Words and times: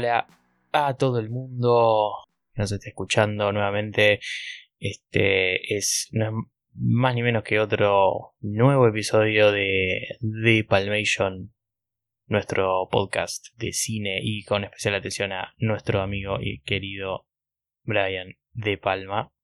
Hola 0.00 0.26
a 0.72 0.96
todo 0.96 1.18
el 1.18 1.28
mundo 1.28 2.14
que 2.54 2.62
nos 2.62 2.72
esté 2.72 2.88
escuchando 2.88 3.52
nuevamente. 3.52 4.20
Este 4.78 5.76
es 5.76 6.08
más 6.72 7.14
ni 7.14 7.22
menos 7.22 7.44
que 7.44 7.60
otro 7.60 8.32
nuevo 8.40 8.88
episodio 8.88 9.52
de 9.52 10.16
The 10.42 10.64
Palmation, 10.64 11.52
nuestro 12.28 12.88
podcast 12.90 13.48
de 13.58 13.74
cine 13.74 14.20
y 14.22 14.42
con 14.44 14.64
especial 14.64 14.94
atención 14.94 15.32
a 15.32 15.52
nuestro 15.58 16.00
amigo 16.00 16.38
y 16.40 16.62
querido 16.62 17.26
Brian 17.82 18.38
De 18.54 18.78
Palma. 18.78 19.34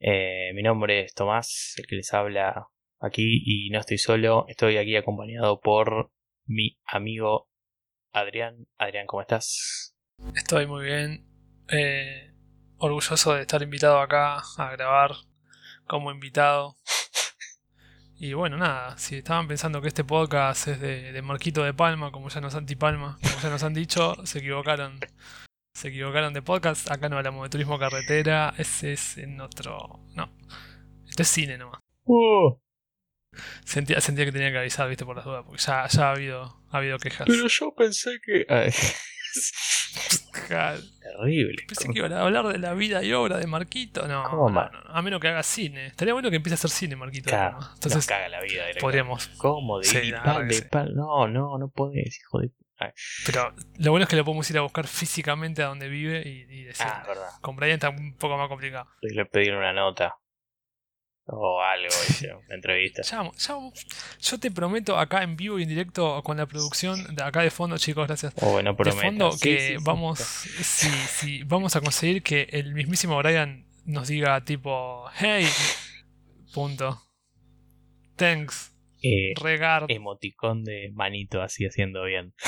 Eh, 0.00 0.52
mi 0.52 0.62
nombre 0.62 1.00
es 1.00 1.14
Tomás, 1.14 1.76
el 1.78 1.86
que 1.86 1.96
les 1.96 2.12
habla 2.12 2.68
aquí 3.00 3.42
y 3.42 3.70
no 3.70 3.80
estoy 3.80 3.96
solo, 3.96 4.44
estoy 4.48 4.76
aquí 4.76 4.96
acompañado 4.96 5.60
por 5.60 6.12
mi 6.44 6.78
amigo 6.84 7.48
Adrián. 8.12 8.66
Adrián, 8.78 9.06
¿cómo 9.06 9.22
estás? 9.22 9.94
Estoy 10.34 10.66
muy 10.66 10.84
bien. 10.84 11.26
eh, 11.68 12.32
orgulloso 12.78 13.34
de 13.34 13.42
estar 13.42 13.62
invitado 13.62 14.00
acá 14.00 14.42
a 14.58 14.70
grabar 14.72 15.12
como 15.86 16.10
invitado. 16.10 16.76
Y 18.18 18.34
bueno, 18.34 18.56
nada, 18.56 18.96
si 18.98 19.16
estaban 19.16 19.48
pensando 19.48 19.82
que 19.82 19.88
este 19.88 20.04
podcast 20.04 20.68
es 20.68 20.80
de, 20.80 21.10
de 21.10 21.22
Marquito 21.22 21.64
de 21.64 21.74
Palma, 21.74 22.12
como 22.12 22.28
ya 22.28 22.40
nos 22.40 22.54
han 22.54 22.66
Palma, 22.66 23.18
como 23.20 23.40
ya 23.42 23.50
nos 23.50 23.64
han 23.64 23.74
dicho, 23.74 24.14
se 24.24 24.38
equivocaron. 24.38 25.00
Se 25.74 25.88
equivocaron 25.88 26.32
de 26.32 26.40
podcast. 26.40 26.88
Acá 26.88 27.08
no 27.08 27.16
hablamos 27.16 27.42
de 27.42 27.50
turismo 27.50 27.80
carretera. 27.80 28.54
Ese 28.58 28.92
es 28.92 29.18
en 29.18 29.40
otro. 29.40 29.98
No. 30.14 30.30
Este 31.08 31.24
es 31.24 31.28
cine 31.28 31.58
nomás. 31.58 31.80
Uh, 32.04 32.56
Sentía, 33.64 34.00
sentía 34.00 34.24
que 34.24 34.32
tenía 34.32 34.50
que 34.52 34.58
avisar, 34.58 34.88
viste, 34.88 35.04
por 35.04 35.16
las 35.16 35.24
dudas, 35.24 35.44
porque 35.46 35.62
ya, 35.62 35.86
ya 35.88 36.08
ha 36.08 36.12
habido, 36.12 36.62
ha 36.70 36.76
habido 36.78 36.98
quejas. 36.98 37.26
pero 37.26 37.46
yo 37.46 37.74
pensé 37.74 38.18
que... 38.24 38.44
Ay, 38.48 38.70
terrible. 40.48 41.62
Pensé 41.66 41.88
que 41.88 41.98
iban 41.98 42.12
a 42.12 42.20
hablar 42.22 42.46
de 42.48 42.58
la 42.58 42.74
vida 42.74 43.02
y 43.02 43.12
obra 43.12 43.38
de 43.38 43.46
Marquito. 43.46 44.06
No, 44.06 44.24
¿Cómo 44.24 44.48
no, 44.50 44.54
va? 44.56 44.70
no, 44.72 44.80
no, 44.84 44.90
a 44.94 45.02
menos 45.02 45.20
que 45.20 45.28
haga 45.28 45.42
cine. 45.42 45.86
Estaría 45.86 46.12
bueno 46.12 46.30
que 46.30 46.36
empiece 46.36 46.54
a 46.54 46.56
hacer 46.56 46.70
cine, 46.70 46.96
Marquito. 46.96 47.30
Claro, 47.30 47.52
¿no? 47.52 47.60
nos 47.60 47.74
Entonces, 47.74 48.06
caga 48.06 48.28
la 48.28 48.40
vida. 48.42 48.64
podríamos. 48.80 49.28
¿Cómo? 49.38 49.78
De 49.78 49.84
Sí, 49.84 50.12
pal, 50.24 50.48
de 50.48 50.62
pal. 50.62 50.94
No, 50.94 51.26
no, 51.28 51.58
no 51.58 51.68
podés, 51.68 52.18
hijo 52.18 52.40
de... 52.40 52.50
Ay. 52.78 52.90
Pero 53.26 53.54
lo 53.78 53.90
bueno 53.92 54.04
es 54.04 54.08
que 54.10 54.16
lo 54.16 54.24
podemos 54.24 54.50
ir 54.50 54.58
a 54.58 54.62
buscar 54.62 54.86
físicamente 54.88 55.62
a 55.62 55.66
donde 55.66 55.88
vive 55.88 56.22
y, 56.26 56.46
y 56.52 56.64
decir. 56.64 56.86
Ah, 56.88 56.98
es 57.02 57.08
verdad. 57.08 57.28
Con 57.40 57.54
Brian 57.54 57.74
está 57.74 57.90
un 57.90 58.16
poco 58.16 58.36
más 58.36 58.48
complicado. 58.48 58.88
Le 59.02 59.24
pedir 59.26 59.54
una 59.54 59.72
nota. 59.72 60.16
O 61.34 61.60
algo, 61.62 61.88
una 62.46 62.54
entrevista. 62.54 63.00
Ya 63.02 63.30
ya 63.38 63.56
yo 64.20 64.38
te 64.38 64.50
prometo 64.50 64.98
acá 64.98 65.22
en 65.22 65.34
vivo 65.36 65.58
y 65.58 65.62
en 65.62 65.68
directo 65.70 66.22
con 66.22 66.36
la 66.36 66.46
producción 66.46 67.14
de 67.16 67.22
acá 67.22 67.40
de 67.42 67.50
fondo, 67.50 67.78
chicos, 67.78 68.06
gracias. 68.06 68.34
O 68.42 68.52
bueno, 68.52 68.74
De 68.74 68.92
fondo 68.92 69.32
Sí, 69.32 69.40
que 69.40 69.58
sí, 69.58 69.68
sí. 69.68 69.76
vamos. 69.82 70.44
Vamos 71.46 71.76
a 71.76 71.80
conseguir 71.80 72.22
que 72.22 72.48
el 72.52 72.74
mismísimo 72.74 73.16
Brian 73.18 73.66
nos 73.86 74.08
diga 74.08 74.44
tipo. 74.44 75.06
Hey. 75.14 75.48
Punto. 76.52 77.00
Thanks. 78.16 78.68
Eh, 79.02 79.32
Regard. 79.40 79.90
emoticón 79.90 80.62
de 80.64 80.90
manito 80.92 81.42
así 81.42 81.64
haciendo 81.66 82.04
bien. 82.04 82.34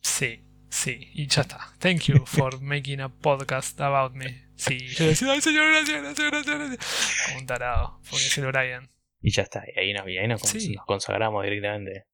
Sí, 0.00 0.44
sí, 0.70 1.10
y 1.12 1.26
ya 1.26 1.40
está. 1.42 1.72
Thank 1.80 2.02
you 2.02 2.24
for 2.24 2.60
making 2.60 3.00
a 3.00 3.08
podcast 3.08 3.80
about 3.80 4.14
me. 4.14 4.43
Sí, 4.56 4.78
yo 4.88 5.06
decía, 5.06 5.32
ay 5.32 5.40
señor, 5.40 5.68
gracias, 5.70 6.02
gracias, 6.02 6.30
gracias, 6.30 6.58
gracias. 6.58 7.24
Como 7.26 7.38
un 7.40 7.46
tarado, 7.46 8.00
es 8.12 8.38
el 8.38 8.46
Brian. 8.46 8.90
Y 9.20 9.30
ya 9.32 9.42
está. 9.42 9.64
Y 9.74 9.78
ahí 9.78 9.92
nos, 9.92 10.08
y 10.08 10.18
ahí 10.18 10.28
nos, 10.28 10.42
cons- 10.42 10.60
Sí. 10.60 10.72
nos 10.74 10.84
consagramos 10.86 11.42
directamente. 11.44 12.06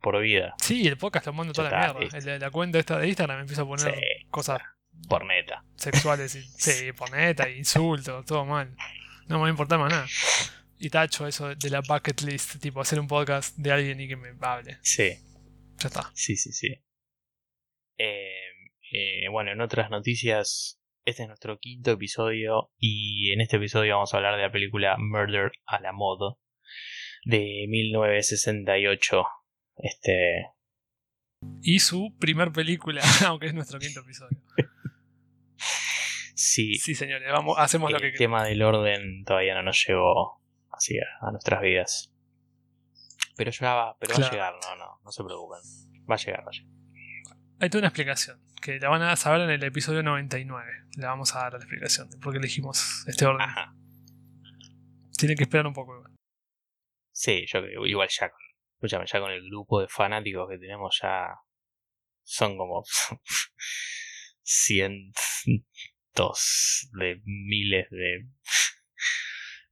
Por 0.00 0.20
vida. 0.22 0.54
Sí, 0.62 0.86
el 0.86 0.96
podcast 0.96 1.26
lo 1.26 1.32
mando 1.32 1.52
Ya 1.52 1.56
toda 1.56 1.70
la 1.70 1.94
mierda. 1.94 2.38
la 2.38 2.50
cuenta 2.52 2.78
esta 2.78 2.96
de 2.98 3.08
Instagram 3.08 3.40
empieza 3.40 3.62
a 3.62 3.66
poner 3.66 3.92
Sí. 3.92 4.00
cosas 4.30 4.60
Por 5.08 5.24
neta. 5.26 5.64
sexuales 5.76 6.32
y 6.36 6.42
sí, 6.58 6.92
por 6.92 7.10
neta, 7.10 7.48
insultos, 7.50 8.24
todo 8.24 8.44
mal. 8.44 8.76
No 9.26 9.36
me 9.36 9.40
va 9.42 9.46
a 9.48 9.50
importar 9.50 9.80
más 9.80 9.90
nada. 9.90 10.06
Y 10.78 10.90
tacho 10.90 11.26
eso 11.26 11.54
de 11.56 11.70
la 11.70 11.80
bucket 11.80 12.20
list, 12.22 12.60
tipo 12.60 12.80
hacer 12.80 13.00
un 13.00 13.08
podcast 13.08 13.56
de 13.56 13.72
alguien 13.72 14.00
y 14.00 14.06
que 14.08 14.16
me 14.16 14.28
hable. 14.40 14.78
Sí. 14.82 15.10
Ya 15.78 15.88
está. 15.88 16.10
Sí, 16.14 16.36
sí, 16.36 16.52
sí. 16.52 16.68
Eh, 17.98 18.32
eh, 18.92 19.28
bueno, 19.30 19.50
en 19.52 19.60
otras 19.60 19.90
noticias, 19.90 20.79
este 21.10 21.22
es 21.22 21.28
nuestro 21.28 21.58
quinto 21.58 21.90
episodio 21.90 22.70
y 22.78 23.32
en 23.32 23.40
este 23.40 23.56
episodio 23.56 23.94
vamos 23.94 24.14
a 24.14 24.16
hablar 24.16 24.36
de 24.36 24.42
la 24.42 24.52
película 24.52 24.96
Murder 24.96 25.50
a 25.66 25.80
la 25.80 25.92
Modo 25.92 26.38
de 27.24 27.66
1968. 27.68 29.24
Este, 29.76 30.46
Y 31.62 31.80
su 31.80 32.16
primer 32.18 32.52
película, 32.52 33.02
aunque 33.26 33.46
es 33.46 33.54
nuestro 33.54 33.78
quinto 33.78 34.00
episodio. 34.00 34.38
sí, 36.34 36.76
Sí, 36.76 36.94
señores, 36.94 37.30
vamos, 37.32 37.56
hacemos 37.58 37.90
lo 37.90 37.98
el 37.98 38.12
que 38.12 38.18
tema 38.18 38.44
del 38.44 38.62
orden 38.62 39.24
todavía 39.24 39.54
no 39.54 39.62
nos 39.64 39.84
llegó 39.86 40.40
así 40.70 40.96
a, 40.98 41.30
nuestras 41.32 41.60
vidas. 41.60 42.14
Pero 43.36 43.50
ya 43.50 43.74
va, 43.74 43.96
pero 43.98 44.14
va 44.14 44.26
a 44.26 44.30
llegar, 44.30 44.54
no, 44.62 44.76
no, 44.76 45.00
no 45.02 45.10
se 45.10 45.24
preocupen. 45.24 45.60
Va 46.08 46.14
a 46.14 46.18
llegar, 46.18 46.46
va 46.46 46.50
a 46.50 46.52
llegar. 46.52 46.80
Hay 47.58 47.68
toda 47.68 47.80
una 47.80 47.88
explicación, 47.88 48.40
que 48.60 48.78
la 48.78 48.88
van 48.88 49.02
a 49.02 49.16
saber 49.16 49.42
en 49.42 49.50
el 49.50 49.62
episodio 49.64 50.02
99. 50.02 50.70
Le 50.96 51.06
vamos 51.06 51.34
a 51.34 51.40
dar 51.40 51.52
la 51.52 51.58
explicación 51.58 52.10
de 52.10 52.18
por 52.18 52.32
qué 52.32 52.38
elegimos 52.38 53.04
este 53.06 53.26
orden. 53.26 53.42
Ajá. 53.48 53.74
Tienen 55.16 55.36
que 55.36 55.44
esperar 55.44 55.66
un 55.66 55.74
poco. 55.74 55.96
igual. 55.96 56.12
Sí, 57.12 57.44
yo 57.46 57.62
creo, 57.62 57.86
igual 57.86 58.08
ya 58.08 58.30
con, 58.30 58.38
escúchame, 58.76 59.04
ya 59.06 59.20
con 59.20 59.30
el 59.30 59.42
grupo 59.48 59.80
de 59.80 59.88
fanáticos 59.88 60.48
que 60.48 60.58
tenemos 60.58 60.98
ya 61.02 61.28
son 62.22 62.56
como 62.56 62.82
cientos 64.42 65.20
de 66.98 67.20
miles 67.24 67.88
de 67.90 68.26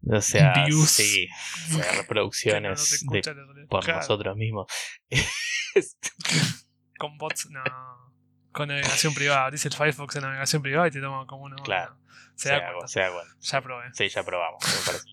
o 0.16 0.20
sea, 0.20 0.64
Views. 0.66 0.90
sí, 0.90 1.26
o 1.26 1.68
sea, 1.68 1.70
Que 1.70 1.78
no- 1.78 1.78
no 1.78 1.82
te 1.92 1.96
reproducciones 2.02 3.06
de, 3.10 3.66
por 3.68 3.84
Claro, 3.84 4.00
nosotros 4.00 4.36
mismos. 4.36 4.66
Con 6.98 7.16
bots, 7.18 7.48
no. 7.50 7.62
Con 8.52 8.68
navegación 8.68 9.14
privada. 9.14 9.50
Dice 9.50 9.68
el 9.68 9.74
Firefox 9.74 10.16
en 10.16 10.22
navegación 10.22 10.62
privada 10.62 10.88
y 10.88 10.90
te 10.90 11.00
toma 11.00 11.26
como 11.26 11.44
uno. 11.44 11.56
Claro. 11.62 11.94
no. 11.94 12.08
Se 12.34 12.44
se 12.44 12.48
da 12.50 12.60
da 12.60 12.72
cuenta. 12.72 12.88
se 12.88 13.00
da 13.00 13.12
cuenta. 13.12 13.34
Ya 13.40 13.60
probé. 13.60 13.84
Sí, 13.94 14.08
ya 14.08 14.22
probamos, 14.22 14.64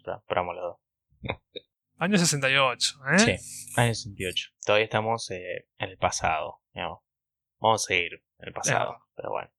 ya 0.05 0.21
probamos 0.27 0.55
los 0.55 0.63
dos. 0.63 0.77
Año 1.97 2.17
68, 2.17 2.99
¿eh? 3.13 3.19
Sí, 3.19 3.31
año 3.79 3.93
68. 3.93 4.49
Todavía 4.65 4.83
estamos 4.83 5.31
eh, 5.31 5.69
en 5.77 5.89
el 5.89 5.97
pasado, 5.97 6.61
digamos. 6.73 6.99
Vamos 7.59 7.85
a 7.85 7.87
seguir 7.87 8.21
en 8.39 8.47
el 8.47 8.53
pasado, 8.53 9.07
pero 9.15 9.31
bueno. 9.31 9.49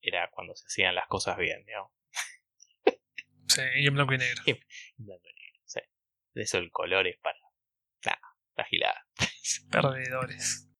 Era 0.00 0.30
cuando 0.30 0.56
se 0.56 0.64
hacían 0.66 0.94
las 0.94 1.06
cosas 1.08 1.36
bien, 1.36 1.64
digamos. 1.64 1.90
Sí, 3.48 3.60
y 3.76 3.86
en 3.86 3.92
blanco 3.92 4.14
y 4.14 4.18
negro. 4.18 4.42
En 4.46 5.04
blanco 5.04 5.28
y 5.28 5.40
negro, 5.40 5.60
sí. 5.66 5.80
De 6.32 6.42
eso 6.42 6.56
el 6.56 6.70
color 6.70 7.06
es 7.06 7.18
para. 7.18 7.38
Nada, 8.06 8.20
la 8.56 8.64
gilada. 8.64 9.06
Perdedores. 9.70 10.70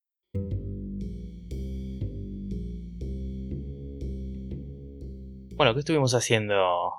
Bueno, 5.56 5.74
¿qué 5.74 5.80
estuvimos 5.80 6.14
haciendo 6.14 6.92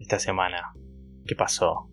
esta 0.00 0.18
semana? 0.18 0.72
¿Qué 1.26 1.34
pasó? 1.34 1.90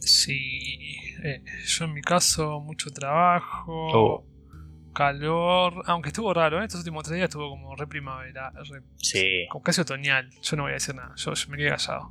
Sí. 0.00 0.96
eh, 1.22 1.42
yo 1.66 1.84
en 1.86 1.92
mi 1.94 2.02
caso, 2.02 2.60
mucho 2.60 2.90
trabajo. 2.90 3.72
Oh. 3.92 4.26
Calor. 4.94 5.82
Aunque 5.86 6.10
estuvo 6.10 6.32
raro, 6.32 6.60
¿eh? 6.60 6.64
estos 6.64 6.80
últimos 6.80 7.02
tres 7.04 7.16
días 7.16 7.28
estuvo 7.28 7.48
como 7.50 7.74
re 7.74 7.86
primavera. 7.86 8.50
re- 8.50 8.82
Sí, 8.96 9.46
como 9.50 9.62
casi 9.62 9.80
otoñal. 9.80 10.30
Yo 10.42 10.56
no 10.56 10.62
voy 10.64 10.70
a 10.70 10.74
decir 10.74 10.94
nada. 10.94 11.12
Yo, 11.16 11.32
yo 11.34 11.48
me 11.50 11.56
quedé 11.56 11.70
callado. 11.70 12.10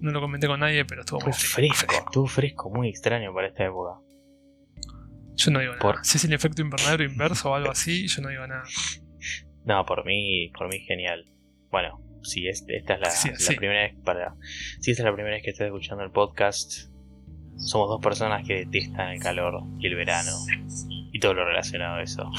No 0.00 0.10
lo 0.10 0.20
comenté 0.20 0.46
con 0.46 0.60
nadie, 0.60 0.84
pero 0.84 1.02
estuvo 1.02 1.20
muy 1.20 1.30
estuvo 1.30 1.48
fresco, 1.50 1.92
estuvo 2.06 2.26
fresco, 2.26 2.70
muy 2.70 2.88
extraño 2.88 3.32
para 3.34 3.48
esta 3.48 3.64
época. 3.64 4.00
Yo 5.34 5.50
no 5.52 5.60
digo 5.60 5.72
nada. 5.74 5.80
Si 6.04 6.16
es 6.18 6.24
el 6.24 6.32
efecto 6.32 6.62
invernadero 6.62 7.04
inverso 7.04 7.50
o 7.50 7.54
algo 7.54 7.70
así, 7.70 8.06
yo 8.08 8.22
no 8.22 8.28
digo 8.28 8.46
nada. 8.46 8.62
No, 9.64 9.84
por 9.84 10.04
mí, 10.04 10.50
por 10.56 10.68
mí 10.68 10.80
genial. 10.80 11.24
Bueno, 11.70 12.00
si 12.22 12.48
es, 12.48 12.64
esta 12.68 12.94
es 12.94 13.00
la, 13.00 13.10
Sí, 13.10 13.30
la 13.30 13.36
sí. 13.36 13.54
primera 13.56 13.82
vez 13.82 13.94
para. 14.04 14.34
Si 14.80 14.90
esta 14.90 15.02
es 15.02 15.04
la 15.06 15.12
primera 15.14 15.34
vez 15.36 15.42
que 15.44 15.50
estás 15.50 15.66
escuchando 15.66 16.02
el 16.04 16.10
podcast, 16.10 16.90
somos 17.56 17.88
dos 17.88 18.00
personas 18.00 18.46
que 18.46 18.64
detestan 18.64 19.10
el 19.10 19.20
calor 19.20 19.62
y 19.78 19.86
el 19.86 19.94
verano. 19.94 20.32
Y 21.12 21.18
todo 21.20 21.34
lo 21.34 21.44
relacionado 21.44 21.96
a 21.96 22.02
eso. 22.02 22.30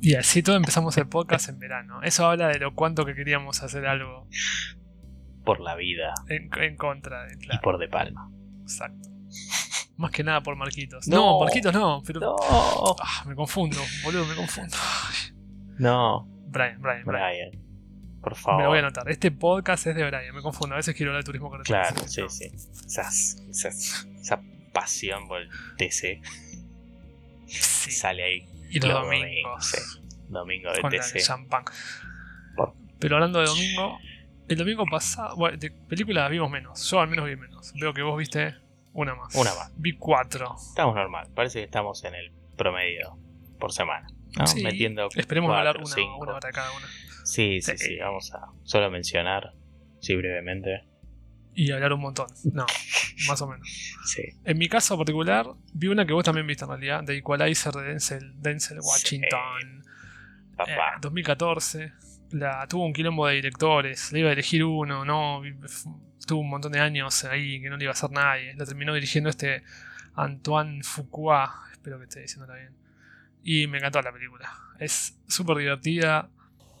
Y 0.00 0.14
así 0.14 0.42
todo 0.42 0.56
empezamos 0.56 0.96
el 0.98 1.08
podcast 1.08 1.48
en 1.48 1.58
verano. 1.58 2.02
Eso 2.02 2.26
habla 2.26 2.48
de 2.48 2.58
lo 2.58 2.74
cuánto 2.74 3.04
que 3.06 3.14
queríamos 3.14 3.62
hacer 3.62 3.86
algo 3.86 4.28
Por 5.44 5.60
la 5.60 5.74
vida 5.76 6.12
en, 6.28 6.50
en 6.62 6.76
contra 6.76 7.24
de. 7.24 7.34
y 7.34 7.38
Claro, 7.38 7.60
por 7.62 7.78
De 7.78 7.88
Palma. 7.88 8.30
exacto. 8.62 9.08
Más 9.96 10.10
que 10.10 10.24
nada 10.24 10.42
por 10.42 10.56
Marquitos. 10.56 11.06
No. 11.08 11.16
No, 11.16 11.40
Marquitos 11.44 11.72
no, 11.72 12.02
pero. 12.04 12.20
No, 12.20 12.36
Ah, 13.00 13.24
me 13.26 13.34
confundo, 13.34 13.78
boludo, 14.04 14.26
me 14.26 14.34
confundo. 14.34 14.76
No, 15.78 16.26
Brian, 16.48 16.80
Brian, 16.80 17.04
Brian. 17.04 17.50
Brian. 17.50 17.63
Por 18.24 18.32
Me 18.34 18.38
favor. 18.42 18.62
lo 18.62 18.68
voy 18.70 18.78
a 18.78 18.80
anotar. 18.80 19.08
Este 19.10 19.30
podcast 19.30 19.86
es 19.86 19.94
de 19.94 20.04
Brian, 20.04 20.34
me 20.34 20.42
confundo. 20.42 20.74
A 20.74 20.78
veces 20.78 20.94
quiero 20.96 21.12
hablar 21.12 21.22
de 21.22 21.26
turismo 21.26 21.50
carretera. 21.50 21.88
Claro, 21.92 22.08
sí, 22.08 22.22
sí. 22.28 22.44
Esas, 22.86 23.36
esas- 23.50 24.08
esa 24.20 24.40
pasión 24.72 25.28
por 25.28 25.40
el 25.42 25.48
TC 25.76 26.20
Sí. 27.46 27.90
sale 27.92 28.22
ahí 28.24 28.48
Y 28.70 28.80
los, 28.80 28.92
domingos. 28.92 29.66
sí. 29.66 29.78
Domingo 30.28 30.72
de 30.72 30.80
con 30.80 30.90
TC. 30.90 31.20
champán. 31.20 31.64
Pero 32.98 33.16
hablando 33.16 33.40
de 33.40 33.46
domingo, 33.46 33.98
el 34.48 34.56
domingo 34.56 34.84
pasado, 34.90 35.36
bueno, 35.36 35.58
de 35.58 35.70
películas 35.70 36.30
vimos 36.30 36.50
menos. 36.50 36.88
Yo 36.90 37.00
al 37.00 37.08
menos 37.08 37.26
vi 37.26 37.36
menos. 37.36 37.72
Veo 37.78 37.92
que 37.92 38.02
vos 38.02 38.16
viste 38.16 38.54
una 38.94 39.14
más. 39.14 39.34
Una 39.34 39.54
más. 39.54 39.70
Vi 39.76 39.96
cuatro. 39.96 40.54
Estamos 40.56 40.94
normal. 40.94 41.28
Parece 41.34 41.58
que 41.58 41.64
estamos 41.66 42.02
en 42.04 42.14
el 42.14 42.32
promedio 42.56 43.18
por 43.58 43.72
semana. 43.72 44.06
¿no? 44.38 44.46
Sí, 44.46 44.62
Metiendo 44.64 45.08
Esperemos 45.14 45.48
cuatro, 45.50 45.68
hablar 45.68 45.76
una, 45.84 45.94
cinco. 45.94 46.16
una 46.18 46.32
hora 46.34 46.50
cada 46.50 46.70
una. 46.72 46.86
Sí, 47.24 47.60
sí, 47.60 47.72
Sí. 47.76 47.86
sí. 47.86 47.96
Vamos 47.98 48.32
a 48.32 48.40
solo 48.62 48.90
mencionar, 48.90 49.52
sí, 50.00 50.14
brevemente. 50.14 50.84
Y 51.54 51.70
hablar 51.70 51.92
un 51.92 52.00
montón. 52.00 52.26
No, 52.52 52.66
más 53.28 53.40
o 53.42 53.48
menos. 53.48 53.66
Sí. 54.06 54.22
En 54.44 54.58
mi 54.58 54.68
caso 54.68 54.96
particular, 54.96 55.46
vi 55.72 55.86
una 55.88 56.04
que 56.06 56.12
vos 56.12 56.24
también 56.24 56.46
viste 56.46 56.64
en 56.64 56.70
realidad, 56.70 57.04
de 57.04 57.16
Equalizer 57.18 57.72
de 57.72 57.82
Denzel, 57.84 58.32
Denzel 58.40 58.78
Washington. 58.80 59.82
Eh, 59.82 60.56
Papá. 60.56 60.98
2014. 61.00 61.92
La, 62.32 62.66
tuvo 62.68 62.84
un 62.86 62.92
quilombo 62.92 63.26
de 63.28 63.34
directores. 63.34 64.12
Le 64.12 64.20
iba 64.20 64.30
a 64.30 64.32
elegir 64.32 64.64
uno, 64.64 65.04
no. 65.04 65.42
Tuvo 66.26 66.40
un 66.40 66.50
montón 66.50 66.72
de 66.72 66.80
años 66.80 67.24
ahí 67.24 67.60
que 67.60 67.70
no 67.70 67.76
le 67.76 67.84
iba 67.84 67.90
a 67.90 67.94
hacer 67.94 68.10
nadie. 68.10 68.54
La 68.54 68.64
terminó 68.64 68.92
dirigiendo 68.94 69.30
este 69.30 69.62
Antoine 70.14 70.82
Fuqua. 70.82 71.54
Espero 71.72 71.98
que 71.98 72.04
esté 72.04 72.20
diciéndola 72.20 72.54
bien. 72.58 72.74
Y 73.44 73.66
me 73.68 73.78
encantó 73.78 74.00
la 74.02 74.12
película. 74.12 74.52
Es 74.80 75.18
súper 75.28 75.56
divertida. 75.58 76.28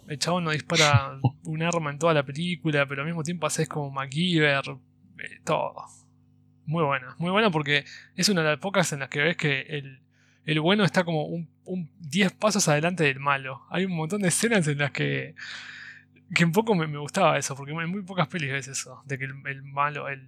El 0.08 0.18
chabón 0.18 0.44
no 0.44 0.50
dispara 0.50 1.18
un 1.44 1.62
arma 1.62 1.90
en 1.90 1.98
toda 1.98 2.14
la 2.14 2.22
película, 2.24 2.86
pero 2.86 3.02
al 3.02 3.06
mismo 3.06 3.22
tiempo 3.22 3.46
haces 3.46 3.68
como 3.68 3.90
MacGyver. 3.90 4.62
eh, 5.18 5.40
todo. 5.44 5.74
Muy 6.66 6.82
buena. 6.84 7.14
Muy 7.18 7.30
buena 7.30 7.50
porque 7.50 7.84
es 8.16 8.28
una 8.28 8.42
de 8.42 8.50
las 8.50 8.58
pocas 8.58 8.92
en 8.92 9.00
las 9.00 9.08
que 9.08 9.20
ves 9.20 9.36
que 9.36 9.60
el, 9.62 10.00
el 10.46 10.60
bueno 10.60 10.84
está 10.84 11.04
como 11.04 11.24
un, 11.26 11.48
un 11.64 11.90
10 12.00 12.32
pasos 12.32 12.68
adelante 12.68 13.04
del 13.04 13.20
malo. 13.20 13.62
Hay 13.70 13.84
un 13.84 13.94
montón 13.96 14.22
de 14.22 14.28
escenas 14.28 14.66
en 14.68 14.78
las 14.78 14.90
que. 14.90 15.34
que 16.34 16.44
un 16.44 16.52
poco 16.52 16.74
me, 16.74 16.86
me 16.86 16.98
gustaba 16.98 17.38
eso, 17.38 17.54
porque 17.54 17.72
en 17.72 17.90
muy 17.90 18.02
pocas 18.02 18.28
pelis 18.28 18.50
ves 18.50 18.68
eso, 18.68 19.02
de 19.06 19.18
que 19.18 19.24
el, 19.26 19.32
el 19.46 19.62
malo, 19.62 20.08
el, 20.08 20.26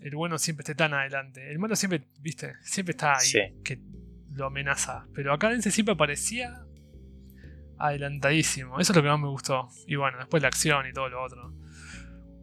el 0.00 0.14
bueno 0.16 0.38
siempre 0.38 0.62
esté 0.62 0.74
tan 0.74 0.92
adelante. 0.94 1.50
El 1.50 1.58
malo 1.58 1.76
siempre, 1.76 2.02
viste, 2.20 2.54
siempre 2.62 2.92
está 2.92 3.16
ahí, 3.18 3.26
Sí. 3.26 3.40
que 3.64 3.78
lo 4.32 4.46
amenaza. 4.46 5.06
Pero 5.14 5.32
acá 5.32 5.50
Dense 5.50 5.70
siempre 5.70 5.94
aparecía 5.94 6.62
adelantadísimo. 7.78 8.78
Eso 8.80 8.92
es 8.92 8.96
lo 8.96 9.02
que 9.02 9.08
más 9.08 9.20
me 9.20 9.28
gustó. 9.28 9.68
Y 9.86 9.96
bueno, 9.96 10.18
después 10.18 10.42
la 10.42 10.48
acción 10.48 10.86
y 10.86 10.92
todo 10.92 11.08
lo 11.08 11.22
otro. 11.22 11.52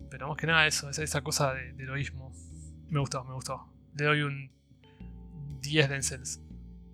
Pero 0.10 0.28
más 0.28 0.38
que 0.38 0.48
nada 0.48 0.68
eso, 0.68 0.90
esa, 0.90 1.04
esa 1.04 1.22
cosa 1.22 1.54
de, 1.54 1.74
de 1.74 1.84
heroísmo. 1.84 2.32
Me 2.90 3.00
gustó, 3.00 3.24
me 3.24 3.34
gustó. 3.34 3.66
Le 3.98 4.06
doy 4.06 4.22
un 4.22 4.52
10 5.62 5.90
Denzels. 5.90 6.42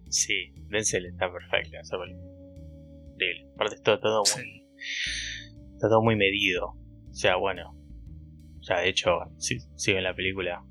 Sí, 0.10 0.54
Denzel 0.70 1.06
está 1.06 1.32
perfecto 1.32 1.78
esa. 1.80 1.96
Aparte 3.56 3.76
está 3.76 4.00
todo 4.00 4.26
Sí. 4.26 4.40
muy. 4.40 4.66
Está 5.74 5.90
todo 5.90 6.02
muy 6.02 6.16
medido. 6.16 6.68
O 7.10 7.14
sea, 7.14 7.36
bueno. 7.36 7.76
Sea, 8.62 8.80
de 8.80 8.90
hecho, 8.90 9.12
si 9.38 9.60
siguen 9.76 10.04
la 10.04 10.14
película, 10.16 10.64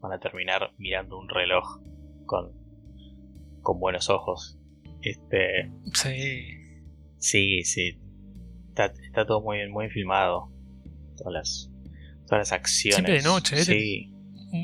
van 0.00 0.12
a 0.12 0.18
terminar 0.20 0.72
mirando 0.78 1.18
un 1.18 1.28
reloj 1.28 1.80
con. 2.26 2.52
con 3.62 3.80
buenos 3.80 4.08
ojos. 4.10 4.58
Este. 5.02 5.70
Sí. 5.94 6.57
Sí, 7.18 7.62
sí. 7.64 7.98
Está, 8.68 8.86
está 8.86 9.26
todo 9.26 9.42
muy 9.42 9.58
bien, 9.58 9.70
muy 9.70 9.84
bien 9.84 9.92
filmado. 9.92 10.50
Todas 11.16 11.32
las. 11.32 11.70
Todas 12.26 12.38
las 12.40 12.52
acciones. 12.52 12.94
Siempre 12.96 13.14
de 13.14 13.22
noche, 13.22 13.56
¿eh? 13.60 13.64
Sí, 13.64 14.12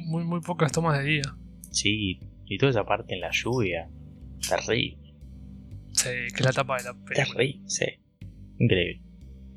Muy, 0.06 0.24
muy 0.24 0.40
pocas 0.40 0.70
tomas 0.72 0.98
de 0.98 1.04
día. 1.04 1.22
sí. 1.70 2.20
Y 2.46 2.58
toda 2.58 2.70
esa 2.70 2.84
parte 2.84 3.14
en 3.14 3.20
la 3.22 3.30
lluvia. 3.32 3.88
Terrible. 4.46 4.98
Sí, 5.92 6.10
que 6.10 6.40
es 6.40 6.44
la 6.44 6.52
tapa 6.52 6.76
de 6.76 6.84
la 6.84 6.92
película. 6.92 7.24
Terrible, 7.24 7.60
sí. 7.66 7.86
Increíble. 8.58 9.00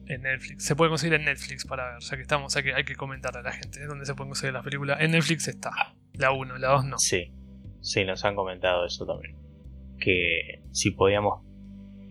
En 0.06 0.22
Netflix. 0.22 0.64
Se 0.64 0.74
puede 0.78 0.90
conseguir 0.90 1.16
en 1.16 1.26
Netflix 1.26 1.66
para 1.66 1.92
ver, 1.92 2.00
ya 2.02 2.16
que 2.16 2.22
estamos, 2.22 2.56
hay 2.56 2.64
que, 2.64 2.74
hay 2.74 2.86
que 2.86 2.96
comentarle 2.96 3.42
a 3.42 3.44
la 3.44 3.52
gente 3.52 3.86
dónde 3.86 4.06
se 4.06 4.16
pueden 4.16 4.30
conseguir 4.30 4.54
las 4.54 4.64
películas. 4.64 5.02
En 5.02 5.12
Netflix 5.12 5.50
está. 5.50 5.72
La 6.14 6.32
1, 6.32 6.58
la 6.60 6.70
2 6.70 6.86
no. 6.86 6.98
Sí, 6.98 7.34
sí, 7.82 8.06
nos 8.06 8.24
han 8.24 8.36
comentado 8.36 8.86
eso 8.86 9.06
también. 9.06 9.36
Que 10.00 10.62
si 10.72 10.92
podíamos 10.92 11.44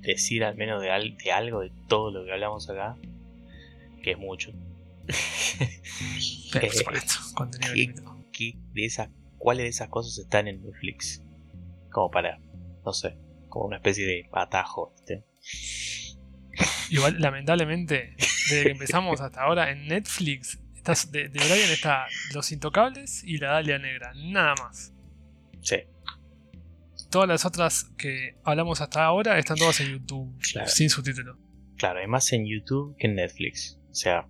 decir 0.00 0.44
al 0.44 0.56
menos 0.56 0.80
de, 0.82 0.90
al- 0.90 1.16
de 1.16 1.32
algo 1.32 1.60
de 1.60 1.70
todo 1.88 2.10
lo 2.10 2.24
que 2.24 2.32
hablamos 2.32 2.68
acá, 2.70 2.96
que 4.02 4.12
es 4.12 4.18
mucho. 4.18 4.52
Pero, 6.52 6.66
por 6.68 6.72
supuesto, 6.74 7.14
contenido 7.34 7.74
¿qué-. 8.32 8.52
¿qué 8.52 8.58
de 8.72 8.84
esas, 8.84 9.08
¿Cuáles 9.38 9.64
de 9.64 9.68
esas 9.70 9.88
cosas 9.88 10.18
están 10.18 10.48
en 10.48 10.62
Netflix? 10.62 11.22
Como 11.90 12.10
para, 12.10 12.38
no 12.84 12.92
sé, 12.92 13.16
como 13.48 13.66
una 13.66 13.76
especie 13.76 14.04
de 14.06 14.28
atajo. 14.32 14.92
Igual, 16.90 17.20
lamentablemente, 17.20 18.14
desde 18.16 18.64
que 18.64 18.70
empezamos 18.70 19.20
hasta 19.20 19.42
ahora 19.42 19.70
en 19.70 19.88
Netflix, 19.88 20.58
estás, 20.74 21.10
de, 21.10 21.28
de 21.28 21.38
Brian 21.38 21.70
está 21.70 22.06
Los 22.32 22.52
Intocables 22.52 23.22
y 23.24 23.38
La 23.38 23.52
Dalia 23.52 23.78
Negra, 23.78 24.12
nada 24.14 24.54
más. 24.62 24.92
Sí, 25.60 25.76
Todas 27.16 27.28
las 27.30 27.46
otras 27.46 27.84
que 27.96 28.36
hablamos 28.44 28.82
hasta 28.82 29.02
ahora 29.02 29.38
están 29.38 29.56
todas 29.56 29.80
en 29.80 29.88
YouTube, 29.92 30.38
Claro. 30.52 30.68
sin 30.68 30.90
subtítulo. 30.90 31.38
claro, 31.78 32.00
hay 32.00 32.06
más 32.06 32.30
en 32.34 32.44
YouTube 32.46 32.94
que 32.98 33.06
en 33.06 33.14
Netflix. 33.14 33.80
O 33.90 33.94
sea, 33.94 34.28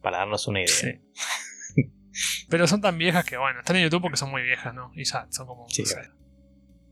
para 0.00 0.16
darnos 0.20 0.48
una 0.48 0.60
idea. 0.60 0.68
Sí. 0.74 0.92
Pero 2.48 2.66
son 2.66 2.80
tan 2.80 2.96
viejas 2.96 3.26
que, 3.26 3.36
bueno, 3.36 3.60
están 3.60 3.76
en 3.76 3.82
YouTube 3.82 4.00
porque 4.00 4.16
son 4.16 4.30
muy 4.30 4.40
viejas, 4.44 4.72
¿no? 4.74 4.90
Y 4.94 5.04
ya, 5.04 5.26
son 5.30 5.46
como. 5.46 5.68
Sí, 5.68 5.82
no 5.82 5.88
sé, 5.88 5.94
claro. 5.94 6.14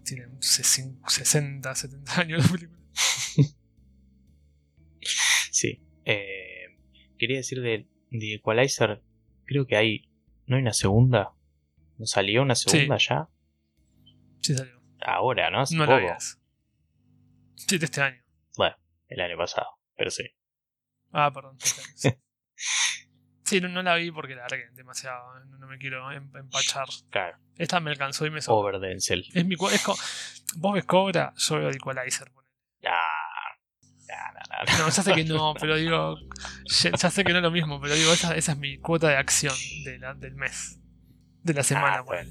tienen 0.04 0.42
60, 0.42 1.08
60, 1.08 1.74
70 1.74 2.20
años 2.20 2.44
la 2.44 2.52
película. 2.52 2.78
Sí. 5.50 5.82
Eh, 6.04 6.78
quería 7.18 7.38
decir 7.38 7.60
de, 7.62 7.88
de 8.10 8.34
Equalizer, 8.34 9.02
creo 9.46 9.66
que 9.66 9.76
hay. 9.76 10.10
¿No 10.46 10.56
hay 10.56 10.62
una 10.62 10.74
segunda? 10.74 11.32
¿No 11.96 12.04
salió 12.04 12.42
una 12.42 12.54
segunda 12.54 12.98
ya? 12.98 13.28
Sí, 14.42 14.54
salió. 14.54 14.79
Ahora, 15.04 15.50
¿no? 15.50 15.60
Hace 15.60 15.76
No 15.76 15.84
la 15.86 15.94
poco. 15.96 16.00
veas. 16.06 16.40
Sí, 17.56 17.78
de 17.78 17.84
este 17.86 18.00
año. 18.02 18.22
Bueno, 18.56 18.76
el 19.08 19.20
año 19.20 19.36
pasado, 19.36 19.66
pero 19.96 20.10
sí. 20.10 20.24
Ah, 21.12 21.30
perdón. 21.32 21.56
sí. 21.94 22.10
Sí, 23.44 23.60
no, 23.60 23.68
no 23.68 23.82
la 23.82 23.96
vi 23.96 24.12
porque 24.12 24.36
la 24.36 24.42
largué 24.42 24.70
demasiado. 24.74 25.40
No, 25.46 25.58
no 25.58 25.66
me 25.66 25.76
quiero 25.78 26.12
em- 26.12 26.30
empachar. 26.36 26.86
Claro. 27.10 27.36
Esta 27.56 27.80
me 27.80 27.90
alcanzó 27.90 28.24
y 28.24 28.30
me 28.30 28.40
sobró. 28.40 28.60
Over 28.60 28.78
Denzel. 28.78 29.24
Es 29.34 29.44
mi, 29.44 29.54
es 29.72 29.84
vos 30.56 30.74
ves 30.74 30.84
Cobra, 30.84 31.32
yo 31.36 31.58
veo 31.58 31.70
Equalizer. 31.70 32.30
Ah, 32.86 33.56
nah, 34.06 34.32
nah, 34.34 34.64
nah. 34.64 34.78
No, 34.78 34.88
ya 34.88 35.02
sé 35.02 35.12
que 35.14 35.24
no, 35.24 35.54
pero 35.60 35.74
digo. 35.74 36.16
Ya, 36.66 36.90
ya 36.96 37.10
sé 37.10 37.24
que 37.24 37.32
no 37.32 37.38
es 37.38 37.42
lo 37.42 37.50
mismo, 37.50 37.80
pero 37.80 37.94
digo, 37.96 38.12
esa, 38.12 38.36
esa 38.36 38.52
es 38.52 38.58
mi 38.58 38.78
cuota 38.78 39.08
de 39.08 39.16
acción 39.16 39.54
de 39.84 39.98
la- 39.98 40.14
del 40.14 40.36
mes. 40.36 40.78
De 41.42 41.52
la 41.52 41.64
semana, 41.64 41.96
Ah, 41.96 42.02
bueno. 42.02 42.30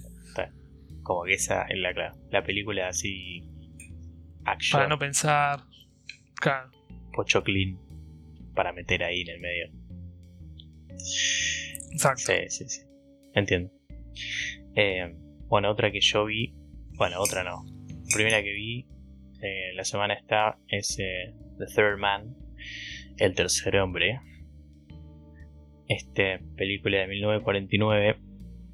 Como 1.09 1.23
que 1.23 1.33
esa 1.33 1.63
es 1.63 1.75
la, 1.79 1.91
la, 1.93 2.15
la 2.29 2.43
película 2.43 2.87
así. 2.87 3.41
Action, 4.45 4.77
Para 4.77 4.87
no 4.89 4.99
pensar. 4.99 5.61
Claro. 6.35 6.69
pocho 7.13 7.43
clean. 7.43 7.79
Para 8.53 8.73
meter 8.73 9.03
ahí 9.03 9.21
en 9.21 9.29
el 9.29 9.39
medio. 9.39 9.71
Exacto. 11.91 12.21
Sí, 12.27 12.49
sí, 12.49 12.69
sí. 12.69 12.81
Entiendo. 13.33 13.71
Eh, 14.75 15.15
bueno, 15.47 15.71
otra 15.71 15.91
que 15.91 15.99
yo 15.99 16.25
vi. 16.25 16.53
Bueno, 16.95 17.19
otra 17.21 17.43
no. 17.43 17.65
Primera 18.13 18.43
que 18.43 18.53
vi 18.53 18.85
eh, 19.41 19.73
la 19.73 19.85
semana 19.85 20.13
está 20.13 20.59
es 20.67 20.95
eh, 20.99 21.33
The 21.57 21.65
Third 21.73 21.97
Man. 21.97 22.35
El 23.17 23.33
tercer 23.33 23.77
hombre. 23.77 24.21
Este, 25.87 26.37
película 26.55 26.99
de 26.99 27.07
1949 27.07 28.28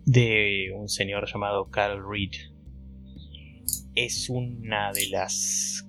de 0.05 0.71
un 0.75 0.87
señor 0.87 1.27
llamado 1.31 1.69
Carl 1.69 2.03
Reed. 2.07 2.31
Es 3.95 4.29
una 4.29 4.91
de 4.91 5.09
las 5.09 5.87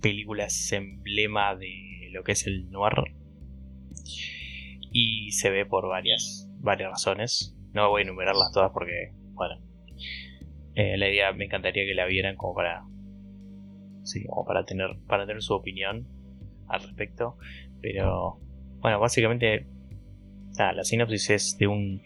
películas 0.00 0.72
emblema 0.72 1.54
de 1.54 2.08
lo 2.10 2.24
que 2.24 2.32
es 2.32 2.46
el 2.46 2.70
noir 2.70 3.14
y 4.92 5.30
se 5.32 5.50
ve 5.50 5.64
por 5.64 5.88
varias 5.88 6.48
varias 6.58 6.90
razones. 6.90 7.56
No 7.72 7.88
voy 7.90 8.00
a 8.00 8.04
enumerarlas 8.04 8.50
todas 8.52 8.72
porque, 8.72 9.12
bueno, 9.32 9.62
eh, 10.74 10.96
la 10.96 11.08
idea 11.08 11.32
me 11.32 11.44
encantaría 11.44 11.84
que 11.84 11.94
la 11.94 12.06
vieran 12.06 12.36
como 12.36 12.54
para, 12.54 12.84
sí, 14.02 14.24
como 14.26 14.44
para 14.44 14.64
tener 14.64 14.98
para 15.06 15.26
tener 15.26 15.42
su 15.42 15.54
opinión 15.54 16.08
al 16.68 16.82
respecto. 16.82 17.36
Pero, 17.80 18.40
bueno, 18.80 18.98
básicamente, 18.98 19.66
nada, 20.58 20.72
la 20.72 20.84
sinopsis 20.84 21.30
es 21.30 21.58
de 21.58 21.68
un 21.68 22.02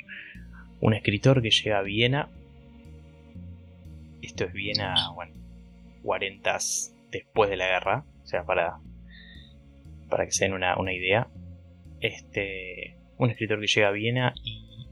un 0.80 0.94
escritor 0.94 1.42
que 1.42 1.50
llega 1.50 1.78
a 1.78 1.82
Viena. 1.82 2.30
Esto 4.22 4.44
es 4.44 4.52
Viena, 4.52 5.10
bueno, 5.14 5.34
40 6.02 6.58
después 7.10 7.50
de 7.50 7.56
la 7.56 7.66
guerra, 7.66 8.04
o 8.22 8.26
sea, 8.26 8.44
para 8.44 8.80
para 10.08 10.26
que 10.26 10.32
se 10.32 10.44
den 10.44 10.54
una, 10.54 10.78
una 10.78 10.92
idea 10.92 11.28
este, 12.04 12.98
un 13.16 13.30
escritor 13.30 13.60
que 13.60 13.66
llega 13.66 13.88
a 13.88 13.92
Viena 13.92 14.34
y 14.44 14.88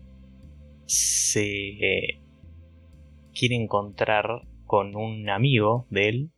se 0.87 1.45
eh, 1.45 2.23
quiere 3.35 3.55
encontrar 3.55 4.27
con 4.65 4.97
un 4.97 5.29
amigo 5.29 5.87
de 5.91 6.09
él 6.09 6.31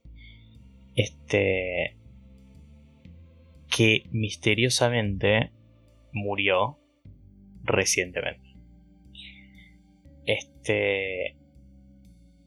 Este. 0.96 1.96
Que 3.68 4.08
misteriosamente 4.10 5.52
murió 6.12 6.78
recientemente. 7.62 8.43
Este. 10.26 11.36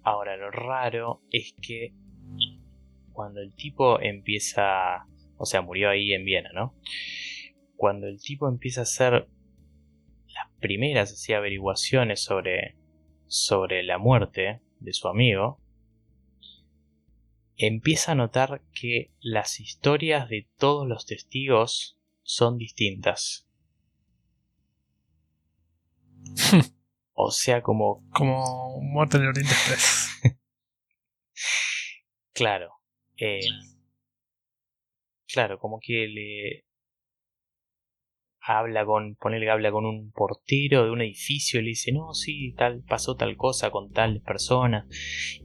Ahora, 0.03 0.37
lo 0.37 0.51
raro 0.51 1.21
es 1.31 1.53
que 1.61 1.93
cuando 3.11 3.41
el 3.41 3.53
tipo 3.53 3.99
empieza. 3.99 5.07
O 5.37 5.45
sea, 5.45 5.61
murió 5.61 5.89
ahí 5.89 6.13
en 6.13 6.25
Viena, 6.25 6.51
¿no? 6.53 6.75
Cuando 7.75 8.07
el 8.07 8.19
tipo 8.19 8.47
empieza 8.47 8.81
a 8.81 8.83
hacer 8.83 9.27
las 10.27 10.51
primeras 10.59 11.11
así, 11.11 11.33
averiguaciones 11.33 12.21
sobre, 12.23 12.75
sobre 13.27 13.83
la 13.83 13.97
muerte 13.97 14.61
de 14.79 14.93
su 14.93 15.07
amigo, 15.07 15.59
empieza 17.57 18.11
a 18.11 18.15
notar 18.15 18.61
que 18.73 19.11
las 19.19 19.59
historias 19.59 20.29
de 20.29 20.47
todos 20.57 20.87
los 20.87 21.05
testigos 21.05 21.97
son 22.23 22.57
distintas. 22.57 23.47
o 27.19 27.31
sea, 27.31 27.63
como... 27.63 28.07
Como 28.13 28.79
muerte 28.79 29.17
en 29.17 29.23
el 29.23 29.29
Oriente 29.29 29.51
Express. 29.51 30.21
claro. 32.33 32.73
Eh, 33.17 33.39
claro, 35.27 35.57
como 35.57 35.79
que 35.81 36.07
le 36.07 36.65
habla 38.39 38.85
con, 38.85 39.15
ponele 39.15 39.49
habla 39.49 39.71
con 39.71 39.87
un 39.87 40.11
portero 40.11 40.85
de 40.85 40.91
un 40.91 41.01
edificio 41.01 41.59
y 41.59 41.63
le 41.63 41.69
dice, 41.69 41.91
no, 41.91 42.13
sí, 42.13 42.53
tal, 42.55 42.83
pasó 42.83 43.15
tal 43.15 43.35
cosa 43.35 43.71
con 43.71 43.91
tal 43.91 44.21
persona. 44.21 44.87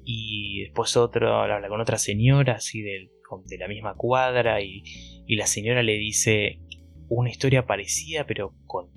Y 0.05 0.65
después 0.65 0.95
otro 0.99 1.35
habla 1.35 1.69
con 1.71 1.81
otra 1.81 1.97
señora 1.97 2.57
así 2.57 2.83
de, 2.83 3.11
de 3.47 3.59
la 3.59 3.67
misma 3.67 3.95
cuadra 3.95 4.61
y, 4.61 4.83
y, 5.27 5.37
la 5.37 5.47
señora 5.47 5.83
le 5.83 5.95
dice 5.95 6.61
una 7.09 7.31
historia 7.31 7.65
parecida 7.65 8.27
pero 8.27 8.55
con, 8.67 8.91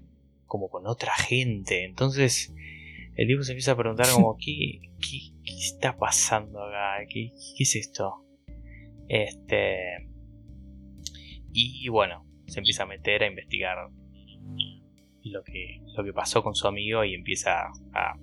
como 0.46 0.70
con 0.70 0.88
otra 0.88 1.14
gente. 1.16 1.84
Entonces 1.84 2.54
el 3.16 3.28
tipo 3.28 3.44
se 3.44 3.54
empieza 3.54 3.72
a 3.74 3.78
preguntar 3.78 4.08
como, 4.14 4.38
¿qué, 4.40 4.80
qué, 5.00 5.20
qué 5.44 5.58
está 5.58 5.98
pasando 5.98 6.64
acá? 6.64 7.06
¿Qué, 7.10 7.32
¿Qué 7.58 7.64
es 7.64 7.76
esto? 7.76 8.26
Este... 9.08 10.10
Y 11.58 11.88
bueno, 11.88 12.26
se 12.48 12.60
empieza 12.60 12.84
a 12.84 12.86
meter 12.86 13.24
a 13.24 13.28
investigar 13.28 13.78
lo 15.24 15.44
que, 15.44 15.82
lo 15.96 16.04
que 16.04 16.14
pasó 16.14 16.44
con 16.44 16.54
su 16.54 16.68
amigo 16.68 17.04
y 17.04 17.14
empieza 17.14 17.68
a 17.94 18.20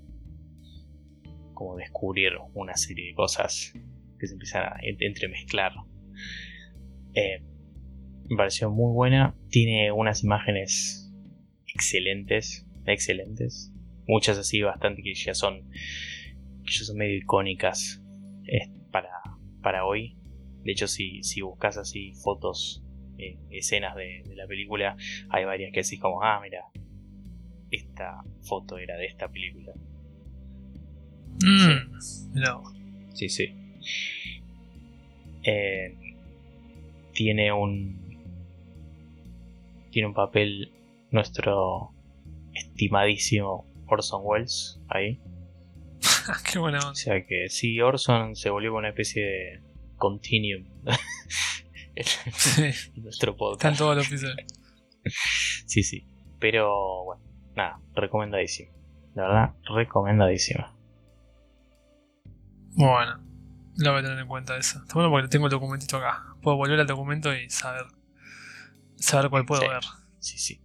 como 1.54 1.76
descubrir 1.76 2.32
una 2.54 2.74
serie 2.74 3.08
de 3.08 3.14
cosas 3.14 3.72
que 4.18 4.26
se 4.26 4.34
empiezan 4.34 4.64
a 4.64 4.76
entremezclar. 4.82 5.72
Eh, 7.14 7.42
me 8.28 8.36
pareció 8.36 8.70
muy 8.70 8.92
buena. 8.92 9.34
Tiene 9.48 9.92
unas 9.92 10.24
imágenes 10.24 11.01
excelentes, 11.74 12.66
excelentes. 12.86 13.72
Muchas 14.06 14.38
así 14.38 14.62
bastante 14.62 15.02
que 15.02 15.14
ya 15.14 15.34
son 15.34 15.68
que 16.64 16.72
ya 16.72 16.84
son 16.84 16.96
medio 16.96 17.16
icónicas 17.16 18.02
eh, 18.46 18.70
para, 18.90 19.10
para 19.62 19.84
hoy. 19.84 20.16
De 20.64 20.72
hecho, 20.72 20.86
si, 20.86 21.22
si 21.22 21.40
buscas 21.40 21.76
así 21.76 22.12
fotos 22.22 22.82
escenas 23.50 23.94
de, 23.96 24.22
la 24.34 24.46
película, 24.46 24.96
hay 25.28 25.44
varias 25.44 25.72
que 25.72 25.80
así 25.80 25.98
como, 25.98 26.22
ah, 26.22 26.40
mira, 26.42 26.64
esta 27.70 28.22
foto 28.42 28.78
era 28.78 28.96
de 28.96 29.06
esta 29.06 29.28
película. 29.28 29.72
Mm, 31.44 32.34
no. 32.34 32.62
Sí, 33.14 33.28
sí. 33.28 33.54
Eh, 35.44 35.96
tiene 37.12 37.52
un. 37.52 38.00
Tiene 39.90 40.08
un 40.08 40.14
papel 40.14 40.72
nuestro 41.12 41.94
estimadísimo 42.54 43.66
Orson 43.86 44.22
Welles 44.24 44.80
ahí. 44.88 45.20
Qué 46.50 46.58
buena 46.58 46.78
onda. 46.78 46.90
O 46.90 46.94
sea 46.94 47.24
que 47.24 47.48
sí, 47.48 47.80
Orson 47.80 48.34
se 48.34 48.50
volvió 48.50 48.74
una 48.74 48.88
especie 48.88 49.22
de 49.22 49.62
continuum 49.96 50.64
nuestro 52.96 53.36
podcast. 53.36 53.62
Están 53.62 53.76
todos 53.76 53.96
los 53.96 54.08
episodios. 54.08 54.46
sí, 55.66 55.82
sí. 55.82 56.06
Pero 56.40 57.04
bueno, 57.04 57.22
nada, 57.54 57.80
recomendadísimo. 57.94 58.72
La 59.14 59.24
verdad, 59.24 59.54
recomendadísimo. 59.74 60.66
Bueno, 62.74 63.22
lo 63.76 63.90
voy 63.90 64.00
a 64.00 64.02
tener 64.02 64.18
en 64.18 64.26
cuenta 64.26 64.56
eso. 64.56 64.80
Está 64.80 64.94
bueno 64.94 65.10
porque 65.10 65.28
tengo 65.28 65.46
el 65.46 65.50
documentito 65.50 65.98
acá. 65.98 66.34
Puedo 66.40 66.56
volver 66.56 66.80
al 66.80 66.86
documento 66.86 67.34
y 67.34 67.48
saber 67.50 67.84
saber 68.96 69.30
cuál 69.30 69.44
puedo 69.44 69.68
ver. 69.68 69.82
Sí, 70.18 70.38
sí. 70.38 70.62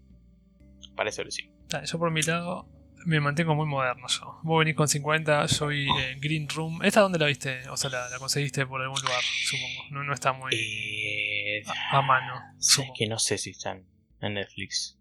Parece 0.97 1.23
que 1.23 1.31
sí. 1.31 1.49
Yo 1.85 1.99
por 1.99 2.11
mi 2.11 2.23
lado 2.23 2.67
me 3.05 3.21
mantengo 3.21 3.55
muy 3.55 3.67
moderno 3.67 4.07
yo. 4.07 4.39
Vos 4.43 4.59
venís 4.59 4.75
con 4.75 4.87
50, 4.87 5.45
yo 5.45 5.67
vi 5.67 5.87
en 5.87 6.19
Green 6.19 6.49
Room. 6.49 6.83
¿Esta 6.83 7.01
dónde 7.01 7.19
la 7.19 7.27
viste? 7.27 7.69
O 7.69 7.77
sea, 7.77 7.89
la, 7.89 8.09
conseguiste 8.19 8.65
por 8.65 8.81
algún 8.81 8.99
lugar, 8.99 9.21
supongo. 9.21 9.83
No, 9.91 10.03
no 10.03 10.13
está 10.13 10.33
muy 10.33 10.53
eh, 10.53 11.63
a, 11.91 12.01
mano. 12.01 12.41
Es 12.59 12.81
que 12.97 13.07
no 13.07 13.19
sé 13.19 13.37
si 13.37 13.51
están 13.51 13.85
en 14.19 14.33
Netflix. 14.33 14.99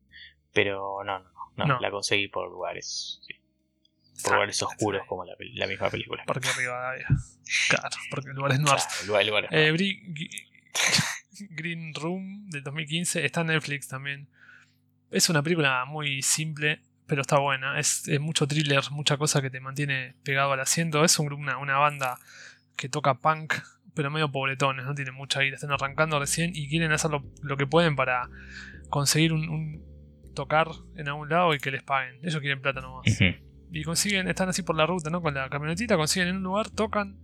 Pero 0.52 1.02
no, 1.02 1.18
no, 1.56 1.66
no. 1.66 1.80
La 1.80 1.90
conseguí 1.90 2.28
por 2.28 2.48
lugares. 2.50 3.20
Por 4.22 4.34
lugares 4.34 4.62
oscuros 4.62 5.02
como 5.06 5.24
la, 5.24 5.66
misma 5.66 5.90
película. 5.90 6.22
Porque 6.26 6.48
Rivadavia. 6.56 7.06
Claro, 7.68 7.96
porque 8.10 8.30
lugares. 8.30 8.60
Claro, 8.60 9.48
eh, 9.50 9.72
Green 11.50 11.94
Room 11.94 12.48
del 12.50 12.62
2015 12.62 13.24
está 13.24 13.40
en 13.40 13.48
Netflix 13.48 13.88
también. 13.88 14.28
Es 15.10 15.28
una 15.28 15.42
película 15.42 15.84
muy 15.84 16.22
simple 16.22 16.80
pero 17.06 17.22
está 17.22 17.38
buena. 17.38 17.78
Es, 17.78 18.08
mucho 18.20 18.46
thriller, 18.46 18.82
mucha 18.90 19.16
cosa 19.16 19.40
que 19.40 19.50
te 19.50 19.60
mantiene 19.60 20.14
pegado 20.24 20.52
al 20.52 20.60
asiento. 20.60 21.04
Es 21.04 21.18
un, 21.18 21.32
una, 21.32 21.58
una 21.58 21.78
banda 21.78 22.18
que 22.76 22.88
toca 22.88 23.14
punk, 23.14 23.54
pero 23.94 24.10
medio 24.10 24.30
pobretones, 24.30 24.84
no 24.84 24.94
tiene 24.94 25.12
mucha 25.12 25.40
guita. 25.40 25.54
Están 25.54 25.72
arrancando 25.72 26.18
recién 26.18 26.50
y 26.54 26.68
quieren 26.68 26.92
hacer 26.92 27.10
lo, 27.10 27.56
que 27.56 27.66
pueden 27.66 27.96
para 27.96 28.28
conseguir 28.90 29.32
un, 29.32 29.82
tocar 30.34 30.68
en 30.96 31.08
algún 31.08 31.28
lado 31.28 31.54
y 31.54 31.58
que 31.58 31.70
les 31.70 31.82
paguen. 31.82 32.18
Ellos 32.22 32.40
quieren 32.40 32.60
plata 32.60 32.80
nomás. 32.80 33.06
Y 33.72 33.82
consiguen, 33.82 34.28
están 34.28 34.48
así 34.48 34.62
por 34.62 34.76
la 34.76 34.86
ruta, 34.86 35.10
¿no? 35.10 35.20
Con 35.20 35.34
la 35.34 35.48
camionetita, 35.48 35.96
consiguen 35.96 36.28
en 36.28 36.36
un 36.36 36.42
lugar, 36.42 36.70
tocan. 36.70 37.18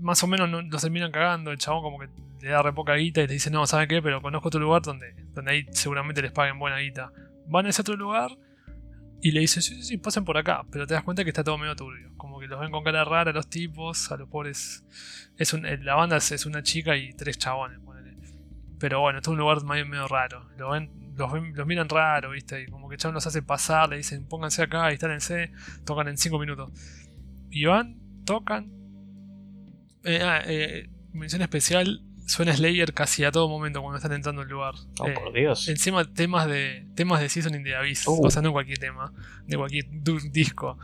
Más 0.00 0.22
o 0.22 0.26
menos 0.26 0.48
no, 0.48 0.62
los 0.62 0.82
terminan 0.82 1.12
cagando. 1.12 1.50
El 1.50 1.58
chabón 1.58 1.82
como 1.82 1.98
que 1.98 2.08
le 2.40 2.50
da 2.50 2.62
re 2.62 2.72
poca 2.72 2.94
guita 2.94 3.22
y 3.22 3.26
le 3.26 3.34
dice, 3.34 3.50
no, 3.50 3.66
¿saben 3.66 3.88
qué? 3.88 4.00
Pero 4.02 4.22
conozco 4.22 4.48
otro 4.48 4.60
lugar 4.60 4.82
donde, 4.82 5.14
donde 5.34 5.52
ahí 5.52 5.66
seguramente 5.72 6.22
les 6.22 6.32
paguen 6.32 6.58
buena 6.58 6.78
guita. 6.78 7.12
Van 7.46 7.66
a 7.66 7.70
ese 7.70 7.82
otro 7.82 7.96
lugar 7.96 8.30
y 9.22 9.32
le 9.32 9.40
dice, 9.40 9.60
sí, 9.60 9.74
sí, 9.74 9.82
sí, 9.82 9.98
pasen 9.98 10.24
por 10.24 10.38
acá. 10.38 10.64
Pero 10.70 10.86
te 10.86 10.94
das 10.94 11.02
cuenta 11.02 11.24
que 11.24 11.30
está 11.30 11.44
todo 11.44 11.58
medio 11.58 11.76
turbio. 11.76 12.10
Como 12.16 12.40
que 12.40 12.46
los 12.46 12.60
ven 12.60 12.70
con 12.70 12.82
cara 12.82 13.04
rara 13.04 13.32
los 13.32 13.48
tipos, 13.48 14.10
a 14.10 14.16
los 14.16 14.28
pobres. 14.28 14.84
Es 15.36 15.52
la 15.52 15.94
banda 15.94 16.16
es 16.16 16.46
una 16.46 16.62
chica 16.62 16.96
y 16.96 17.12
tres 17.12 17.38
chabones, 17.38 17.78
Pero 18.78 19.00
bueno, 19.00 19.18
está 19.18 19.30
un 19.30 19.38
lugar 19.38 19.62
medio, 19.64 19.86
medio 19.86 20.08
raro. 20.08 20.48
Lo 20.56 20.70
ven, 20.70 20.90
los, 21.16 21.30
los, 21.54 21.66
miran 21.66 21.88
raro, 21.88 22.30
¿viste? 22.30 22.62
Y 22.62 22.66
como 22.66 22.88
que 22.88 22.96
chabón 22.96 23.14
los 23.14 23.26
hace 23.26 23.42
pasar, 23.42 23.90
le 23.90 23.98
dicen, 23.98 24.26
pónganse 24.26 24.62
acá, 24.62 24.90
instálense, 24.90 25.52
tocan 25.84 26.08
en 26.08 26.16
cinco 26.16 26.38
minutos. 26.38 26.72
Y 27.50 27.66
van, 27.66 27.98
tocan. 28.24 28.79
Eh, 30.04 30.20
ah, 30.22 30.42
eh, 30.46 30.88
mención 31.12 31.42
especial, 31.42 32.02
suena 32.26 32.54
Slayer 32.54 32.94
casi 32.94 33.24
a 33.24 33.32
todo 33.32 33.48
momento 33.48 33.82
cuando 33.82 33.98
están 33.98 34.12
entrando 34.12 34.42
al 34.42 34.48
lugar. 34.48 34.74
Oh, 34.98 35.04
por 35.04 35.36
eh, 35.36 35.40
Dios. 35.40 35.68
Encima 35.68 36.04
temas 36.04 36.46
de 36.46 36.86
temas 36.94 37.20
de 37.20 37.28
Season 37.28 37.62
the 37.62 37.74
Abyss, 37.74 38.06
uh. 38.06 38.26
o 38.26 38.30
sea, 38.30 38.40
no 38.42 38.52
cualquier 38.52 38.78
tema, 38.78 39.12
de 39.46 39.56
cualquier 39.56 39.86
disco. 40.30 40.78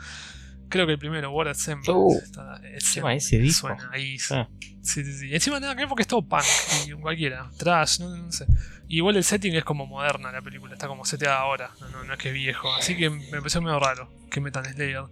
Creo 0.68 0.84
que 0.84 0.94
el 0.94 0.98
primero, 0.98 1.30
War 1.30 1.48
Assemble. 1.48 1.92
Uh. 1.92 2.20
Encima 2.64 3.14
ese 3.14 3.38
disco. 3.38 3.68
Suena 3.68 3.88
ahí. 3.92 4.16
Ah. 4.30 4.48
Sí, 4.82 5.04
sí, 5.04 5.12
sí. 5.12 5.34
Encima 5.34 5.60
nada 5.60 5.76
que 5.76 5.86
porque 5.86 6.02
es 6.02 6.08
todo 6.08 6.22
punk, 6.22 6.44
y 6.86 6.92
cualquiera, 6.92 7.50
trash, 7.56 8.00
no, 8.00 8.30
sé. 8.30 8.46
igual 8.88 9.16
el 9.16 9.24
setting 9.24 9.54
es 9.54 9.64
como 9.64 9.86
moderna 9.86 10.30
la 10.30 10.42
película, 10.42 10.74
está 10.74 10.86
como 10.86 11.04
seteada 11.04 11.38
ahora, 11.38 11.70
no, 11.80 12.04
no, 12.04 12.12
es 12.12 12.18
que 12.18 12.28
es 12.28 12.34
viejo. 12.34 12.72
Así 12.74 12.96
que 12.96 13.10
me 13.10 13.38
pareció 13.38 13.60
medio 13.62 13.80
raro 13.80 14.08
que 14.30 14.40
metan 14.40 14.64
Slayer. 14.64 15.04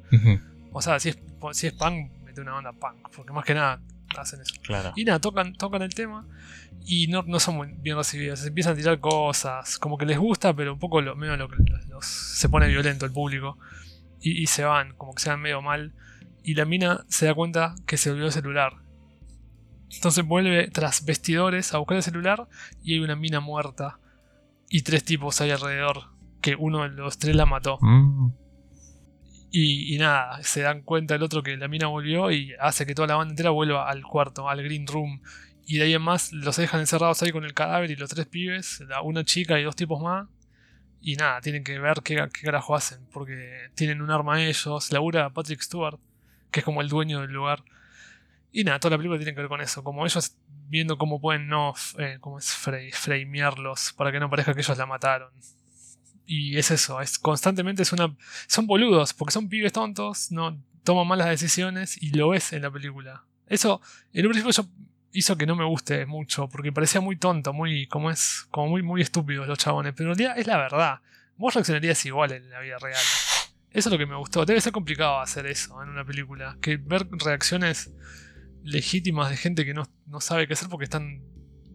O 0.73 0.83
sea, 0.83 0.99
si 1.01 1.11
es, 1.11 1.19
si 1.53 1.69
es 1.69 1.73
punk, 1.73 2.11
mete 2.25 2.41
una 2.41 2.53
banda 2.53 2.73
punk, 2.73 3.09
porque 3.15 3.33
más 3.33 3.45
que 3.45 3.55
nada 3.55 3.81
hacen 4.23 4.41
eso. 4.41 4.55
Y 4.97 5.05
nada, 5.05 5.19
tocan, 5.19 5.55
tocan 5.55 5.83
el 5.83 5.95
tema 5.95 6.27
y 6.87 7.07
no, 7.07 7.23
no 7.23 7.41
son 7.41 7.57
muy 7.57 7.69
bien 7.79 7.97
recibidos. 7.97 8.41
Se 8.41 8.49
empiezan 8.49 8.75
a 8.75 8.77
tirar 8.77 9.01
cosas, 9.01 9.79
como 9.79 9.97
que 9.97 10.07
les 10.07 10.19
gusta, 10.19 10.55
pero 10.55 10.73
un 10.73 10.79
poco 10.79 11.01
lo, 11.01 11.17
medio 11.17 11.37
lo 11.37 11.49
que 11.49 11.57
se 12.01 12.49
pone 12.49 12.69
violento 12.69 13.07
el 13.07 13.13
público. 13.13 13.59
Y, 14.21 14.47
se 14.47 14.65
van, 14.65 14.95
como 14.97 15.15
que 15.15 15.23
se 15.23 15.29
van 15.29 15.41
medio 15.41 15.61
mal. 15.61 15.93
Y 16.43 16.55
la 16.55 16.65
mina 16.65 17.05
se 17.09 17.27
da 17.27 17.35
cuenta 17.35 17.75
que 17.87 17.99
se 17.99 18.11
olvidó 18.11 18.27
el 18.27 18.33
celular. 18.33 18.73
Entonces 19.91 20.25
vuelve 20.25 20.69
tras 20.69 21.05
vestidores 21.05 21.75
a 21.75 21.79
buscar 21.79 21.99
el 21.99 22.03
celular 22.03 22.49
y 22.83 22.95
hay 22.95 23.01
una 23.01 23.17
mina 23.17 23.41
muerta. 23.41 23.99
Y 24.71 24.83
tres 24.83 25.05
tipos 25.05 25.41
ahí 25.41 25.51
alrededor. 25.51 26.11
Que 26.41 26.55
uno 26.55 26.83
de 26.83 26.89
los 26.89 27.19
tres 27.19 27.37
la 27.37 27.45
mató. 27.45 27.79
Mm. 27.83 28.33
Y, 29.57 29.99
nada, 29.99 30.43
se 30.43 30.63
dan 30.63 30.83
cuenta 30.83 31.15
el 31.15 31.23
otro 31.23 31.45
que 31.45 31.57
la 31.57 31.69
mina 31.69 31.87
volvió 31.87 32.33
y 32.33 32.53
hace 32.59 32.87
que 32.87 32.95
toda 32.97 33.07
la 33.07 33.15
banda 33.15 33.31
entera 33.31 33.51
vuelva 33.51 33.89
al 33.89 34.03
cuarto, 34.03 34.49
al 34.49 34.65
green 34.65 34.85
room. 34.85 35.23
Y 35.65 35.79
de 35.79 35.85
ahí 35.85 35.95
en 35.95 36.03
más 36.03 36.33
los 36.33 36.57
dejan 36.57 36.81
encerrados 36.81 37.23
ahí 37.23 37.31
con 37.31 37.45
el 37.45 37.55
cadáver 37.55 37.89
y 37.93 37.95
los 37.95 38.11
tres 38.11 38.27
pibes, 38.27 38.83
una 39.05 39.25
chica 39.25 39.61
y 39.61 39.63
dos 39.63 39.77
tipos 39.77 40.03
más. 40.03 40.27
Y 41.01 41.15
nada, 41.15 41.41
tienen 41.41 41.63
que 41.63 41.79
ver 41.79 42.01
qué, 42.03 42.17
qué 42.33 42.43
carajo 42.43 42.75
hacen, 42.75 43.07
porque 43.13 43.71
tienen 43.77 44.03
un 44.03 44.11
arma 44.11 44.43
ellos. 44.43 44.91
Labura 44.91 45.31
Patrick 45.31 45.61
Stewart, 45.61 46.01
que 46.51 46.59
es 46.59 46.65
como 46.65 46.81
el 46.81 46.89
dueño 46.89 47.21
del 47.21 47.31
lugar. 47.31 47.63
Y 48.51 48.65
nada, 48.65 48.81
toda 48.81 48.91
la 48.93 48.97
película 48.97 49.21
tiene 49.21 49.37
que 49.37 49.41
ver 49.41 49.49
con 49.49 49.61
eso. 49.61 49.85
Como 49.85 50.05
ellos 50.05 50.37
viendo 50.67 50.99
cómo 50.99 51.21
pueden 51.21 51.47
no 51.47 51.75
eh, 51.99 52.19
cómo 52.21 52.39
es 52.39 52.53
framearlos 52.53 53.93
para 53.93 54.11
que 54.11 54.19
no 54.19 54.29
parezca 54.29 54.53
que 54.53 54.63
ellos 54.63 54.77
la 54.77 54.87
mataron. 54.87 55.31
Y 56.27 56.57
es 56.57 56.71
eso, 56.71 57.01
es 57.01 57.19
constantemente 57.19 57.83
es 57.83 57.93
una. 57.93 58.15
Son 58.47 58.67
boludos, 58.67 59.13
porque 59.13 59.33
son 59.33 59.49
pibes 59.49 59.73
tontos, 59.73 60.33
no 60.33 60.59
toman 60.85 61.07
malas 61.07 61.29
decisiones 61.29 62.01
y 62.03 62.11
lo 62.11 62.31
ves 62.31 62.53
en 62.53 62.63
la 62.63 62.71
película. 62.71 63.25
Eso, 63.47 63.81
en 64.13 64.27
un 64.27 64.33
principio 64.33 64.67
hizo 65.13 65.37
que 65.37 65.47
no 65.47 65.57
me 65.57 65.65
guste 65.65 66.07
mucho, 66.07 66.49
porque 66.49 66.73
parecía 66.73 67.01
muy 67.01 67.17
tonto, 67.17 67.53
muy, 67.53 67.87
como 67.87 68.11
es, 68.11 68.47
como 68.51 68.69
muy, 68.69 68.83
muy 68.83 69.01
estúpidos 69.01 69.47
los 69.47 69.59
chabones, 69.59 69.95
pero 69.97 70.13
en 70.13 70.19
realidad 70.19 70.39
es 70.39 70.47
la 70.47 70.59
verdad. 70.59 71.01
Vos 71.37 71.55
reaccionarías 71.55 72.05
igual 72.07 72.33
en 72.33 72.51
la 72.51 72.61
vida 72.61 72.77
real. 72.81 73.03
Eso 73.71 73.89
es 73.89 73.93
lo 73.93 73.99
que 73.99 74.07
me 74.07 74.17
gustó. 74.17 74.45
Debe 74.45 74.61
ser 74.61 74.73
complicado 74.73 75.21
hacer 75.21 75.47
eso 75.47 75.83
en 75.83 75.89
una 75.89 76.05
película. 76.05 76.57
Que 76.61 76.77
ver 76.77 77.09
reacciones 77.11 77.93
legítimas 78.63 79.31
de 79.31 79.37
gente 79.37 79.65
que 79.65 79.75
no, 79.75 79.83
no 80.07 80.21
sabe 80.21 80.47
qué 80.47 80.53
hacer 80.53 80.69
porque 80.69 80.85
están 80.85 81.23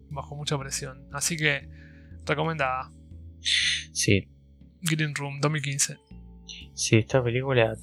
bajo 0.10 0.36
mucha 0.36 0.58
presión. 0.58 1.08
Así 1.12 1.36
que, 1.36 1.70
recomendada. 2.26 2.92
Sí. 3.92 4.30
Green 4.82 5.14
Room 5.16 5.40
2015. 5.42 5.98
Sí, 6.74 6.98
esta 6.98 7.24
película 7.24 7.76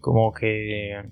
como 0.00 0.32
que 0.32 1.02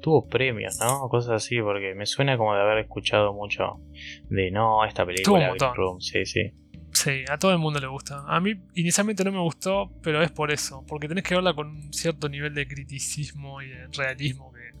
tuvo 0.00 0.28
premios, 0.28 0.78
¿no? 0.80 1.08
Cosas 1.08 1.44
así, 1.44 1.60
porque 1.60 1.94
me 1.94 2.06
suena 2.06 2.36
como 2.36 2.54
de 2.54 2.60
haber 2.60 2.78
escuchado 2.78 3.32
mucho 3.32 3.80
de 4.28 4.50
no, 4.50 4.84
esta 4.84 5.06
película 5.06 5.54
Green 5.54 5.74
Room, 5.74 6.00
sí, 6.00 6.26
sí. 6.26 6.52
Sí, 6.92 7.24
a 7.30 7.38
todo 7.38 7.52
el 7.52 7.58
mundo 7.58 7.80
le 7.80 7.86
gusta. 7.86 8.22
A 8.26 8.38
mí 8.38 8.54
inicialmente 8.74 9.24
no 9.24 9.32
me 9.32 9.40
gustó, 9.40 9.90
pero 10.02 10.22
es 10.22 10.30
por 10.30 10.50
eso, 10.50 10.84
porque 10.86 11.08
tenés 11.08 11.24
que 11.24 11.34
verla 11.34 11.54
con 11.54 11.68
un 11.68 11.92
cierto 11.92 12.28
nivel 12.28 12.54
de 12.54 12.68
criticismo 12.68 13.62
y 13.62 13.68
de 13.68 13.86
realismo 13.96 14.52
que 14.52 14.72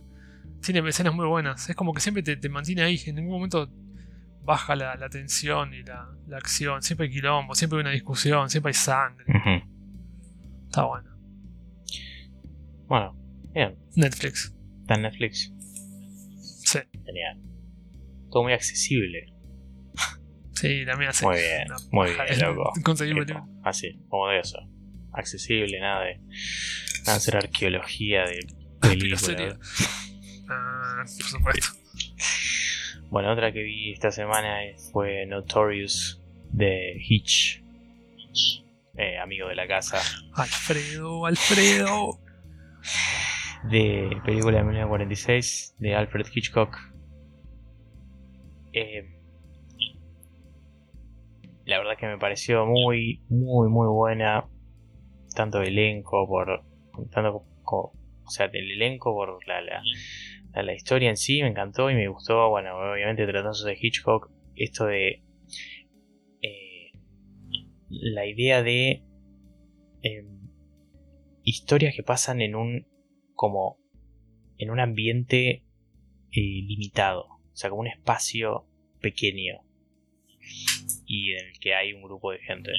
tiene 0.60 0.86
escenas 0.88 1.14
muy 1.14 1.26
buenas. 1.26 1.68
Es 1.70 1.74
como 1.74 1.94
que 1.94 2.00
siempre 2.00 2.22
te, 2.22 2.48
mantiene 2.50 2.82
ahí. 2.82 3.00
En 3.06 3.16
ningún 3.16 3.32
momento 3.32 3.68
baja 4.44 4.76
la, 4.76 5.08
tensión 5.08 5.74
y 5.74 5.82
la, 5.82 6.08
acción. 6.36 6.82
Siempre 6.82 7.06
hay 7.06 7.12
quilombo, 7.12 7.54
siempre 7.54 7.78
hay 7.78 7.82
una 7.82 7.90
discusión, 7.90 8.50
siempre 8.50 8.70
hay 8.70 8.74
sangre. 8.74 9.24
Está 10.66 10.84
bueno. 10.84 11.10
Bueno, 12.86 13.16
bien. 13.54 13.78
Netflix. 13.96 14.54
Está 14.80 14.94
en 14.94 15.02
Netflix. 15.02 15.52
Sí. 16.64 16.78
Genial. 17.04 17.40
Todo 18.30 18.44
muy 18.44 18.52
accesible. 18.52 19.32
Sí, 20.54 20.84
la 20.84 20.96
mía 20.96 21.12
sí. 21.12 21.24
Muy 21.24 21.36
bien, 21.36 21.66
muy 21.90 22.10
bien, 22.10 22.40
loco. 22.40 22.72
Conseguimos 22.84 23.26
Así, 23.64 24.00
como 24.08 24.28
de 24.28 24.40
eso. 24.40 24.58
Accesible, 25.12 25.80
nada 25.80 26.04
de, 26.04 26.18
nada 26.18 27.12
de 27.12 27.12
hacer 27.12 27.36
arqueología 27.36 28.24
de 28.24 28.46
películas. 28.80 29.28
Ah, 30.48 31.02
por 31.04 31.26
supuesto. 31.26 31.68
Bueno, 33.12 33.30
otra 33.30 33.52
que 33.52 33.62
vi 33.62 33.92
esta 33.92 34.10
semana 34.10 34.60
fue 34.90 35.26
Notorious 35.26 36.18
de 36.50 36.96
Hitch. 36.96 37.62
Eh, 38.96 39.18
amigo 39.18 39.48
de 39.48 39.54
la 39.54 39.68
casa. 39.68 39.98
Alfredo, 40.34 41.26
Alfredo. 41.26 42.18
De 43.64 44.18
película 44.24 44.56
de 44.56 44.64
1946 44.64 45.76
de 45.78 45.94
Alfred 45.94 46.26
Hitchcock. 46.34 46.74
Eh, 48.72 49.04
la 51.66 51.76
verdad 51.80 51.98
que 51.98 52.06
me 52.06 52.16
pareció 52.16 52.64
muy, 52.64 53.20
muy, 53.28 53.68
muy 53.68 53.88
buena. 53.88 54.46
Tanto 55.36 55.60
elenco 55.60 56.26
por. 56.26 56.64
Tanto 57.10 57.44
o 58.24 58.30
sea, 58.30 58.48
del 58.48 58.70
elenco 58.70 59.12
por 59.12 59.46
la, 59.46 59.60
la, 59.60 59.82
la, 60.54 60.74
historia 60.74 61.10
en 61.10 61.16
sí 61.16 61.42
me 61.42 61.48
encantó 61.48 61.90
y 61.90 61.94
me 61.94 62.08
gustó. 62.08 62.50
Bueno, 62.50 62.76
obviamente 62.76 63.26
tratándose 63.26 63.66
de 63.66 63.78
Hitchcock, 63.80 64.30
esto 64.54 64.86
de 64.86 65.22
eh, 66.42 66.92
la 67.88 68.26
idea 68.26 68.62
de 68.62 69.02
em, 70.02 70.50
historias 71.42 71.94
que 71.94 72.02
pasan 72.02 72.40
en 72.40 72.54
un 72.54 72.86
como 73.34 73.78
en 74.58 74.70
un 74.70 74.78
ambiente 74.78 75.64
eh, 76.30 76.62
limitado, 76.66 77.24
o 77.24 77.56
sea, 77.56 77.70
como 77.70 77.80
un 77.80 77.88
espacio 77.88 78.66
pequeño 79.00 79.60
y 81.06 81.32
en 81.32 81.46
el 81.48 81.58
que 81.58 81.74
hay 81.74 81.92
un 81.92 82.02
grupo 82.02 82.32
de 82.32 82.38
gente. 82.38 82.70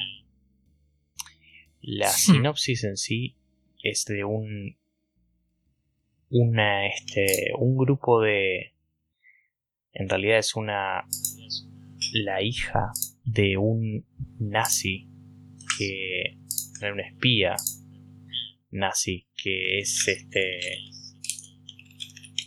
La 1.80 2.08
sinopsis 2.08 2.84
en 2.84 2.96
sí 2.96 3.36
es 3.82 4.06
de 4.06 4.24
un 4.24 4.78
una, 6.34 6.88
este, 6.88 7.52
un 7.58 7.76
grupo 7.76 8.20
de... 8.20 8.74
En 9.92 10.08
realidad 10.08 10.38
es 10.38 10.56
una... 10.56 11.04
La 12.12 12.42
hija 12.42 12.90
de 13.24 13.56
un 13.56 14.04
nazi 14.40 15.08
que... 15.78 16.38
Era 16.80 16.92
un 16.92 17.00
espía 17.00 17.54
nazi 18.70 19.28
que 19.36 19.78
es 19.78 20.08
este... 20.08 20.58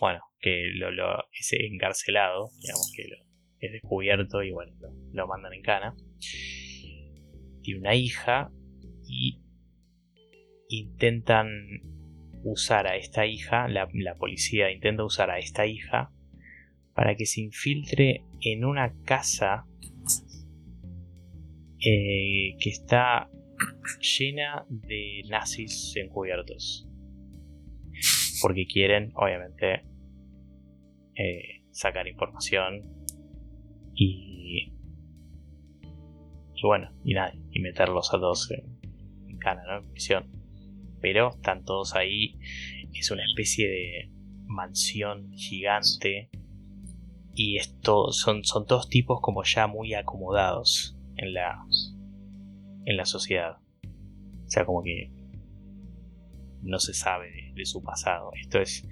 Bueno, 0.02 0.20
que 0.40 0.70
lo, 0.76 0.92
lo 0.92 1.24
es 1.32 1.54
encarcelado, 1.54 2.50
digamos 2.60 2.92
que 2.96 3.08
lo, 3.08 3.16
es 3.60 3.72
descubierto 3.72 4.44
y 4.44 4.52
bueno, 4.52 4.74
lo, 5.14 5.28
mandan 5.28 5.54
en 5.54 5.62
cana. 5.62 5.96
Tiene 7.62 7.80
una 7.80 7.96
hija 7.96 8.52
y 9.08 9.42
intentan 10.68 11.97
usar 12.52 12.88
a 12.88 12.96
esta 12.96 13.26
hija, 13.26 13.68
la, 13.68 13.88
policía 14.18 14.72
intenta 14.72 15.04
usar 15.04 15.30
a 15.30 15.38
esta 15.38 15.66
hija 15.66 16.12
para 16.94 17.16
que 17.16 17.26
se 17.26 17.42
infiltre 17.42 18.24
en 18.42 18.66
una 18.66 18.94
casa 19.04 19.66
eh, 21.80 22.56
que 22.60 22.70
está 22.70 23.30
llena 24.00 24.66
de 24.70 25.24
nazis 25.30 25.94
encubiertos. 25.96 26.88
Porque 28.42 28.66
quieren, 28.66 29.12
obviamente, 29.16 29.84
eh, 31.16 31.64
sacar 31.72 32.08
información 32.08 32.82
y, 33.94 34.74
bueno, 36.62 36.92
y 37.04 37.14
nada, 37.14 37.34
y 37.52 37.60
meterlos 37.60 38.14
a 38.14 38.20
todos 38.20 38.52
en, 38.52 38.80
en 39.28 39.38
cana, 39.38 39.64
¿no? 39.68 39.78
En 39.80 39.92
prisión 39.92 40.37
pero 41.02 41.30
están 41.30 41.64
todos 41.64 41.96
ahí. 41.96 42.40
Es 42.94 43.12
una 43.12 43.24
especie 43.24 43.68
de 43.70 44.12
mansión 44.46 45.32
gigante. 45.34 46.30
Y 47.36 47.58
esto 47.58 48.12
son, 48.12 48.44
son 48.44 48.66
todos 48.66 48.90
tipos 48.90 49.20
como 49.22 49.44
ya 49.44 49.68
muy 49.68 49.94
acomodados 49.94 50.98
en 51.18 51.34
la, 51.34 51.64
en 52.86 52.98
la 52.98 53.06
sociedad. 53.06 53.58
O 53.86 54.50
sea, 54.50 54.66
como 54.66 54.82
que 54.82 55.12
no 56.64 56.80
se 56.80 56.94
sabe 56.94 57.52
de, 57.54 57.66
su 57.66 57.84
pasado. 57.84 58.32
Esto 58.40 58.60
es. 58.60 58.88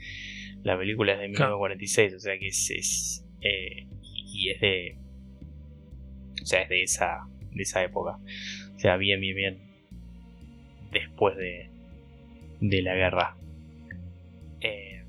La 0.63 0.77
película 0.77 1.13
es 1.13 1.19
de 1.19 1.27
1946, 1.27 2.13
o 2.15 2.19
sea 2.19 2.37
que 2.37 2.47
es. 2.47 2.71
es 2.71 3.25
eh, 3.41 3.87
y 4.03 4.49
es 4.49 4.61
de. 4.61 4.97
O 6.41 6.45
sea, 6.45 6.61
es 6.61 6.69
de 6.69 6.83
esa, 6.83 7.27
de 7.51 7.63
esa 7.63 7.83
época. 7.83 8.19
O 8.75 8.79
sea, 8.79 8.97
bien, 8.97 9.19
bien, 9.19 9.35
bien. 9.35 9.61
Después 10.91 11.35
de, 11.37 11.69
de 12.59 12.81
la 12.81 12.95
guerra. 12.95 13.37
Eh, 14.61 15.03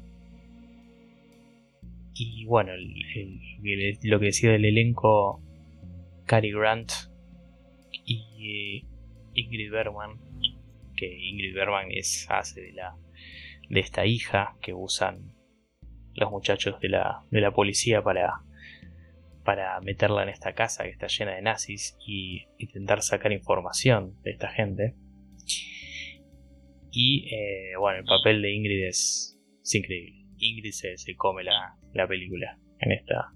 y 2.15 2.45
bueno, 2.47 2.73
lo 4.03 4.19
que 4.19 4.27
decía 4.27 4.53
del 4.53 4.65
elenco, 4.65 5.43
Cary 6.25 6.53
Grant 6.53 6.93
y 8.05 8.83
eh, 8.83 8.87
Ingrid 9.35 9.71
Bergman, 9.71 10.19
que 10.97 11.07
Ingrid 11.07 11.55
Bergman 11.55 11.91
es 11.91 12.27
hace 12.31 12.61
de 12.61 12.73
la 12.73 12.97
de 13.69 13.81
esta 13.81 14.07
hija 14.07 14.57
que 14.63 14.73
usan 14.73 15.35
los 16.15 16.31
muchachos 16.31 16.81
de 16.81 16.89
la, 16.89 17.25
de 17.31 17.41
la 17.41 17.51
policía 17.51 18.01
para 18.03 18.43
para 19.47 19.81
meterla 19.81 20.25
en 20.25 20.29
esta 20.29 20.55
casa 20.55 20.83
que 20.85 20.91
está 20.91 21.07
llena 21.07 21.37
de 21.37 21.41
nazis 21.41 21.97
y 22.05 22.49
intentar 22.59 23.01
sacar 23.01 23.33
información 23.33 24.21
de 24.23 24.33
esta 24.33 24.49
gente. 24.49 24.97
Y 26.99 27.29
eh, 27.35 27.77
bueno, 27.79 27.99
el 27.99 28.05
papel 28.07 28.41
de 28.41 28.55
Ingrid 28.55 28.87
es, 28.87 29.39
increíble. 29.71 30.25
Ingrid 30.39 30.73
se, 30.73 30.97
come 31.17 31.45
la, 31.45 31.77
película 32.09 32.59
en 32.79 32.93
esta, 32.93 33.35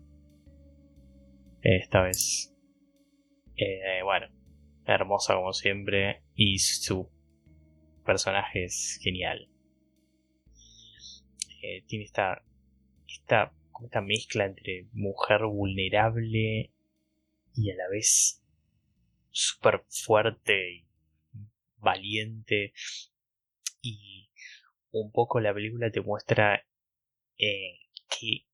esta 1.61 2.03
vez. 2.03 2.55
Eh, 3.57 4.03
bueno, 4.03 4.29
hermosa 4.87 5.35
como 5.35 5.53
siempre 5.53 6.23
y 6.35 6.59
su 6.59 7.11
personaje 8.07 8.65
es 8.65 8.99
genial. 9.03 9.51
Eh, 11.63 11.85
tiene 11.87 12.05
esta, 12.05 12.43
esta 13.07 13.53
esta 13.85 14.01
mezcla 14.01 14.47
entre 14.47 14.87
mujer 14.93 15.45
vulnerable 15.45 16.73
y 17.55 17.71
a 17.71 17.77
la 17.77 17.89
vez 17.91 18.43
súper 19.31 19.85
fuerte 19.89 20.73
y 20.73 20.87
valiente. 21.79 22.73
Y 23.83 24.31
un 24.91 25.11
poco 25.13 25.41
la 25.41 25.55
película 25.55 25.91
te 25.91 26.01
muestra 26.01 26.67
eh, 27.39 27.79
que, 28.09 28.47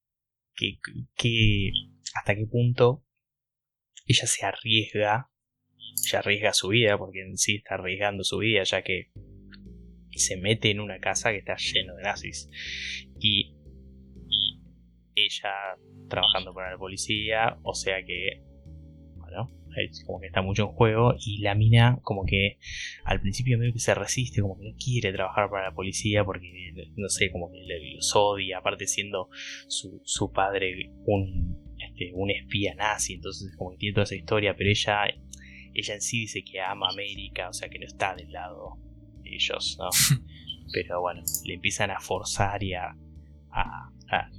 que, 0.55 0.79
que 1.17 1.71
hasta 2.15 2.35
qué 2.35 2.47
punto 2.47 3.05
ella 4.07 4.27
se 4.27 4.47
arriesga, 4.47 5.31
ella 6.07 6.19
arriesga 6.19 6.53
su 6.53 6.69
vida, 6.69 6.97
porque 6.97 7.23
en 7.23 7.37
sí 7.37 7.57
está 7.57 7.75
arriesgando 7.75 8.23
su 8.23 8.39
vida, 8.39 8.63
ya 8.63 8.83
que 8.83 9.11
se 10.15 10.37
mete 10.37 10.71
en 10.71 10.81
una 10.81 10.99
casa 10.99 11.31
que 11.31 11.39
está 11.39 11.57
lleno 11.57 11.97
de 11.97 12.03
nazis. 12.03 12.49
Y 13.19 13.57
ella 15.15 15.53
trabajando 16.09 16.55
para 16.55 16.73
la 16.73 16.79
policía, 16.79 17.59
o 17.63 17.75
sea 17.75 18.05
que, 18.05 18.43
bueno, 19.17 19.51
como 20.07 20.21
que 20.21 20.27
está 20.27 20.43
mucho 20.43 20.65
en 20.65 20.69
juego 20.69 21.15
y 21.19 21.39
la 21.39 21.55
mina 21.55 21.99
como 22.03 22.25
que 22.25 22.59
al 23.05 23.21
principio 23.21 23.59
medio 23.59 23.73
que 23.73 23.79
se 23.79 23.95
resiste, 23.95 24.41
como 24.41 24.59
que 24.59 24.71
no 24.71 24.77
quiere 24.77 25.13
trabajar 25.13 25.51
para 25.51 25.69
la 25.69 25.75
policía 25.75 26.25
porque, 26.25 26.73
no 26.97 27.09
sé, 27.09 27.31
como 27.31 27.51
que 27.51 27.59
los 27.95 28.15
odia, 28.15 28.59
aparte 28.59 28.87
siendo 28.87 29.29
su, 29.69 30.01
su 30.05 30.33
padre 30.33 30.91
un, 31.05 31.59
este, 31.79 32.13
un 32.15 32.31
espía 32.31 32.75
nazi, 32.75 33.15
entonces 33.15 33.55
como 33.57 33.73
que 33.73 33.79
tiene 33.79 33.95
toda 33.95 34.05
esa 34.05 34.17
historia, 34.17 34.55
pero 34.57 34.71
ella, 34.71 35.05
ella 35.75 35.95
en 35.95 36.01
sí 36.01 36.21
dice 36.21 36.43
que 36.43 36.61
ama 36.61 36.89
América, 36.91 37.49
o 37.49 37.53
sea 37.53 37.69
que 37.69 37.79
no 37.79 37.87
está 37.87 38.15
del 38.15 38.33
lado 38.33 38.79
de 39.23 39.35
ellos, 39.35 39.77
¿no? 39.79 39.89
pero 40.73 41.01
bueno, 41.01 41.23
le 41.45 41.55
empiezan 41.55 41.91
a 41.91 42.01
forzar 42.01 42.63
y 42.63 42.75
a, 42.75 42.97
a, 43.51 43.91
la, 44.11 44.31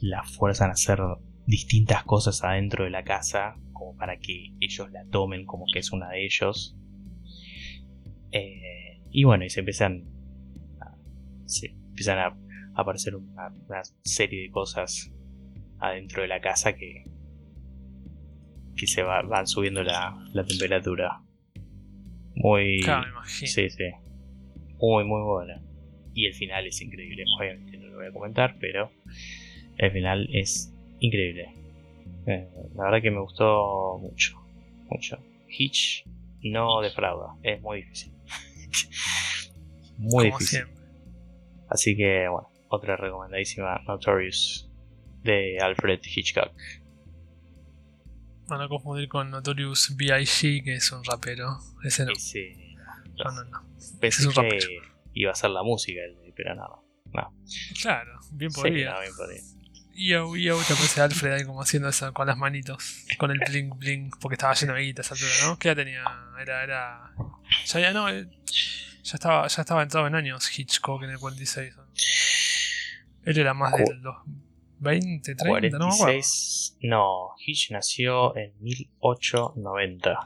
la, 0.00 0.22
fuerzan 0.24 0.70
a 0.70 0.72
hacer 0.72 0.98
distintas 1.46 2.02
cosas 2.04 2.42
adentro 2.42 2.84
de 2.84 2.90
la 2.90 3.04
casa 3.04 3.56
como 3.76 3.96
para 3.96 4.18
que 4.18 4.54
ellos 4.60 4.90
la 4.90 5.04
tomen 5.06 5.44
como 5.44 5.66
que 5.72 5.80
es 5.80 5.92
una 5.92 6.08
de 6.10 6.24
ellos. 6.24 6.76
Eh, 8.32 9.00
y 9.10 9.24
bueno 9.24 9.44
y 9.44 9.50
se 9.50 9.60
empiezan 9.60 10.04
a, 10.80 10.94
se 11.46 11.68
empiezan 11.68 12.18
a, 12.18 12.36
aparecer 12.74 13.14
una, 13.14 13.50
serie 14.02 14.42
de 14.42 14.50
cosas 14.50 15.10
adentro 15.78 16.22
de 16.22 16.28
la 16.28 16.40
casa 16.40 16.74
que 16.74 17.04
que 18.76 18.86
se 18.86 19.02
van 19.02 19.46
subiendo 19.46 19.82
la, 19.82 20.14
la 20.32 20.44
temperatura. 20.44 21.22
Muy 22.34 22.80
sí 23.24 23.46
sí. 23.46 23.68
Muy 24.78 25.04
muy 25.04 25.22
buena. 25.22 25.62
Y 26.12 26.26
el 26.26 26.34
final 26.34 26.66
es 26.66 26.80
increíble. 26.80 27.24
Obviamente 27.38 27.78
no 27.78 27.86
lo 27.88 27.96
voy 27.96 28.06
a 28.06 28.12
comentar 28.12 28.56
pero 28.60 28.90
el 29.78 29.90
final 29.90 30.28
es 30.32 30.74
increíble. 31.00 31.65
Eh, 32.26 32.48
la 32.74 32.84
verdad 32.84 33.02
que 33.02 33.10
me 33.10 33.20
gustó 33.20 33.98
mucho. 33.98 34.36
Mucho. 34.88 35.18
Hitch 35.48 36.04
no 36.42 36.80
defrauda. 36.80 37.36
Es 37.42 37.60
muy 37.60 37.82
difícil. 37.82 38.12
muy 39.98 40.26
difícil. 40.26 40.66
Así 41.68 41.96
que, 41.96 42.28
bueno, 42.28 42.48
otra 42.68 42.96
recomendadísima 42.96 43.80
Notorious 43.86 44.70
de 45.22 45.58
Alfred 45.60 46.00
Hitchcock. 46.04 46.52
Van 48.48 48.60
a 48.60 48.68
confundir 48.68 49.08
con 49.08 49.30
Notorious 49.30 49.96
B.I.G., 49.96 50.62
que 50.62 50.74
es 50.74 50.92
un 50.92 51.02
rapero. 51.04 51.58
Ese 51.82 52.04
no. 52.04 52.12
no, 53.24 53.32
no, 53.32 53.44
no. 53.44 53.66
Pensé 54.00 54.28
que 54.28 54.58
iba 55.14 55.32
a 55.32 55.34
ser 55.34 55.50
la 55.50 55.64
música, 55.64 56.00
pero 56.36 56.54
nada. 56.54 56.76
No. 57.12 57.34
Claro, 57.80 58.20
bien 58.32 58.52
podría. 58.52 58.90
Sí, 58.90 58.94
no, 58.94 59.00
bien 59.00 59.16
podría. 59.16 59.42
Yo, 59.98 60.36
yo, 60.36 60.58
te 60.58 60.74
aparece 60.74 61.00
Alfred 61.00 61.32
ahí 61.32 61.44
como 61.44 61.62
haciendo 61.62 61.88
eso 61.88 62.12
con 62.12 62.26
las 62.26 62.36
manitos, 62.36 63.06
con 63.18 63.30
el 63.30 63.38
bling 63.38 63.70
bling, 63.78 64.10
porque 64.20 64.34
estaba 64.34 64.52
lleno 64.54 64.74
de 64.74 64.82
guita 64.82 65.00
esa 65.00 65.14
altura, 65.14 65.32
¿no? 65.44 65.58
¿Qué 65.58 65.68
edad 65.68 65.76
tenía? 65.76 66.04
Era, 66.40 66.62
era. 66.62 67.14
Ya, 67.64 67.80
ya 67.80 67.92
no, 67.92 68.08
eh, 68.10 68.28
ya 69.02 69.14
estaba, 69.14 69.46
ya 69.46 69.62
estaba 69.62 69.82
entrado 69.82 70.06
en 70.06 70.14
años 70.14 70.58
Hitchcock 70.58 71.02
en 71.02 71.10
el 71.10 71.18
46. 71.18 71.74
Él 73.24 73.38
era 73.38 73.54
más 73.54 73.72
de 73.72 73.94
los 73.96 74.16
20, 74.78 75.34
30, 75.34 75.78
no 75.78 75.88
me 75.88 76.20
No, 76.82 77.34
Hitch 77.38 77.70
nació 77.70 78.36
en 78.36 78.52
1890. 78.60 80.18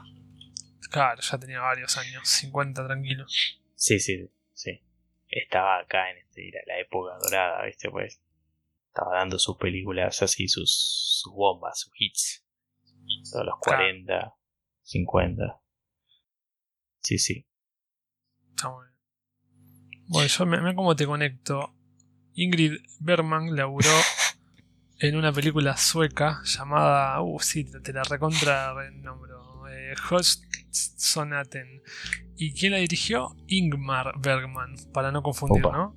Claro, 0.89 1.21
ya 1.21 1.37
tenía 1.39 1.61
varios 1.61 1.97
años, 1.97 2.27
50 2.27 2.85
tranquilo. 2.85 3.25
Sí, 3.75 3.99
sí, 3.99 4.29
sí. 4.53 4.81
Estaba 5.29 5.79
acá 5.79 6.11
en 6.11 6.17
este, 6.17 6.51
la 6.67 6.79
época 6.79 7.13
dorada, 7.23 7.65
¿viste? 7.65 7.89
Pues 7.89 8.21
estaba 8.93 9.17
dando 9.17 9.39
sus 9.39 9.57
películas 9.57 10.21
así, 10.21 10.47
sus, 10.47 11.21
sus 11.21 11.33
bombas, 11.33 11.79
sus 11.79 11.93
hits. 11.97 12.45
Todos 13.31 13.45
los 13.45 13.55
40, 13.61 14.35
50. 14.83 15.61
Sí, 17.01 17.17
sí. 17.17 17.47
Está 18.49 18.69
muy 18.69 18.85
bien. 18.85 20.05
Bueno, 20.07 20.27
yo 20.27 20.45
me, 20.45 20.61
me 20.61 20.75
como 20.75 20.95
te 20.95 21.05
conecto. 21.05 21.73
Ingrid 22.33 22.79
Bergman 22.99 23.55
laburó 23.55 23.89
en 24.99 25.15
una 25.15 25.31
película 25.31 25.77
sueca 25.77 26.41
llamada. 26.43 27.21
Uh, 27.21 27.39
sí, 27.39 27.65
te 27.81 27.93
la 27.93 28.03
recontra 28.03 28.73
nombro. 28.91 29.67
Eh, 29.69 29.93
Sonaten. 30.69 31.81
¿Y 32.35 32.53
quién 32.53 32.73
la 32.73 32.79
dirigió? 32.79 33.37
Ingmar 33.47 34.19
Bergman, 34.19 34.75
para 34.93 35.11
no 35.11 35.23
confundir, 35.23 35.63
¿no? 35.63 35.95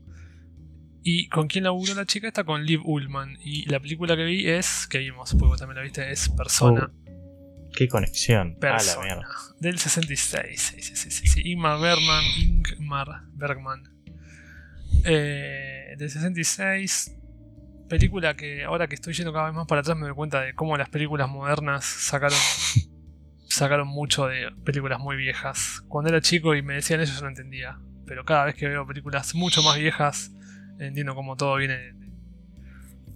¿Y 1.06 1.28
con 1.28 1.48
quién 1.48 1.64
laburó 1.64 1.94
la 1.94 2.06
chica? 2.06 2.28
Está 2.28 2.44
con 2.44 2.64
Liv 2.64 2.80
Ullman. 2.82 3.36
Y 3.44 3.68
la 3.68 3.78
película 3.78 4.16
que 4.16 4.24
vi 4.24 4.48
es, 4.48 4.86
que 4.86 4.98
vimos, 4.98 5.32
porque 5.32 5.48
vos 5.48 5.58
también 5.58 5.76
la 5.76 5.82
viste, 5.82 6.10
es 6.10 6.30
Persona. 6.30 6.90
Uh, 6.90 7.70
qué 7.76 7.88
conexión. 7.88 8.56
Persona. 8.58 9.28
Del 9.60 9.78
66. 9.78 10.60
Sí, 10.60 10.80
sí, 10.80 11.10
sí, 11.10 11.26
sí, 11.26 11.42
Ingmar 11.44 11.78
Bergman. 11.78 12.24
Ingmar 12.38 13.08
Bergman. 13.34 13.82
Eh, 15.04 15.94
del 15.98 16.08
66. 16.08 17.14
Película 17.86 18.34
que 18.34 18.64
ahora 18.64 18.88
que 18.88 18.94
estoy 18.94 19.12
yendo 19.12 19.34
cada 19.34 19.44
vez 19.44 19.54
más 19.54 19.66
para 19.66 19.82
atrás 19.82 19.98
me 19.98 20.06
doy 20.06 20.14
cuenta 20.14 20.40
de 20.40 20.54
cómo 20.54 20.74
las 20.78 20.88
películas 20.88 21.28
modernas 21.28 21.84
sacaron 21.84 22.38
sacaron 23.46 23.88
mucho 23.88 24.26
de 24.26 24.50
películas 24.64 25.00
muy 25.00 25.16
viejas. 25.16 25.82
Cuando 25.86 26.08
era 26.08 26.22
chico 26.22 26.54
y 26.54 26.62
me 26.62 26.72
decían 26.72 27.02
eso 27.02 27.12
yo 27.12 27.20
no 27.20 27.28
entendía. 27.28 27.78
Pero 28.06 28.24
cada 28.24 28.46
vez 28.46 28.54
que 28.54 28.68
veo 28.68 28.86
películas 28.86 29.34
mucho 29.34 29.62
más 29.62 29.78
viejas 29.78 30.30
entiendo 30.78 31.14
cómo 31.14 31.36
todo 31.36 31.56
viene 31.56 31.94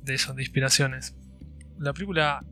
de, 0.02 0.14
eso, 0.14 0.34
de 0.34 0.42
inspiraciones. 0.42 1.16
La 1.78 1.92
película, 1.92 2.44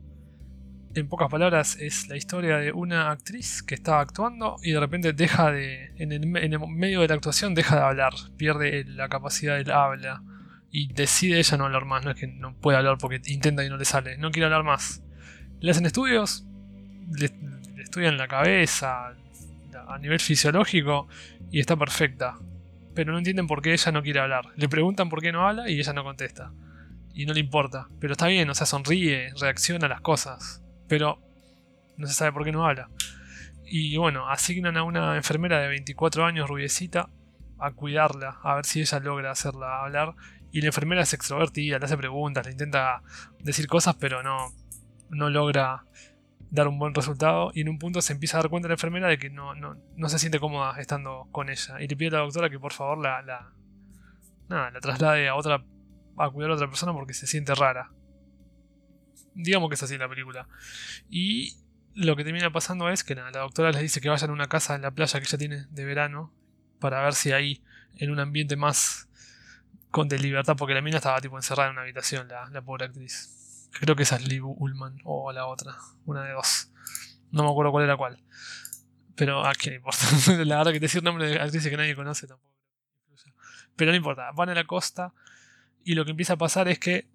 en 0.95 1.07
pocas 1.07 1.29
palabras, 1.29 1.77
es 1.79 2.07
la 2.07 2.17
historia 2.17 2.57
de 2.57 2.71
una 2.71 3.11
actriz 3.11 3.63
que 3.63 3.75
está 3.75 3.99
actuando 3.99 4.57
y 4.63 4.71
de 4.71 4.79
repente 4.79 5.13
deja 5.13 5.51
de, 5.51 5.93
en 5.97 6.11
el, 6.11 6.27
medio 6.27 7.01
de 7.01 7.07
la 7.07 7.15
actuación, 7.15 7.55
deja 7.55 7.75
de 7.75 7.81
hablar, 7.81 8.13
pierde 8.37 8.85
la 8.85 9.09
capacidad 9.09 9.57
del 9.57 9.71
habla 9.71 10.23
y 10.71 10.93
decide 10.93 11.39
ella 11.39 11.57
no 11.57 11.65
hablar 11.65 11.85
más. 11.85 12.03
No 12.03 12.11
es 12.11 12.17
que 12.17 12.27
no 12.27 12.55
puede 12.55 12.77
hablar 12.77 12.97
porque 12.99 13.21
intenta 13.27 13.63
y 13.63 13.69
no 13.69 13.77
le 13.77 13.85
sale, 13.85 14.17
no 14.17 14.31
quiere 14.31 14.45
hablar 14.45 14.63
más. 14.63 15.03
Le 15.59 15.71
hacen 15.71 15.85
estudios, 15.85 16.45
le 17.17 17.31
estudian 17.81 18.17
la 18.17 18.27
cabeza 18.27 19.15
a 19.87 19.97
nivel 19.99 20.19
fisiológico 20.19 21.07
y 21.51 21.59
está 21.59 21.75
perfecta 21.75 22.37
pero 22.97 23.11
no 23.11 23.19
entienden 23.19 23.45
por 23.45 23.61
qué 23.61 23.73
ella 23.73 23.91
no 23.91 24.01
quiere 24.01 24.21
hablar. 24.21 24.45
Le 24.55 24.67
preguntan 24.67 25.07
por 25.07 25.21
qué 25.21 25.31
no 25.31 25.47
habla 25.47 25.69
y 25.69 25.77
ella 25.79 25.93
no 25.93 26.03
contesta. 26.03 26.51
Y 27.13 27.27
no 27.27 27.33
le 27.33 27.39
importa. 27.39 27.89
Pero 27.99 28.13
está 28.13 28.25
bien, 28.25 28.49
o 28.49 28.55
sea, 28.55 28.65
sonríe, 28.65 29.31
reacciona 29.39 29.85
a 29.85 29.89
las 29.89 30.01
cosas. 30.01 30.63
Pero 30.87 31.21
no 31.95 32.07
se 32.07 32.15
sabe 32.15 32.31
por 32.31 32.43
qué 32.43 32.51
no 32.51 32.65
habla. 32.65 32.89
Y 33.67 33.97
bueno, 33.97 34.27
asignan 34.27 34.77
a 34.77 34.83
una 34.83 35.15
enfermera 35.15 35.59
de 35.59 35.67
24 35.67 36.25
años, 36.25 36.49
rubiecita, 36.49 37.07
a 37.59 37.69
cuidarla, 37.69 38.39
a 38.41 38.55
ver 38.55 38.65
si 38.65 38.81
ella 38.81 38.99
logra 38.99 39.29
hacerla 39.29 39.83
hablar. 39.83 40.15
Y 40.51 40.61
la 40.61 40.67
enfermera 40.67 41.03
es 41.03 41.13
extrovertida, 41.13 41.77
le 41.77 41.85
hace 41.85 41.97
preguntas, 41.97 42.47
le 42.47 42.53
intenta 42.53 43.03
decir 43.37 43.67
cosas, 43.67 43.95
pero 43.99 44.23
no, 44.23 44.55
no 45.11 45.29
logra 45.29 45.83
dar 46.49 46.67
un 46.67 46.79
buen 46.79 46.93
resultado 46.93 47.51
y 47.53 47.61
en 47.61 47.69
un 47.69 47.77
punto 47.77 48.01
se 48.01 48.13
empieza 48.13 48.37
a 48.37 48.41
dar 48.41 48.49
cuenta 48.49 48.67
la 48.67 48.75
enfermera 48.75 49.07
de 49.07 49.17
que 49.17 49.29
no, 49.29 49.53
no, 49.55 50.09
se 50.09 50.19
siente 50.19 50.39
cómoda 50.39 50.79
estando 50.79 51.27
con 51.31 51.49
ella 51.49 51.81
y 51.81 51.87
le 51.87 51.95
pide 51.95 52.09
a 52.09 52.19
la 52.19 52.19
doctora 52.19 52.49
que 52.49 52.59
por 52.59 52.73
favor 52.73 52.97
la, 52.97 53.21
la, 53.21 53.51
nada, 54.47 54.71
la 54.71 54.79
traslade 54.79 55.27
a 55.27 55.35
otra 55.35 55.63
a 56.17 56.29
cuidar 56.31 56.51
a 56.51 56.55
otra 56.55 56.67
persona 56.67 56.93
porque 56.93 57.13
se 57.13 57.27
siente 57.27 57.53
rara. 57.53 57.91
Digamos 59.35 59.69
que 59.69 59.75
es 59.75 59.83
así 59.83 59.97
la 59.97 60.09
película. 60.09 60.47
Y 61.09 61.57
lo 61.93 62.15
que 62.15 62.23
termina 62.23 62.51
pasando 62.51 62.89
es 62.89 63.03
que 63.03 63.13
la 63.13 63.29
doctora 63.31 63.71
les 63.71 63.81
dice 63.81 64.01
que 64.01 64.09
vayan 64.09 64.31
a 64.31 64.33
una 64.33 64.47
casa 64.47 64.75
en 64.75 64.81
la 64.81 64.91
playa 64.91 65.19
que 65.19 65.25
ella 65.27 65.37
tiene 65.37 65.65
de 65.69 65.85
verano 65.85 66.33
para 66.79 67.03
ver 67.03 67.13
si 67.13 67.33
ahí 67.33 67.61
en 67.97 68.09
un 68.09 68.19
ambiente 68.19 68.55
más 68.55 69.09
con 69.91 70.07
de 70.07 70.19
libertad 70.19 70.55
porque 70.57 70.73
la 70.73 70.81
mina 70.81 70.97
estaba 70.97 71.21
tipo 71.21 71.37
encerrada 71.37 71.69
en 71.69 71.73
una 71.73 71.81
habitación 71.83 72.27
la, 72.27 72.49
la 72.49 72.61
pobre 72.61 72.85
actriz. 72.85 73.46
Creo 73.71 73.95
que 73.95 74.03
esa 74.03 74.15
es 74.15 74.27
Liv 74.27 74.43
Ullman 74.45 74.99
o 75.03 75.31
la 75.31 75.45
otra, 75.45 75.75
una 76.05 76.23
de 76.23 76.31
dos. 76.31 76.71
No 77.31 77.43
me 77.43 77.49
acuerdo 77.49 77.71
cuál 77.71 77.83
era 77.83 77.97
cuál. 77.97 78.23
Pero 79.15 79.45
a 79.45 79.53
quién 79.53 79.75
importa. 79.75 80.05
la 80.45 80.57
verdad 80.57 80.71
que 80.71 80.79
decir 80.79 81.03
nombre 81.03 81.27
de 81.27 81.39
actrices 81.39 81.69
que 81.69 81.77
nadie 81.77 81.95
conoce 81.95 82.27
tampoco. 82.27 82.55
Pero 83.75 83.91
no 83.91 83.97
importa. 83.97 84.31
Van 84.31 84.49
a 84.49 84.55
la 84.55 84.65
costa 84.65 85.13
y 85.83 85.93
lo 85.93 86.03
que 86.03 86.11
empieza 86.11 86.33
a 86.33 86.37
pasar 86.37 86.67
es 86.67 86.79
que 86.79 87.07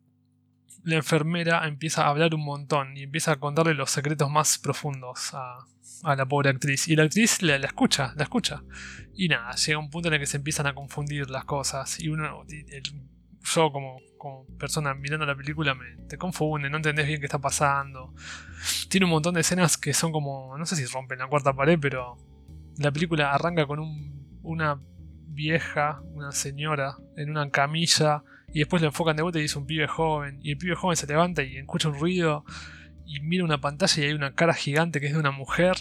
la 0.85 0.97
enfermera 0.97 1.67
empieza 1.67 2.05
a 2.05 2.09
hablar 2.09 2.35
un 2.35 2.45
montón 2.45 2.97
y 2.97 3.03
empieza 3.03 3.33
a 3.33 3.37
contarle 3.37 3.75
los 3.75 3.91
secretos 3.91 4.31
más 4.31 4.59
profundos 4.59 5.35
a, 5.35 5.67
la 6.17 6.27
pobre 6.27 6.51
actriz. 6.51 6.89
Y 6.89 6.97
la 6.97 7.05
actriz 7.05 7.43
la, 7.43 7.57
escucha, 7.57 8.15
la 8.17 8.25
escucha. 8.25 8.63
Y 9.15 9.29
nada, 9.29 9.55
llega 9.55 9.79
un 9.79 9.91
punto 9.91 10.09
en 10.09 10.15
el 10.15 10.21
que 10.21 10.27
se 10.27 10.39
empiezan 10.39 10.67
a 10.67 10.75
confundir 10.75 11.31
las 11.31 11.45
cosas. 11.45 12.01
Y 12.01 12.09
uno, 12.09 12.45
yo 13.45 13.73
como, 13.73 13.97
como 14.19 14.47
persona 14.59 14.95
mirando 14.95 15.27
la 15.27 15.35
película, 15.35 15.75
me, 15.75 15.97
te 16.09 16.17
confunde, 16.19 16.71
no 16.71 16.77
entendés 16.77 17.07
bien 17.07 17.21
qué 17.21 17.27
está 17.27 17.39
pasando. 17.39 18.15
Tiene 18.89 19.07
un 19.07 19.11
montón 19.13 19.35
de 19.35 19.41
escenas 19.41 19.77
que 19.77 19.95
son 19.95 20.13
como, 20.13 20.57
no 20.57 20.67
sé 20.67 20.77
si 20.77 20.85
rompen 20.87 21.19
la 21.19 21.27
cuarta 21.27 21.53
pared, 21.53 21.79
pero 21.81 22.17
la 22.79 22.93
película 22.93 23.33
arranca 23.33 23.67
con 23.67 23.81
un, 23.81 24.39
una 24.43 24.79
vieja, 25.27 26.03
una 26.13 26.33
señora, 26.33 26.97
en 27.17 27.31
una 27.31 27.51
camilla 27.51 28.23
y 28.53 28.61
después 28.61 28.83
lo 28.83 28.89
enfocan 28.89 29.17
de 29.17 29.23
vuelta 29.23 29.39
y 29.39 29.43
dice 29.43 29.59
un 29.59 29.67
pibe 29.67 29.87
joven. 29.87 30.39
Y 30.43 30.53
el 30.53 30.59
pibe 30.59 30.75
joven 30.75 30.97
se 30.97 31.07
levanta 31.07 31.43
y 31.43 31.57
escucha 31.57 31.89
un 31.89 31.99
ruido. 31.99 32.45
Y 33.07 33.21
mira 33.21 33.45
una 33.45 33.61
pantalla 33.61 34.03
y 34.03 34.07
hay 34.07 34.13
una 34.13 34.35
cara 34.35 34.55
gigante 34.55 35.01
que 35.01 35.07
es 35.07 35.13
de 35.13 35.19
una 35.19 35.31
mujer. 35.31 35.77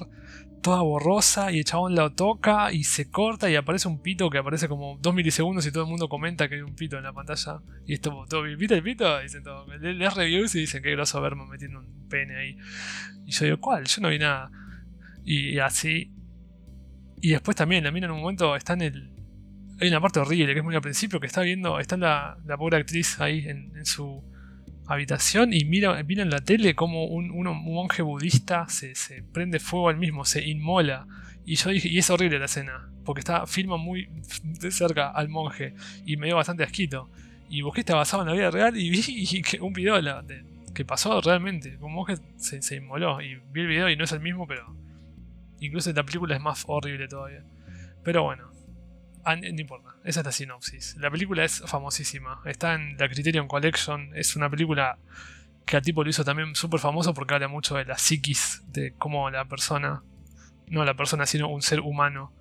Toda 0.61 0.81
borrosa. 0.81 1.51
Y 1.51 1.59
el 1.59 1.65
chabón 1.65 1.95
la 1.95 2.09
toca 2.09 2.71
y 2.71 2.83
se 2.83 3.09
corta 3.09 3.49
y 3.49 3.55
aparece 3.55 3.87
un 3.87 4.01
pito 4.01 4.29
que 4.29 4.37
aparece 4.37 4.67
como 4.67 4.97
dos 5.01 5.13
milisegundos 5.13 5.65
y 5.65 5.71
todo 5.71 5.83
el 5.83 5.89
mundo 5.89 6.07
comenta 6.09 6.47
que 6.47 6.55
hay 6.55 6.61
un 6.61 6.75
pito 6.75 6.97
en 6.97 7.03
la 7.03 7.13
pantalla. 7.13 7.61
Y 7.85 7.93
esto, 7.93 8.25
todo, 8.29 8.43
¿viste 8.43 8.75
el 8.75 8.83
pito? 8.83 9.19
Dicen 9.19 9.43
todo. 9.43 9.65
Lees 9.77 10.13
reviews 10.13 10.55
y 10.55 10.59
dicen 10.61 10.83
que 10.83 10.91
groso 10.91 11.21
verme 11.21 11.45
metiendo 11.45 11.79
un 11.79 12.07
pene 12.07 12.35
ahí. 12.37 12.57
Y 13.25 13.31
yo 13.31 13.45
digo, 13.45 13.59
¿cuál? 13.59 13.85
Yo 13.85 14.01
no 14.01 14.09
vi 14.09 14.19
nada. 14.19 14.51
Y, 15.23 15.59
así. 15.59 16.11
Y 17.21 17.31
después 17.31 17.55
también, 17.55 17.83
la 17.83 17.91
mina 17.91 18.07
en 18.07 18.13
un 18.13 18.21
momento 18.21 18.55
está 18.55 18.73
en 18.73 18.81
el, 18.81 19.11
hay 19.81 19.87
una 19.87 19.99
parte 19.99 20.19
horrible 20.19 20.53
que 20.53 20.59
es 20.59 20.63
muy 20.63 20.75
al 20.75 20.81
principio 20.81 21.19
que 21.19 21.27
está 21.27 21.41
viendo, 21.41 21.79
está 21.79 21.97
la, 21.97 22.37
la 22.45 22.57
pobre 22.57 22.77
actriz 22.77 23.19
ahí 23.19 23.47
en, 23.47 23.85
su 23.85 24.23
habitación 24.93 25.53
y 25.53 25.65
mira, 25.65 26.01
mira 26.03 26.23
en 26.23 26.29
la 26.29 26.39
tele 26.39 26.75
como 26.75 27.05
un, 27.05 27.29
monje 27.29 28.01
budista 28.01 28.67
se, 28.69 28.93
prende 29.31 29.59
fuego 29.59 29.89
al 29.89 29.97
mismo, 29.97 30.25
se 30.25 30.47
inmola. 30.47 31.07
Y 31.45 31.55
yo 31.55 31.69
dije, 31.69 31.89
y 31.89 31.97
es 31.97 32.09
horrible 32.09 32.39
la 32.39 32.45
escena, 32.45 32.89
porque 33.03 33.19
está, 33.19 33.47
filma 33.47 33.77
muy 33.77 34.07
de 34.43 34.71
cerca 34.71 35.09
al 35.09 35.29
monje 35.29 35.73
y 36.05 36.17
me 36.17 36.27
dio 36.27 36.35
bastante 36.35 36.63
asquito. 36.63 37.09
Y 37.49 37.61
busqué 37.61 37.81
está 37.81 37.95
basado 37.95 38.23
en 38.23 38.29
la 38.29 38.33
vida 38.33 38.51
real 38.51 38.77
y 38.77 38.89
vi 38.89 39.41
que 39.49 39.59
un 39.59 39.73
video 39.73 39.99
que 40.73 40.85
pasó 40.85 41.19
realmente, 41.21 41.77
un 41.81 41.93
monje 41.93 42.15
se, 42.37 42.61
se 42.61 42.75
inmoló. 42.75 43.21
Y 43.21 43.35
vi 43.51 43.61
el 43.61 43.67
video 43.67 43.89
y 43.89 43.95
no 43.95 44.03
es 44.03 44.11
el 44.11 44.21
mismo, 44.21 44.47
pero 44.47 44.75
incluso 45.59 45.91
la 45.93 46.03
película 46.03 46.35
es 46.35 46.41
más 46.41 46.63
horrible 46.67 47.07
todavía. 47.07 47.43
Pero 48.03 48.23
bueno, 48.23 48.51
no 49.25 49.61
importa, 49.61 49.90
esa 50.03 50.21
es 50.21 50.25
la 50.25 50.31
sinopsis. 50.31 50.95
La 50.97 51.11
película 51.11 51.43
es 51.45 51.61
famosísima. 51.65 52.41
Está 52.45 52.73
en 52.73 52.97
la 52.97 53.07
Criterion 53.07 53.47
Collection. 53.47 54.11
Es 54.15 54.35
una 54.35 54.49
película 54.49 54.97
que 55.65 55.77
a 55.77 55.81
tipo 55.81 56.03
lo 56.03 56.09
hizo 56.09 56.23
también 56.23 56.55
súper 56.55 56.79
famoso 56.79 57.13
porque 57.13 57.33
habla 57.33 57.47
mucho 57.47 57.75
de 57.75 57.85
la 57.85 57.97
psiquis, 57.97 58.63
de 58.67 58.93
cómo 58.97 59.29
la 59.29 59.45
persona, 59.45 60.03
no 60.67 60.83
la 60.85 60.95
persona, 60.95 61.25
sino 61.25 61.49
un 61.49 61.61
ser 61.61 61.81
humano, 61.81 62.33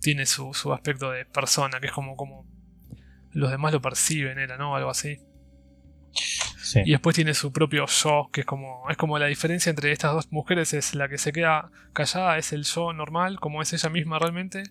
tiene 0.00 0.26
su, 0.26 0.52
aspecto 0.72 1.10
de 1.10 1.24
persona, 1.24 1.80
que 1.80 1.88
es 1.88 1.92
como, 1.92 2.16
como 2.16 2.46
los 3.32 3.50
demás 3.50 3.72
lo 3.72 3.82
perciben, 3.82 4.38
era, 4.38 4.56
¿no? 4.56 4.76
Algo 4.76 4.90
así. 4.90 5.18
Y 6.84 6.92
después 6.92 7.16
tiene 7.16 7.34
su 7.34 7.52
propio 7.52 7.86
yo, 7.86 8.28
que 8.32 8.40
es 8.40 8.46
como, 8.46 8.88
es 8.90 8.96
como 8.96 9.18
la 9.18 9.26
diferencia 9.26 9.70
entre 9.70 9.90
estas 9.90 10.12
dos 10.12 10.30
mujeres, 10.30 10.74
es 10.74 10.94
la 10.94 11.08
que 11.08 11.18
se 11.18 11.32
queda 11.32 11.70
callada, 11.92 12.38
es 12.38 12.52
el 12.52 12.64
yo 12.64 12.92
normal, 12.92 13.40
como 13.40 13.62
es 13.62 13.72
ella 13.72 13.88
misma 13.88 14.18
realmente, 14.18 14.64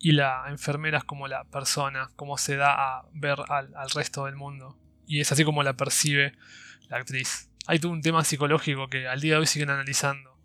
y 0.00 0.12
la 0.12 0.44
enfermera 0.48 0.98
es 0.98 1.04
como 1.04 1.26
la 1.26 1.44
persona, 1.44 2.10
como 2.16 2.38
se 2.38 2.56
da 2.56 2.98
a 2.98 3.08
ver 3.12 3.38
al, 3.48 3.90
resto 3.90 4.26
del 4.26 4.36
mundo. 4.36 4.78
Y 5.06 5.20
es 5.20 5.32
así 5.32 5.44
como 5.44 5.62
la 5.62 5.74
percibe 5.74 6.34
la 6.88 6.98
actriz. 6.98 7.50
Hay 7.66 7.78
todo 7.78 7.92
un 7.92 8.02
tema 8.02 8.24
psicológico 8.24 8.88
que 8.88 9.08
al 9.08 9.20
día 9.20 9.34
de 9.34 9.40
hoy 9.40 9.46
siguen 9.46 9.70
analizando. 9.70 10.38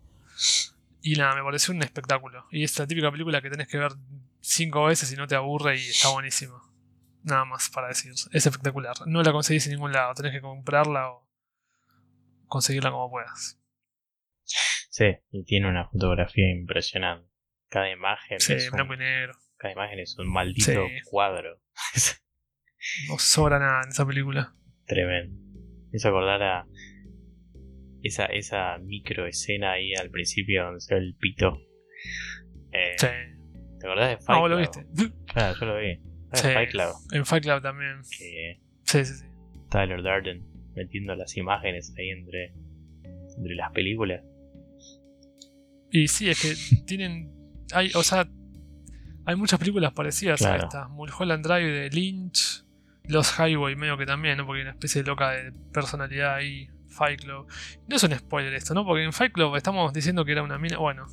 Y 1.00 1.14
nada, 1.14 1.34
me 1.36 1.42
pareció 1.42 1.72
un 1.72 1.82
espectáculo. 1.82 2.46
Y 2.50 2.64
es 2.64 2.78
la 2.78 2.86
típica 2.86 3.10
película 3.10 3.40
que 3.40 3.50
tenés 3.50 3.68
que 3.68 3.78
ver 3.78 3.92
cinco 4.40 4.84
veces 4.84 5.12
y 5.12 5.16
no 5.16 5.26
te 5.26 5.36
aburre 5.36 5.76
y 5.76 5.88
está 5.88 6.08
buenísima. 6.08 6.60
Nada 7.22 7.44
más 7.44 7.70
para 7.70 7.88
decir. 7.88 8.12
Es 8.32 8.46
espectacular. 8.46 8.94
No 9.06 9.22
la 9.22 9.32
conseguís 9.32 9.66
en 9.66 9.74
ningún 9.74 9.92
lado. 9.92 10.14
Tenés 10.14 10.32
que 10.32 10.40
comprarla 10.40 11.10
o 11.10 11.28
conseguirla 12.46 12.90
como 12.90 13.10
puedas. 13.10 13.60
Sí, 14.42 15.16
y 15.30 15.44
tiene 15.44 15.68
una 15.68 15.88
fotografía 15.88 16.50
impresionante. 16.50 17.28
Cada 17.68 17.90
imagen. 17.90 18.40
Sí, 18.40 18.54
blanco 18.70 18.94
y 18.94 18.98
negro. 18.98 19.34
Cada 19.64 19.72
imagen 19.72 19.98
es 19.98 20.18
un 20.18 20.30
maldito 20.30 20.86
cuadro. 21.06 21.58
no 23.08 23.18
sobra 23.18 23.58
nada 23.58 23.80
en 23.84 23.88
esa 23.88 24.06
película. 24.06 24.54
Tremendo. 24.84 25.40
Es 25.90 26.04
acordar 26.04 26.42
a 26.42 26.66
esa, 28.02 28.26
esa 28.26 28.76
micro 28.76 29.26
escena 29.26 29.72
ahí 29.72 29.94
al 29.94 30.10
principio 30.10 30.64
donde 30.64 30.80
se 30.80 30.94
ve 30.94 31.00
el 31.00 31.16
pito. 31.18 31.56
Eh, 32.72 32.94
sí. 32.98 33.06
¿Te 33.80 33.86
acordás 33.86 34.10
de 34.10 34.16
Fight 34.18 34.36
Ah, 34.36 34.40
vos 34.40 34.50
lo 34.50 34.58
viste. 34.58 34.84
Claro, 35.32 35.58
yo 35.58 35.64
lo 35.64 35.78
vi. 35.78 35.94
Sí, 36.34 36.48
Fight 36.48 36.70
Club. 36.70 36.94
En 37.12 37.24
Fight 37.24 37.44
Club 37.44 37.62
también. 37.62 38.04
sí, 38.04 38.34
sí, 38.84 39.02
sí. 39.02 39.24
Tyler 39.70 40.02
Darden 40.02 40.44
metiendo 40.74 41.14
las 41.16 41.34
imágenes 41.38 41.94
ahí 41.96 42.10
entre, 42.10 42.52
entre 43.38 43.54
las 43.54 43.72
películas. 43.72 44.22
Y 45.90 46.06
sí, 46.08 46.28
es 46.28 46.42
que 46.42 46.82
tienen. 46.84 47.32
Hay, 47.72 47.92
o 47.94 48.02
sea, 48.02 48.28
hay 49.26 49.36
muchas 49.36 49.58
películas 49.58 49.92
parecidas 49.92 50.42
a 50.42 50.56
esta. 50.56 50.88
Mulholland 50.88 51.44
Drive 51.44 51.70
de 51.70 51.90
Lynch, 51.90 52.64
Los 53.04 53.38
Highway 53.38 53.76
medio 53.76 53.96
que 53.96 54.06
también, 54.06 54.38
¿no? 54.38 54.46
Porque 54.46 54.60
hay 54.60 54.64
una 54.64 54.72
especie 54.72 55.02
de 55.02 55.08
loca 55.08 55.30
de 55.30 55.52
personalidad 55.72 56.34
ahí. 56.34 56.68
Fight 56.94 57.22
Club. 57.22 57.48
No 57.88 57.96
es 57.96 58.02
un 58.04 58.14
spoiler 58.14 58.54
esto, 58.54 58.72
¿no? 58.72 58.84
Porque 58.84 59.02
en 59.02 59.12
Fight 59.12 59.32
Club 59.32 59.56
estamos 59.56 59.92
diciendo 59.92 60.24
que 60.24 60.30
era 60.32 60.44
una 60.44 60.58
mina. 60.58 60.78
Bueno, 60.78 61.06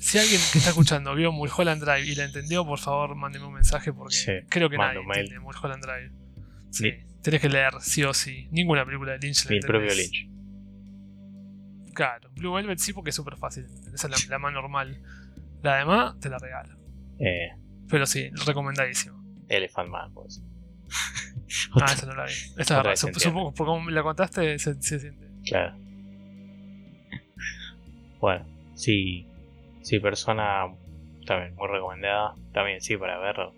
si 0.00 0.18
alguien 0.18 0.40
que 0.52 0.58
está 0.58 0.70
escuchando 0.70 1.14
vio 1.14 1.30
Mulholland 1.32 1.82
Drive 1.82 2.06
y 2.06 2.14
la 2.16 2.24
entendió, 2.24 2.66
por 2.66 2.80
favor, 2.80 3.14
mándeme 3.14 3.46
un 3.46 3.54
mensaje 3.54 3.92
porque 3.92 4.44
creo 4.48 4.68
que 4.68 4.78
nadie 4.78 4.98
entiende 5.00 5.38
Mulholland 5.38 5.82
Drive. 5.82 6.12
Sí, 6.70 6.92
tenés 7.22 7.40
que 7.40 7.48
leer, 7.48 7.74
sí 7.80 8.02
o 8.02 8.12
sí. 8.12 8.48
Ninguna 8.50 8.84
película 8.84 9.12
de 9.12 9.18
Lynch 9.18 9.48
la 9.48 9.56
El 9.56 9.60
propio 9.60 9.94
Lynch. 9.94 10.28
Claro, 11.94 12.28
Blue 12.32 12.52
Velvet 12.52 12.78
sí 12.78 12.92
porque 12.92 13.10
es 13.10 13.16
súper 13.16 13.36
fácil. 13.36 13.66
Esa 13.94 14.08
es 14.08 14.28
la 14.28 14.38
más 14.38 14.52
normal. 14.52 15.00
La 15.66 15.78
demás 15.78 16.20
te 16.20 16.28
la 16.28 16.38
regalo. 16.38 16.78
Eh, 17.18 17.50
Pero 17.90 18.06
sí, 18.06 18.30
recomendadísimo. 18.46 19.20
Elephant 19.48 19.88
Man, 19.88 20.14
pues. 20.14 20.40
ah, 21.80 21.86
esa 21.92 22.06
no 22.06 22.14
la 22.14 22.26
vi. 22.26 22.32
Esta 22.56 22.92
es 22.92 23.00
Supongo, 23.00 23.52
por 23.52 23.66
como 23.66 23.90
la 23.90 24.04
contaste, 24.04 24.60
se, 24.60 24.80
siente. 24.80 25.28
Claro. 25.44 25.76
Bueno, 28.20 28.46
sí. 28.76 29.26
Sí, 29.82 29.98
persona 29.98 30.66
también 31.26 31.56
muy 31.56 31.66
recomendada. 31.66 32.36
También 32.52 32.80
sí, 32.80 32.96
para 32.96 33.18
verlo. 33.18 33.52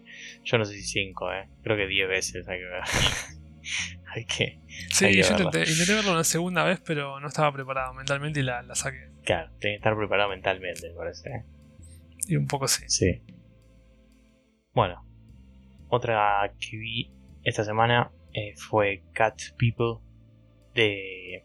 Yo 0.44 0.56
no 0.56 0.64
sé 0.64 0.76
si 0.76 0.84
5, 0.84 1.32
¿eh? 1.34 1.50
Creo 1.62 1.76
que 1.76 1.86
10 1.88 2.08
veces 2.08 2.48
hay 2.48 2.58
que 2.58 2.64
ver. 2.64 2.82
hay 4.14 4.24
que. 4.24 4.60
Sí, 4.92 5.14
yo 5.14 5.28
intenté, 5.28 5.66
verlo 5.86 6.12
una 6.12 6.24
segunda 6.24 6.64
vez, 6.64 6.80
pero 6.80 7.20
no 7.20 7.28
estaba 7.28 7.52
preparado 7.52 7.92
mentalmente 7.92 8.40
y 8.40 8.44
la, 8.44 8.62
la 8.62 8.74
saqué. 8.74 9.10
Claro, 9.24 9.50
tiene 9.58 9.74
que 9.74 9.80
estar 9.80 9.94
preparado 9.94 10.30
mentalmente, 10.30 10.88
me 10.88 10.94
parece. 10.94 11.57
Y 12.26 12.36
un 12.36 12.46
poco 12.46 12.68
sí. 12.68 12.84
Sí. 12.88 13.22
Bueno, 14.74 15.04
otra 15.88 16.52
que 16.58 16.76
vi 16.76 17.12
esta 17.42 17.64
semana 17.64 18.12
eh, 18.32 18.54
fue 18.56 19.04
Cat 19.12 19.40
People 19.56 20.04
de 20.74 21.44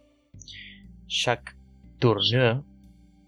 Jacques 1.07 1.55
Tourneur, 1.99 2.63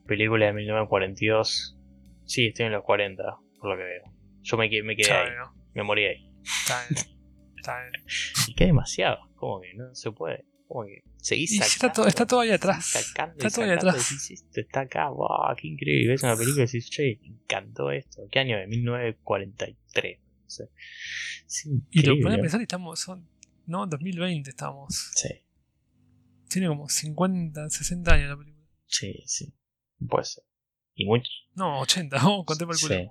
película 0.05 0.47
de 0.47 0.53
1942. 0.53 1.77
Sí, 2.25 2.47
estoy 2.47 2.65
en 2.65 2.73
los 2.73 2.83
40, 2.83 3.23
por 3.59 3.69
lo 3.69 3.77
que 3.77 3.83
veo. 3.83 4.03
Yo 4.41 4.57
me, 4.57 4.69
me 4.83 4.95
quedé 4.95 5.11
ahí, 5.11 5.29
me 5.73 5.83
morí 5.83 6.05
ahí. 6.05 6.31
Está 6.43 6.85
bien. 6.89 7.17
Está 7.57 7.81
bien. 7.81 8.05
y 8.47 8.53
que 8.53 8.65
demasiado, 8.65 9.19
como 9.35 9.61
que 9.61 9.73
no 9.75 9.93
se 9.95 10.11
puede. 10.11 10.45
Como 10.67 10.85
que 10.85 11.03
seguís 11.25 11.59
está, 11.59 11.91
todo, 11.91 12.05
está 12.05 12.27
todo 12.27 12.41
ahí 12.41 12.51
atrás. 12.51 12.95
está 12.95 13.33
todo 13.49 13.65
ahí 13.65 13.71
atrás. 13.71 14.11
esto 14.29 14.61
está 14.61 14.81
acá, 14.81 15.09
wow, 15.09 15.55
qué 15.57 15.69
increíble. 15.69 16.09
Ves 16.09 16.23
una 16.23 16.35
película 16.35 16.63
y 16.63 16.65
decís, 16.67 16.89
che, 16.91 17.19
me 17.21 17.29
encantó 17.29 17.89
esto. 17.89 18.27
¿Qué 18.31 18.39
año? 18.39 18.57
De 18.57 18.67
1943. 18.67 20.19
No 20.19 20.49
sé. 20.49 20.69
y 21.89 22.03
lo 22.03 22.15
pones 22.21 22.37
a 22.37 22.41
pensar 22.41 22.59
y 22.59 22.63
estamos, 22.63 22.99
son, 22.99 23.27
no, 23.65 23.87
2020 23.87 24.51
estamos. 24.51 25.11
Sí. 25.15 25.29
Tiene 26.47 26.67
como 26.67 26.87
50, 26.87 27.69
60 27.71 28.13
años 28.13 28.29
la 28.29 28.37
película. 28.37 28.67
Sí, 28.85 29.23
sí. 29.25 29.51
Puede 30.07 30.25
ser. 30.25 30.43
Y 30.93 31.05
muchos. 31.05 31.49
No, 31.55 31.79
80, 31.79 32.19
oh, 32.27 32.45
conté 32.45 32.65
por 32.67 32.75
el 32.75 32.81
culo. 32.81 32.95
Sí. 32.95 33.07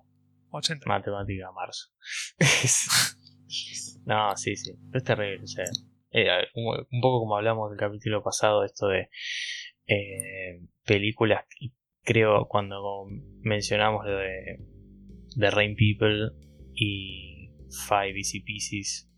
80. 0.50 0.86
Matemática, 0.86 1.50
marzo. 1.50 1.88
no, 4.06 4.36
sí, 4.36 4.54
sí. 4.54 4.72
es 4.92 5.02
terrible, 5.02 5.42
o 5.42 5.46
sea 5.48 5.64
eh, 6.14 6.28
un, 6.54 7.00
poco 7.00 7.20
como 7.20 7.36
hablamos 7.36 7.70
del 7.70 7.78
capítulo 7.78 8.22
pasado, 8.22 8.64
esto 8.64 8.86
de 8.86 9.08
eh, 9.88 10.60
películas, 10.86 11.44
creo 12.04 12.46
cuando 12.46 13.06
mencionamos 13.40 14.06
lo 14.06 14.18
de, 14.18 14.60
de 15.34 15.50
Rain 15.50 15.74
People 15.74 16.30
y 16.72 17.50
Five 17.88 18.16
Easy 18.16 18.40
Pieces, 18.40 19.10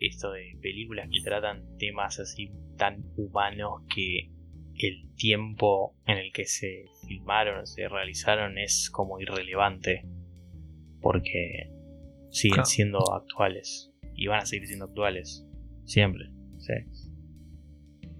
esto 0.00 0.32
de 0.32 0.56
películas 0.62 1.10
que 1.12 1.20
tratan 1.22 1.76
temas 1.76 2.18
así 2.20 2.52
tan 2.78 3.04
humanos 3.18 3.82
que 3.94 4.30
el 4.78 5.14
tiempo 5.14 5.94
en 6.06 6.16
el 6.16 6.32
que 6.32 6.46
se 6.46 6.86
filmaron, 7.06 7.66
se 7.66 7.86
realizaron 7.86 8.56
es 8.56 8.88
como 8.90 9.20
irrelevante 9.20 10.06
porque 11.02 11.70
siguen 12.30 12.64
siendo 12.64 12.98
actuales 13.12 13.92
y 14.14 14.26
van 14.28 14.40
a 14.40 14.46
seguir 14.46 14.68
siendo 14.68 14.86
actuales 14.86 15.47
siempre. 15.88 16.30
Sí. 16.58 16.74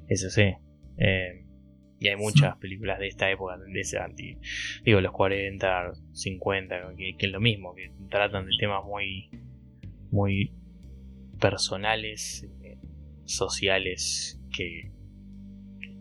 Eso 0.08 0.30
sí. 0.30 0.54
Eh, 0.96 1.44
y 2.00 2.08
hay 2.08 2.16
muchas 2.16 2.56
películas 2.56 2.98
de 2.98 3.08
esta 3.08 3.30
época, 3.30 3.58
de 3.58 3.80
ese 3.80 3.98
anti, 3.98 4.38
digo, 4.84 5.00
los 5.00 5.12
40, 5.12 5.92
50, 6.12 6.94
que, 6.96 7.16
es 7.18 7.32
lo 7.32 7.40
mismo, 7.40 7.74
que 7.74 7.92
tratan 8.08 8.46
de 8.46 8.52
temas 8.58 8.84
muy, 8.84 9.30
muy 10.10 10.52
personales, 11.40 12.46
eh, 12.62 12.78
sociales, 13.24 14.40
que, 14.56 14.92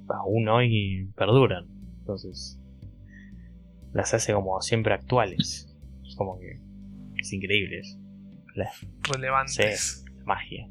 aún 0.09 0.47
hoy 0.47 1.09
perduran. 1.15 1.67
Entonces, 1.99 2.59
las 3.91 4.13
hace 4.13 4.33
como 4.33 4.61
siempre 4.61 4.93
actuales. 4.93 5.75
Como 6.15 6.39
que 6.39 6.59
es 7.17 7.33
increíble. 7.33 7.81
Relevantes. 9.03 10.05
magia. 10.25 10.69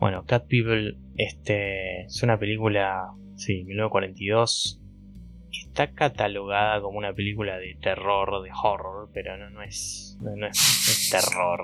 Bueno, 0.00 0.24
Cat 0.24 0.46
People 0.46 0.96
este, 1.18 2.06
es 2.06 2.22
una 2.22 2.38
película, 2.38 3.12
sí, 3.36 3.64
1942. 3.64 4.80
Está 5.52 5.92
catalogada 5.92 6.80
como 6.80 6.96
una 6.96 7.12
película 7.12 7.58
de 7.58 7.76
terror, 7.82 8.42
de 8.42 8.50
horror, 8.50 9.10
pero 9.12 9.36
no, 9.36 9.50
no, 9.50 9.62
es, 9.62 10.16
no, 10.22 10.46
es, 10.46 11.10
terror 11.10 11.60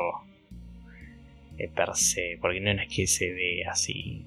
eh, 1.56 1.70
per 1.74 1.94
se, 1.94 2.36
porque 2.38 2.60
no 2.60 2.72
es 2.72 2.94
que 2.94 3.06
se 3.06 3.32
ve 3.32 3.64
así. 3.64 4.26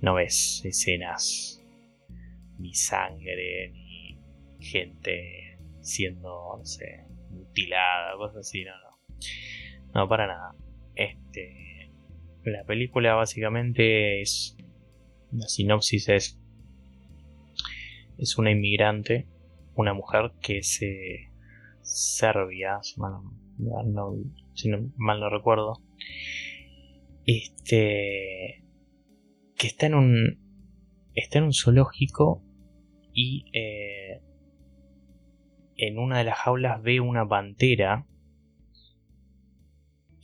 No 0.00 0.14
ves 0.14 0.62
escenas, 0.64 1.60
ni 2.60 2.74
sangre, 2.74 3.70
ni 3.72 4.16
gente 4.60 5.58
siendo, 5.80 6.58
no 6.58 6.64
sé, 6.64 7.02
mutilada, 7.30 8.14
cosas 8.16 8.46
así, 8.46 8.64
no, 8.64 8.70
no. 8.70 8.96
No, 9.94 10.08
para 10.08 10.28
nada. 10.28 10.54
Este 10.94 11.73
la 12.52 12.64
película 12.64 13.14
básicamente 13.14 14.20
es. 14.20 14.56
La 15.32 15.48
sinopsis 15.48 16.08
es. 16.08 16.40
Es 18.18 18.38
una 18.38 18.50
inmigrante, 18.52 19.26
una 19.74 19.92
mujer 19.92 20.32
que 20.40 20.58
es 20.58 20.80
eh, 20.82 21.30
serbia, 21.82 22.78
si 22.82 23.00
mal 23.00 23.12
no, 23.58 24.16
mal 24.96 25.20
no 25.20 25.30
recuerdo. 25.30 25.82
Este. 27.26 28.62
que 29.56 29.66
está 29.66 29.86
en 29.86 29.94
un. 29.94 30.38
está 31.14 31.38
en 31.38 31.44
un 31.44 31.52
zoológico 31.52 32.42
y. 33.12 33.46
Eh, 33.52 34.20
en 35.76 35.98
una 35.98 36.18
de 36.18 36.24
las 36.24 36.38
jaulas 36.38 36.82
ve 36.82 37.00
una 37.00 37.26
pantera 37.26 38.06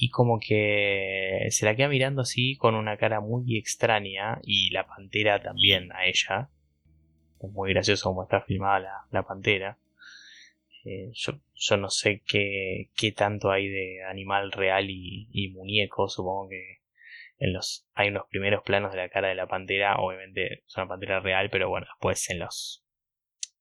y 0.02 0.08
como 0.08 0.40
que 0.40 1.46
se 1.50 1.66
la 1.66 1.76
queda 1.76 1.88
mirando 1.88 2.22
así 2.22 2.56
con 2.56 2.74
una 2.74 2.96
cara 2.96 3.20
muy 3.20 3.58
extraña 3.58 4.40
y 4.42 4.70
la 4.70 4.86
pantera 4.86 5.42
también 5.42 5.92
a 5.92 6.06
ella. 6.06 6.48
Es 7.38 7.50
muy 7.50 7.74
gracioso 7.74 8.08
como 8.08 8.22
está 8.22 8.40
filmada 8.40 9.06
la, 9.10 9.22
pantera. 9.24 9.78
Eh, 10.86 11.10
yo, 11.12 11.76
no 11.76 11.90
sé 11.90 12.22
qué, 12.26 12.88
qué, 12.96 13.12
tanto 13.12 13.50
hay 13.50 13.68
de 13.68 14.02
animal 14.04 14.52
real 14.52 14.86
y, 14.88 15.52
muñeco, 15.54 16.08
supongo 16.08 16.48
que 16.48 16.78
en 17.38 17.52
los 17.52 17.86
hay 17.92 18.08
unos 18.08 18.26
primeros 18.30 18.62
planos 18.64 18.92
de 18.92 18.98
la 18.98 19.10
cara 19.10 19.28
de 19.28 19.34
la 19.34 19.48
pantera, 19.48 19.96
obviamente 19.98 20.62
es 20.66 20.76
una 20.78 20.88
pantera 20.88 21.20
real, 21.20 21.50
pero 21.50 21.68
bueno, 21.68 21.86
después 21.86 22.30
en 22.30 22.38
los 22.38 22.86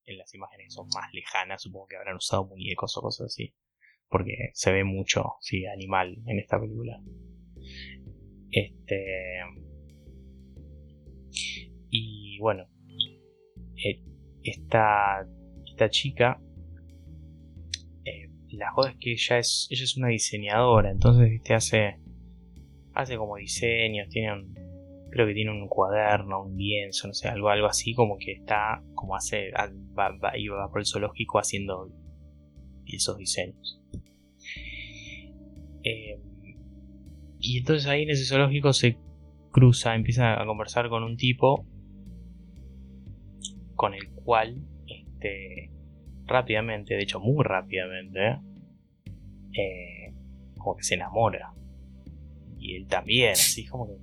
en 0.06 0.17
las 0.17 0.34
imágenes 0.34 0.67
que 0.67 0.71
son 0.71 0.88
más 0.95 1.13
lejanas, 1.13 1.62
supongo 1.62 1.88
que 1.88 1.97
habrán 1.97 2.15
usado 2.15 2.45
muñecos 2.45 2.95
o 2.97 3.02
cosas 3.02 3.25
así 3.25 3.54
porque 4.10 4.50
se 4.54 4.72
ve 4.72 4.84
mucho, 4.84 5.36
sí, 5.39 5.65
animal 5.65 6.17
en 6.26 6.39
esta 6.39 6.60
película. 6.60 7.02
Este. 8.52 9.06
Y 11.91 12.38
bueno, 12.39 12.65
eh, 13.84 14.02
esta, 14.43 15.28
esta 15.65 15.89
chica, 15.89 16.41
eh, 18.06 18.30
la 18.50 18.72
joda 18.72 18.91
es 18.91 18.98
que 18.98 19.12
ella 19.13 19.39
es, 19.39 19.67
ella 19.69 19.84
es 19.84 19.98
una 19.98 20.10
diseñadora, 20.10 20.91
entonces 20.91 21.30
¿viste? 21.30 21.54
hace, 21.54 22.00
hace 22.93 23.17
como 23.17 23.38
diseños, 23.38 24.10
tiene 24.10 24.30
creo 25.12 25.26
que 25.26 25.34
tiene 25.34 25.52
un 25.52 25.67
cuaderno, 25.67 26.43
un 26.43 26.56
lienzo, 26.56 27.08
no 27.08 27.13
sé, 27.13 27.28
algo, 27.28 27.50
algo 27.50 27.67
así 27.67 27.93
como 27.93 28.17
que 28.17 28.34
está, 28.34 28.84
como 28.93 29.15
hace, 29.15 29.52
va 29.52 30.69
por 30.69 30.80
el 30.80 30.86
zoológico 30.86 31.39
haciendo 31.39 31.91
esos 32.95 33.17
diseños. 33.17 33.82
Eh, 35.84 36.19
y 37.39 37.60
entonces 37.60 37.88
ahí 37.88 38.04
en 38.04 38.10
ese 38.10 38.25
zoológico 38.25 38.73
se 38.73 38.97
cruza, 39.52 39.95
empieza 39.95 40.41
a 40.41 40.45
conversar 40.45 40.89
con 40.89 41.04
un 41.04 41.17
tipo 41.17 41.65
con 43.75 43.93
el 43.93 44.10
cual 44.10 44.62
este, 44.88 45.71
rápidamente, 46.25 46.95
de 46.95 47.04
hecho 47.04 47.19
muy 47.19 47.43
rápidamente, 47.43 48.39
eh, 49.54 50.13
como 50.58 50.75
que 50.75 50.84
se 50.84 50.95
enamora. 50.95 51.54
Y 52.58 52.75
él 52.75 52.88
también, 52.88 53.32
así 53.32 53.65
como 53.65 53.88
que 53.88 53.93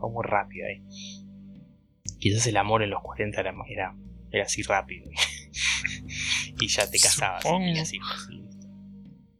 muy 0.00 0.24
rápido 0.24 0.66
ahí. 0.66 0.82
Quizás 2.18 2.46
el 2.46 2.56
amor 2.56 2.82
en 2.82 2.90
los 2.90 3.02
40 3.02 3.40
era, 3.40 3.54
era, 3.68 3.96
era 4.30 4.44
así 4.44 4.62
rápido. 4.62 5.10
Y 6.60 6.68
ya 6.68 6.90
te 6.90 6.98
casabas 6.98 7.44
y 7.44 7.78
así, 7.78 7.98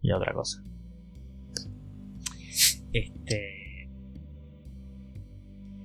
y 0.02 0.12
otra 0.12 0.32
cosa. 0.32 0.62
Este. 2.92 3.88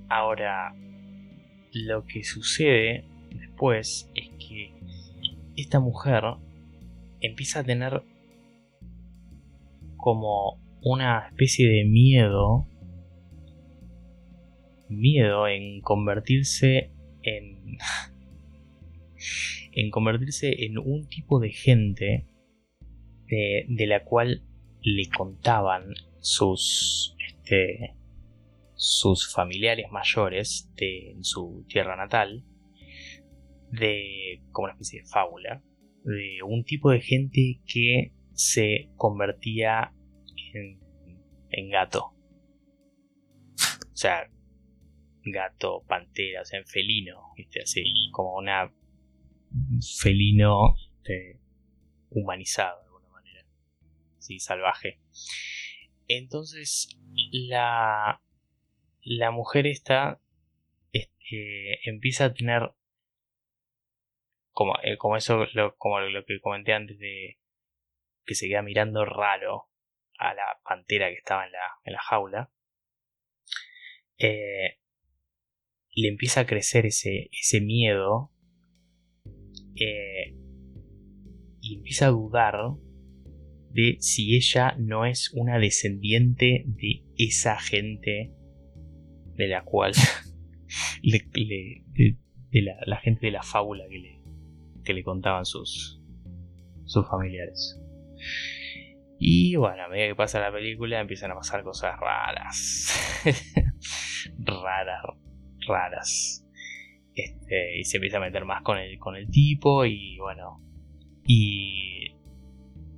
Ahora, 0.08 0.74
lo 1.72 2.04
que 2.04 2.22
sucede 2.24 3.04
después 3.30 4.10
es 4.14 4.28
que 4.38 4.74
esta 5.56 5.80
mujer 5.80 6.22
empieza 7.20 7.60
a 7.60 7.64
tener 7.64 8.02
como 9.96 10.60
una 10.82 11.26
especie 11.28 11.68
de 11.68 11.84
miedo 11.84 12.68
miedo 14.88 15.48
en 15.48 15.80
convertirse 15.80 16.90
en 17.22 17.78
en 19.74 19.90
convertirse 19.90 20.64
en 20.64 20.78
un 20.78 21.08
tipo 21.08 21.40
de 21.40 21.50
gente 21.50 22.26
de, 23.26 23.86
la 23.86 24.04
cual 24.04 24.44
le 24.82 25.08
contaban 25.08 25.94
sus, 26.20 27.16
este, 27.26 27.94
sus 28.74 29.32
familiares 29.32 29.86
mayores 29.90 30.70
de 30.76 31.10
en 31.10 31.24
su 31.24 31.64
tierra 31.68 31.96
natal, 31.96 32.44
de 33.72 34.42
como 34.52 34.66
una 34.66 34.74
especie 34.74 35.00
de 35.00 35.08
fábula, 35.08 35.62
de 36.04 36.38
un 36.46 36.64
tipo 36.64 36.90
de 36.90 37.00
gente 37.00 37.60
que 37.66 38.12
se 38.32 38.90
convertía 38.96 39.92
en, 40.52 40.80
en 41.50 41.70
gato. 41.70 42.12
O 43.56 43.96
sea, 43.96 44.28
gato, 45.24 45.82
pantera, 45.88 46.42
o 46.42 46.44
sea, 46.44 46.60
en 46.60 46.66
felino, 46.66 47.32
¿viste? 47.36 47.62
así, 47.62 47.82
como 48.12 48.36
una 48.36 48.72
felino 50.00 50.76
este, 51.00 51.40
humanizado 52.10 52.84
sí, 54.24 54.40
salvaje. 54.40 54.98
Entonces, 56.08 56.88
la, 57.30 58.22
la 59.02 59.30
mujer 59.30 59.66
esta 59.66 60.20
este, 60.92 61.88
empieza 61.88 62.26
a 62.26 62.34
tener 62.34 62.72
como, 64.52 64.74
eh, 64.82 64.96
como 64.96 65.16
eso, 65.16 65.46
lo, 65.52 65.76
como 65.76 66.00
lo 66.00 66.24
que 66.24 66.40
comenté 66.40 66.72
antes 66.72 66.98
de 66.98 67.38
que 68.24 68.34
se 68.34 68.48
queda 68.48 68.62
mirando 68.62 69.04
raro 69.04 69.68
a 70.18 70.32
la 70.32 70.60
pantera 70.64 71.08
que 71.08 71.16
estaba 71.16 71.44
en 71.44 71.52
la, 71.52 71.70
en 71.84 71.92
la 71.92 72.00
jaula. 72.00 72.50
Eh, 74.18 74.78
le 75.96 76.08
empieza 76.08 76.40
a 76.40 76.46
crecer 76.46 76.86
ese, 76.86 77.28
ese 77.32 77.60
miedo 77.60 78.32
eh, 79.76 80.34
y 81.60 81.76
empieza 81.76 82.06
a 82.06 82.10
dudar 82.10 82.56
de 83.70 83.96
si 83.98 84.36
ella 84.36 84.76
no 84.78 85.04
es 85.04 85.32
una 85.34 85.58
descendiente 85.58 86.64
de 86.66 87.04
esa 87.16 87.58
gente 87.58 88.32
de 89.34 89.48
la 89.48 89.64
cual 89.64 89.92
de, 91.02 92.16
la, 92.86 92.96
gente 92.98 93.26
de 93.26 93.32
la 93.32 93.42
fábula 93.42 93.84
que 93.88 93.98
le, 93.98 94.22
que 94.84 94.94
le 94.94 95.02
contaban 95.02 95.44
sus, 95.44 96.00
sus 96.84 97.08
familiares. 97.08 97.80
Y 99.18 99.56
bueno, 99.56 99.84
a 99.84 99.88
medida 99.88 100.08
que 100.08 100.16
pasa 100.16 100.40
la 100.40 100.52
película 100.52 101.00
empiezan 101.00 101.30
a 101.30 101.34
pasar 101.34 101.62
cosas 101.62 101.98
raras. 101.98 103.22
raras, 104.38 105.02
raras. 105.66 106.43
Este, 107.14 107.78
y 107.78 107.84
se 107.84 107.98
empieza 107.98 108.16
a 108.16 108.20
meter 108.20 108.44
más 108.44 108.62
con 108.62 108.78
el, 108.78 108.98
con 108.98 109.16
el 109.16 109.30
tipo 109.30 109.84
y 109.84 110.18
bueno. 110.18 110.60
Y 111.26 112.12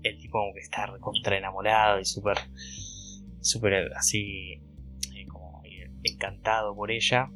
el 0.02 0.18
tipo 0.18 0.38
como 0.38 0.54
que 0.54 0.60
está 0.60 0.92
contra 1.00 1.36
enamorado 1.36 2.00
y 2.00 2.04
súper, 2.04 2.38
súper 3.40 3.92
así, 3.94 4.60
eh, 5.14 5.26
como 5.28 5.62
encantado 6.02 6.74
por 6.74 6.90
ella. 6.90 7.30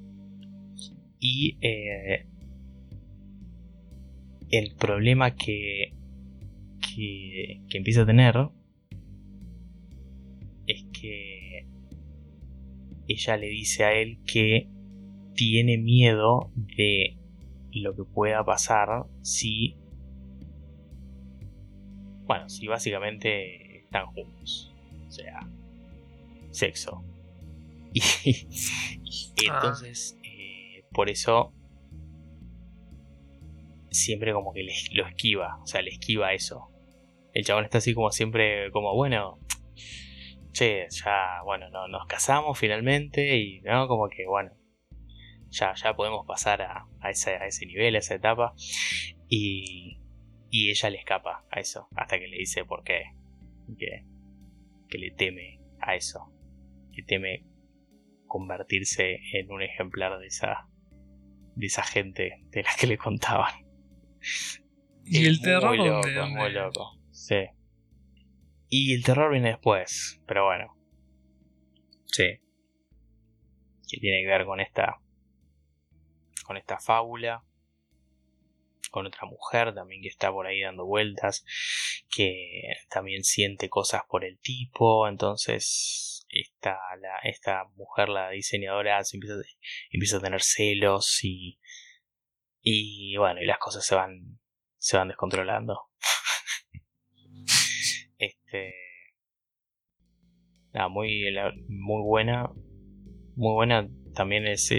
Y 1.18 1.58
eh, 1.60 2.26
el 4.50 4.74
problema 4.74 5.36
que, 5.36 5.94
que, 6.80 7.62
que 7.68 7.78
empieza 7.78 8.02
a 8.02 8.06
tener 8.06 8.36
es 10.66 10.84
que 10.92 11.66
ella 13.06 13.36
le 13.36 13.48
dice 13.48 13.84
a 13.84 13.92
él 13.92 14.20
que 14.24 14.68
tiene 15.40 15.78
miedo 15.78 16.50
de 16.54 17.16
lo 17.72 17.96
que 17.96 18.04
pueda 18.04 18.44
pasar 18.44 19.06
si 19.22 19.74
bueno, 22.26 22.46
si 22.50 22.66
básicamente 22.66 23.78
están 23.78 24.04
juntos. 24.08 24.74
O 25.08 25.10
sea, 25.10 25.40
sexo. 26.50 27.02
Y, 29.42 29.48
ah. 29.48 29.54
entonces, 29.54 30.18
eh, 30.22 30.84
por 30.92 31.08
eso, 31.08 31.54
siempre 33.90 34.34
como 34.34 34.52
que 34.52 34.62
lo 34.92 35.06
esquiva. 35.06 35.56
O 35.62 35.66
sea, 35.66 35.80
le 35.80 35.90
esquiva 35.90 36.34
eso. 36.34 36.68
El 37.32 37.46
chabón 37.46 37.64
está 37.64 37.78
así 37.78 37.94
como 37.94 38.10
siempre, 38.10 38.70
como 38.70 38.94
bueno, 38.94 39.38
che, 40.52 40.86
ya, 40.90 41.40
bueno, 41.46 41.70
no, 41.70 41.88
nos 41.88 42.06
casamos 42.06 42.58
finalmente 42.58 43.38
y, 43.38 43.62
¿no? 43.62 43.88
Como 43.88 44.10
que, 44.10 44.26
bueno, 44.26 44.52
ya, 45.50 45.74
ya 45.74 45.94
podemos 45.94 46.26
pasar 46.26 46.62
a, 46.62 46.86
a, 47.00 47.10
ese, 47.10 47.32
a 47.36 47.46
ese 47.46 47.66
nivel, 47.66 47.96
a 47.96 47.98
esa 47.98 48.14
etapa. 48.14 48.54
Y, 49.28 50.00
y 50.50 50.70
ella 50.70 50.90
le 50.90 50.98
escapa 50.98 51.44
a 51.50 51.60
eso, 51.60 51.88
hasta 51.94 52.18
que 52.18 52.28
le 52.28 52.38
dice 52.38 52.64
por 52.64 52.82
qué. 52.82 53.02
Que, 53.78 54.04
que 54.88 54.98
le 54.98 55.10
teme 55.12 55.60
a 55.80 55.94
eso. 55.94 56.32
Que 56.92 57.02
teme 57.02 57.46
convertirse 58.26 59.18
en 59.32 59.50
un 59.50 59.62
ejemplar 59.62 60.18
de 60.18 60.26
esa, 60.26 60.68
de 61.54 61.66
esa 61.66 61.82
gente 61.82 62.42
de 62.50 62.62
la 62.62 62.70
que 62.78 62.86
le 62.86 62.96
contaban. 62.96 63.52
Y 65.04 65.26
el 65.26 65.40
terror 65.40 65.76
muy 65.76 65.88
loco, 65.88 66.08
muy 66.28 66.52
loco. 66.52 67.00
Sí. 67.10 67.46
Y 68.68 68.94
el 68.94 69.02
terror 69.02 69.32
viene 69.32 69.48
después, 69.48 70.22
pero 70.26 70.44
bueno. 70.44 70.76
Sí. 72.06 72.38
Que 73.88 74.00
tiene 74.00 74.22
que 74.22 74.28
ver 74.28 74.44
con 74.44 74.60
esta. 74.60 75.00
Con 76.50 76.56
esta 76.56 76.80
fábula 76.80 77.44
con 78.90 79.06
otra 79.06 79.24
mujer 79.24 79.72
también 79.72 80.02
que 80.02 80.08
está 80.08 80.32
por 80.32 80.48
ahí 80.48 80.62
dando 80.62 80.84
vueltas, 80.84 81.44
que 82.12 82.72
también 82.88 83.22
siente 83.22 83.68
cosas 83.68 84.02
por 84.08 84.24
el 84.24 84.40
tipo, 84.40 85.06
entonces 85.06 86.26
esta, 86.28 86.76
la, 87.00 87.18
esta 87.22 87.66
mujer, 87.76 88.08
la 88.08 88.30
diseñadora, 88.30 89.04
se 89.04 89.16
empieza, 89.16 89.36
empieza 89.92 90.16
a 90.16 90.20
tener 90.20 90.42
celos 90.42 91.20
y, 91.22 91.60
y 92.62 93.16
bueno, 93.16 93.40
y 93.40 93.46
las 93.46 93.58
cosas 93.58 93.86
se 93.86 93.94
van, 93.94 94.40
se 94.76 94.96
van 94.96 95.06
descontrolando. 95.06 95.78
este, 98.18 98.74
muy, 100.88 101.32
muy 101.68 102.02
buena, 102.02 102.50
muy 103.36 103.52
buena 103.52 103.88
también 104.14 104.46
es 104.46 104.70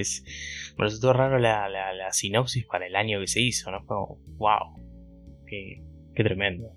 me 0.82 0.88
resultó 0.88 1.14
raro 1.14 1.38
la, 1.38 1.70
la, 1.70 2.12
sinopsis 2.12 2.66
para 2.66 2.88
el 2.88 2.96
año 2.96 3.20
que 3.20 3.28
se 3.28 3.40
hizo, 3.40 3.70
¿no? 3.70 3.84
Fue 3.84 3.96
como, 3.96 4.18
wow, 4.38 4.74
qué, 5.46 5.84
qué 6.16 6.24
tremendo. 6.24 6.74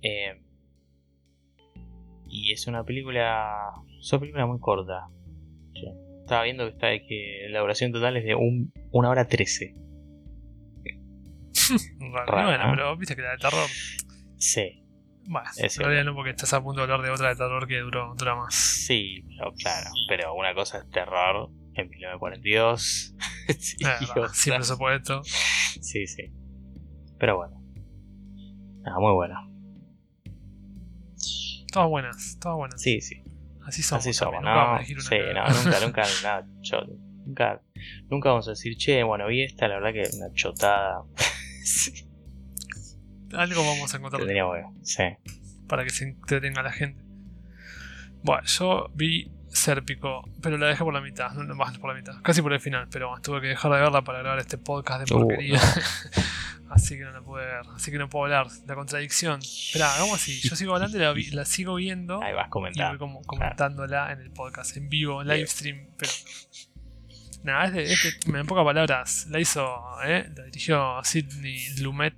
Eh, 0.00 0.40
y 2.28 2.52
es 2.52 2.68
una 2.68 2.84
película, 2.84 3.72
es 3.98 4.12
una 4.12 4.20
película 4.20 4.46
muy 4.46 4.60
corta. 4.60 5.08
estaba 6.20 6.44
viendo 6.44 6.66
que, 6.66 6.70
está, 6.70 6.86
que 7.04 7.48
la 7.50 7.58
duración 7.58 7.90
total 7.90 8.16
es 8.16 8.24
de 8.24 8.36
un, 8.36 8.72
una 8.92 9.10
hora 9.10 9.26
trece. 9.26 9.74
bueno, 11.98 12.70
pero 12.70 12.96
viste 12.96 13.16
que 13.16 13.22
la 13.22 13.32
de 13.32 13.38
terror. 13.38 13.68
Sí. 14.36 14.84
Bueno, 15.24 15.48
todavía 15.76 16.04
no 16.04 16.14
porque 16.14 16.30
estás 16.30 16.52
a 16.52 16.62
punto 16.62 16.78
de 16.78 16.84
hablar 16.84 17.02
de 17.02 17.10
otra 17.10 17.30
de 17.30 17.34
terror 17.34 17.66
que 17.66 17.80
duró, 17.80 18.14
dura 18.16 18.36
más. 18.36 18.54
Sí, 18.54 19.24
pero 19.36 19.52
claro, 19.54 19.90
pero 20.08 20.34
una 20.34 20.54
cosa 20.54 20.78
es 20.78 20.88
terror 20.90 21.50
en 21.74 21.88
1942. 21.88 23.14
sí, 23.58 23.76
ah, 23.84 23.98
sin 24.32 24.54
presupuesto. 24.54 25.22
Sí, 25.24 26.06
sí. 26.06 26.32
Pero 27.18 27.36
bueno. 27.36 27.60
Nada, 28.82 28.98
muy 28.98 29.12
buena. 29.12 29.46
Todas 31.72 31.88
buenas, 31.88 32.38
todas 32.40 32.56
buenas. 32.56 32.82
Sí, 32.82 33.00
sí. 33.00 33.22
Así 33.66 33.82
somos. 33.82 34.02
Así 34.02 34.12
somos, 34.12 34.42
¿no? 34.42 34.78
sí, 34.82 34.94
no, 35.34 35.48
nunca, 35.48 35.80
nunca, 35.80 36.02
nada, 36.22 36.46
nunca, 37.24 37.62
nunca 38.08 38.28
vamos 38.30 38.48
a 38.48 38.52
decir, 38.52 38.76
che, 38.76 39.02
bueno, 39.04 39.28
vi 39.28 39.42
esta, 39.42 39.68
la 39.68 39.78
verdad 39.78 39.92
que 39.92 40.16
una 40.16 40.32
chotada. 40.34 41.02
sí. 41.62 42.08
Algo 43.32 43.64
vamos 43.64 43.94
a 43.94 43.98
encontrar. 43.98 44.26
sí. 44.82 45.04
Para 45.68 45.84
que 45.84 45.90
se 45.90 46.08
entretenga 46.08 46.62
la 46.62 46.72
gente. 46.72 47.04
Bueno, 48.22 48.42
yo 48.44 48.90
vi 48.94 49.30
Sérpico, 49.52 50.28
pero 50.40 50.56
la 50.56 50.68
dejé 50.68 50.84
por 50.84 50.94
la 50.94 51.00
mitad, 51.00 51.32
no 51.32 51.54
más 51.56 51.76
por 51.78 51.90
la 51.90 51.96
mitad, 51.96 52.22
casi 52.22 52.40
por 52.40 52.52
el 52.52 52.60
final, 52.60 52.86
pero 52.88 53.12
tuve 53.20 53.40
que 53.40 53.48
dejar 53.48 53.72
de 53.72 53.80
verla 53.80 54.02
para 54.02 54.20
grabar 54.20 54.38
este 54.38 54.58
podcast 54.58 55.08
de 55.08 55.14
uh. 55.14 55.18
porquería. 55.18 55.60
así 56.70 56.96
que 56.96 57.04
no 57.04 57.10
la 57.10 57.20
pude 57.20 57.44
ver, 57.44 57.62
así 57.74 57.90
que 57.90 57.98
no 57.98 58.08
puedo 58.08 58.26
hablar. 58.26 58.46
La 58.66 58.76
contradicción. 58.76 59.40
Espera, 59.40 59.94
hagamos 59.94 60.14
así, 60.14 60.40
yo 60.40 60.54
sigo 60.54 60.74
hablando 60.74 61.18
y 61.18 61.30
la, 61.30 61.44
sigo 61.44 61.74
viendo. 61.74 62.22
Ahí 62.22 62.32
vas 62.32 62.48
comentando. 62.48 62.94
Y 62.94 62.96
voy 62.96 62.98
como, 62.98 63.22
comentándola 63.22 64.12
en 64.12 64.20
el 64.20 64.30
podcast, 64.30 64.76
en 64.76 64.88
vivo, 64.88 65.22
live 65.24 65.46
stream, 65.46 65.88
pero. 65.96 66.12
Nada, 67.42 67.64
es, 67.66 67.72
de, 67.72 67.82
es 67.84 68.28
me 68.28 68.40
en 68.40 68.46
pocas 68.46 68.64
palabras, 68.64 69.26
la 69.30 69.40
hizo, 69.40 69.66
¿eh? 70.04 70.30
la 70.36 70.44
dirigió 70.44 71.02
Sidney 71.02 71.58
Lumet, 71.80 72.14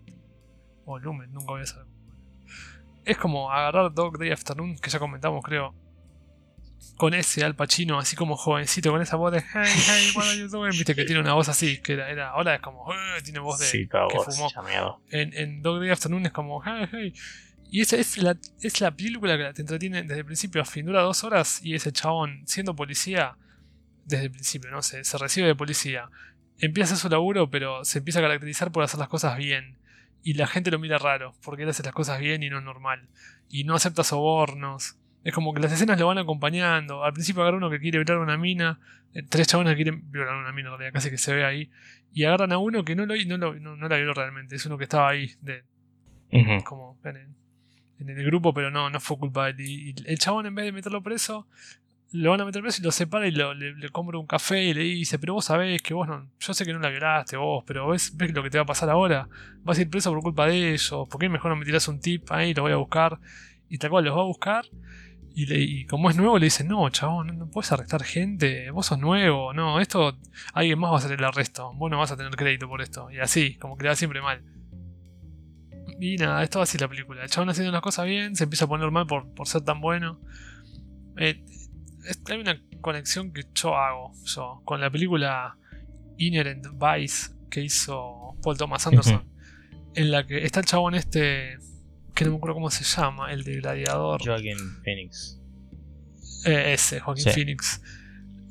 o 0.84 0.98
Lumet, 0.98 1.30
nunca 1.30 1.52
voy 1.52 1.62
a 1.62 1.66
saber. 1.66 1.86
Es 3.04 3.16
como 3.16 3.50
agarrar 3.50 3.94
Dog 3.94 4.18
Day 4.18 4.32
Afternoon, 4.32 4.76
que 4.78 4.90
ya 4.90 4.98
comentamos, 4.98 5.44
creo, 5.44 5.74
con 6.96 7.14
ese 7.14 7.44
Al 7.44 7.54
Pacino, 7.54 7.98
así 7.98 8.16
como 8.16 8.36
jovencito, 8.36 8.90
con 8.90 9.02
esa 9.02 9.16
voz 9.16 9.32
de 9.32 9.40
Hey, 9.40 9.64
hey, 9.64 10.12
what 10.14 10.24
are 10.24 10.38
you 10.38 10.48
doing? 10.48 10.70
Viste 10.70 10.94
que 10.94 11.04
tiene 11.04 11.20
una 11.20 11.34
voz 11.34 11.48
así, 11.48 11.78
que 11.78 11.94
era, 11.94 12.30
ahora 12.30 12.54
es 12.56 12.60
como, 12.60 12.86
tiene 13.24 13.40
voz 13.40 13.58
de 13.58 13.88
que 13.88 14.18
fumó. 14.30 14.48
En, 15.10 15.32
en 15.34 15.62
Dog 15.62 15.80
Day 15.80 15.90
Afternoon 15.90 16.26
es 16.26 16.32
como, 16.32 16.62
hey, 16.64 16.88
hey. 16.90 17.14
Y 17.70 17.80
esa 17.80 17.96
es 17.96 18.18
la, 18.18 18.36
es 18.60 18.80
la 18.80 18.90
película 18.90 19.38
que 19.38 19.54
te 19.54 19.62
entretiene 19.62 20.02
desde 20.02 20.18
el 20.18 20.26
principio 20.26 20.60
a 20.60 20.64
fin, 20.64 20.84
dura 20.84 21.02
dos 21.02 21.24
horas 21.24 21.60
y 21.62 21.74
ese 21.74 21.90
chabón, 21.90 22.42
siendo 22.46 22.76
policía, 22.76 23.36
desde 24.04 24.24
el 24.24 24.30
principio, 24.30 24.70
no 24.70 24.82
sé, 24.82 25.04
se 25.04 25.16
recibe 25.16 25.46
de 25.46 25.54
policía, 25.54 26.10
empieza 26.58 26.96
su 26.96 27.08
laburo, 27.08 27.50
pero 27.50 27.84
se 27.84 27.98
empieza 27.98 28.18
a 28.18 28.22
caracterizar 28.22 28.72
por 28.72 28.84
hacer 28.84 29.00
las 29.00 29.08
cosas 29.08 29.36
bien. 29.38 29.78
Y 30.24 30.34
la 30.34 30.46
gente 30.46 30.70
lo 30.70 30.78
mira 30.78 30.98
raro, 30.98 31.34
porque 31.42 31.64
él 31.64 31.68
hace 31.68 31.82
las 31.82 31.94
cosas 31.94 32.20
bien 32.20 32.42
y 32.44 32.50
no 32.50 32.58
es 32.58 32.64
normal. 32.64 33.08
Y 33.48 33.64
no 33.64 33.74
acepta 33.74 34.04
sobornos 34.04 34.96
es 35.24 35.32
como 35.32 35.54
que 35.54 35.60
las 35.60 35.72
escenas 35.72 35.98
lo 35.98 36.08
van 36.08 36.18
acompañando. 36.18 37.04
Al 37.04 37.12
principio 37.12 37.42
agarra 37.42 37.56
uno 37.56 37.70
que 37.70 37.78
quiere 37.78 37.98
violar 37.98 38.18
una 38.18 38.36
mina. 38.36 38.80
Eh, 39.14 39.22
tres 39.28 39.46
chabones 39.46 39.72
que 39.72 39.82
quieren 39.82 40.10
violar 40.10 40.34
una 40.36 40.52
mina, 40.52 40.70
en 40.70 40.78
realidad, 40.78 40.92
casi 40.94 41.10
que 41.10 41.18
se 41.18 41.34
ve 41.34 41.44
ahí. 41.44 41.70
Y 42.12 42.24
agarran 42.24 42.52
a 42.52 42.58
uno 42.58 42.84
que 42.84 42.96
no, 42.96 43.06
lo, 43.06 43.14
no, 43.14 43.38
no, 43.38 43.76
no 43.76 43.88
la 43.88 43.96
violó 43.96 44.14
realmente. 44.14 44.56
Es 44.56 44.66
uno 44.66 44.76
que 44.76 44.84
estaba 44.84 45.10
ahí. 45.10 45.30
De, 45.40 45.62
Como 46.64 46.98
en 47.04 48.08
el, 48.08 48.24
grupo, 48.24 48.52
pero 48.52 48.72
no, 48.72 48.90
no 48.90 48.98
fue 48.98 49.16
culpa 49.16 49.46
de 49.46 49.50
él. 49.52 49.60
Y, 49.60 49.94
el 50.06 50.18
chabón, 50.18 50.46
en 50.46 50.56
vez 50.56 50.64
de 50.64 50.72
meterlo 50.72 51.04
preso, 51.04 51.46
lo 52.10 52.30
van 52.32 52.40
a 52.40 52.44
meter 52.44 52.60
preso 52.60 52.82
y 52.82 52.84
lo 52.84 52.90
separa 52.90 53.28
y 53.28 53.30
le, 53.30 53.44
compra 53.90 54.18
un 54.18 54.26
café 54.26 54.64
y 54.64 54.74
le 54.74 54.82
dice: 54.82 55.20
Pero 55.20 55.34
vos 55.34 55.44
sabés 55.44 55.80
que 55.82 55.94
vos 55.94 56.08
no. 56.08 56.28
Yo 56.40 56.52
sé 56.52 56.64
que 56.64 56.72
no 56.72 56.80
la 56.80 56.88
violaste 56.88 57.36
vos, 57.36 57.62
pero 57.64 57.86
ves, 57.86 58.16
ves 58.16 58.34
lo 58.34 58.42
que 58.42 58.50
te 58.50 58.58
va 58.58 58.62
a 58.62 58.66
pasar 58.66 58.90
ahora. 58.90 59.28
Vas 59.62 59.78
a 59.78 59.82
ir 59.82 59.88
preso 59.88 60.10
por 60.10 60.20
culpa 60.20 60.48
de 60.48 60.72
ellos. 60.72 61.06
¿Por 61.08 61.20
qué 61.20 61.28
mejor 61.28 61.52
no 61.52 61.56
me 61.56 61.64
tirás 61.64 61.86
un 61.86 62.00
tip 62.00 62.32
ahí? 62.32 62.54
Lo 62.54 62.62
voy 62.62 62.72
a 62.72 62.76
buscar. 62.76 63.20
Y 63.68 63.78
tal 63.78 63.90
cual 63.90 64.04
los 64.04 64.16
va 64.16 64.22
a 64.22 64.24
buscar 64.24 64.64
y, 65.34 65.86
como 65.86 66.10
es 66.10 66.16
nuevo, 66.16 66.38
le 66.38 66.46
dicen, 66.46 66.68
no, 66.68 66.88
chabón, 66.90 67.38
no, 67.38 67.50
puedes 67.50 67.72
arrestar 67.72 68.02
gente, 68.02 68.70
vos 68.70 68.86
sos 68.86 68.98
nuevo, 68.98 69.52
no, 69.54 69.80
esto, 69.80 70.18
alguien 70.52 70.78
más 70.78 70.90
va 70.90 70.96
a 70.96 70.98
hacer 70.98 71.12
el 71.12 71.24
arresto, 71.24 71.72
vos 71.74 71.90
no 71.90 71.98
vas 71.98 72.12
a 72.12 72.16
tener 72.16 72.34
crédito 72.36 72.68
por 72.68 72.82
esto. 72.82 73.10
Y 73.10 73.18
así, 73.18 73.54
como 73.56 73.76
que 73.76 73.84
le 73.84 73.88
da 73.90 73.96
siempre 73.96 74.20
mal. 74.20 74.42
Y 76.00 76.16
nada, 76.16 76.42
esto 76.42 76.60
así 76.60 76.78
la 76.78 76.88
película. 76.88 77.22
El 77.22 77.30
chabón 77.30 77.48
haciendo 77.48 77.72
las 77.72 77.80
cosas 77.80 78.06
bien, 78.06 78.36
se 78.36 78.44
empieza 78.44 78.66
a 78.66 78.68
poner 78.68 78.90
mal 78.90 79.06
por, 79.06 79.26
ser 79.46 79.62
tan 79.62 79.80
bueno. 79.80 80.20
Eh, 81.16 81.42
hay 82.28 82.40
una 82.40 82.60
conexión 82.80 83.32
que 83.32 83.42
yo 83.54 83.76
hago, 83.76 84.12
yo, 84.24 84.60
con 84.64 84.80
la 84.80 84.90
película 84.90 85.56
Inherent 86.18 86.66
Vice 86.74 87.32
que 87.50 87.62
hizo 87.62 88.36
Paul 88.42 88.56
Thomas 88.56 88.86
Anderson, 88.86 89.24
en 89.94 90.10
la 90.10 90.26
que 90.26 90.44
está 90.44 90.60
el 90.60 90.66
chabón 90.66 90.94
este 90.94 91.58
que 92.14 92.24
no 92.24 92.32
me 92.32 92.36
acuerdo 92.36 92.54
cómo 92.54 92.70
se 92.70 92.84
llama, 92.84 93.32
el 93.32 93.44
de 93.44 93.56
Gladiador. 93.56 94.20
Joaquin 94.24 94.56
Phoenix. 94.84 95.38
Eh, 96.44 96.72
ese, 96.74 97.00
Joaquin 97.00 97.24
Sí. 97.24 97.30
Phoenix. 97.30 97.80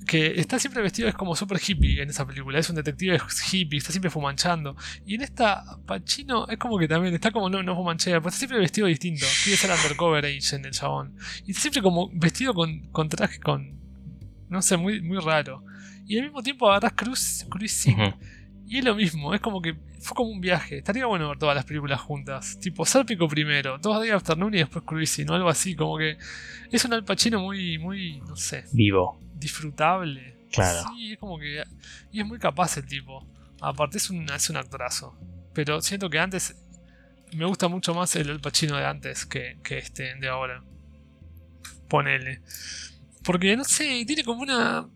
Que 0.07 0.39
está 0.39 0.59
siempre 0.59 0.82
vestido, 0.82 1.07
es 1.07 1.16
como 1.16 1.36
super 1.36 1.59
hippie 1.66 2.01
en 2.01 2.09
esa 2.09 2.26
película. 2.26 2.57
Es 2.59 2.70
un 2.70 2.76
detective 2.76 3.20
hippie, 3.51 3.78
está 3.78 3.91
siempre 3.91 4.09
fumanchando. 4.09 4.76
Y 5.05 5.16
en 5.16 5.22
esta, 5.22 5.64
Pacino 5.86 6.47
es 6.47 6.57
como 6.57 6.78
que 6.80 6.88
también 6.88 7.14
está 7.14 7.32
como 7.32 7.49
no, 7.49 7.62
no 7.64 7.76
fumanchea, 7.76 8.20
pero 8.20 8.30
está 8.30 8.39
siempre 8.39 8.59
vestido 8.59 8.88
distinto. 8.88 9.26
Quiere 9.43 9.57
ser 9.57 9.70
undercover 9.72 10.26
agent 10.26 10.66
el 10.66 10.72
chabón. 10.72 11.16
Y 11.45 11.51
está 11.51 11.62
siempre 11.62 11.82
como 11.82 12.09
vestido 12.14 12.53
con, 12.53 12.88
con 12.91 13.09
traje, 13.09 13.39
con. 13.39 13.80
No 14.49 14.62
sé, 14.62 14.76
muy, 14.76 15.01
muy 15.01 15.20
raro. 15.20 15.64
Y 16.07 16.18
al 16.18 16.24
mismo 16.26 16.41
tiempo 16.43 16.70
agarras 16.70 16.93
Cruising. 17.49 17.93
Ujú. 18.01 18.14
Y 18.72 18.78
es 18.78 18.86
lo 18.86 18.95
mismo, 18.95 19.34
es 19.36 19.41
como 19.41 19.61
que 19.61 19.76
fue 19.99 20.15
como 20.15 20.30
un 20.30 20.39
viaje. 20.39 20.78
Estaría 20.78 21.05
bueno 21.05 21.28
ver 21.28 21.38
todas 21.38 21.53
las 21.53 21.65
películas 21.65 21.99
juntas. 21.99 22.57
Tipo, 22.61 22.86
Sérpico 22.86 23.28
primero, 23.28 23.78
dos 23.80 23.99
Day 23.99 24.11
Afternoon 24.11 24.53
y 24.53 24.59
después 24.59 24.86
Cruising 24.86 25.30
o 25.30 25.34
algo 25.34 25.49
así. 25.49 25.76
Como 25.76 25.97
que 25.97 26.17
es 26.72 26.86
un 26.86 26.93
Al 26.93 27.03
Pacino 27.03 27.41
muy, 27.41 27.78
muy, 27.78 28.22
no 28.22 28.38
sé, 28.38 28.63
Vivo. 28.72 29.19
disfrutable. 29.36 30.38
Claro. 30.53 30.86
Sí, 30.95 31.11
es 31.11 31.19
como 31.19 31.38
que. 31.38 31.61
Y 32.13 32.22
es 32.22 32.26
muy 32.26 32.39
capaz 32.39 32.78
el 32.78 32.86
tipo. 32.86 33.28
Aparte, 33.59 33.97
es 33.97 34.09
un, 34.09 34.24
es 34.32 34.49
un 34.49 34.55
actorazo. 34.55 35.17
Pero 35.53 35.82
siento 35.82 36.09
que 36.09 36.19
antes. 36.19 36.55
Me 37.34 37.43
gusta 37.43 37.67
mucho 37.67 37.93
más 37.93 38.15
el 38.15 38.30
Al 38.30 38.39
Pacino 38.39 38.78
de 38.78 38.86
antes 38.86 39.26
que, 39.26 39.59
que 39.65 39.80
este 39.80 40.15
de 40.15 40.30
ahora. 40.30 40.63
Ponele. 41.89 42.41
Porque 43.26 43.57
no 43.57 43.65
sé, 43.65 44.05
tiene 44.07 44.24
como 44.24 44.43
una 44.43 44.88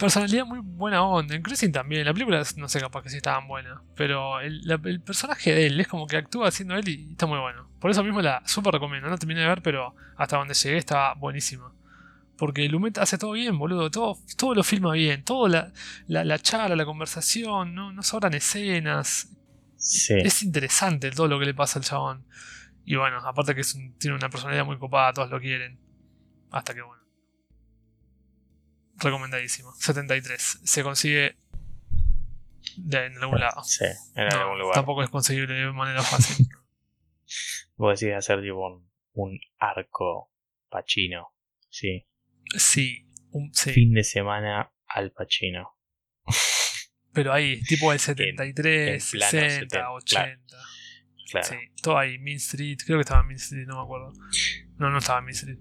personalidad 0.00 0.44
muy 0.46 0.58
buena 0.62 1.02
onda. 1.04 1.34
En 1.36 1.42
Cruising 1.42 1.70
también. 1.72 2.04
La 2.04 2.12
película 2.12 2.42
no 2.56 2.68
sé 2.68 2.80
capaz 2.80 3.02
que 3.02 3.10
sí 3.10 3.18
estaban 3.18 3.46
buena. 3.46 3.82
Pero 3.94 4.40
el, 4.40 4.66
la- 4.66 4.80
el 4.84 5.00
personaje 5.00 5.54
de 5.54 5.66
él 5.66 5.78
es 5.80 5.86
como 5.86 6.06
que 6.08 6.16
actúa 6.16 6.48
haciendo 6.48 6.74
él 6.74 6.88
y 6.88 7.12
está 7.12 7.26
muy 7.26 7.38
bueno. 7.38 7.68
Por 7.78 7.90
eso 7.90 8.02
mismo 8.02 8.20
la 8.20 8.42
super 8.46 8.72
recomiendo. 8.72 9.08
No 9.08 9.16
terminé 9.18 9.42
de 9.42 9.46
ver, 9.46 9.62
pero 9.62 9.94
hasta 10.16 10.36
donde 10.38 10.54
llegué 10.54 10.78
estaba 10.78 11.14
buenísima. 11.14 11.72
Porque 12.36 12.68
Lumet 12.68 12.98
hace 12.98 13.18
todo 13.18 13.32
bien, 13.32 13.58
boludo. 13.58 13.90
Todo, 13.90 14.18
todo 14.36 14.54
lo 14.54 14.64
filma 14.64 14.92
bien. 14.94 15.22
Todo 15.24 15.46
la, 15.48 15.72
la, 16.08 16.24
la 16.24 16.38
charla, 16.38 16.74
la 16.74 16.84
conversación. 16.86 17.74
No, 17.74 17.92
no 17.92 18.02
sobran 18.02 18.34
escenas. 18.34 19.28
Sí. 19.76 20.14
Es 20.16 20.42
interesante 20.42 21.10
todo 21.10 21.28
lo 21.28 21.38
que 21.38 21.46
le 21.46 21.54
pasa 21.54 21.78
al 21.78 21.84
chabón. 21.84 22.24
Y 22.84 22.96
bueno, 22.96 23.18
aparte 23.18 23.54
que 23.54 23.60
es 23.60 23.74
un- 23.74 23.94
tiene 23.98 24.16
una 24.16 24.30
personalidad 24.30 24.64
muy 24.64 24.78
copada, 24.78 25.12
todos 25.12 25.30
lo 25.30 25.38
quieren. 25.38 25.78
Hasta 26.50 26.74
que 26.74 26.80
bueno. 26.82 26.99
Recomendadísimo. 29.02 29.72
73. 29.78 30.60
Se 30.64 30.82
consigue 30.82 31.36
de, 32.76 33.06
en 33.06 33.16
algún 33.18 33.40
lado. 33.40 33.62
Sí, 33.64 33.84
en 34.14 34.28
No, 34.28 34.36
algún 34.40 34.58
lugar. 34.58 34.74
Tampoco 34.74 35.02
es 35.02 35.10
conseguible 35.10 35.54
de 35.54 35.72
manera 35.72 36.02
fácil. 36.02 36.46
Vos 37.76 37.98
decís 37.98 38.14
hacer 38.14 38.40
tipo 38.42 38.66
un, 38.66 38.90
un 39.12 39.40
arco 39.58 40.30
pachino. 40.68 41.28
Sí. 41.68 42.06
sí, 42.56 43.08
un- 43.30 43.52
sí. 43.54 43.70
Fin 43.72 43.92
de 43.94 44.04
semana 44.04 44.72
al 44.86 45.12
pachino. 45.12 45.70
Pero 47.12 47.32
ahí, 47.32 47.60
tipo 47.62 47.92
el 47.92 47.98
73, 47.98 49.12
en 49.14 49.18
plano 49.18 49.30
60, 49.30 49.50
70, 49.50 49.90
80. 49.92 50.38
Claro. 51.30 51.46
Sí, 51.48 51.56
todo 51.82 51.96
ahí. 51.98 52.18
Mean 52.18 52.36
Street. 52.36 52.78
Creo 52.84 52.98
que 52.98 53.02
estaba 53.02 53.20
en 53.22 53.28
Mean 53.28 53.36
Street, 53.38 53.66
no 53.66 53.76
me 53.76 53.82
acuerdo. 53.82 54.12
No, 54.78 54.90
no 54.90 54.98
estaba 54.98 55.18
en 55.20 55.24
Mean 55.26 55.34
Street. 55.36 55.58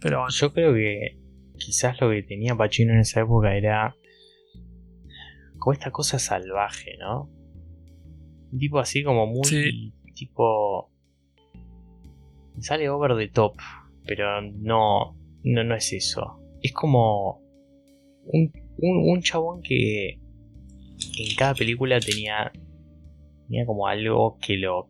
Pero 0.00 0.20
bueno. 0.20 0.32
Yo 0.34 0.52
creo 0.52 0.72
que 0.74 1.18
quizás 1.58 2.00
lo 2.00 2.10
que 2.10 2.22
tenía 2.22 2.54
Pacino 2.54 2.92
en 2.92 3.00
esa 3.00 3.20
época 3.20 3.54
era 3.56 3.94
como 5.58 5.72
esta 5.72 5.90
cosa 5.90 6.18
salvaje, 6.18 6.96
¿no? 6.98 7.30
Un 8.52 8.58
tipo 8.58 8.78
así 8.78 9.02
como 9.04 9.26
muy 9.26 9.44
Sí. 9.44 9.92
tipo 10.14 10.90
sale 12.58 12.88
over 12.88 13.16
the 13.16 13.28
top, 13.28 13.54
pero 14.06 14.42
no 14.42 15.16
no 15.44 15.64
no 15.64 15.74
es 15.74 15.92
eso. 15.92 16.40
Es 16.62 16.72
como 16.72 17.40
un, 18.24 18.52
un, 18.78 19.10
un 19.10 19.22
chabón 19.22 19.62
que 19.62 20.18
en 21.18 21.36
cada 21.36 21.54
película 21.54 21.98
tenía 22.00 22.52
tenía 23.46 23.66
como 23.66 23.86
algo 23.86 24.38
que 24.40 24.56
lo 24.56 24.88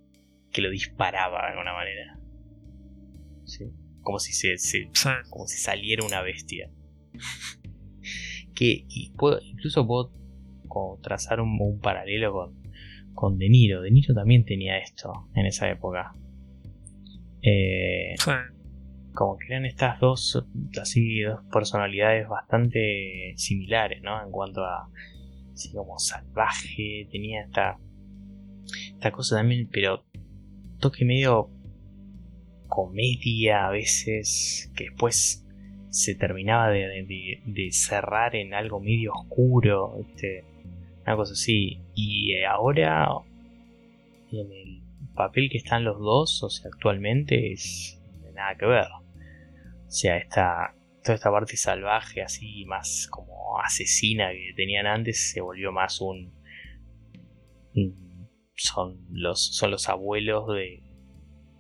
que 0.51 0.61
lo 0.63 0.71
disparaba 0.71 1.43
de 1.43 1.49
alguna 1.53 1.73
manera. 1.73 2.19
Sí. 3.45 3.71
Como 4.03 4.19
si 4.19 4.33
se, 4.33 4.57
como 5.31 5.47
si 5.47 5.59
saliera 5.59 6.05
una 6.05 6.23
bestia. 6.23 6.71
que 8.55 8.85
y 8.89 9.11
puedo- 9.17 9.41
incluso 9.43 9.87
puedo 9.87 10.13
como 10.69 10.99
trazar 11.03 11.41
un, 11.41 11.57
un 11.61 11.81
paralelo 11.81 12.33
con, 12.33 12.63
con 13.15 13.39
De 13.39 13.49
Niro. 13.49 13.81
De 13.83 13.91
Niro 13.91 14.15
también 14.15 14.45
tenía 14.45 14.79
esto 14.79 15.29
en 15.35 15.47
esa 15.47 15.71
época. 15.71 16.13
Eh, 17.43 18.15
sí. 18.19 18.31
como 19.15 19.37
que 19.37 19.47
eran 19.49 19.65
estas 19.67 19.99
dos 19.99 20.47
así 20.81 21.21
dos 21.23 21.41
personalidades 21.53 22.29
bastante 22.29 23.33
similares, 23.37 24.01
¿no? 24.03 24.23
En 24.25 24.31
cuanto 24.31 24.65
a 24.65 24.89
así 25.53 25.73
como 25.73 25.99
salvaje, 25.99 27.09
tenía 27.11 27.43
esta 27.43 27.79
esta 28.95 29.11
cosa 29.11 29.37
también, 29.37 29.69
pero 29.73 30.05
toque 30.79 31.05
medio 31.05 31.51
comedia 32.75 33.67
a 33.67 33.71
veces 33.71 34.73
que 34.75 34.85
después 34.85 35.47
se 35.91 36.15
terminaba 36.15 36.71
de, 36.71 37.69
cerrar 37.71 38.35
en 38.35 38.55
algo 38.55 38.81
medio 38.81 39.13
oscuro, 39.13 39.99
¿viste? 39.99 40.47
una 41.03 41.17
cosa 41.17 41.35
así. 41.35 41.83
Y 41.95 42.33
eh, 42.33 42.47
ahora 42.47 43.09
en 44.31 44.51
el 44.51 44.83
papel 45.15 45.51
que 45.51 45.59
están 45.59 45.85
los 45.85 45.99
dos, 45.99 46.43
o 46.43 46.49
sea, 46.49 46.71
actualmente 46.73 47.53
es 47.53 48.01
nada 48.35 48.57
que 48.57 48.65
ver. 48.65 48.87
O 49.87 49.91
sea, 49.91 50.17
esta, 50.17 50.75
toda 51.05 51.17
esta 51.17 51.31
parte 51.31 51.59
salvaje, 51.59 52.23
así 52.23 52.65
más 52.65 53.07
como 53.11 53.61
asesina 53.61 54.31
que 54.31 54.55
tenían 54.57 54.87
antes, 54.87 55.31
se 55.31 55.43
volvió 55.43 55.73
más 55.73 56.01
un. 56.01 56.33
un- 57.75 58.31
son, 58.55 58.99
los, 59.11 59.55
son 59.57 59.71
los 59.71 59.91
abuelos 59.91 60.47
de, 60.49 60.83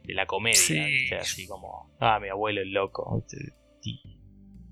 de 0.05 0.15
la 0.15 0.27
comedia, 0.27 0.57
Sí. 0.57 0.75
¿viste? 0.81 1.17
así 1.17 1.47
como, 1.47 1.95
ah, 2.01 2.19
mi 2.21 2.29
abuelo 2.29 2.61
es 2.61 2.69
loco. 2.69 3.17
¿viste? 3.17 3.53
Y, 3.83 4.01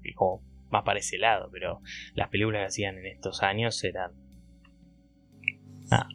y 0.03 0.13
como 0.15 0.43
más 0.71 0.85
para 0.85 0.99
ese 1.01 1.19
lado, 1.19 1.49
pero 1.53 1.81
las 2.15 2.29
películas 2.29 2.61
que 2.61 2.67
hacían 2.67 2.99
en 2.99 3.07
estos 3.07 3.43
años 3.43 3.83
eran. 3.85 4.13
Ah. 5.91 6.09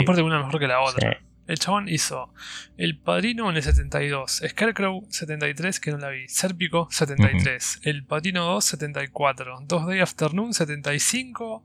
Aparte 0.00 0.22
una 0.22 0.38
mejor 0.42 0.58
que 0.60 0.66
la 0.66 0.80
otra. 0.80 1.18
Sí. 1.18 1.24
El 1.46 1.58
chabón 1.58 1.88
hizo 1.88 2.34
El 2.76 2.98
Padrino 2.98 3.48
en 3.48 3.56
el 3.56 3.62
72, 3.62 4.42
Scarecrow 4.48 5.06
73, 5.08 5.80
que 5.80 5.90
no 5.92 5.96
la 5.96 6.10
vi, 6.10 6.28
Sérpico 6.28 6.88
73, 6.90 7.80
El 7.84 8.04
Padrino 8.04 8.44
2 8.44 8.62
74, 8.66 9.60
Dos 9.62 9.86
Day 9.86 10.00
Afternoon 10.00 10.52
75, 10.52 11.64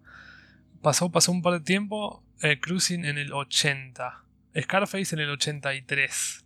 pasó, 0.82 1.12
pasó 1.12 1.34
un 1.34 1.42
par 1.42 1.54
de 1.54 1.60
tiempo, 1.60 2.24
eh, 2.42 2.62
Cruising 2.62 3.04
en 3.04 3.18
el 3.18 3.34
80, 3.34 4.24
Scarface 4.62 5.16
en 5.16 5.20
el 5.22 5.30
83, 5.32 6.43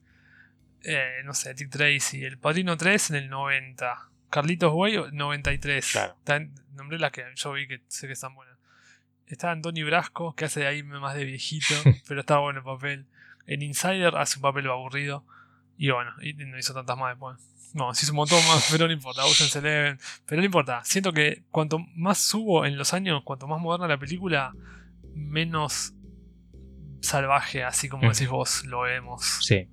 eh, 0.88 1.22
no 1.26 1.34
sé, 1.34 1.54
Dick 1.54 1.70
Tracy, 1.70 2.24
El 2.24 2.38
Padrino 2.38 2.78
3 2.78 3.12
en 3.12 3.16
el 3.18 3.30
90, 3.30 4.10
Carlitos 4.30 4.72
Way 4.74 5.12
93, 5.12 5.92
Claro. 5.92 6.18
Tan- 6.24 6.54
nombré 6.76 6.98
las 7.00 7.12
que 7.12 7.24
yo 7.36 7.52
vi 7.54 7.68
que 7.68 7.82
sé 7.88 8.08
que 8.08 8.14
están 8.14 8.34
buenas. 8.36 8.56
Está 9.28 9.52
Antonio 9.52 9.86
Brasco, 9.86 10.34
que 10.36 10.46
hace 10.46 10.62
de 10.62 10.68
ahí 10.68 10.84
más 10.84 11.16
de 11.16 11.26
viejito, 11.26 11.76
pero 12.08 12.22
está 12.22 12.38
bueno 12.40 12.60
el 12.60 12.66
papel. 12.66 13.06
En 13.46 13.62
Insider 13.62 14.16
hace 14.16 14.38
un 14.38 14.42
papel 14.44 14.68
aburrido. 14.70 15.24
Y 15.78 15.92
bueno, 15.92 16.12
y 16.22 16.34
no 16.34 16.58
hizo 16.58 16.74
tantas 16.74 16.98
más 16.98 17.12
después. 17.12 17.38
No, 17.74 17.94
se 17.94 18.06
hizo 18.06 18.14
un 18.14 18.18
montón 18.18 18.40
más, 18.48 18.68
pero 18.72 18.88
no 18.88 18.94
importa. 18.94 19.26
Ocean's 19.26 19.56
Eleven. 19.58 20.00
Pero 20.26 20.42
no 20.42 20.46
importa. 20.46 20.82
Siento 20.86 21.12
que 21.14 21.44
cuanto 21.52 21.80
más 21.96 22.18
subo 22.20 22.66
en 22.66 22.78
los 22.78 22.94
años, 22.94 23.22
cuanto 23.24 23.46
más 23.48 23.60
moderna 23.62 23.88
la 23.88 23.98
película, 24.00 24.54
menos 25.14 25.94
salvaje, 27.02 27.64
así 27.64 27.90
como 27.90 28.10
decís 28.10 28.28
vos, 28.30 28.66
lo 28.66 28.82
vemos. 28.82 29.24
Sí. 29.42 29.68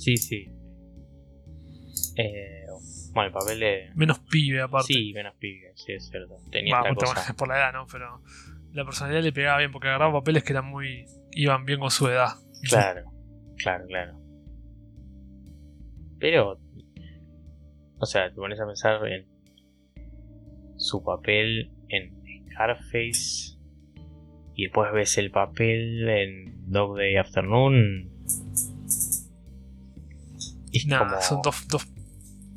Sí, 0.00 0.16
sí. 0.16 0.48
Eh, 2.16 2.64
bueno, 3.12 3.26
el 3.26 3.32
papel 3.32 3.60
de. 3.60 3.90
Menos 3.94 4.18
pibe, 4.20 4.62
aparte. 4.62 4.94
Sí, 4.94 5.12
menos 5.12 5.34
pibe, 5.38 5.72
sí, 5.74 5.92
es 5.92 6.08
cierto. 6.08 6.36
Tenía 6.50 6.76
Va, 6.76 6.80
esta 6.82 6.94
puta, 6.94 7.06
cosa. 7.06 7.20
bueno, 7.20 7.36
por 7.36 7.48
la 7.48 7.56
edad, 7.58 7.72
¿no? 7.74 7.86
Pero 7.92 8.22
la 8.72 8.84
personalidad 8.84 9.22
le 9.22 9.32
pegaba 9.32 9.58
bien 9.58 9.72
porque 9.72 9.88
agarraba 9.88 10.14
papeles 10.14 10.42
que 10.42 10.52
eran 10.52 10.66
muy. 10.66 11.04
iban 11.32 11.66
bien 11.66 11.80
con 11.80 11.90
su 11.90 12.08
edad. 12.08 12.28
Claro, 12.68 13.10
claro, 13.56 13.86
claro. 13.86 14.20
Pero. 16.18 16.60
O 17.98 18.06
sea, 18.06 18.28
te 18.28 18.36
pones 18.36 18.60
a 18.60 18.66
pensar 18.66 19.06
en 19.06 19.26
su 20.76 21.02
papel 21.02 21.70
en 21.88 22.14
Scarface. 22.50 23.58
Y 24.54 24.64
después 24.64 24.92
ves 24.92 25.16
el 25.18 25.30
papel 25.30 26.06
en 26.08 26.70
Dog 26.70 26.96
Day 26.98 27.16
Afternoon. 27.16 28.10
Es 30.72 30.86
Nada, 30.86 31.08
como. 31.08 31.20
son 31.22 31.42
dos, 31.42 31.66
dos, 31.68 31.86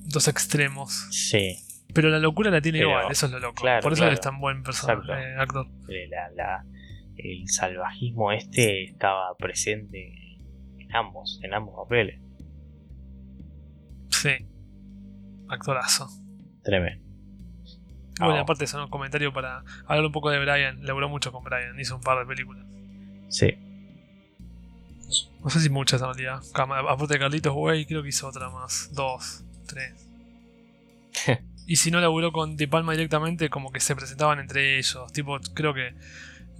dos 0.05 0.27
extremos. 0.27 1.07
Sí, 1.11 1.57
Pero 1.93 2.09
la 2.09 2.19
locura 2.19 2.49
la 2.51 2.61
tiene 2.61 2.79
Pero, 2.79 2.89
igual, 2.89 3.11
eso 3.11 3.25
es 3.27 3.31
lo 3.31 3.39
loco. 3.39 3.61
claro, 3.61 3.81
Por 3.83 3.93
eso 3.93 4.01
claro. 4.01 4.13
es 4.13 4.21
tan 4.21 4.39
buen 4.39 4.63
personaje, 4.63 5.11
eh, 5.11 5.35
actor. 5.37 5.67
eh, 5.89 6.07
la- 6.09 6.29
la- 6.35 6.65
el 7.17 7.47
salvajismo 7.47 8.31
este 8.31 8.83
estaba 8.85 9.35
presente 9.37 10.11
en 10.79 10.95
ambos, 10.95 11.39
en 11.43 11.53
ambos 11.53 11.75
papeles. 11.83 12.19
Sí. 14.09 14.29
Actorazo. 15.49 16.07
Tremendo. 16.63 17.03
Bueno, 18.19 18.39
aparte 18.39 18.67
son 18.67 18.81
un 18.83 18.89
comentario 18.89 19.33
para 19.33 19.63
hablar 19.87 20.05
un 20.05 20.11
poco 20.11 20.29
de 20.29 20.39
Brian. 20.39 20.83
Laburó 20.85 21.09
mucho 21.09 21.31
con 21.31 21.43
Brian, 21.43 21.79
hizo 21.79 21.95
un 21.95 22.01
par 22.01 22.19
de 22.19 22.25
películas. 22.25 22.65
Sí. 23.29 23.47
No 25.43 25.49
sé 25.49 25.59
si 25.59 25.69
muchas 25.69 26.01
en 26.01 26.07
realidad. 26.07 26.41
Aparte 26.53 27.13
de 27.13 27.19
Carlitos 27.19 27.53
Way, 27.55 27.85
creo 27.85 28.01
que 28.01 28.09
hizo 28.09 28.27
otra 28.27 28.49
más. 28.49 28.89
Dos, 28.93 29.43
tres. 29.67 30.07
y 31.67 31.75
si 31.75 31.91
no 31.91 31.99
laburó 31.99 32.31
con 32.31 32.55
De 32.55 32.67
Palma 32.67 32.93
directamente, 32.93 33.49
como 33.49 33.71
que 33.71 33.79
se 33.79 33.95
presentaban 33.95 34.39
entre 34.39 34.77
ellos. 34.77 35.11
Tipo, 35.11 35.37
creo 35.53 35.73
que 35.73 35.95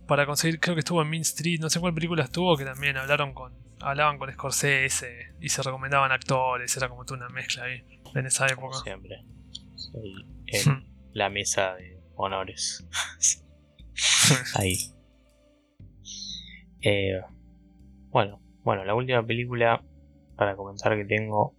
para 0.07 0.25
conseguir, 0.25 0.59
creo 0.59 0.75
que 0.75 0.79
estuvo 0.79 1.01
en 1.01 1.09
Mean 1.09 1.21
Street, 1.21 1.59
no 1.61 1.69
sé 1.69 1.79
cuál 1.79 1.93
película 1.93 2.23
estuvo, 2.23 2.57
que 2.57 2.65
también 2.65 2.97
hablaron 2.97 3.33
con, 3.33 3.53
hablaban 3.79 4.17
con 4.17 4.31
Scorsese 4.31 5.33
y 5.39 5.49
se 5.49 5.63
recomendaban 5.63 6.11
actores, 6.11 6.75
era 6.75 6.89
como 6.89 7.05
toda 7.05 7.25
una 7.25 7.29
mezcla 7.29 7.63
ahí 7.63 7.83
en 8.13 8.25
esa 8.25 8.47
Como 8.53 8.67
época. 8.67 8.83
siempre. 8.83 9.23
Soy 9.75 10.27
en 10.47 10.85
la 11.13 11.29
mesa 11.29 11.75
de 11.75 11.99
honores. 12.15 12.85
Ahí. 14.55 14.77
Eh, 16.81 17.21
bueno, 18.09 18.42
bueno, 18.63 18.85
la 18.85 18.95
última 18.95 19.25
película 19.25 19.83
para 20.35 20.55
comenzar 20.55 20.95
que 20.95 21.05
tengo 21.05 21.55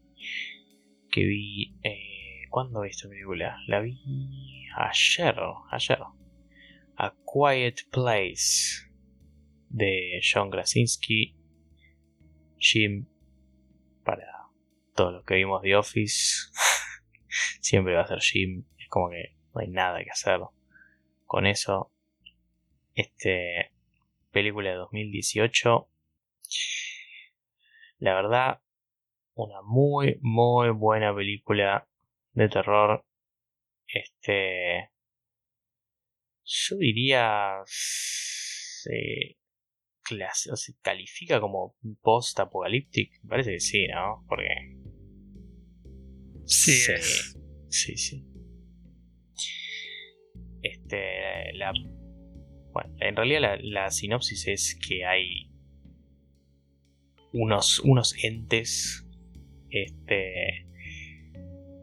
que 1.10 1.24
vi. 1.24 1.76
Eh, 1.82 2.48
¿Cuándo 2.50 2.80
vi 2.80 2.90
esta 2.90 3.08
película? 3.08 3.58
La 3.66 3.80
vi 3.80 4.68
ayer. 4.76 5.36
Ayer. 5.70 5.98
A 6.96 7.14
Quiet 7.24 7.88
Place 7.90 8.88
de 9.68 10.20
John 10.22 10.50
Krasinski. 10.50 11.36
Jim. 12.58 13.06
Para 14.04 14.26
todos 14.94 15.12
los 15.12 15.24
que 15.24 15.34
vimos 15.34 15.62
The 15.62 15.76
Office. 15.76 16.50
Siempre 17.60 17.94
va 17.94 18.02
a 18.02 18.08
ser 18.08 18.20
Jim. 18.20 18.64
Es 18.78 18.88
como 18.88 19.10
que 19.10 19.36
no 19.54 19.60
hay 19.60 19.68
nada 19.68 20.02
que 20.02 20.10
hacer 20.10 20.40
con 21.26 21.46
eso. 21.46 21.92
Este. 22.94 23.72
Película 24.32 24.70
de 24.70 24.76
2018. 24.76 25.88
La 28.04 28.14
verdad, 28.16 28.60
una 29.34 29.62
muy, 29.62 30.18
muy 30.20 30.68
buena 30.68 31.14
película 31.14 31.88
de 32.34 32.50
terror. 32.50 33.02
Este. 33.86 34.90
Yo 36.44 36.76
diría. 36.76 37.62
Se, 37.64 39.38
clase, 40.02 40.52
o 40.52 40.56
se 40.56 40.74
califica 40.82 41.40
como 41.40 41.76
post-apocalíptic. 42.02 43.22
Me 43.22 43.30
parece 43.30 43.52
que 43.52 43.60
sí, 43.60 43.86
¿no? 43.86 44.22
Porque. 44.28 44.50
Sí, 46.44 46.72
Sí, 46.72 46.92
es. 46.92 47.38
sí, 47.70 47.96
sí. 47.96 48.26
Este, 50.60 51.54
la, 51.54 51.72
bueno, 52.70 52.94
en 53.00 53.16
realidad 53.16 53.40
la, 53.40 53.56
la 53.62 53.90
sinopsis 53.90 54.46
es 54.46 54.78
que 54.86 55.06
hay 55.06 55.53
unos, 57.34 57.80
unos 57.80 58.14
entes, 58.24 59.06
este, 59.68 60.66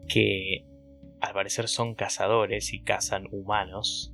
que 0.08 0.64
al 1.20 1.34
parecer 1.34 1.68
son 1.68 1.94
cazadores 1.94 2.72
y 2.72 2.82
cazan 2.82 3.28
humanos 3.30 4.12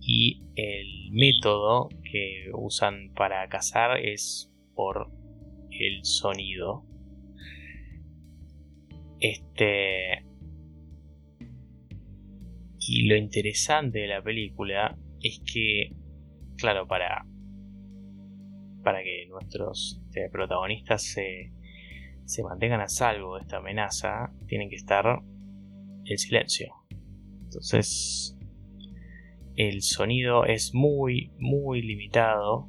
y 0.00 0.42
el 0.56 1.12
método 1.12 1.88
que 2.02 2.50
usan 2.52 3.12
para 3.14 3.48
cazar 3.48 3.98
es 3.98 4.52
por 4.74 5.10
el 5.70 6.04
sonido. 6.04 6.84
Este. 9.20 10.24
Y 12.78 13.06
lo 13.06 13.16
interesante 13.16 14.00
de 14.00 14.08
la 14.08 14.22
película 14.22 14.98
es 15.20 15.40
que, 15.40 15.94
claro, 16.56 16.86
para. 16.86 17.26
Para 18.82 19.02
que 19.02 19.26
nuestros 19.28 19.99
este, 20.10 20.28
protagonistas 20.28 21.04
se, 21.04 21.52
se 22.24 22.42
mantengan 22.42 22.80
a 22.80 22.88
salvo 22.88 23.36
de 23.36 23.42
esta 23.42 23.58
amenaza, 23.58 24.32
tienen 24.48 24.68
que 24.68 24.74
estar 24.74 25.20
en 26.04 26.18
silencio. 26.18 26.74
Entonces, 27.44 28.36
el 29.54 29.82
sonido 29.82 30.46
es 30.46 30.74
muy, 30.74 31.30
muy 31.38 31.82
limitado. 31.82 32.68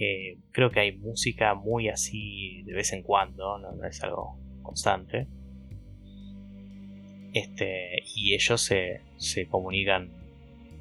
Eh, 0.00 0.38
creo 0.50 0.70
que 0.70 0.80
hay 0.80 0.96
música 0.96 1.54
muy 1.54 1.90
así 1.90 2.62
de 2.62 2.72
vez 2.72 2.94
en 2.94 3.02
cuando, 3.02 3.58
no, 3.58 3.72
no 3.72 3.86
es 3.86 4.02
algo 4.02 4.38
constante. 4.62 5.28
Este, 7.34 8.02
y 8.16 8.34
ellos 8.34 8.62
se, 8.62 9.02
se 9.16 9.46
comunican 9.46 10.10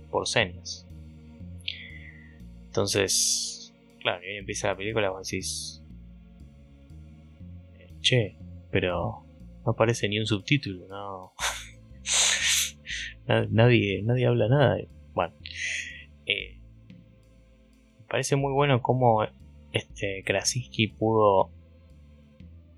por 0.10 0.26
señas. 0.26 0.88
Entonces, 2.68 3.59
claro, 4.00 4.24
y 4.24 4.28
ahí 4.30 4.38
empieza 4.38 4.68
la 4.70 4.78
película, 4.78 5.10
vos 5.12 5.28
decís, 5.30 5.84
eh, 7.80 7.94
che, 8.02 8.38
pero 8.72 9.26
no 9.66 9.72
aparece 9.72 10.08
ni 10.10 10.20
un 10.20 10.26
subtítulo, 10.26 10.88
no. 10.88 11.34
Na- 13.28 13.48
nadie, 13.52 14.02
nadie 14.04 14.26
habla 14.26 14.48
nada. 14.48 14.78
Bueno, 15.14 15.34
eh, 16.26 16.60
me 18.00 18.06
parece 18.10 18.36
muy 18.36 18.52
bueno 18.54 18.82
cómo 18.82 19.24
este 19.72 20.24
Krasinski 20.26 20.88
pudo 20.88 21.52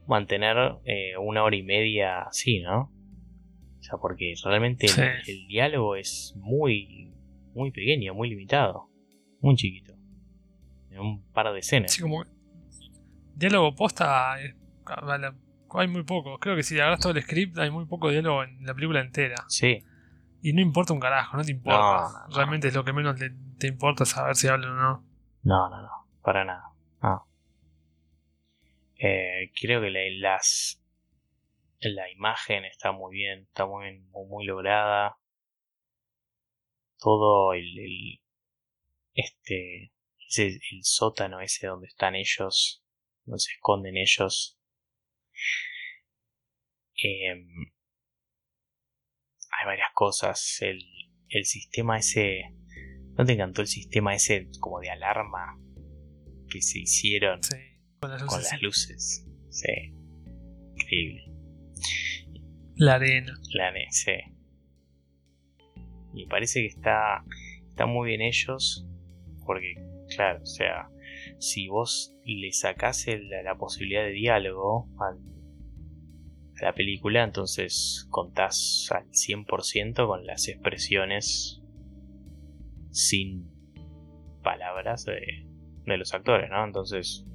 mantener 0.07 0.57
eh, 0.83 1.17
una 1.17 1.43
hora 1.43 1.55
y 1.55 1.63
media 1.63 2.23
así, 2.23 2.59
¿no? 2.59 2.91
O 3.79 3.83
sea, 3.83 3.97
porque 3.97 4.33
realmente 4.43 4.87
el- 4.87 4.93
el, 5.27 5.47
diálogo 5.47 5.95
es 5.95 6.33
muy, 6.37 7.13
muy 7.53 7.71
pequeño, 7.71 8.13
muy 8.13 8.29
limitado, 8.29 8.89
muy 9.39 9.55
chiquito. 9.55 9.90
Un 10.99 11.23
par 11.31 11.51
de 11.53 11.59
escenas. 11.59 11.91
Sí, 11.91 12.01
como. 12.01 12.23
Diálogo 13.35 13.73
posta. 13.75 14.41
eh, 14.43 14.55
Hay 15.73 15.87
muy 15.87 16.03
poco. 16.03 16.37
Creo 16.39 16.55
que 16.55 16.63
si 16.63 16.79
agarras 16.79 16.99
todo 16.99 17.13
el 17.13 17.21
script, 17.23 17.57
hay 17.57 17.71
muy 17.71 17.85
poco 17.85 18.09
diálogo 18.09 18.43
en 18.43 18.65
la 18.65 18.73
película 18.73 18.99
entera. 18.99 19.35
Sí, 19.47 19.83
Y 20.41 20.53
no 20.53 20.61
importa 20.61 20.91
un 20.93 20.99
carajo, 20.99 21.37
no 21.37 21.43
te 21.43 21.51
importa. 21.51 21.79
No, 21.79 22.01
no, 22.11 22.27
no. 22.27 22.35
Realmente 22.35 22.67
es 22.69 22.73
lo 22.75 22.83
que 22.83 22.93
menos 22.93 23.19
le- 23.19 23.31
te 23.57 23.67
importa 23.67 24.05
saber 24.05 24.35
si 24.35 24.47
hablan 24.47 24.71
o 24.71 24.75
no. 24.75 25.05
No, 25.43 25.69
no, 25.69 25.81
no, 25.81 25.89
para 26.23 26.43
nada. 26.45 26.63
Eh, 29.03 29.51
creo 29.59 29.81
que 29.81 29.89
la, 29.89 29.99
las, 30.19 30.79
la 31.79 32.09
imagen 32.11 32.65
está 32.65 32.91
muy 32.91 33.15
bien, 33.15 33.43
está 33.47 33.65
muy 33.65 33.85
bien, 33.85 34.09
muy, 34.11 34.27
muy 34.27 34.45
lograda. 34.45 35.17
Todo 36.99 37.53
el, 37.53 37.79
el- 37.79 38.19
este, 39.15 39.91
ese, 40.31 40.47
el 40.47 40.83
sótano 40.83 41.41
ese 41.41 41.67
donde 41.67 41.87
están 41.87 42.15
ellos, 42.15 42.83
donde 43.25 43.39
se 43.39 43.51
esconden 43.53 43.97
ellos. 43.97 44.57
Em, 46.95 47.47
hay 49.59 49.65
varias 49.65 49.87
cosas. 49.93 50.57
El, 50.61 50.79
el 51.29 51.45
sistema 51.45 51.97
ese. 51.97 52.41
¿No 53.17 53.25
te 53.25 53.33
encantó 53.33 53.61
el 53.61 53.67
sistema 53.67 54.15
ese 54.15 54.47
como 54.59 54.79
de 54.79 54.89
alarma 54.89 55.59
que 56.49 56.61
se 56.61 56.79
hicieron 56.79 57.43
Sí, 57.43 57.55
con 57.99 58.09
las 58.11 58.23
con 58.23 58.37
luces. 58.39 58.51
las 58.53 58.61
luces? 58.61 59.27
Sí. 59.49 59.93
Increíble. 60.75 61.25
La 62.75 62.95
arena. 62.95 63.33
La 63.53 63.71
ne- 63.71 63.87
sí. 63.91 64.11
Y 66.13 66.25
parece 66.27 66.61
que 66.61 66.67
está, 66.67 67.23
está 67.69 67.85
muy 67.85 68.09
bien 68.09 68.21
ellos. 68.21 68.85
Porque, 69.45 69.73
claro, 70.15 70.41
o 70.41 70.45
sea, 70.45 70.89
si 71.39 71.67
vos 71.67 72.15
le 72.25 72.51
sacás 72.51 73.05
la 73.43 73.55
posibilidad 73.55 74.03
de 74.03 74.11
diálogo 74.11 74.87
al- 74.99 75.19
a 76.61 76.65
la 76.65 76.73
película, 76.73 77.23
entonces 77.23 78.07
contás 78.09 78.87
al 78.91 79.07
100% 79.11 80.07
con 80.07 80.25
las 80.25 80.47
expresiones 80.47 81.61
sin 82.91 83.49
palabras 84.43 85.05
de, 85.05 85.47
de 85.85 85.97
los 85.97 86.13
actores, 86.13 86.49
¿no? 86.49 86.63
Entonces, 86.65 87.25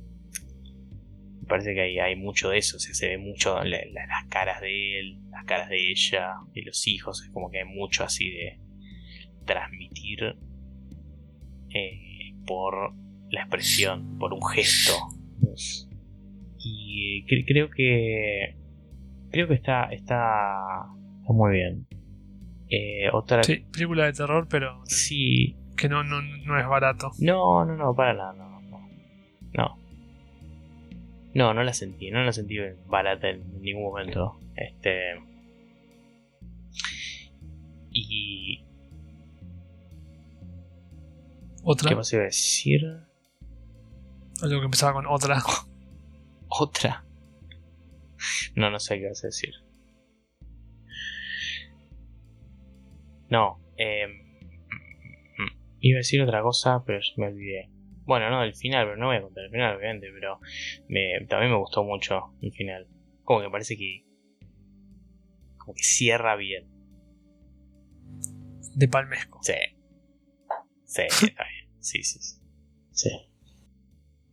parece 1.49 1.75
que 1.75 1.81
hay, 1.81 1.99
hay 1.99 2.17
mucho 2.17 2.51
de 2.51 2.59
eso, 2.59 2.77
o 2.77 2.81
sea, 2.81 2.95
se 2.95 3.09
ve 3.09 3.19
mucho 3.19 3.57
la- 3.65 3.79
la- 3.93 4.07
las 4.07 4.27
caras 4.29 4.61
de 4.61 5.01
él, 5.01 5.19
las 5.31 5.45
caras 5.45 5.69
de 5.69 5.91
ella, 5.91 6.35
de 6.53 6.63
los 6.63 6.87
hijos, 6.87 7.23
es 7.23 7.31
como 7.31 7.51
que 7.51 7.59
hay 7.61 7.65
mucho 7.65 8.05
así 8.05 8.31
de 8.31 8.61
transmitir 9.45 10.37
eh, 11.71 12.01
por 12.47 12.93
la 13.31 13.41
expresión, 13.43 14.19
por 14.19 14.33
un 14.33 14.43
gesto. 14.47 14.93
Y 16.59 17.25
cre- 17.27 17.45
creo 17.47 17.71
que 17.71 18.57
creo 19.31 19.49
que 19.49 19.55
está 19.55 19.85
está, 19.93 20.87
está 21.23 21.33
muy 21.33 21.53
bien. 21.55 21.87
Eh, 22.69 23.09
otra 23.13 23.43
Sí, 23.45 23.65
película 23.73 24.07
de 24.07 24.13
terror, 24.13 24.47
pero 24.51 24.81
sí, 24.87 25.57
que 25.77 25.89
no, 25.89 26.03
no, 26.03 26.21
no 26.23 26.59
es 26.59 26.67
barato. 26.67 27.13
no, 27.21 27.65
no, 27.65 27.77
no, 27.77 27.95
para 27.95 28.15
nada, 28.15 28.33
no, 28.33 28.61
no. 28.63 28.89
No, 29.55 29.79
No, 31.35 31.55
no 31.55 31.63
la 31.63 31.73
sentí, 31.73 32.11
no 32.11 32.25
la 32.25 32.33
sentí 32.33 32.57
barata 32.89 33.29
en 33.31 33.61
ningún 33.63 33.85
momento. 33.85 34.41
Este. 34.57 35.15
Y. 37.93 38.63
¿Otra? 41.69 41.89
¿Qué 41.89 41.97
más 41.97 42.13
iba 42.13 42.23
a 42.23 42.27
decir? 42.27 42.81
Algo 44.41 44.61
que 44.61 44.65
empezaba 44.67 44.93
con 44.93 45.07
otra. 45.09 45.43
¿Otra? 46.49 47.05
No, 48.55 48.71
no 48.71 48.79
sé 48.79 49.01
qué 49.01 49.09
vas 49.09 49.25
a 49.25 49.27
decir. 49.27 49.53
No, 53.29 53.61
eh, 53.77 54.07
iba 55.81 55.97
a 55.97 55.99
decir 55.99 56.23
otra 56.23 56.41
cosa, 56.43 56.85
pero 56.87 57.01
me 57.17 57.27
olvidé. 57.27 57.69
Bueno, 58.05 58.31
no, 58.31 58.45
el 58.45 58.55
final, 58.55 58.87
pero 58.87 58.97
no 58.97 59.07
voy 59.07 59.17
a 59.17 59.23
contar 59.23 59.47
el 59.47 59.51
final, 59.51 59.77
obviamente, 59.77 60.09
pero 60.13 60.39
me, 60.87 61.27
también 61.29 61.51
me 61.51 61.59
gustó 61.59 61.83
mucho 61.83 62.33
el 62.43 62.53
final. 62.53 62.87
Como 63.25 63.41
que 63.41 63.51
parece 63.51 63.77
que. 63.77 64.05
Como 65.59 65.75
que 65.75 65.83
cierra 65.83 66.37
bien. 66.37 66.69
De 68.77 68.87
Palmesco. 68.87 69.41
Sí. 69.43 69.55
Sí, 70.85 71.03
está 71.27 71.45
bien. 71.45 71.56
Sí, 71.87 72.03
sí, 72.03 72.19
sí. 72.19 72.41
Sí. 72.91 73.11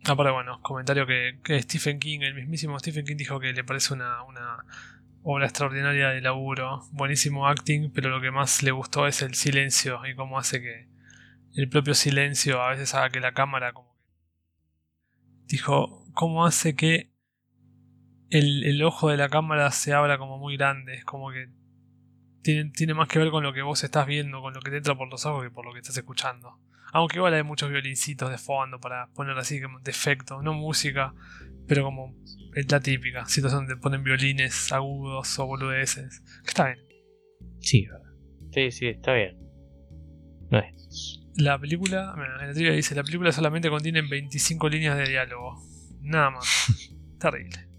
Aparte, 0.06 0.32
bueno, 0.32 0.60
comentario 0.64 1.06
que, 1.06 1.40
que 1.44 1.62
Stephen 1.62 2.00
King, 2.00 2.22
el 2.22 2.34
mismísimo 2.34 2.80
Stephen 2.80 3.06
King, 3.06 3.16
dijo 3.16 3.40
que 3.40 3.54
le 3.54 3.64
parece 3.64 3.94
una, 3.94 4.24
una 4.24 4.66
obra 5.22 5.46
extraordinaria 5.46 6.10
de 6.10 6.22
laburo. 6.22 6.82
Buenísimo 6.94 7.48
acting, 7.48 7.92
pero 7.94 8.10
lo 8.10 8.22
que 8.22 8.32
más 8.32 8.64
le 8.64 8.72
gustó 8.72 9.06
es 9.06 9.22
el 9.22 9.36
silencio 9.36 10.04
y 10.08 10.16
cómo 10.16 10.40
hace 10.40 10.62
que 10.62 10.90
el 11.54 11.70
propio 11.70 11.94
silencio 11.94 12.60
a 12.60 12.72
veces 12.72 12.96
haga 12.96 13.12
que 13.12 13.20
la 13.20 13.36
cámara 13.36 13.72
como 13.72 13.96
dijo 15.46 16.08
cómo 16.16 16.48
hace 16.48 16.76
que 16.76 17.12
el, 18.32 18.64
el 18.64 18.82
ojo 18.82 19.10
de 19.10 19.18
la 19.18 19.30
cámara 19.30 19.70
se 19.70 19.94
abra 19.94 20.18
como 20.18 20.40
muy 20.40 20.58
grande 20.58 20.96
es 20.96 21.06
como 21.06 21.32
que 21.32 21.50
tiene, 22.42 22.72
tiene 22.72 22.96
más 22.96 23.08
que 23.08 23.20
ver 23.20 23.30
con 23.30 23.44
lo 23.44 23.54
que 23.54 23.62
vos 23.62 23.84
estás 23.84 24.08
viendo 24.08 24.42
con 24.42 24.56
lo 24.56 24.62
que 24.62 24.72
te 24.72 24.78
entra 24.78 24.98
por 24.98 25.08
los 25.12 25.24
ojos 25.28 25.44
que 25.44 25.52
por 25.52 25.64
lo 25.64 25.74
que 25.74 25.80
estás 25.80 25.96
escuchando 25.96 26.60
aunque 26.94 27.18
igual 27.18 27.34
hay 27.34 27.44
muchos 27.44 27.70
violincitos 27.70 28.30
de 28.30 28.38
fondo 28.38 28.80
para 28.80 29.08
poner 29.08 29.38
así 29.38 29.62
como 29.62 29.80
de 29.82 29.92
efecto 29.92 30.42
no 30.42 30.54
música 30.54 31.14
pero 31.68 31.84
como 31.84 32.16
es 32.56 32.72
la 32.72 32.80
típica 32.80 33.26
situación 33.26 33.68
donde 33.68 33.82
ponen 33.82 34.04
violines 34.04 34.72
agudos 34.72 35.38
o 35.40 35.46
boludeces 35.46 36.22
que 36.44 36.50
está 36.50 36.66
bien 36.66 36.94
Sí, 37.64 37.88
sí, 38.52 38.72
sí, 38.72 38.88
está 38.88 39.14
bien. 39.14 39.38
No 40.52 40.60
es. 40.60 41.22
La 41.36 41.58
película, 41.58 42.14
mira, 42.16 42.42
en 42.42 42.48
la 42.48 42.54
trivia 42.54 42.74
dice, 42.74 42.94
la 42.94 43.04
película 43.04 43.32
solamente 43.32 43.70
contiene 43.70 44.02
25 44.02 44.70
líneas 44.70 44.98
de 44.98 45.08
diálogo. 45.08 45.64
Nada 46.02 46.30
más. 46.30 46.46
Terrible. 47.20 47.70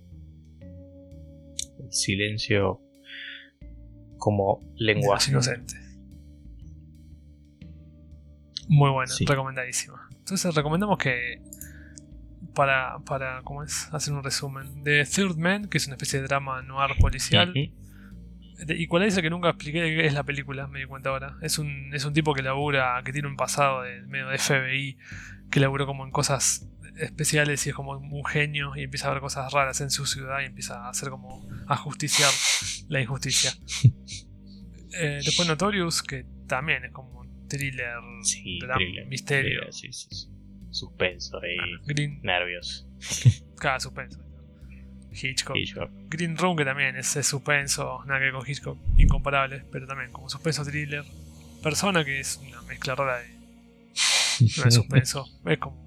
El 1.79 1.93
silencio 1.93 2.81
como 4.17 4.61
lenguaje. 4.77 5.33
los 5.33 5.47
inocentes. 5.47 5.84
Muy 8.69 8.91
buena, 8.91 9.13
Sí. 9.13 9.25
recomendadísima. 9.27 10.09
Entonces 10.11 10.55
recomendamos 10.55 10.99
que 10.99 11.41
para, 12.55 12.99
para 13.01 13.43
¿cómo 13.43 13.63
es? 13.63 13.89
hacer 13.93 14.13
un 14.15 14.23
resumen. 14.23 14.83
The 14.85 15.05
Third 15.05 15.37
Man, 15.37 15.69
que 15.69 15.79
es 15.79 15.87
una 15.87 15.97
especie 15.97 16.21
de 16.21 16.27
drama 16.29 16.63
noir 16.63 16.97
policial. 17.01 17.51
Ujú. 17.51 18.65
De 18.67 18.81
Equalizer 18.83 19.23
que 19.23 19.31
nunca 19.31 19.49
expliqué 19.51 19.83
de 19.83 19.89
qué 19.97 20.07
es 20.07 20.15
la 20.15 20.23
película, 20.23 20.67
me 20.69 20.79
di 20.79 20.87
cuenta 20.87 21.11
ahora. 21.11 21.37
Es 21.43 21.59
un, 21.59 21.93
es 21.93 22.05
un 22.05 22.13
tipo 22.15 22.33
que 22.35 22.43
labura, 22.43 23.03
que 23.05 23.13
tiene 23.13 23.27
un 23.29 23.37
pasado 23.37 23.83
de 23.83 24.03
medio 24.03 24.29
de 24.29 24.39
FBI, 24.39 24.97
que 25.51 25.61
laburó 25.61 25.87
como 25.87 26.05
en 26.05 26.13
cosas 26.13 26.69
especiales 26.97 27.67
y 27.67 27.71
es 27.71 27.75
como 27.75 27.91
un 27.99 28.25
genio 28.25 28.77
y 28.77 28.85
empieza 28.85 29.09
a 29.09 29.11
ver 29.13 29.21
cosas 29.21 29.53
raras 29.53 29.81
en 29.81 29.91
su 29.91 30.07
ciudad 30.07 30.41
y 30.43 30.45
empieza 30.45 30.87
a 30.87 30.91
hacer 30.91 31.11
como 31.11 31.45
a 31.67 31.77
justiciar 31.77 32.31
la 32.89 33.01
injusticia. 33.01 33.53
Eh, 34.97 35.21
después 35.25 35.49
Notorious, 35.49 36.05
que 36.05 36.25
también 36.47 36.85
es 36.85 36.93
como 36.93 37.24
thriller, 37.49 37.95
Sí, 38.23 38.59
drama, 38.61 38.77
thriller, 38.79 39.07
misterio. 39.07 39.51
thriller, 39.61 39.73
sí, 39.75 39.93
sí, 39.93 40.09
sí. 40.11 40.29
Suspenso 40.71 41.39
y 41.45 41.87
Green, 41.87 42.21
nervios. 42.23 42.87
cada 43.59 43.79
suspenso. 43.81 44.21
Hitchcock. 45.13 45.57
Hitchcock. 45.57 45.91
Green 46.09 46.37
Room, 46.37 46.57
que 46.57 46.65
también 46.65 46.97
es, 46.97 47.15
es 47.15 47.27
suspenso, 47.27 48.03
nada 48.07 48.19
que 48.19 48.25
ver 48.27 48.33
con 48.35 48.49
Hitchcock, 48.49 48.79
incomparable, 48.97 49.65
pero 49.71 49.87
también 49.87 50.11
como 50.11 50.29
suspenso 50.29 50.65
thriller. 50.65 51.05
Persona, 51.63 52.05
que 52.05 52.19
es 52.21 52.37
una 52.47 52.61
mezcla 52.63 52.95
rara 52.97 53.19
de, 53.21 53.29
no 54.59 54.65
es 54.69 54.75
suspenso, 54.75 55.25
es 55.47 55.59
como 55.59 55.83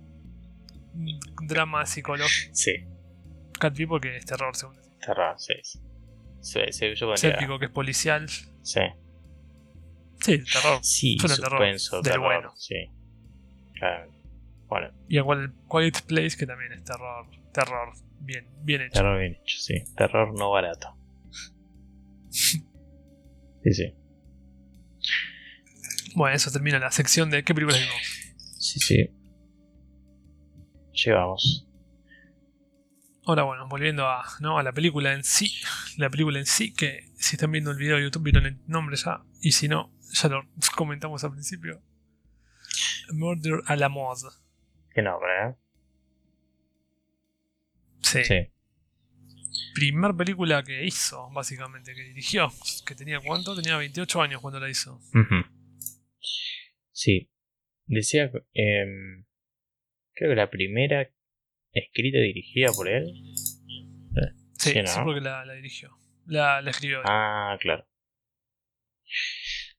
un 0.93 1.19
drama 1.47 1.85
psicológico. 1.85 2.55
Sí, 2.55 2.71
Cat 3.59 3.75
People, 3.75 3.99
que 3.99 4.15
es 4.15 4.25
terror, 4.25 4.55
según 4.55 4.77
terror, 4.99 5.35
sí. 5.37 5.53
sí. 5.63 5.79
Sí, 6.39 6.59
sí, 6.71 6.85
yo 6.95 7.07
pondría- 7.07 7.17
Séptico, 7.31 7.59
que 7.59 7.65
es 7.65 7.71
policial. 7.71 8.29
Sí, 8.61 8.79
Sí, 10.19 10.39
terror. 10.51 10.79
sí 10.83 11.17
Suena 11.19 11.35
terror, 11.35 11.51
suspenso, 11.51 12.01
del 12.01 12.11
terror, 12.13 12.25
bueno. 12.25 12.53
sí. 12.57 12.75
Claro. 13.73 14.11
Bueno, 14.67 14.89
Y 15.07 15.17
igual 15.17 15.53
Quiet 15.69 16.01
Place, 16.07 16.35
que 16.37 16.45
también 16.45 16.73
es 16.73 16.83
terror, 16.83 17.25
terror, 17.53 17.93
bien, 18.19 18.45
bien 18.63 18.81
hecho. 18.81 18.93
terror 18.93 19.19
bien 19.19 19.33
hecho, 19.35 19.57
sí. 19.59 19.75
Terror 19.95 20.33
no 20.37 20.51
barato. 20.51 20.95
Sí, 23.63 23.73
sí. 23.73 23.93
Bueno, 26.15 26.35
eso 26.35 26.49
termina 26.51 26.79
la 26.79 26.89
sección 26.91 27.29
de 27.29 27.43
¿qué 27.43 27.53
películas 27.53 27.81
vimos? 27.81 28.55
Sí, 28.59 28.79
sí. 28.79 29.09
Llevamos. 30.93 31.66
Ahora 33.27 33.43
bueno, 33.43 33.67
volviendo 33.67 34.07
a, 34.07 34.23
¿no? 34.39 34.57
a 34.57 34.63
la 34.63 34.71
película 34.71 35.11
en 35.13 35.21
sí. 35.25 35.51
La 35.97 36.09
película 36.09 36.39
en 36.39 36.45
sí, 36.45 36.73
que 36.73 37.11
si 37.15 37.35
están 37.35 37.51
viendo 37.51 37.71
el 37.71 37.77
video 37.77 37.97
de 37.97 38.03
YouTube 38.03 38.23
vieron 38.23 38.45
el 38.45 38.57
nombre 38.67 38.95
ya. 38.95 39.21
Y 39.41 39.51
si 39.51 39.67
no, 39.67 39.91
ya 40.13 40.29
lo 40.29 40.47
comentamos 40.77 41.25
al 41.25 41.31
principio. 41.31 41.81
Murder 43.11 43.59
a 43.65 43.75
la 43.75 43.89
mode. 43.89 44.29
Qué 44.93 45.01
nombre, 45.01 45.29
¿eh? 45.43 45.55
Sí. 48.01 48.23
Sí. 48.23 48.51
Primer 49.75 50.15
película 50.15 50.63
que 50.63 50.85
hizo, 50.85 51.29
básicamente, 51.31 51.93
que 51.93 52.03
dirigió. 52.03 52.49
Que 52.85 52.95
tenía 52.95 53.19
cuánto? 53.19 53.55
Tenía 53.55 53.75
28 53.75 54.21
años 54.21 54.41
cuando 54.41 54.61
la 54.61 54.69
hizo. 54.69 55.01
Sí. 56.93 57.29
Decía. 57.87 58.31
em, 58.53 59.25
creo 60.13 60.29
que 60.29 60.35
la 60.35 60.49
primera 60.49 61.09
escrita 61.79 62.17
y 62.17 62.21
dirigida 62.33 62.71
por 62.75 62.87
él. 62.87 63.05
Sí, 64.53 64.73
Sí, 64.73 64.99
porque 65.03 65.21
la, 65.21 65.45
la 65.45 65.53
dirigió. 65.53 65.97
La, 66.25 66.61
la 66.61 66.71
escribió. 66.71 67.01
Ah, 67.05 67.57
claro. 67.59 67.87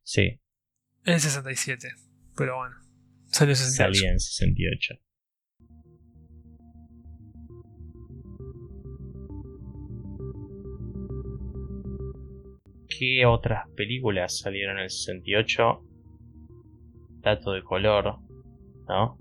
Sí, 0.03 0.41
Es 1.05 1.23
67. 1.23 1.89
Pero 2.37 2.57
bueno. 2.57 2.77
Salió 3.27 3.53
en 3.53 3.57
68. 3.57 3.95
salía 3.95 4.13
en 4.13 4.21
68. 4.21 4.95
¿Qué 12.89 13.27
otras 13.27 13.69
películas 13.77 14.39
salieron 14.39 14.79
en 14.79 14.85
el 14.85 14.91
68? 14.91 15.85
Dato 17.21 17.53
de 17.53 17.63
color, 17.63 18.19
¿no? 18.89 19.19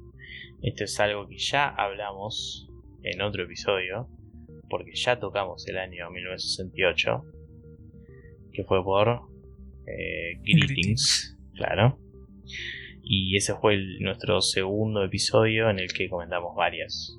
Esto 0.62 0.86
es 0.86 1.00
algo 1.00 1.28
que 1.28 1.38
ya 1.38 1.68
hablamos 1.68 2.67
en 3.12 3.22
otro 3.22 3.44
episodio, 3.44 4.08
porque 4.70 4.92
ya 4.94 5.20
tocamos 5.20 5.68
el 5.68 5.78
año 5.78 6.10
1968, 6.12 7.24
que 8.52 8.64
fue 8.64 8.84
por 8.84 9.08
eh, 9.88 10.38
Greetings, 10.42 10.68
Greetings. 10.68 11.38
claro. 11.56 12.00
Y 13.04 13.38
ese 13.38 13.56
fue 13.56 13.76
el- 13.76 14.00
nuestro 14.00 14.42
segundo 14.42 15.04
episodio 15.04 15.70
en 15.70 15.80
el 15.80 15.92
que 15.94 16.10
comentamos 16.10 16.54
varias 16.56 17.18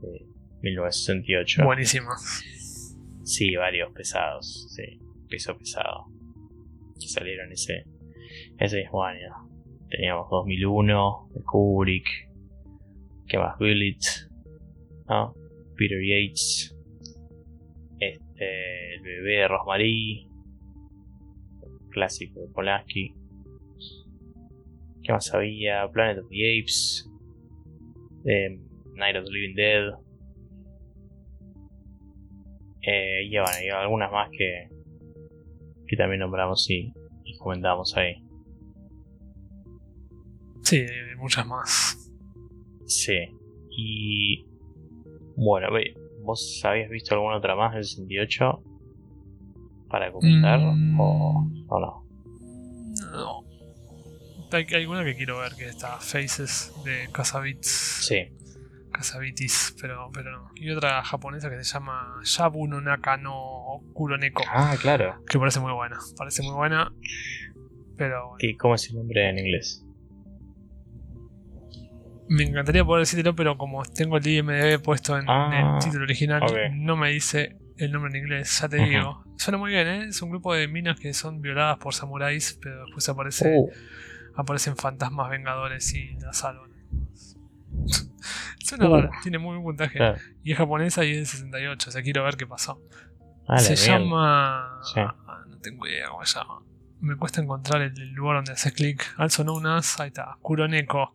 de 0.00 0.26
1968. 0.62 1.64
Buenísima. 1.64 2.10
Sí, 3.22 3.54
varios 3.56 3.92
pesados, 3.92 4.66
sí, 4.74 5.00
peso 5.28 5.56
pesado. 5.56 6.06
Que 7.00 7.08
salieron 7.08 7.52
ese, 7.52 7.84
ese 8.58 8.78
mismo 8.82 9.04
año. 9.04 9.32
Teníamos 9.88 10.28
2001, 10.30 11.28
de 11.32 11.42
Kubrick, 11.44 12.06
¿qué 13.28 13.38
más? 13.38 13.56
Bullet, 13.58 13.96
¿no? 15.08 15.34
Peter 15.76 15.98
Yates, 16.00 16.76
este, 17.98 18.94
el 18.94 19.02
bebé 19.02 19.36
de 19.38 19.48
Rosemary, 19.48 20.28
clásico 21.90 22.40
de 22.40 22.48
Polanski. 22.48 23.14
¿Qué 25.02 25.12
más 25.12 25.32
había? 25.34 25.88
Planet 25.90 26.18
of 26.18 26.28
the 26.30 26.60
Apes, 26.60 27.10
eh, 28.24 28.58
Night 28.94 29.16
of 29.16 29.24
the 29.24 29.30
Living 29.30 29.54
Dead. 29.54 29.92
Eh, 32.86 33.24
y 33.26 33.30
bueno, 33.30 33.56
y 33.64 33.68
algunas 33.70 34.10
más 34.12 34.30
que, 34.30 34.68
que 35.86 35.96
también 35.96 36.20
nombramos 36.20 36.68
y, 36.70 36.92
y 37.24 37.36
comentamos 37.38 37.96
ahí. 37.96 38.22
Sí, 40.62 40.78
hay 40.78 41.16
muchas 41.16 41.46
más. 41.46 42.12
Sí. 42.86 43.18
Y 43.70 44.46
bueno, 45.36 45.68
¿Vos 46.22 46.62
habías 46.64 46.88
visto 46.90 47.14
alguna 47.14 47.36
otra 47.36 47.54
más 47.54 47.74
del 47.74 47.84
68 47.84 48.62
para 49.90 50.10
comentar 50.10 50.58
Mm. 50.58 50.98
o, 51.00 51.50
o 51.68 51.80
no? 51.80 52.04
No. 53.12 53.44
Hay, 54.52 54.64
hay 54.72 54.86
una 54.86 55.04
que 55.04 55.14
quiero 55.16 55.38
ver 55.38 55.52
que 55.56 55.66
está 55.66 55.98
Faces 55.98 56.72
de 56.84 57.08
Casabits. 57.12 57.68
Sí. 58.06 58.28
Casabitis, 58.92 59.74
pero, 59.80 60.08
pero 60.14 60.30
no. 60.30 60.50
Y 60.54 60.70
otra 60.70 61.02
japonesa 61.02 61.50
que 61.50 61.56
se 61.56 61.64
llama 61.64 62.20
Yabu 62.22 62.68
no 62.68 62.80
Naka 62.80 63.16
no 63.16 63.80
Kuroneko. 63.92 64.44
Ah, 64.48 64.76
claro. 64.80 65.16
Que 65.28 65.38
parece 65.38 65.58
muy 65.60 65.72
buena. 65.72 65.98
Parece 66.16 66.42
muy 66.42 66.54
buena. 66.54 66.92
Pero 67.96 68.28
bueno, 68.28 68.36
¿Qué- 68.38 68.56
¿Cómo 68.56 68.76
es 68.76 68.88
el 68.90 68.96
nombre 68.96 69.28
en 69.28 69.38
inglés? 69.40 69.84
Me 72.28 72.44
encantaría 72.44 72.84
poder 72.84 73.00
decirlo, 73.02 73.34
pero 73.34 73.56
como 73.58 73.82
tengo 73.84 74.16
el 74.16 74.26
IMDB 74.26 74.80
puesto 74.82 75.18
en, 75.18 75.24
Ah, 75.28 75.50
en 75.52 75.66
el 75.74 75.78
título 75.80 76.04
original, 76.04 76.42
no 76.74 76.96
me 76.96 77.10
dice 77.10 77.56
el 77.76 77.92
nombre 77.92 78.10
en 78.12 78.24
inglés. 78.24 78.58
Ya 78.60 78.68
te 78.68 78.76
digo. 78.76 79.24
Suena 79.36 79.58
muy 79.58 79.70
bien, 79.72 79.86
¿eh? 79.88 80.04
Es 80.08 80.22
un 80.22 80.30
grupo 80.30 80.54
de 80.54 80.68
minas 80.68 80.98
que 80.98 81.12
son 81.12 81.40
violadas 81.40 81.78
por 81.78 81.92
samuráis, 81.94 82.58
pero 82.62 82.84
después 82.84 83.08
aparece, 83.08 83.52
Uh, 83.56 83.68
aparecen 84.36 84.76
fantasmas 84.76 85.28
vengadores 85.30 85.92
y 85.94 86.14
las 86.20 86.38
salvan. 86.38 86.70
Suena 88.64 88.88
Uh. 88.88 88.94
raro, 88.96 89.10
tiene 89.22 89.38
muy 89.38 89.52
buen 89.58 89.64
puntaje. 89.76 89.98
Y 90.42 90.52
es 90.52 90.58
japonesa 90.58 91.04
y 91.04 91.10
es 91.10 91.16
del 91.16 91.26
68, 91.26 91.88
o 91.88 91.92
sea, 91.92 92.02
quiero 92.02 92.24
ver 92.24 92.36
qué 92.36 92.46
pasó. 92.46 92.80
Ah, 93.46 93.58
se 93.58 93.76
llama. 93.76 94.80
Sí. 94.82 95.00
ah, 95.00 95.44
No 95.48 95.58
tengo 95.58 95.86
idea 95.86 96.08
cómo 96.08 96.24
se 96.24 96.38
llama. 96.38 96.60
Me 97.00 97.16
cuesta 97.16 97.42
encontrar 97.42 97.82
el, 97.82 97.92
el 98.00 98.12
lugar 98.12 98.36
donde 98.36 98.52
haces 98.52 98.72
clic. 98.72 99.04
Also 99.18 99.42
known 99.42 99.66
as. 99.66 100.00
Ahí 100.00 100.08
está. 100.08 100.38
Kuroneko. 100.40 101.14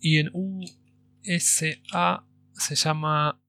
Y 0.00 0.18
en 0.18 0.30
USA 0.32 2.24
se 2.52 2.74
llama. 2.74 3.40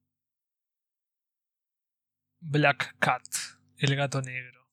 Black 2.40 2.96
Cat. 2.98 3.22
El 3.76 3.96
gato 3.96 4.20
negro. 4.22 4.66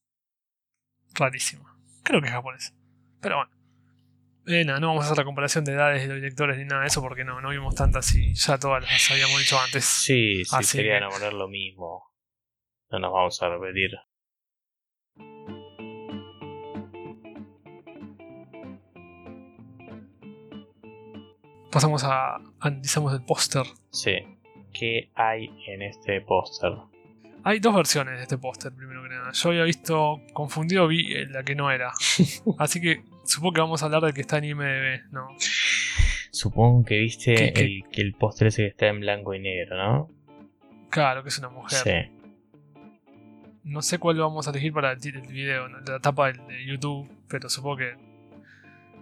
Rarísimo. 1.13 1.65
Creo 2.03 2.21
que 2.21 2.27
es 2.27 2.33
japonés. 2.33 2.73
Pero 3.21 3.37
bueno. 3.37 3.51
Eh, 4.49 4.63
nada, 4.63 4.79
no 4.79 4.87
vamos 4.87 5.03
a 5.03 5.07
hacer 5.07 5.17
la 5.17 5.25
comparación 5.25 5.65
de 5.65 5.73
edades 5.73 6.03
de 6.03 6.07
los 6.07 6.15
directores 6.15 6.57
ni 6.57 6.63
nada 6.63 6.81
de 6.83 6.87
eso 6.87 7.01
porque 7.01 7.25
no, 7.25 7.41
no 7.41 7.49
vimos 7.49 7.75
tantas 7.75 8.15
y 8.15 8.33
ya 8.33 8.57
todas 8.57 8.81
las 8.81 9.11
habíamos 9.11 9.39
dicho 9.39 9.59
antes. 9.59 9.83
Sí, 9.83 10.45
sí, 10.45 10.55
Así 10.55 10.77
sería 10.77 10.95
que- 10.95 11.01
no 11.01 11.09
poner 11.09 11.33
lo 11.33 11.49
mismo. 11.49 12.13
No 12.89 12.99
nos 12.99 13.11
vamos 13.11 13.41
a 13.43 13.49
repetir. 13.49 13.91
Pasamos 21.77 22.03
a. 22.03 22.37
Analizamos 22.59 23.13
el 23.13 23.21
póster. 23.21 23.63
Sí. 23.91 24.15
¿Qué 24.73 25.11
hay 25.15 25.51
en 25.67 25.83
este 25.83 26.21
póster? 26.21 26.71
Hay 27.43 27.59
dos 27.59 27.75
versiones 27.75 28.17
de 28.17 28.23
este 28.23 28.37
póster, 28.39 28.73
primero 28.73 29.03
que 29.03 29.09
nada. 29.09 29.31
Yo 29.31 29.49
había 29.49 29.63
visto, 29.63 30.19
confundido, 30.33 30.87
vi 30.87 31.13
la 31.27 31.43
que 31.43 31.53
no 31.53 31.69
era. 31.69 31.91
Así 32.57 32.81
que 32.81 33.03
supongo 33.25 33.53
que 33.53 33.61
vamos 33.61 33.83
a 33.83 33.85
hablar 33.85 34.01
del 34.01 34.13
que 34.15 34.21
está 34.21 34.39
en 34.39 34.45
IMDB, 34.45 35.11
¿no? 35.11 35.27
Supongo 36.31 36.83
que 36.83 36.97
viste 36.97 37.35
¿Qué- 37.35 37.53
qué? 37.53 37.61
El, 37.63 37.83
que 37.91 38.01
el 38.01 38.13
póster 38.15 38.47
ese 38.47 38.63
que 38.63 38.67
está 38.69 38.87
en 38.87 38.99
blanco 38.99 39.33
y 39.35 39.39
negro, 39.39 39.77
¿no? 39.77 40.09
Claro, 40.89 41.21
que 41.21 41.29
es 41.29 41.37
una 41.37 41.49
mujer. 41.49 41.77
Sí. 41.79 42.81
No 43.63 43.81
sé 43.83 43.99
cuál 43.99 44.17
vamos 44.17 44.47
a 44.47 44.51
elegir 44.51 44.73
para 44.73 44.93
el, 44.93 44.99
video, 44.99 45.67
la 45.67 45.99
tapa 45.99 46.27
del- 46.31 46.45
de 46.47 46.65
YouTube, 46.65 47.07
pero 47.27 47.49
supongo 47.49 47.77
que 47.77 48.06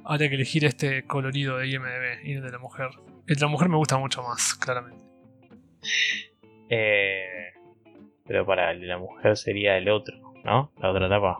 habría 0.05 0.29
que 0.29 0.35
elegir 0.35 0.65
este 0.65 1.03
colorido 1.05 1.57
de 1.57 1.67
IMDB 1.69 2.25
y 2.25 2.33
el 2.33 2.41
de 2.43 2.51
la 2.51 2.59
mujer. 2.59 2.89
El 3.27 3.35
de 3.35 3.41
la 3.41 3.47
mujer 3.47 3.69
me 3.69 3.77
gusta 3.77 3.97
mucho 3.97 4.21
más, 4.23 4.53
claramente. 4.55 5.03
Eh, 6.69 7.53
pero 8.25 8.45
para 8.45 8.71
el 8.71 8.79
de 8.81 8.87
la 8.87 8.97
mujer 8.97 9.37
sería 9.37 9.77
el 9.77 9.89
otro, 9.89 10.15
¿no? 10.43 10.71
La 10.79 10.91
otra 10.91 11.07
tapa. 11.09 11.39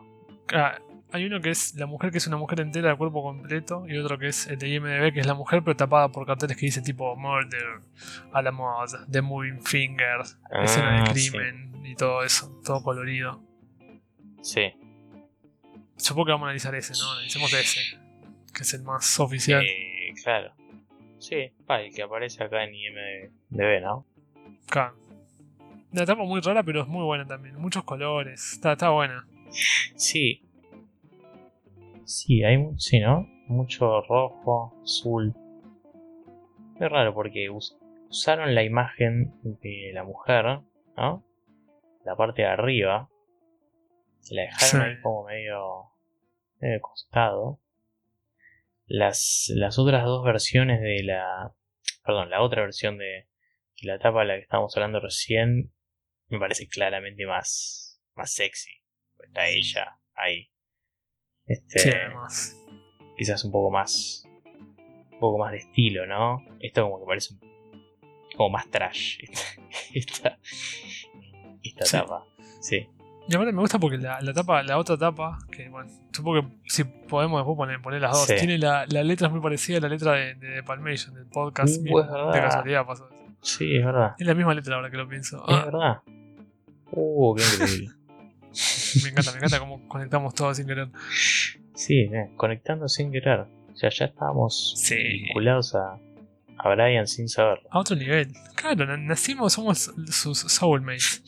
Ah, 0.53 0.77
hay 1.11 1.25
uno 1.25 1.39
que 1.41 1.49
es 1.49 1.75
la 1.75 1.85
mujer 1.85 2.11
que 2.11 2.17
es 2.17 2.27
una 2.27 2.37
mujer 2.37 2.59
entera 2.61 2.89
de 2.89 2.97
cuerpo 2.97 3.23
completo 3.23 3.85
y 3.87 3.97
otro 3.97 4.17
que 4.19 4.27
es 4.27 4.47
el 4.47 4.57
de 4.59 4.67
IMDB 4.69 5.13
que 5.13 5.21
es 5.21 5.25
la 5.25 5.33
mujer 5.33 5.63
pero 5.63 5.75
tapada 5.75 6.09
por 6.09 6.25
carteles 6.27 6.57
que 6.57 6.65
dice 6.65 6.81
tipo 6.81 7.15
Murder, 7.15 7.79
a 8.33 8.41
la 8.41 8.51
moda, 8.51 9.05
The 9.09 9.21
Moving 9.21 9.61
Finger, 9.61 10.21
escena 10.63 11.03
Ah, 11.05 11.13
de 11.13 11.19
sí. 11.19 11.31
crimen 11.31 11.85
y 11.85 11.95
todo 11.95 12.23
eso, 12.23 12.59
todo 12.63 12.83
colorido. 12.83 13.41
Sí. 14.41 14.73
Supongo 15.95 16.25
que 16.25 16.31
vamos 16.33 16.45
a 16.45 16.49
analizar 16.49 16.75
ese, 16.75 16.93
¿no? 17.01 17.11
Analicemos 17.13 17.53
ese, 17.53 17.79
que 18.55 18.63
es 18.63 18.73
el 18.73 18.83
más 18.83 19.19
oficial. 19.19 19.63
Eh, 19.63 20.13
claro. 20.23 20.53
Sí, 21.19 21.35
el 21.35 21.93
que 21.93 22.03
aparece 22.03 22.43
acá 22.43 22.63
en 22.63 22.73
IMDB, 22.75 23.81
¿no? 23.81 24.05
Claro. 24.67 24.95
Una 25.91 26.05
tapa 26.05 26.23
muy 26.23 26.41
rara 26.41 26.61
pero 26.63 26.81
es 26.81 26.87
muy 26.87 27.03
buena 27.03 27.25
también, 27.25 27.55
muchos 27.55 27.83
colores, 27.83 28.53
está, 28.53 28.73
está 28.73 28.89
buena. 28.89 29.25
Sí. 29.95 30.41
Sí, 32.03 32.43
hay 32.43 32.57
sí, 32.77 32.99
¿no? 32.99 33.27
Mucho 33.47 34.01
rojo, 34.01 34.73
azul. 34.83 35.33
Es 36.79 36.89
raro 36.91 37.13
porque 37.13 37.49
us- 37.49 37.77
usaron 38.09 38.53
la 38.53 38.63
imagen 38.63 39.33
de 39.43 39.91
la 39.93 40.03
mujer, 40.03 40.61
¿no? 40.97 41.23
La 42.03 42.15
parte 42.15 42.41
de 42.43 42.47
arriba. 42.49 43.09
La 44.31 44.41
dejaron 44.41 44.69
Sí. 44.69 44.77
ahí 44.77 45.01
como 45.01 45.23
medio, 45.25 45.85
medio 46.59 46.81
costado. 46.81 47.59
Las, 48.87 49.51
las 49.55 49.79
otras 49.79 50.03
dos 50.05 50.23
versiones 50.23 50.81
de 50.81 51.03
la. 51.03 51.53
Perdón, 52.03 52.29
la 52.29 52.41
otra 52.41 52.61
versión 52.61 52.97
de, 52.97 53.05
de 53.81 53.87
la 53.87 53.97
tapa 53.99 54.21
de 54.21 54.25
la 54.27 54.35
que 54.35 54.41
estábamos 54.41 54.75
hablando 54.77 54.99
recién. 54.99 55.73
Me 56.27 56.39
parece 56.39 56.67
claramente 56.67 57.25
más, 57.25 58.01
más 58.15 58.31
sexy. 58.33 58.71
Está 59.23 59.47
ella 59.47 59.99
ahí. 60.15 60.49
Este, 61.45 61.79
Sí, 61.79 61.89
además. 61.89 62.57
quizás 63.17 63.43
un 63.43 63.51
poco 63.51 63.71
más. 63.71 64.23
Un 65.11 65.19
poco 65.19 65.37
más 65.37 65.51
de 65.51 65.59
estilo, 65.59 66.05
¿no? 66.05 66.43
Esto 66.59 66.83
como 66.83 66.99
que 66.99 67.05
parece 67.07 67.35
como 68.35 68.49
más 68.49 68.69
trash. 68.69 69.19
Esta, 69.93 70.39
esta 71.63 71.85
Sí. 71.85 71.91
tapa. 71.97 72.25
Sí. 72.61 72.87
Y 73.27 73.35
aparte 73.35 73.51
me 73.53 73.59
gusta 73.61 73.79
porque 73.79 73.97
la, 73.97 74.21
la 74.21 74.33
tapa, 74.33 74.61
la 74.63 74.77
otra 74.77 74.97
tapa, 74.97 75.39
que 75.51 75.67
bueno, 75.69 75.89
supongo 76.13 76.41
que 76.41 76.47
si 76.67 76.83
podemos 76.83 77.39
después 77.39 77.57
poner, 77.57 77.81
poner 77.81 78.01
las 78.01 78.11
dos, 78.11 78.25
Sí. 78.27 78.35
tiene 78.37 78.57
la, 78.59 78.85
la 78.87 79.03
letra 79.03 79.27
es 79.27 79.33
muy 79.33 79.41
parecida 79.41 79.79
a 79.79 79.81
la 79.81 79.89
letra 79.89 80.11
de, 80.13 80.35
de, 80.35 80.61
Palmation, 80.63 81.15
del 81.15 81.25
podcast. 81.25 81.77
Uh, 81.77 81.81
mismo. 81.81 82.01
es 82.01 82.07
verdad. 82.11 82.33
de 82.33 82.39
casualidad 82.39 82.85
pasó 82.85 83.07
eso. 83.07 83.15
Sí, 83.41 83.77
es 83.77 83.85
verdad. 83.85 84.13
Es 84.19 84.27
la 84.27 84.33
misma 84.35 84.53
letra 84.53 84.75
ahora 84.75 84.91
que 84.91 84.97
lo 84.97 85.07
pienso. 85.07 85.37
Es 85.47 85.55
Ah, 85.55 85.65
verdad. 85.65 86.01
Uh, 86.91 87.35
qué 87.35 87.43
increíble. 87.43 87.89
me 89.03 89.09
encanta, 89.09 89.31
me 89.31 89.37
encanta 89.37 89.59
cómo 89.59 89.87
conectamos 89.87 90.33
todo 90.35 90.53
sin 90.53 90.67
querer. 90.67 90.89
Sí, 91.73 92.01
eh, 92.01 92.31
conectando 92.37 92.87
sin 92.87 93.11
querer. 93.11 93.39
O 93.41 93.75
sea, 93.75 93.89
ya 93.89 94.05
estábamos 94.05 94.75
Sí. 94.77 94.95
vinculados 94.95 95.73
a, 95.75 95.97
a 96.57 96.69
Brian 96.75 97.07
sin 97.07 97.27
saberlo. 97.27 97.67
A 97.71 97.79
otro 97.79 97.95
nivel. 97.95 98.31
Claro, 98.55 98.85
na- 98.85 98.97
nacimos, 98.97 99.53
somos 99.53 99.91
sus 100.11 100.39
soulmates. 100.39 101.23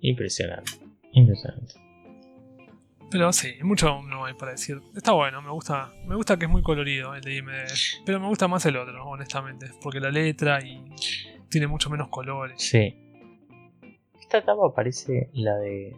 Impresionante. 0.00 0.72
Impresionante. 1.12 1.74
Pero 3.10 3.32
sí, 3.32 3.54
mucho 3.62 4.02
no 4.02 4.26
hay 4.26 4.34
para 4.34 4.52
decir. 4.52 4.80
Está 4.94 5.12
bueno, 5.12 5.40
me 5.40 5.50
gusta, 5.50 5.90
me 6.06 6.14
gusta 6.14 6.38
que 6.38 6.44
es 6.44 6.50
muy 6.50 6.62
colorido 6.62 7.14
el 7.14 7.22
de 7.22 7.36
IMDb. 7.36 7.66
Pero 8.04 8.20
me 8.20 8.26
gusta 8.28 8.48
más 8.48 8.66
el 8.66 8.76
otro, 8.76 9.02
honestamente. 9.06 9.70
Porque 9.82 10.00
la 10.00 10.10
letra 10.10 10.60
y 10.62 10.84
tiene 11.48 11.66
mucho 11.66 11.88
menos 11.88 12.08
colores. 12.08 12.60
Sí. 12.60 12.94
Esta 14.20 14.44
tapa 14.44 14.74
parece 14.74 15.30
la 15.32 15.56
de. 15.56 15.96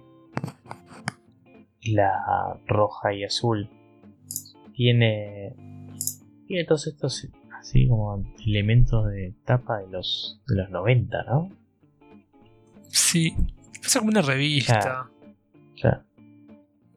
La 1.83 2.61
roja 2.67 3.13
y 3.13 3.25
azul. 3.25 3.69
Tiene. 4.75 5.55
Tiene 6.47 6.65
todos 6.65 6.87
estos 6.87 7.29
así 7.59 7.89
como 7.89 8.25
elementos 8.47 9.07
de 9.09 9.35
tapa 9.45 9.79
de 9.79 9.89
los, 9.89 10.41
de 10.49 10.57
los 10.57 10.71
90, 10.71 11.23
¿no? 11.25 11.51
Sí, 12.89 13.35
es 13.99 14.01
como 14.01 14.11
una 14.11 14.23
revista. 14.23 15.09
Claro. 15.81 16.05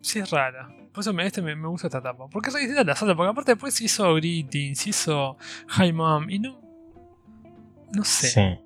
Sí, 0.02 0.20
es 0.20 0.30
rara. 0.32 0.68
Por 0.94 1.02
eso 1.02 1.14
me, 1.14 1.26
este 1.26 1.42
me, 1.42 1.56
me 1.56 1.68
gusta 1.68 1.88
esta 1.88 2.02
tapa. 2.02 2.28
Porque 2.28 2.50
es 2.50 2.56
distinta 2.56 2.82
a 2.82 2.84
las 2.84 3.02
otras. 3.02 3.16
Porque 3.18 3.32
aparte 3.32 3.52
después 3.54 3.80
hizo 3.82 4.14
Greetings, 4.16 4.86
hizo 4.88 5.38
Hi 5.80 5.92
Mom. 5.94 6.30
Y 6.30 6.40
no. 6.40 6.62
No 7.94 8.04
sé. 8.04 8.28
Sí. 8.28 8.60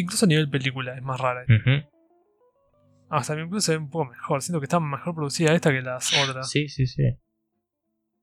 Incluso 0.00 0.24
a 0.24 0.28
nivel 0.28 0.48
película 0.48 0.96
es 0.96 1.02
más 1.02 1.20
rara. 1.20 1.42
Ujú. 1.44 1.86
Hasta 3.10 3.38
incluso 3.40 3.66
se 3.66 3.72
ve 3.72 3.78
un 3.78 3.90
poco 3.90 4.06
mejor. 4.10 4.42
Siento 4.42 4.60
que 4.60 4.64
está 4.64 4.80
mejor 4.80 5.14
producida 5.14 5.52
esta 5.52 5.70
que 5.70 5.82
las 5.82 6.10
otras. 6.22 6.50
Sí, 6.50 6.68
sí, 6.68 6.86
sí. 6.86 7.02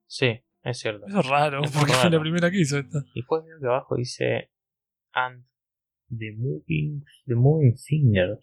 Sí, 0.08 0.42
es 0.64 0.80
cierto. 0.80 1.06
Eso 1.08 1.20
es 1.20 1.26
raro, 1.28 1.64
Es 1.64 1.72
porque 1.72 1.94
fue 1.94 2.04
raro. 2.04 2.18
la 2.18 2.22
primera 2.22 2.52
que 2.52 2.60
hizo 2.60 2.78
esta. 2.80 3.00
Y 3.14 3.22
después 3.22 3.44
veo 3.46 3.60
que 3.60 3.68
abajo 3.68 3.96
dice. 3.96 4.52
And 5.14 5.46
the 6.18 6.32
moving, 6.38 7.04
the 7.26 7.36
moving 7.36 7.76
finger. 7.78 8.40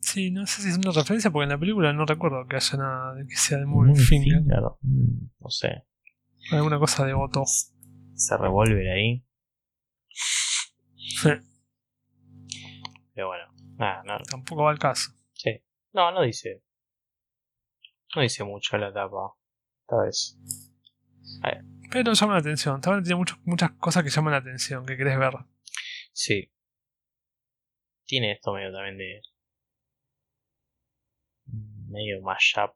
Sí, 0.00 0.30
no 0.30 0.46
sé 0.46 0.62
si 0.62 0.68
es 0.68 0.78
una 0.78 0.92
referencia 0.92 1.30
porque 1.30 1.44
en 1.44 1.50
la 1.50 1.58
película 1.58 1.92
no 1.92 2.06
recuerdo 2.06 2.46
que 2.48 2.56
haya 2.56 2.78
nada 2.78 3.14
de 3.14 3.26
que 3.26 3.36
sea 3.36 3.58
de 3.58 3.66
Moving 3.66 3.90
Moving 3.90 4.04
Finger. 4.04 4.42
Mm, 4.80 5.30
No 5.40 5.50
sé. 5.50 5.82
Alguna 6.52 6.78
cosa 6.78 7.04
de 7.04 7.12
voto. 7.14 7.42
Se 8.14 8.36
revuelve 8.36 8.90
ahí. 8.92 9.24
Pero 13.14 13.26
bueno, 13.28 13.44
nada, 13.76 14.02
no, 14.04 14.18
Tampoco 14.24 14.62
va 14.64 14.70
al 14.70 14.78
caso. 14.78 15.10
sí. 15.32 15.50
No, 15.92 16.12
no 16.12 16.22
dice. 16.22 16.62
No 18.14 18.22
dice 18.22 18.44
mucho 18.44 18.76
la 18.78 18.92
tapa. 18.92 19.32
Esta 19.82 20.02
vez. 20.02 20.38
Pero 21.90 22.12
llama 22.12 22.34
la 22.34 22.38
atención. 22.40 22.80
También 22.80 23.02
tiene 23.04 23.16
mucho- 23.16 23.38
muchas 23.44 23.72
cosas 23.72 24.04
que 24.04 24.10
llaman 24.10 24.32
la 24.32 24.38
atención, 24.38 24.84
que 24.86 24.96
querés 24.96 25.18
ver. 25.18 25.34
Sí. 26.12 26.50
Tiene 28.08 28.32
esto 28.32 28.54
medio 28.54 28.72
también 28.72 28.96
de. 28.96 29.20
medio 31.88 32.22
mashup. 32.22 32.74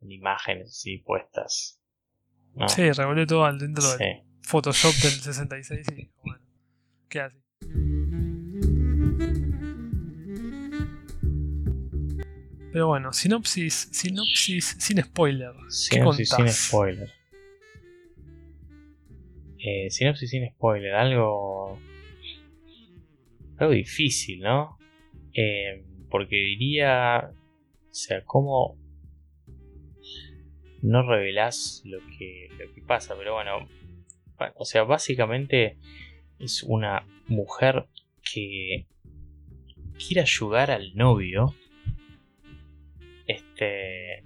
Con 0.00 0.10
imágenes 0.10 0.68
así 0.70 0.98
puestas. 0.98 1.80
¿no? 2.54 2.68
Sí, 2.68 2.90
revolvió 2.90 3.24
todo 3.24 3.44
al 3.44 3.58
dentro 3.60 3.82
Sí. 3.84 3.98
del 3.98 4.22
Photoshop 4.42 4.92
del 4.94 5.12
66 5.12 5.86
y 5.96 6.10
bueno, 6.24 6.44
queda 7.08 7.26
así. 7.26 7.38
Pero 12.72 12.88
bueno, 12.88 13.12
sinopsis, 13.12 13.88
sinopsis 13.92 14.76
sin 14.78 15.02
spoiler. 15.02 15.52
¿Qué 15.54 15.70
Sinopsis 15.96 16.30
sin 16.30 16.48
spoiler. 16.48 17.10
Eh, 19.58 19.90
sinopsis 19.90 20.30
sin 20.30 20.48
spoiler, 20.50 20.94
algo. 20.94 21.78
Algo 23.58 23.72
difícil, 23.72 24.40
¿no? 24.40 24.78
Eh, 25.34 25.84
porque 26.10 26.36
diría. 26.36 27.30
O 27.90 27.94
sea, 28.00 28.22
¿cómo 28.24 28.76
no 30.82 31.02
revelás 31.02 31.82
lo 31.84 31.98
que, 32.18 32.48
lo 32.58 32.72
que 32.72 32.82
pasa? 32.82 33.16
Pero 33.16 33.34
bueno, 33.34 33.68
o 34.54 34.64
sea, 34.64 34.84
básicamente 34.84 35.78
es 36.38 36.62
una 36.62 37.04
mujer 37.26 37.88
que 38.32 38.86
quiere 39.98 40.20
ayudar 40.20 40.70
al 40.70 40.94
novio. 40.94 41.54
Este. 43.26 44.24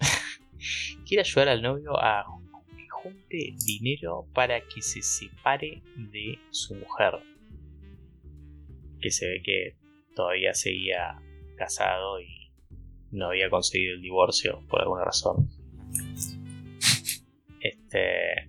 quiere 1.06 1.22
ayudar 1.22 1.48
al 1.48 1.62
novio 1.62 1.98
a 1.98 2.24
que 2.76 2.88
junte 2.88 3.54
dinero 3.64 4.26
para 4.34 4.60
que 4.60 4.82
se 4.82 5.02
separe 5.02 5.82
de 5.96 6.38
su 6.50 6.74
mujer. 6.74 7.31
Que 9.02 9.10
se 9.10 9.26
ve 9.26 9.42
que 9.42 9.76
todavía 10.14 10.54
seguía 10.54 11.20
casado 11.56 12.20
y 12.20 12.52
no 13.10 13.28
había 13.28 13.50
conseguido 13.50 13.94
el 13.94 14.02
divorcio 14.02 14.64
por 14.68 14.80
alguna 14.80 15.04
razón. 15.04 15.48
Este. 17.60 18.48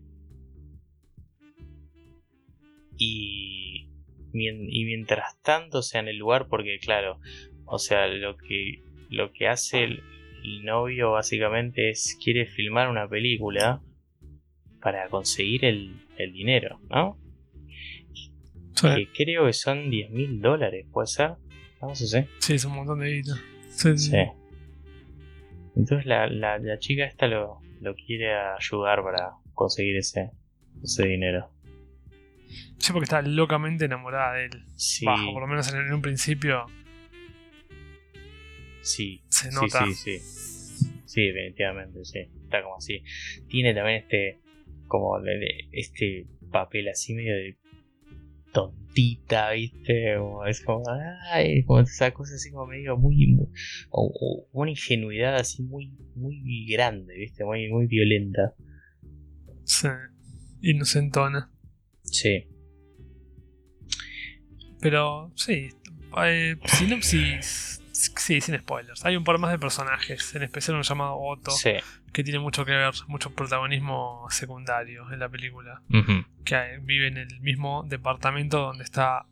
Y, 2.97 3.89
y 4.33 4.85
mientras 4.85 5.41
tanto, 5.41 5.79
o 5.79 5.81
sea, 5.81 5.99
en 5.99 6.07
el 6.07 6.17
lugar, 6.17 6.47
porque 6.47 6.79
claro, 6.79 7.19
o 7.65 7.79
sea, 7.79 8.07
lo 8.07 8.37
que, 8.37 8.81
lo 9.09 9.33
que 9.33 9.47
hace 9.47 9.83
el, 9.83 10.03
el 10.43 10.63
novio 10.63 11.11
básicamente 11.11 11.89
es 11.89 12.17
quiere 12.23 12.45
filmar 12.45 12.89
una 12.89 13.07
película 13.07 13.81
para 14.81 15.07
conseguir 15.09 15.65
el, 15.65 15.95
el 16.17 16.33
dinero, 16.33 16.79
¿no? 16.89 17.17
Sí, 18.75 18.87
Que 18.87 19.07
creo 19.25 19.45
que 19.45 19.53
son 19.53 19.89
10 19.89 20.09
mil 20.11 20.41
dólares, 20.41 20.85
¿puede 20.91 21.07
ser? 21.07 21.31
No 21.81 21.93
sé 21.95 22.07
si. 22.07 22.27
sí, 22.39 22.53
es 22.55 22.65
un 22.65 22.73
montón 22.75 22.99
de 22.99 23.11
guita. 23.11 23.35
Sí, 23.69 23.97
sí. 23.97 24.11
Sí. 24.11 24.17
Entonces 25.75 26.05
la, 26.05 26.27
la, 26.27 26.57
la 26.59 26.77
chica 26.79 27.05
esta 27.05 27.27
lo, 27.27 27.59
lo 27.81 27.95
quiere 27.95 28.33
ayudar 28.33 29.03
para 29.03 29.31
conseguir 29.53 29.97
ese, 29.97 30.31
ese 30.83 31.07
dinero. 31.07 31.49
Sí, 32.77 32.91
porque 32.91 33.05
está 33.05 33.21
locamente 33.21 33.85
enamorada 33.85 34.33
de 34.35 34.45
él. 34.45 34.65
Sí, 34.75 35.05
Bajo, 35.05 35.33
por 35.33 35.41
lo 35.41 35.47
menos 35.47 35.71
en, 35.73 35.79
en 35.79 35.93
un 35.93 36.01
principio 36.01 36.65
sí, 38.81 39.23
se 39.29 39.49
sí, 39.49 39.55
nota. 39.55 39.85
sí, 39.85 39.93
sí. 39.93 40.19
Sí, 41.05 41.27
definitivamente, 41.27 42.03
sí. 42.05 42.19
Está 42.43 42.63
como 42.63 42.77
así. 42.77 43.03
Tiene 43.47 43.73
también 43.73 43.99
este, 43.99 44.39
como 44.87 45.19
este 45.71 46.25
papel 46.51 46.87
así 46.89 47.13
medio 47.13 47.35
de 47.35 47.55
tontita, 48.53 49.51
¿viste? 49.51 50.15
Como, 50.17 50.45
es 50.45 50.61
como, 50.61 50.83
ay, 51.31 51.63
como 51.65 51.81
esa 51.81 52.11
cosa 52.11 52.35
así 52.35 52.51
como 52.51 52.67
medio 52.67 52.95
muy, 52.95 53.27
muy- 53.27 53.47
o, 53.89 54.09
o 54.13 54.47
una 54.53 54.71
ingenuidad 54.71 55.35
así 55.35 55.63
muy, 55.63 55.91
muy 56.15 56.65
grande, 56.67 57.15
¿viste? 57.17 57.43
Muy, 57.43 57.67
muy 57.69 57.87
violenta. 57.87 58.53
Sí. 59.65 59.87
Inocentona. 60.61 61.51
Sí. 62.03 62.47
Pero 64.79 65.31
sí, 65.35 65.69
eh, 66.25 66.55
sinopsis. 66.65 67.81
Sí, 68.15 68.41
sin 68.41 68.57
spoilers. 68.57 69.05
Hay 69.05 69.15
un 69.15 69.23
par 69.23 69.37
más 69.37 69.51
de 69.51 69.59
personajes, 69.59 70.33
en 70.35 70.43
especial 70.43 70.75
uno 70.75 70.83
llamado 70.83 71.15
Otto, 71.19 71.51
Sí. 71.51 71.73
que 72.11 72.23
tiene 72.23 72.39
mucho 72.39 72.65
que 72.65 72.71
ver, 72.71 72.93
mucho 73.07 73.33
protagonismo 73.33 74.25
secundario 74.29 75.11
en 75.11 75.19
la 75.19 75.29
película. 75.29 75.81
Que 76.45 76.79
vive 76.81 77.07
en 77.07 77.17
el 77.17 77.39
mismo 77.41 77.83
departamento 77.87 78.59
donde 78.59 78.83
está 78.83 79.25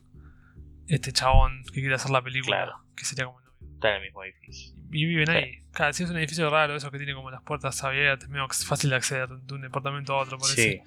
este 0.88 1.11
chabón 1.11 1.63
que 1.74 1.80
quiere 1.82 1.95
hacer 1.95 2.11
la 2.11 2.22
película, 2.22 2.57
Claro. 2.63 2.84
que 2.95 3.05
sería 3.05 3.26
como. 3.26 3.39
Está 3.74 3.89
en 3.89 3.95
el 3.95 4.01
mismo 4.03 4.24
edificio. 4.24 4.76
Y 4.91 5.05
viven 5.05 5.26
Sí. 5.28 5.32
ahí. 5.34 5.59
Claro, 5.74 5.93
sí 5.93 6.03
es 6.03 6.09
un 6.09 6.17
edificio 6.17 6.47
raro, 6.51 6.76
eso 6.76 6.91
que 6.91 6.97
tiene 6.97 7.13
como 7.15 7.32
las 7.32 7.41
puertas 7.41 7.84
abiertas, 7.84 8.30
medio 8.30 8.47
fácil 8.49 8.89
de 8.91 8.95
acceder 8.97 9.28
de 9.30 9.53
un 9.55 9.61
departamento 9.61 10.13
a 10.13 10.17
otro, 10.22 10.38
por 10.38 10.47
Sí. 10.49 10.80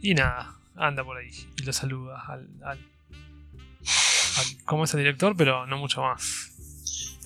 Y 0.00 0.14
nada, 0.14 0.54
anda 0.76 1.02
por 1.04 1.16
ahí 1.16 1.30
y 1.56 1.62
lo 1.62 1.72
saluda 1.72 2.20
al, 2.26 2.48
al, 2.64 2.78
al- 2.78 4.64
como 4.64 4.84
es 4.84 4.92
el 4.94 4.98
director, 5.00 5.36
pero 5.36 5.66
no 5.66 5.78
mucho 5.78 6.02
más. 6.02 6.53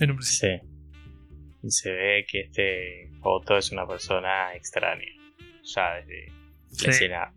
En 0.01 0.11
un 0.11 0.17
principio. 0.17 0.61
Sí. 0.61 0.69
Y 1.63 1.71
se 1.71 1.93
ve 1.93 2.27
que 2.31 2.41
este 2.43 3.11
Otto 3.23 3.57
es 3.57 3.73
una 3.73 3.87
persona 3.87 4.55
extraña. 4.55 5.05
Ya 5.63 5.95
desde 5.95 6.33
Sí, 6.71 6.85
la 6.85 6.91
escena 6.91 7.35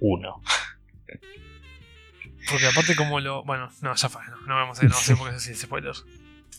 1. 0.00 0.42
Porque 2.50 2.66
aparte 2.66 2.94
como 2.94 3.20
lo... 3.20 3.42
Bueno, 3.44 3.70
no, 3.80 3.94
ya 3.94 4.08
fue, 4.08 4.22
no, 4.28 4.36
no 4.46 4.54
vamos 4.54 4.80
a 4.80 4.84
ir, 4.84 4.90
no 4.90 4.96
sé 4.96 5.16
porque 5.16 5.36
es 5.36 5.60
spoiler. 5.60 5.94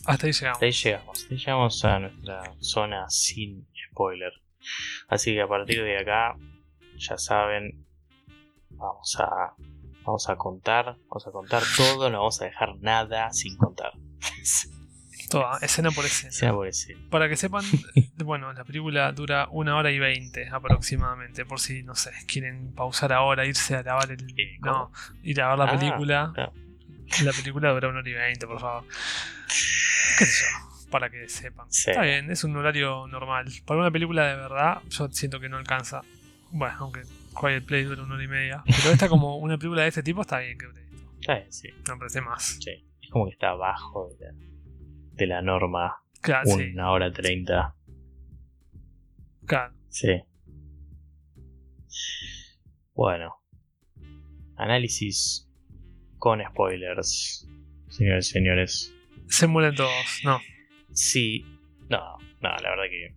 Hasta 0.04 0.26
ahí 0.26 0.32
llegamos. 0.32 0.60
Ahí 0.60 0.72
llegamos. 0.72 1.26
Ahí 1.30 1.36
llegamos 1.36 1.84
a 1.84 1.98
nuestra 2.00 2.42
zona 2.58 3.08
sin 3.08 3.68
spoiler. 3.92 4.32
Así 5.06 5.32
que 5.34 5.42
a 5.42 5.46
partir 5.46 5.84
de 5.84 5.98
acá, 5.98 6.36
ya 6.96 7.16
saben, 7.18 7.86
vamos 8.70 9.16
a, 9.20 9.54
vamos 10.02 10.28
a 10.28 10.34
contar, 10.34 10.96
vamos 11.08 11.26
a 11.28 11.30
contar 11.30 11.62
todo, 11.76 12.10
no 12.10 12.18
vamos 12.18 12.42
a 12.42 12.46
dejar 12.46 12.76
nada 12.80 13.32
sin 13.32 13.56
contar. 13.56 13.92
Toda, 15.30 15.58
escena 15.60 15.90
por 15.90 16.04
escena. 16.04 16.52
Por. 16.52 16.68
Para 17.10 17.28
que 17.28 17.36
sepan, 17.36 17.64
bueno, 18.24 18.52
la 18.52 18.64
película 18.64 19.10
dura 19.12 19.48
una 19.50 19.76
hora 19.76 19.90
y 19.90 19.98
veinte 19.98 20.48
aproximadamente, 20.48 21.44
por 21.44 21.60
si, 21.60 21.82
no 21.82 21.94
sé, 21.94 22.12
quieren 22.26 22.72
pausar 22.74 23.12
ahora, 23.12 23.44
irse 23.46 23.74
a 23.76 23.82
grabar 23.82 24.10
el... 24.10 24.20
Eh, 24.38 24.58
No, 24.60 24.92
ir 25.22 25.40
a 25.42 25.48
ver 25.50 25.58
la 25.58 25.64
Ah, 25.64 25.78
película. 25.78 26.32
La 27.24 27.32
película 27.32 27.70
dura 27.72 27.88
una 27.88 27.98
hora 28.00 28.08
y 28.10 28.12
veinte, 28.12 28.46
por 28.46 28.60
favor. 28.60 28.84
¿Qué 30.18 30.24
sé 30.26 30.44
yo? 30.44 30.90
Para 30.90 31.10
que 31.10 31.28
sepan. 31.28 31.66
Sí. 31.70 31.90
Está 31.90 32.02
bien, 32.02 32.30
es 32.30 32.44
un 32.44 32.56
horario 32.56 33.06
normal. 33.08 33.46
Para 33.64 33.80
una 33.80 33.90
película 33.90 34.26
de 34.28 34.36
verdad, 34.36 34.82
yo 34.88 35.08
siento 35.10 35.40
que 35.40 35.48
no 35.48 35.56
alcanza. 35.56 36.02
Bueno, 36.52 36.76
aunque 36.78 37.02
Quiet 37.38 37.64
Play 37.66 37.84
dura 37.84 38.02
una 38.04 38.14
hora 38.14 38.24
y 38.24 38.28
media. 38.28 38.62
Pero 38.64 38.90
esta 38.92 39.08
como 39.08 39.36
una 39.36 39.58
película 39.58 39.82
de 39.82 39.88
este 39.88 40.02
tipo 40.02 40.22
está 40.22 40.38
bien 40.38 40.56
que 40.56 40.66
dure 40.66 40.82
esto. 40.84 40.96
Está 41.20 41.34
bien, 41.34 41.52
sí. 41.52 41.68
No 41.88 41.98
parece 41.98 42.20
más. 42.20 42.58
Sí. 42.62 42.70
Es 43.02 43.10
como 43.10 43.26
que 43.26 43.32
está 43.32 43.50
abajo 43.50 44.08
de 44.18 44.26
la, 44.26 44.32
de 45.16 45.26
la 45.26 45.42
norma. 45.42 45.96
Claro, 46.20 46.46
sí. 46.50 46.70
Una 46.72 46.90
hora 46.92 47.12
treinta. 47.12 47.74
Claro. 49.46 49.74
Sí. 49.88 50.22
Bueno. 52.94 53.36
Análisis 54.56 55.48
con 56.18 56.40
spoilers. 56.42 57.46
Señores 57.88 58.28
y 58.28 58.32
señores. 58.32 58.94
Se 59.28 59.46
mueren 59.46 59.74
todos. 59.74 60.20
No. 60.24 60.38
Sí. 60.92 61.44
No, 61.88 62.18
no, 62.40 62.48
la 62.56 62.70
verdad 62.70 62.84
que. 62.90 63.14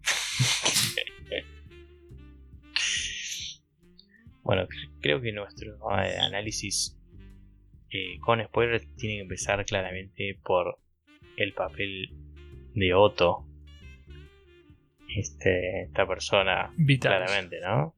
bueno, 4.44 4.64
cre- 4.68 4.92
creo 5.02 5.22
que 5.22 5.32
nuestro 5.32 5.74
eh, 6.02 6.18
análisis 6.18 6.98
eh, 7.92 8.20
con 8.20 8.44
spoilers 8.44 8.88
tiene 8.96 9.16
que 9.16 9.22
empezar 9.22 9.66
claramente 9.66 10.40
por 10.44 10.80
el 11.44 11.54
papel 11.54 12.10
de 12.74 12.94
Otto. 12.94 13.46
Este, 15.16 15.84
esta 15.84 16.08
persona 16.08 16.72
claramente, 17.02 17.60
¿no? 17.62 17.96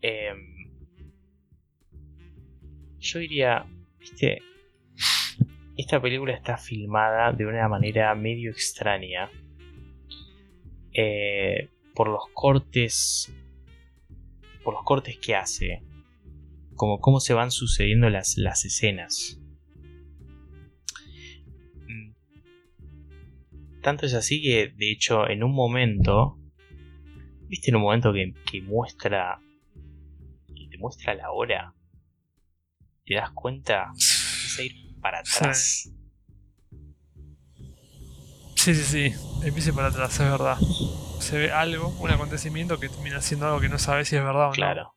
Em, 0.00 0.70
yo 2.98 3.18
diría, 3.18 3.66
viste, 3.98 4.40
esta 5.76 6.00
película 6.00 6.32
está 6.32 6.56
filmada 6.56 7.32
de 7.32 7.46
una 7.46 7.68
manera 7.68 8.14
medio 8.14 8.50
extraña. 8.50 9.30
Eh, 10.92 11.70
por 11.94 12.08
los 12.08 12.24
cortes, 12.32 13.32
por 14.62 14.74
los 14.74 14.84
cortes 14.84 15.18
que 15.18 15.34
hace. 15.34 15.82
como 16.76 17.00
cómo 17.00 17.20
se 17.20 17.34
van 17.34 17.50
sucediendo 17.50 18.10
las, 18.10 18.36
las 18.36 18.64
escenas. 18.64 19.40
Tanto 23.84 24.06
es 24.06 24.14
así 24.14 24.40
que, 24.40 24.72
de 24.74 24.90
hecho, 24.90 25.28
en 25.28 25.44
un 25.44 25.54
momento, 25.54 26.38
viste, 27.48 27.70
en 27.70 27.76
un 27.76 27.82
momento 27.82 28.14
que, 28.14 28.32
que 28.50 28.62
muestra, 28.62 29.38
que 30.46 30.68
te 30.70 30.78
muestra 30.78 31.14
la 31.14 31.30
hora, 31.30 31.74
te 33.04 33.14
das 33.14 33.30
cuenta, 33.32 33.90
empieza 33.90 34.62
a 34.62 34.64
ir 34.64 35.00
para 35.02 35.18
atrás. 35.18 35.92
Sí, 38.54 38.74
sí, 38.74 38.82
sí, 38.82 39.12
empieza 39.46 39.74
para 39.74 39.88
atrás, 39.88 40.18
es 40.18 40.30
verdad. 40.30 40.56
Se 41.20 41.36
ve 41.36 41.52
algo, 41.52 41.88
un 42.00 42.10
acontecimiento 42.10 42.80
que 42.80 42.88
termina 42.88 43.20
siendo 43.20 43.44
algo 43.44 43.60
que 43.60 43.68
no 43.68 43.78
sabes 43.78 44.08
si 44.08 44.16
es 44.16 44.24
verdad 44.24 44.46
o 44.46 44.48
no. 44.48 44.52
Claro. 44.52 44.94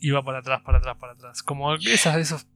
Y 0.00 0.12
va 0.12 0.22
para 0.22 0.38
atrás, 0.38 0.62
para 0.62 0.78
atrás, 0.78 0.96
para 0.98 1.12
atrás. 1.12 1.42
Como 1.42 1.74
esas, 1.74 2.16
esos, 2.16 2.46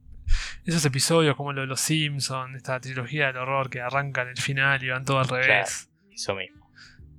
esos 0.64 0.84
episodios 0.84 1.36
como 1.36 1.52
lo 1.52 1.62
de 1.62 1.66
los 1.66 1.80
Simpsons, 1.80 2.56
esta 2.56 2.80
trilogía 2.80 3.28
del 3.28 3.38
horror 3.38 3.70
que 3.70 3.80
arrancan 3.80 4.28
el 4.28 4.36
final 4.36 4.82
y 4.82 4.88
van 4.88 5.04
todo 5.04 5.20
al 5.20 5.28
revés. 5.28 5.46
Claro, 5.46 6.12
eso 6.12 6.34
mismo. 6.34 6.70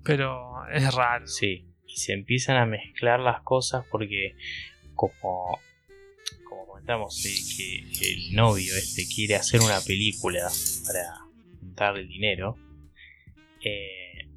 Pero 0.04 0.68
es 0.72 0.94
raro. 0.94 1.28
Sí, 1.28 1.68
y 1.86 1.96
se 1.98 2.14
empiezan 2.14 2.58
a 2.58 2.66
mezclar 2.66 3.20
las 3.20 3.42
cosas 3.42 3.86
porque 3.90 4.36
como 4.96 5.60
como 6.48 6.68
comentamos 6.68 7.26
eh, 7.26 7.86
que 7.98 8.14
el 8.14 8.36
novio 8.36 8.76
este 8.76 9.06
quiere 9.08 9.36
hacer 9.36 9.62
una 9.62 9.80
película 9.82 10.48
para 10.86 11.30
juntar 11.60 11.98
el 11.98 12.08
dinero 12.08 12.58
eh, 13.64 14.28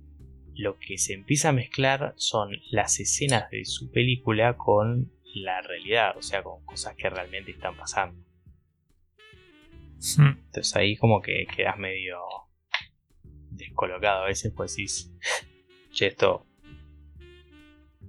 lo 0.55 0.79
que 0.79 0.99
se 0.99 1.15
empieza 1.15 1.51
a 1.51 1.53
mezclar 1.53 2.15
son 2.17 2.57
las 2.71 3.01
escenas 3.01 3.51
de 3.51 3.65
su 3.65 3.91
película 3.91 4.57
con 4.57 5.11
la 5.35 5.61
realidad, 5.63 6.17
o 6.17 6.23
sea, 6.23 6.43
con 6.43 6.65
cosas 6.65 6.95
que 6.97 7.09
realmente 7.09 7.53
están 7.53 7.77
pasando. 7.77 8.23
Entonces 10.19 10.77
ahí 10.77 10.97
como 10.97 11.21
que 11.23 11.47
quedas 11.55 11.79
medio 11.79 12.19
descolocado 13.51 14.23
a 14.23 14.27
veces, 14.27 14.53
pues 14.55 14.77
decís, 14.77 15.13
che, 15.93 16.09
esto, 16.09 16.47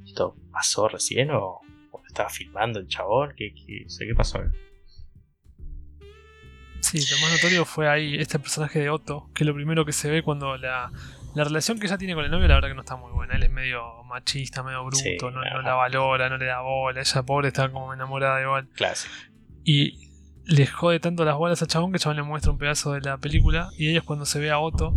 esto 0.06 0.36
pasó 0.52 0.88
recién 0.88 1.32
o, 1.32 1.62
o 1.92 2.02
estaba 2.08 2.30
filmando 2.30 2.80
el 2.80 2.88
chabón, 2.88 3.34
¿Qué, 3.36 3.54
qué, 3.54 3.86
sé 3.88 4.06
qué 4.08 4.16
pasó. 4.16 4.40
Sí, 6.82 7.00
lo 7.12 7.22
más 7.22 7.32
notorio 7.32 7.66
fue 7.66 7.88
ahí 7.88 8.16
este 8.16 8.40
personaje 8.40 8.80
de 8.80 8.90
Otto, 8.90 9.30
que 9.34 9.44
es 9.44 9.48
lo 9.48 9.54
primero 9.54 9.86
que 9.86 9.94
se 9.94 10.10
ve 10.12 10.22
cuando 10.22 10.58
la, 10.58 10.92
la 11.34 11.44
relación 11.44 11.80
que 11.80 11.88
ella 11.88 11.98
tiene 11.98 12.14
con 12.14 12.26
el 12.26 12.32
novio, 12.32 12.48
la 12.48 12.56
verdad 12.56 12.70
que 12.70 12.76
no 12.76 12.82
está 12.82 12.96
muy 12.96 13.12
buena. 13.12 13.36
Él 13.36 13.44
es 13.44 13.50
medio 13.50 14.04
machista, 14.04 14.64
medio 14.64 14.84
bruto, 14.84 14.98
Sí, 14.98 15.18
no, 15.22 15.62
la 15.62 15.74
valora, 15.76 16.30
no 16.30 16.38
le 16.38 16.46
da 16.46 16.62
bola. 16.62 17.00
Ella, 17.00 17.24
pobre, 17.24 17.48
está 17.48 17.72
como 17.72 17.94
enamorada 17.94 18.42
igual. 18.42 18.68
Clásico. 18.76 19.14
Y 19.64 20.03
le 20.46 20.68
jode 20.68 21.00
tanto 21.00 21.26
las 21.26 21.36
bolas 21.36 21.62
a 21.62 21.68
Chabón 21.68 21.92
que 21.92 22.00
Chabón 22.00 22.18
le 22.18 22.24
muestra 22.24 22.52
un 22.52 22.58
pedazo 22.58 22.94
de 22.94 23.02
la 23.02 23.18
película. 23.18 23.70
Y 23.78 23.90
ella 23.90 24.00
es 24.00 24.04
cuando 24.04 24.26
se 24.26 24.40
ve 24.40 24.52
a 24.52 24.60
Otto 24.60 24.94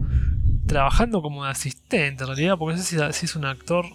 trabajando 0.67 1.23
como 1.23 1.45
de 1.45 1.51
asistente, 1.51 2.25
en 2.25 2.27
realidad, 2.27 2.57
porque 2.59 2.77
no 2.77 2.83
sé 2.83 3.13
si, 3.13 3.25
es 3.25 3.37
un 3.37 3.45
actor 3.45 3.87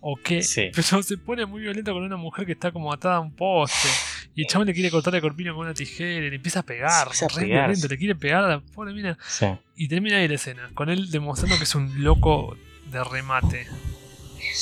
o 0.00 0.16
qué. 0.16 0.42
Sí. 0.42 0.70
Pero 0.74 1.02
se 1.02 1.16
pone 1.18 1.46
muy 1.46 1.62
violento 1.62 1.92
con 1.92 2.02
una 2.02 2.16
mujer 2.16 2.46
que 2.46 2.52
está 2.52 2.70
como 2.70 2.92
atada 2.92 3.16
a 3.16 3.20
un 3.20 3.34
poste. 3.34 3.88
Y 4.34 4.42
el 4.42 4.48
chabón 4.48 4.66
le 4.66 4.74
quiere 4.74 4.90
cortar 4.90 5.14
el 5.14 5.22
corpiño 5.22 5.54
con 5.54 5.64
una 5.64 5.74
tijera 5.74 6.26
y 6.26 6.30
le 6.30 6.36
empieza 6.36 6.60
a 6.60 6.62
pegar. 6.62 7.08
Se 7.14 7.24
empieza 7.24 7.24
a 7.24 7.28
re 7.28 7.46
pegar, 7.46 7.68
violento, 7.68 7.88
le 7.88 7.98
quiere 7.98 8.14
pegar 8.14 8.44
a 8.44 8.48
la 8.48 8.60
pobre 8.60 8.92
mina. 8.92 9.18
Sí. 9.26 9.46
Y 9.76 9.88
termina 9.88 10.18
ahí 10.18 10.28
la 10.28 10.34
escena, 10.34 10.70
con 10.74 10.90
él 10.90 11.10
demostrando 11.10 11.56
que 11.56 11.64
es 11.64 11.74
un 11.74 12.04
loco 12.04 12.56
de 12.90 13.02
remate. 13.02 13.66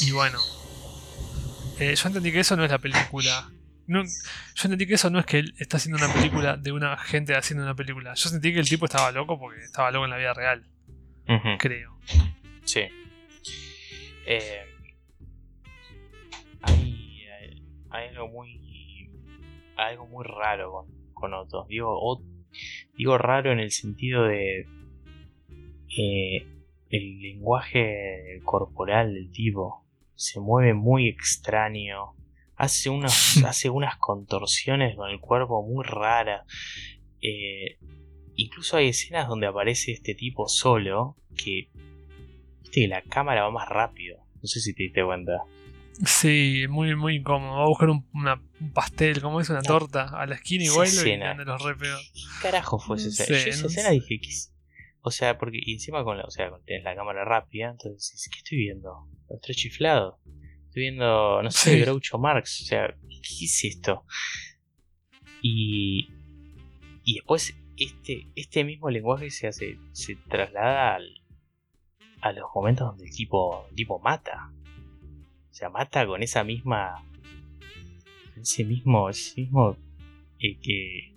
Y 0.00 0.12
bueno, 0.12 0.38
eh, 1.80 1.94
yo 1.96 2.08
entendí 2.08 2.30
que 2.30 2.40
eso 2.40 2.56
no 2.56 2.64
es 2.64 2.70
la 2.70 2.78
película. 2.78 3.50
No, 3.86 4.02
yo 4.02 4.62
entendí 4.64 4.86
que 4.86 4.94
eso 4.94 5.10
no 5.10 5.18
es 5.18 5.26
que 5.26 5.38
él 5.40 5.54
está 5.58 5.76
haciendo 5.76 6.02
una 6.02 6.12
película 6.14 6.56
de 6.56 6.72
una 6.72 6.96
gente 6.96 7.34
haciendo 7.36 7.64
una 7.64 7.74
película. 7.74 8.14
Yo 8.14 8.28
sentí 8.30 8.52
que 8.52 8.60
el 8.60 8.68
tipo 8.68 8.86
estaba 8.86 9.12
loco 9.12 9.38
porque 9.38 9.60
estaba 9.60 9.90
loco 9.90 10.04
en 10.06 10.10
la 10.10 10.16
vida 10.16 10.32
real, 10.34 10.66
creo. 11.58 11.98
Sí. 12.64 12.80
Eh, 14.26 14.62
hay, 16.62 17.22
hay- 17.28 17.62
hay 17.90 18.08
algo 18.08 18.28
muy. 18.28 19.10
algo 19.76 20.06
muy 20.06 20.24
raro 20.24 20.72
con, 20.72 20.86
con 21.14 21.34
Otto. 21.34 21.66
Digo, 21.68 22.22
digo 22.96 23.18
raro 23.18 23.52
en 23.52 23.60
el 23.60 23.70
sentido 23.70 24.24
de. 24.24 24.66
eh, 25.98 26.46
el 26.90 27.20
lenguaje 27.20 28.40
corporal 28.44 29.14
del 29.14 29.30
tipo 29.32 29.84
se 30.14 30.40
mueve 30.40 30.74
muy 30.74 31.08
extraño. 31.08 32.12
Hace, 32.56 32.88
unos, 32.90 33.36
hace 33.44 33.70
unas 33.70 33.96
contorsiones 33.98 34.96
con 34.96 35.10
el 35.10 35.20
cuerpo 35.20 35.62
muy 35.66 35.84
raras. 35.84 36.46
Eh, 37.20 37.78
incluso 38.36 38.76
hay 38.76 38.88
escenas 38.88 39.28
donde 39.28 39.46
aparece 39.46 39.92
este 39.92 40.14
tipo 40.14 40.48
solo 40.48 41.16
que 41.36 41.68
Viste 42.62 42.80
que 42.82 42.88
la 42.88 43.02
cámara 43.02 43.42
va 43.44 43.50
más 43.50 43.68
rápido. 43.68 44.18
No 44.42 44.46
sé 44.48 44.60
si 44.60 44.74
te 44.74 44.84
diste 44.84 45.04
cuenta. 45.04 45.32
Sí, 46.04 46.64
muy, 46.68 46.96
muy 46.96 47.16
incómodo. 47.16 47.56
Va 47.58 47.64
a 47.64 47.68
buscar 47.68 47.88
un, 47.90 48.08
una- 48.12 48.42
un 48.60 48.72
pastel, 48.72 49.20
como 49.22 49.40
es 49.40 49.48
una 49.50 49.62
torta, 49.62 50.08
a 50.08 50.26
la 50.26 50.34
esquina 50.34 50.64
y 50.64 50.66
Esa 50.66 50.74
vuelve 50.76 50.92
y 50.94 50.98
escena. 50.98 51.30
anda 51.30 51.44
los 51.44 51.62
re 51.62 51.76
peor. 51.76 52.00
¿Qué 52.12 52.20
carajo 52.42 52.78
fue 52.80 52.96
esa 52.96 53.06
No 53.06 53.10
escena? 53.12 53.38
Yo 53.44 53.50
esa 53.50 53.62
no 53.62 53.66
escena 53.68 53.88
sé. 53.88 53.94
dije, 53.94 54.18
¿qué 54.20 54.28
es? 54.28 54.52
O 55.02 55.10
sea, 55.10 55.38
porque 55.38 55.58
y 55.62 55.74
encima 55.74 56.02
con 56.02 56.18
la, 56.18 56.24
o 56.24 56.30
sea, 56.30 56.50
con- 56.50 56.64
tenés 56.64 56.82
la 56.82 56.96
cámara 56.96 57.24
rápida, 57.24 57.70
entonces 57.70 58.28
¿qué 58.32 58.38
estoy 58.38 58.58
viendo? 58.58 59.06
Los 59.28 59.40
tres 59.40 59.56
chiflados. 59.56 60.16
Estoy 60.74 60.82
viendo, 60.90 61.40
no 61.40 61.52
sé, 61.52 61.74
Sí. 61.74 61.80
Groucho 61.82 62.18
Marx. 62.18 62.62
O 62.62 62.64
sea, 62.64 62.88
¿qué 63.08 63.44
es 63.44 63.64
esto? 63.64 64.04
Y, 65.40 66.08
y 67.04 67.14
después 67.14 67.54
este, 67.76 68.26
este 68.34 68.64
mismo 68.64 68.90
lenguaje 68.90 69.30
se 69.30 69.46
hace, 69.46 69.78
se 69.92 70.16
traslada 70.16 70.96
al, 70.96 71.22
a 72.22 72.32
los 72.32 72.46
momentos 72.52 72.88
donde 72.88 73.04
el 73.04 73.14
tipo, 73.14 73.68
el 73.70 73.76
tipo 73.76 74.00
mata. 74.00 74.50
O 75.48 75.54
sea, 75.54 75.70
mata 75.70 76.04
con 76.08 76.24
esa 76.24 76.42
misma. 76.42 77.04
Ese 78.36 78.64
mismo. 78.64 79.08
Ese 79.08 79.42
mismo. 79.42 79.76
eh, 80.40 80.58
que. 80.60 81.14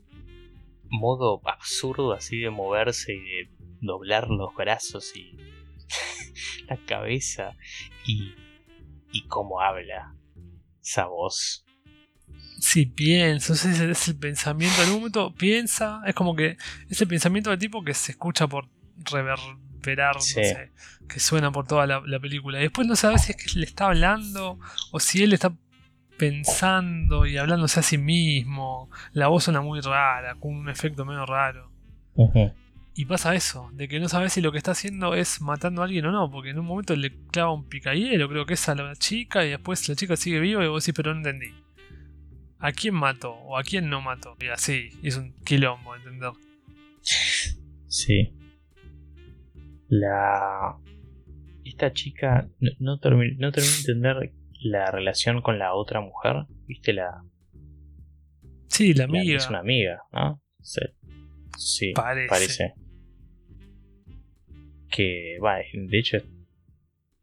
modo 0.88 1.42
absurdo 1.46 2.14
así 2.14 2.38
de 2.38 2.52
moverse 2.52 3.16
y 3.16 3.20
de 3.22 3.50
doblar 3.82 4.30
los 4.30 4.54
brazos 4.54 5.16
y. 5.16 5.36
la 6.68 6.78
cabeza. 6.86 7.58
Y. 8.06 8.36
y 9.18 9.28
cómo 9.28 9.62
habla. 9.62 10.14
Esa 10.82 11.06
voz. 11.06 11.66
Sí, 12.60 12.86
pienso, 12.88 13.54
ese 13.54 13.72
es, 13.72 13.80
es 13.82 14.08
el 14.08 14.18
pensamiento. 14.18 14.82
En 14.82 14.90
un 14.90 14.96
momento 14.96 15.34
piensa, 15.36 16.02
es 16.06 16.16
como 16.16 16.36
que 16.36 16.58
es 16.90 17.02
el 17.02 17.08
pensamiento 17.08 17.50
del 17.52 17.60
tipo 17.60 17.84
que 17.84 17.94
se 17.94 18.12
escucha 18.14 18.48
por 18.48 18.68
reverberar, 18.98 20.20
Sí. 20.22 20.36
no 20.38 20.44
sé, 20.44 20.72
que 21.08 21.20
suena 21.20 21.52
por 21.52 21.68
toda 21.68 21.86
la, 21.86 22.02
la 22.06 22.20
película. 22.20 22.60
Y 22.60 22.64
después 22.64 22.88
no 22.88 22.96
sabes 22.96 23.24
si 23.24 23.32
es 23.34 23.38
que 23.38 23.60
le 23.60 23.66
está 23.66 23.86
hablando 23.88 24.60
o 24.92 25.00
si 25.00 25.24
él 25.24 25.34
está 25.34 25.54
pensando 26.18 27.26
y 27.28 27.38
hablándose 27.38 27.80
a 27.80 27.84
sí 27.84 27.98
mismo. 27.98 28.90
La 29.14 29.28
voz 29.28 29.44
suena 29.46 29.62
muy 29.62 29.80
rara, 29.82 30.36
con 30.40 30.56
un 30.56 30.70
efecto 30.70 31.06
medio 31.06 31.26
raro. 31.26 31.72
Y 33.00 33.06
pasa 33.06 33.36
eso, 33.36 33.70
de 33.74 33.88
que 33.88 34.00
no 34.00 34.10
sabes 34.10 34.34
si 34.34 34.42
lo 34.42 34.52
que 34.52 34.58
está 34.58 34.72
haciendo 34.72 35.14
es 35.14 35.40
matando 35.40 35.82
a 35.82 35.86
alguien 35.86 36.06
o 36.08 36.12
no, 36.12 36.32
porque 36.32 36.50
en 36.50 36.58
un 36.58 36.66
momento 36.66 36.96
le 36.96 37.12
clava 37.28 37.54
un 37.54 37.70
picayelo, 37.70 38.28
creo 38.28 38.48
que 38.48 38.56
es 38.56 38.70
a 38.70 38.74
la 38.76 38.96
chica, 38.96 39.46
y 39.46 39.52
después 39.52 39.88
la 39.88 39.96
chica 39.96 40.16
sigue 40.18 40.40
viva 40.40 40.66
y 40.66 40.68
vos 40.68 40.84
decís, 40.84 40.96
pero 40.98 41.12
no 41.14 41.18
entendí. 41.20 41.54
¿A 42.60 42.72
quién 42.72 42.96
mató 42.96 43.34
o 43.34 43.56
a 43.56 43.62
quién 43.64 43.88
no 43.90 44.02
mató? 44.02 44.36
Y 44.42 44.48
así, 44.48 44.90
es 45.04 45.16
un 45.16 45.32
quilombo, 45.46 45.96
¿entender? 45.96 46.32
Sí. 47.88 48.34
La. 49.90 50.76
Esta 51.64 51.94
chica 51.94 52.50
no, 52.60 52.72
no, 52.80 53.00
no 53.00 53.52
de 53.52 53.62
entender 53.80 54.34
la 54.62 54.90
relación 54.90 55.42
con 55.44 55.60
la 55.60 55.74
otra 55.76 56.02
mujer. 56.02 56.46
¿Viste? 56.66 56.94
La, 56.94 57.22
Sí, 58.70 58.94
la 58.94 59.06
la- 59.06 59.20
amiga. 59.20 59.38
es 59.38 59.50
una 59.50 59.60
amiga, 59.60 60.02
¿no? 60.12 60.42
Sí. 60.62 60.82
Sí, 61.58 61.92
Parece. 61.96 62.28
parece. 62.28 62.74
Que, 64.90 65.38
va, 65.44 65.58
de 65.74 65.98
hecho, 66.00 66.18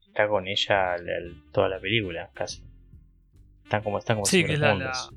está 0.07 0.29
con 0.29 0.47
ella 0.49 0.97
la- 0.99 1.21
la- 1.21 1.35
toda 1.53 1.69
la 1.69 1.81
película, 1.81 2.31
casi. 2.35 2.63
Están 3.63 3.83
como, 3.83 3.99
están 3.99 4.17
como 4.17 4.27
Sí, 4.27 4.45
que 4.45 4.57
la- 4.57 4.75
la-. 4.75 5.09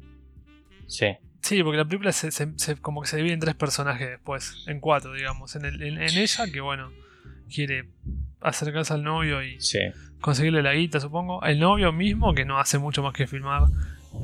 Sí, 0.88 1.08
Sí, 1.42 1.64
porque 1.64 1.78
la 1.78 1.86
película 1.86 2.12
se, 2.12 2.32
se- 2.32 2.58
se- 2.58 2.76
como 2.78 3.02
que 3.02 3.08
se 3.08 3.18
divide 3.18 3.34
en 3.34 3.40
tres 3.40 3.56
personajes 3.56 4.10
después, 4.10 4.66
en 4.68 4.80
cuatro, 4.82 5.14
digamos. 5.14 5.56
En, 5.56 5.66
el- 5.66 5.82
en- 5.82 6.02
en 6.02 6.18
ella, 6.18 6.46
que 6.52 6.60
bueno, 6.62 6.92
quiere 7.54 7.90
acercarse 8.42 8.94
al 8.94 9.04
novio 9.04 9.42
y 9.44 9.60
sí, 9.62 9.80
conseguirle 10.20 10.62
la 10.62 10.74
guita, 10.74 11.00
supongo. 11.00 11.42
El 11.44 11.60
novio 11.60 11.94
mismo, 11.94 12.34
que 12.34 12.44
no 12.44 12.60
hace 12.60 12.80
mucho 12.80 13.02
más 13.04 13.14
que 13.14 13.28
filmar. 13.28 13.64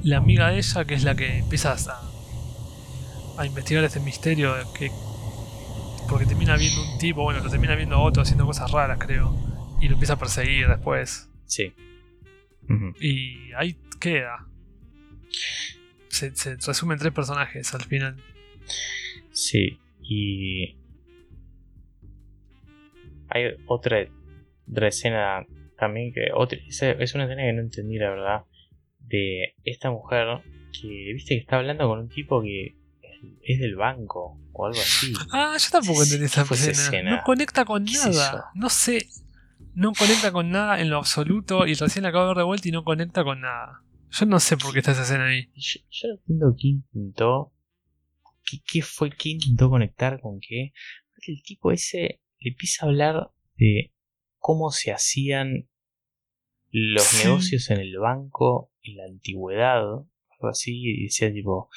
La 0.04 0.18
amiga 0.18 0.50
de 0.50 0.58
ella, 0.58 0.86
que 0.86 0.96
es 0.96 1.04
la 1.04 1.16
que 1.16 1.38
empieza 1.40 1.74
a, 1.74 3.42
a 3.42 3.46
investigar 3.46 3.84
este 3.86 4.00
misterio. 4.00 4.54
que, 4.78 4.90
porque 6.10 6.26
termina 6.26 6.56
viendo 6.58 6.82
un 6.82 6.98
tipo, 6.98 7.24
bueno, 7.24 7.42
lo 7.42 7.50
termina 7.50 7.76
viendo 7.76 7.96
a 7.96 8.02
otro 8.02 8.22
haciendo 8.24 8.46
cosas 8.46 8.72
raras, 8.72 8.98
creo. 9.00 9.36
Y 9.82 9.88
lo 9.88 9.94
empieza 9.94 10.14
a 10.14 10.20
perseguir 10.20 10.68
después. 10.68 11.30
sí. 11.46 11.74
Y 13.00 13.52
ahí 13.58 13.78
queda. 14.00 14.48
se, 16.08 16.34
se 16.36 16.56
resumen 16.56 16.98
tres 16.98 17.12
personajes 17.12 17.74
al 17.74 17.84
final. 17.84 18.16
Sí, 19.32 19.80
y. 20.02 20.78
Hay 23.30 23.56
otra, 23.66 24.06
otra 24.70 24.88
escena 24.88 25.46
también 25.78 26.14
que. 26.14 26.30
Otra, 26.34 26.58
es 26.68 26.82
una 27.16 27.26
escena 27.26 27.44
que 27.44 27.54
no 27.54 27.62
entendí, 27.62 27.98
la 27.98 28.12
verdad. 28.12 28.44
De 29.00 29.56
esta 29.66 29.92
mujer 29.92 30.42
que, 30.72 31.14
viste, 31.14 31.36
que 31.36 31.42
está 31.42 31.58
hablando 31.58 31.88
con 31.88 32.00
un 32.00 32.10
tipo 32.10 32.42
que 32.42 32.76
es 33.42 33.60
del 33.60 33.76
banco 33.76 34.40
o 34.52 34.66
algo 34.66 34.80
así. 34.80 35.14
Ah, 35.32 35.56
yo 35.58 35.70
tampoco 35.72 36.00
¿Qué 36.00 36.04
entendí 36.06 36.26
esa 36.26 36.42
escena. 36.44 36.72
escena? 36.72 37.16
No 37.18 37.24
conecta 37.24 37.66
con 37.66 37.86
¿Qué 37.86 37.94
es 37.94 38.06
nada. 38.06 38.46
No 38.56 38.70
sé. 38.70 39.08
No 39.76 39.92
conecta 39.94 40.32
con 40.32 40.50
nada 40.52 40.80
en 40.82 40.90
lo 40.90 40.98
absoluto 40.98 41.66
y 41.66 41.74
recién 41.74 42.04
la 42.04 42.10
acabo 42.10 42.26
de 42.26 42.30
ver 42.30 42.38
de 42.38 42.44
vuelta 42.44 42.68
y 42.68 42.72
no 42.72 42.84
conecta 42.84 43.24
con 43.24 43.42
nada. 43.42 43.82
Yo 44.12 44.26
no 44.28 44.40
sé 44.40 44.58
por 44.58 44.74
qué 44.74 44.80
está 44.80 44.92
esa 44.92 45.02
escena 45.04 45.26
ahí. 45.26 45.50
Yo, 45.56 45.80
yo 45.90 46.08
no 46.10 46.14
entiendo 46.16 46.56
qué 46.60 46.68
intentó. 46.68 47.54
¿Qué, 48.46 48.58
qué 48.66 48.82
fue? 48.82 49.10
¿Qué 49.10 49.30
intentó 49.30 49.70
conectar 49.70 50.20
con 50.22 50.40
qué? 50.40 50.74
El 51.26 51.42
tipo 51.44 51.72
ese 51.72 52.22
le 52.40 52.52
empieza 52.52 52.86
a 52.86 52.90
hablar 52.90 53.32
de 53.56 53.94
cómo 54.38 54.70
se 54.72 54.92
hacían 54.92 55.68
los 56.70 57.04
Sí. 57.04 57.26
negocios 57.28 57.70
en 57.70 57.80
el 57.80 57.98
banco 57.98 58.72
en 58.82 58.98
la 58.98 59.06
antigüedad, 59.06 59.80
algo 59.82 60.48
así, 60.50 60.74
y 60.84 61.04
decía 61.06 61.32
tipo, 61.32 61.70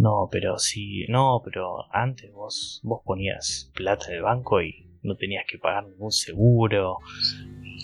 no, 0.00 0.30
pero 0.32 0.58
si, 0.58 1.04
no, 1.08 1.42
pero 1.44 1.84
antes 1.92 2.32
vos, 2.32 2.80
vos 2.82 3.02
ponías 3.04 3.70
plata 3.74 4.06
en 4.08 4.14
el 4.14 4.22
banco 4.22 4.62
y 4.62 4.86
no 5.02 5.14
tenías 5.14 5.44
que 5.46 5.58
pagar 5.58 5.86
ningún 5.86 6.10
seguro, 6.10 7.00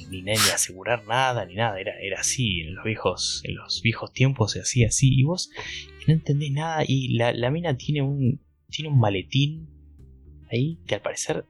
ni, 0.09 0.23
ni, 0.23 0.33
asegurar 0.33 1.05
nada, 1.05 1.45
ni 1.45 1.57
nada, 1.57 1.79
era, 1.79 1.93
era 2.01 2.21
así, 2.21 2.61
en 2.61 2.75
los 2.75 2.85
viejos, 2.87 3.43
en 3.45 3.57
los 3.57 3.83
viejos 3.83 4.15
tiempos 4.15 4.53
se 4.53 4.61
hacía 4.61 4.87
así, 4.87 5.11
y 5.13 5.25
vos 5.25 5.51
no 6.07 6.15
entendés 6.15 6.53
nada, 6.53 6.85
y 6.89 7.19
la, 7.19 7.35
la 7.35 7.51
mina 7.51 7.77
tiene 7.77 8.01
un, 8.01 8.41
tiene 8.71 8.91
un 8.91 8.99
maletín 8.99 9.69
ahí 10.51 10.79
que 10.87 10.95
al 10.95 11.03
parecer 11.03 11.45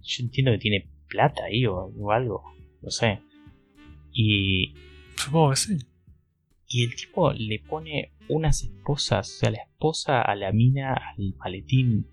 yo 0.00 0.24
entiendo 0.24 0.52
que 0.52 0.58
tiene 0.58 0.88
plata 1.08 1.42
ahí 1.46 1.66
o, 1.66 1.74
o 1.74 2.12
algo, 2.12 2.44
no 2.82 2.90
sé. 2.90 3.20
Y, 4.12 4.74
Supongo 5.16 5.50
que 5.50 5.56
sí. 5.56 5.78
Y 6.68 6.84
el 6.84 6.94
tipo 6.94 7.32
le 7.32 7.58
pone 7.60 8.12
unas 8.28 8.62
esposas, 8.62 9.28
o 9.30 9.38
sea, 9.40 9.50
la 9.50 9.62
esposa 9.62 10.20
a 10.22 10.34
la 10.36 10.52
mina 10.52 10.92
al 10.94 11.34
maletín. 11.38 12.06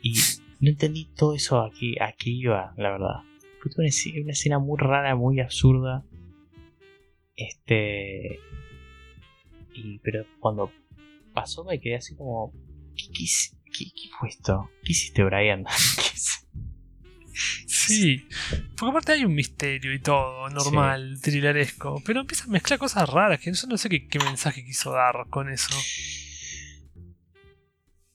Y 0.00 0.14
no 0.60 0.70
entendí 0.70 1.06
todo 1.16 1.34
eso 1.34 1.60
a 1.60 1.70
qué, 1.72 1.96
a 2.00 2.12
qué 2.12 2.30
iba, 2.30 2.72
la 2.76 2.90
verdad. 2.92 3.22
Fue 3.60 3.72
una, 3.84 3.90
una 4.22 4.32
escena 4.32 4.58
muy 4.60 4.78
rara, 4.78 5.16
muy 5.16 5.40
absurda. 5.40 6.04
Este. 7.34 8.38
Y, 9.74 9.98
pero 9.98 10.24
cuando 10.38 10.70
pasó 11.34 11.64
me 11.64 11.80
quedé 11.80 11.96
así 11.96 12.14
como. 12.14 12.52
¿Qué, 12.96 13.08
qué, 13.12 13.24
qué- 13.76 13.90
qué 13.90 14.08
fue 14.18 14.28
esto? 14.28 14.70
¿Qué 14.84 14.92
hiciste, 14.92 15.24
Brian? 15.24 15.64
Sí. 17.88 18.28
Porque 18.76 18.90
aparte 18.90 19.12
hay 19.12 19.24
un 19.24 19.34
misterio 19.34 19.92
y 19.94 19.98
todo, 20.00 20.48
normal, 20.50 21.18
thrilleresco. 21.22 22.02
Pero 22.04 22.20
empieza 22.20 22.44
a 22.44 22.48
mezclar 22.48 22.78
cosas 22.78 23.08
raras 23.08 23.40
que 23.40 23.52
yo 23.52 23.66
no 23.68 23.76
sé 23.78 23.88
qué, 23.88 24.06
qué 24.08 24.18
mensaje 24.18 24.64
quiso 24.64 24.92
dar 24.92 25.26
con 25.30 25.50
eso. 25.50 25.74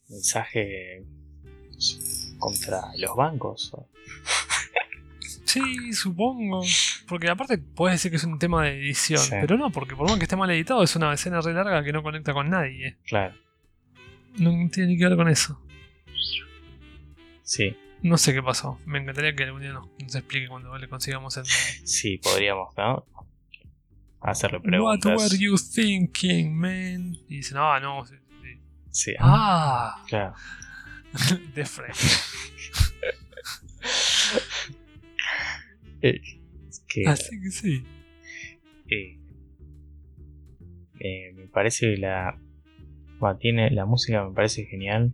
Mensaje 0.10 1.04
contra 2.38 2.82
los 2.98 3.16
bancos. 3.16 3.72
o- 3.74 3.88
Sí, 5.46 5.92
supongo. 5.94 6.62
Porque 7.08 7.30
aparte 7.30 7.58
puedes 7.58 7.96
decir 7.96 8.10
que 8.12 8.18
es 8.18 8.24
un 8.24 8.40
tema 8.40 8.64
de 8.64 8.78
edición. 8.80 9.20
Sí. 9.20 9.32
Pero 9.42 9.58
no, 9.58 9.70
porque 9.70 9.96
por 9.96 10.08
más 10.10 10.18
que 10.18 10.24
esté 10.24 10.36
mal 10.38 10.50
editado, 10.50 10.82
es 10.84 10.96
una 10.96 11.14
escena 11.14 11.42
re 11.42 11.54
larga 11.54 11.84
que 11.84 11.92
no 11.92 12.04
conecta 12.04 12.34
con 12.34 12.50
nadie. 12.50 12.98
Claro, 13.06 13.36
No 14.38 14.52
tiene 14.70 14.94
ni 14.94 14.98
que 14.98 15.08
ver 15.08 15.18
con 15.18 15.28
eso. 15.28 15.62
sí. 17.44 17.76
No 18.04 18.18
sé 18.18 18.34
qué 18.34 18.42
pasó. 18.42 18.80
Me 18.86 19.00
encantaría 19.00 19.36
que 19.36 19.44
algún 19.44 19.62
día 19.62 19.74
nos, 19.74 19.88
nos 20.02 20.16
explique 20.16 20.48
cuando 20.48 20.76
le 20.78 20.88
consigamos 20.88 21.38
el. 21.38 21.44
Sí, 21.86 22.18
podríamos, 22.18 22.74
¿no? 22.78 23.06
Hacerle 24.22 24.58
What 24.60 24.64
preguntas. 25.00 25.18
were 25.32 25.38
you 25.38 25.56
thinking, 25.58 26.56
man? 26.56 27.16
Y 27.28 27.38
dice, 27.38 27.56
no, 27.56 27.80
no. 27.80 28.06
sí, 28.06 28.16
sí. 28.42 28.62
Sí, 28.92 29.14
Ah, 29.20 30.04
claro. 30.08 30.34
de 31.56 31.66
frente. 31.66 31.98
Eh, 36.04 36.20
que, 36.88 37.08
Así 37.08 37.40
que 37.40 37.52
sí. 37.52 37.84
eh, 38.90 39.20
eh, 41.00 41.32
me 41.36 41.48
parece 41.48 41.92
que 41.94 41.98
la. 41.98 42.40
bueno, 43.20 43.38
tiene, 43.38 43.70
la 43.70 43.86
música 43.86 44.24
me 44.28 44.34
parece 44.34 44.66
genial. 44.66 45.14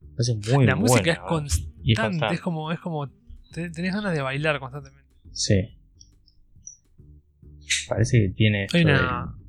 Me 0.00 0.08
parece 0.16 0.34
muy 0.54 0.64
La 0.64 0.76
música 0.76 1.00
buena, 1.00 1.12
es 1.12 1.18
¿verdad? 1.18 1.28
constante. 1.28 1.71
Y 1.82 1.92
es 1.92 2.40
como, 2.40 2.70
es 2.72 2.80
como. 2.80 3.08
te- 3.52 3.70
tenés 3.70 3.94
ganas 3.94 4.12
de 4.14 4.22
bailar 4.22 4.58
constantemente. 4.60 5.10
Sí. 5.32 5.76
Parece 7.88 8.20
que 8.20 8.28
tiene 8.34 8.64
esto 8.64 8.78
del- 8.78 9.42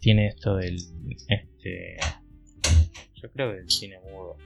tiene 0.00 0.28
esto 0.28 0.56
del 0.56 0.76
este 1.28 1.96
yo 3.14 3.30
creo 3.32 3.52
que 3.52 3.58
el 3.58 3.70
cine 3.70 3.98
mudo 4.00 4.36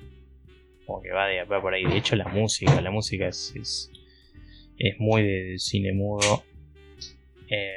como 0.86 1.02
que 1.02 1.10
va 1.10 1.26
de 1.26 1.44
va 1.44 1.60
por 1.60 1.74
ahí 1.74 1.84
de 1.84 1.96
hecho 1.98 2.16
la 2.16 2.26
música 2.28 2.80
la 2.80 2.90
música 2.90 3.28
es 3.28 3.52
es, 3.54 3.90
es 4.78 4.94
muy 4.98 5.22
del 5.22 5.58
cine 5.58 5.92
mudo 5.92 6.44
Eh, 7.50 7.74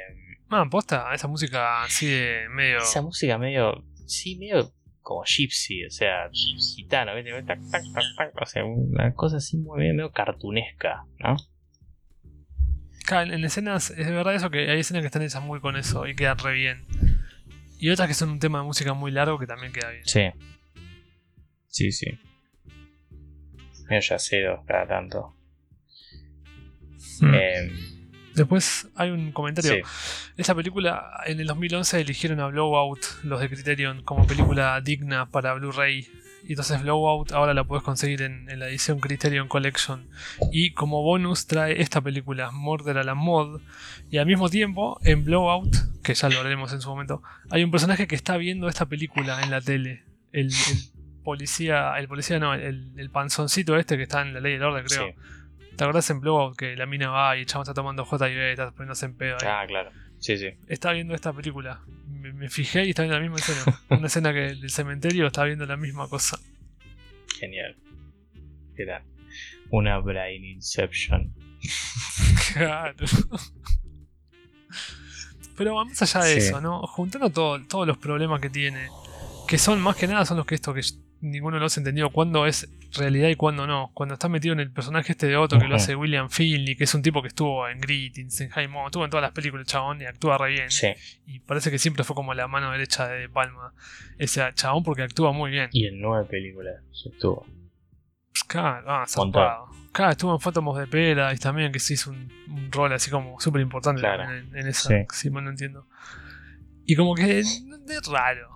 Ah, 0.48 0.64
posta, 0.70 1.12
esa 1.12 1.28
música 1.28 1.82
así 1.82 2.06
de 2.06 2.48
medio. 2.48 2.78
esa 2.78 3.02
música 3.02 3.36
medio 3.36 3.84
sí 4.06 4.36
medio 4.38 4.72
como 5.06 5.22
gypsy 5.24 5.84
o 5.84 5.90
sea 5.90 6.28
gitano 6.74 7.14
¿viste? 7.14 7.30
Tac, 7.44 7.60
tac, 7.70 7.82
tac, 7.94 8.04
tac, 8.16 8.42
o 8.42 8.44
sea 8.44 8.64
una 8.64 9.14
cosa 9.14 9.36
así 9.36 9.56
muy 9.56 9.78
medio, 9.78 9.94
medio 9.94 10.10
cartunesca 10.10 11.04
¿no? 11.20 11.36
Claro, 13.06 13.32
en 13.32 13.44
escenas, 13.44 13.90
es 13.90 14.10
verdad 14.10 14.34
eso 14.34 14.50
que 14.50 14.68
hay 14.68 14.80
escenas 14.80 15.02
que 15.02 15.06
están 15.06 15.22
hechas 15.22 15.40
muy 15.40 15.60
con 15.60 15.76
eso 15.76 16.08
y 16.08 16.16
quedan 16.16 16.38
re 16.38 16.54
bien. 16.54 16.84
Y 17.78 17.90
otras 17.90 18.08
que 18.08 18.14
son 18.14 18.30
un 18.30 18.40
tema 18.40 18.58
de 18.58 18.64
música 18.64 18.94
muy 18.94 19.12
largo 19.12 19.38
que 19.38 19.46
también 19.46 19.72
queda 19.72 19.90
bien. 19.90 20.04
sí 20.04 20.32
sí 21.68 21.92
sí 21.92 22.18
medio 23.88 24.00
yacero 24.00 24.64
cada 24.66 24.88
tanto 24.88 25.36
Hmm. 27.20 27.34
Eh, 27.34 27.70
Después 28.36 28.88
hay 28.94 29.10
un 29.10 29.32
comentario. 29.32 29.72
sí 29.72 30.32
Esta 30.36 30.54
película 30.54 31.10
en 31.24 31.40
el 31.40 31.46
2011 31.46 32.00
eligieron 32.00 32.38
a 32.40 32.46
Blowout, 32.48 33.00
los 33.24 33.40
de 33.40 33.48
Criterion, 33.48 34.02
como 34.02 34.26
película 34.26 34.78
digna 34.82 35.26
para 35.26 35.54
Blu-ray. 35.54 36.06
Y 36.44 36.50
entonces 36.50 36.82
Blowout 36.82 37.32
ahora 37.32 37.54
la 37.54 37.64
puedes 37.64 37.82
conseguir 37.82 38.20
en, 38.20 38.48
en 38.50 38.60
la 38.60 38.68
edición 38.68 39.00
Criterion 39.00 39.48
Collection. 39.48 40.06
Y 40.52 40.72
como 40.72 41.02
bonus 41.02 41.46
trae 41.46 41.80
esta 41.80 42.02
película, 42.02 42.50
Murder 42.50 42.98
a 42.98 43.04
la 43.04 43.14
Mod. 43.14 43.62
Y 44.10 44.18
al 44.18 44.26
mismo 44.26 44.50
tiempo, 44.50 45.00
en 45.02 45.24
Blowout, 45.24 45.74
que 46.04 46.14
ya 46.14 46.28
lo 46.28 46.38
haremos 46.38 46.72
en 46.74 46.82
su 46.82 46.90
momento, 46.90 47.22
hay 47.50 47.64
un 47.64 47.70
personaje 47.70 48.06
que 48.06 48.14
está 48.14 48.36
viendo 48.36 48.68
esta 48.68 48.84
película 48.84 49.42
en 49.42 49.50
la 49.50 49.62
tele. 49.62 50.04
El, 50.30 50.48
el 50.48 50.52
policía, 51.24 51.94
el 51.98 52.06
policía 52.06 52.38
no, 52.38 52.52
el, 52.52 52.92
el 52.96 53.10
panzoncito 53.10 53.76
este 53.78 53.96
que 53.96 54.02
está 54.02 54.20
en 54.20 54.34
la 54.34 54.40
ley 54.40 54.52
del 54.52 54.62
orden, 54.62 54.84
creo. 54.84 55.08
sí. 55.08 55.14
¿Te 55.76 55.84
acordás 55.84 56.08
en 56.10 56.20
Blowout 56.20 56.56
que 56.56 56.74
la 56.76 56.86
mina 56.86 57.10
va 57.10 57.36
y 57.36 57.40
el 57.40 57.46
chavo 57.46 57.62
está 57.62 57.74
tomando 57.74 58.04
J 58.04 58.30
y 58.30 58.34
B, 58.34 58.50
está 58.52 58.70
poniéndose 58.70 59.06
en 59.06 59.16
pedo 59.16 59.36
ahí? 59.40 59.46
Ah, 59.48 59.64
claro. 59.66 59.90
Sí, 60.18 60.38
sí. 60.38 60.48
estaba 60.66 60.94
viendo 60.94 61.14
esta 61.14 61.32
película. 61.32 61.82
Me, 62.08 62.32
me 62.32 62.48
fijé 62.48 62.84
y 62.86 62.90
estaba 62.90 63.04
viendo 63.06 63.18
la 63.20 63.28
misma 63.30 63.36
escena. 63.36 63.80
Una 63.90 64.06
escena 64.06 64.32
que 64.32 64.38
del 64.40 64.70
cementerio 64.70 65.26
estaba 65.26 65.46
viendo 65.46 65.66
la 65.66 65.76
misma 65.76 66.08
cosa. 66.08 66.38
Genial. 67.38 67.76
¿Qué 68.74 68.86
tal? 68.86 69.02
Una 69.70 69.98
Brain 69.98 70.44
Inception. 70.44 71.34
Claro. 72.54 72.94
Pero 75.56 75.84
más 75.84 76.00
allá 76.02 76.24
de 76.24 76.40
Sí. 76.40 76.48
eso, 76.48 76.60
¿no? 76.60 76.80
Juntando 76.86 77.30
todo- 77.30 77.62
todos 77.66 77.86
los 77.86 77.98
problemas 77.98 78.40
que 78.40 78.48
tiene, 78.50 78.88
que 79.48 79.58
son 79.58 79.80
más 79.80 79.96
que 79.96 80.06
nada 80.06 80.24
son 80.24 80.36
los 80.38 80.46
que 80.46 80.54
esto 80.54 80.72
que 80.74 80.82
ninguno 81.30 81.58
los 81.58 81.76
ha 81.76 81.80
entendido 81.80 82.10
cuándo 82.10 82.46
es 82.46 82.68
realidad 82.96 83.28
y 83.28 83.34
cuándo 83.36 83.66
no. 83.66 83.90
Cuando 83.94 84.14
está 84.14 84.28
metido 84.28 84.52
en 84.54 84.60
el 84.60 84.70
personaje 84.70 85.12
este 85.12 85.26
de 85.26 85.36
Otto 85.36 85.58
que 85.58 85.66
lo 85.68 85.76
hace 85.76 85.94
William 85.96 86.30
Finley, 86.30 86.76
que 86.76 86.84
es 86.84 86.94
un 86.94 87.02
tipo 87.02 87.20
que 87.22 87.28
estuvo 87.28 87.68
en 87.68 87.80
Greetings, 87.80 88.40
en 88.40 88.50
High 88.50 88.68
Moon, 88.68 88.86
estuvo 88.86 89.04
en 89.04 89.10
todas 89.10 89.22
las 89.22 89.32
películas, 89.32 89.66
chabón, 89.66 90.00
y 90.00 90.04
actúa 90.06 90.38
re 90.38 90.50
bien. 90.52 90.70
Sí. 90.70 90.88
Y 91.26 91.40
parece 91.40 91.70
que 91.70 91.78
siempre 91.78 92.04
fue 92.04 92.14
como 92.16 92.32
la 92.34 92.48
mano 92.48 92.70
derecha 92.72 93.06
de 93.08 93.20
De 93.20 93.28
Palma. 93.28 93.72
Ese 94.18 94.42
chabón 94.54 94.82
porque 94.82 95.02
actúa 95.02 95.32
muy 95.32 95.50
bien. 95.50 95.68
Y 95.72 95.86
en 95.86 96.00
nueve 96.00 96.26
películas 96.30 96.76
estuvo. 96.92 97.44
Pues 97.44 98.44
Claro, 98.46 98.84
ah, 98.90 99.04
zarpado. 99.08 99.66
Claro, 99.92 100.12
estuvo 100.12 100.34
en 100.34 100.40
Phantom 100.40 100.68
of 100.68 100.78
the 100.78 100.86
Paradise 100.86 101.40
también, 101.42 101.72
que 101.72 101.78
se 101.80 101.94
hizo 101.94 102.10
un, 102.10 102.30
un 102.50 102.70
rol 102.70 102.92
así 102.92 103.10
como 103.10 103.40
súper 103.40 103.62
importante 103.62 104.00
Claro. 104.00 104.24
en, 104.30 104.54
en 104.56 104.66
esa, 104.68 104.88
Sí. 104.90 104.94
si 105.12 105.30
mal 105.30 105.44
no 105.44 105.50
entiendo. 105.50 105.86
Y 106.84 106.94
como 106.96 107.14
que 107.14 107.38
es 107.38 107.64
raro. 108.10 108.55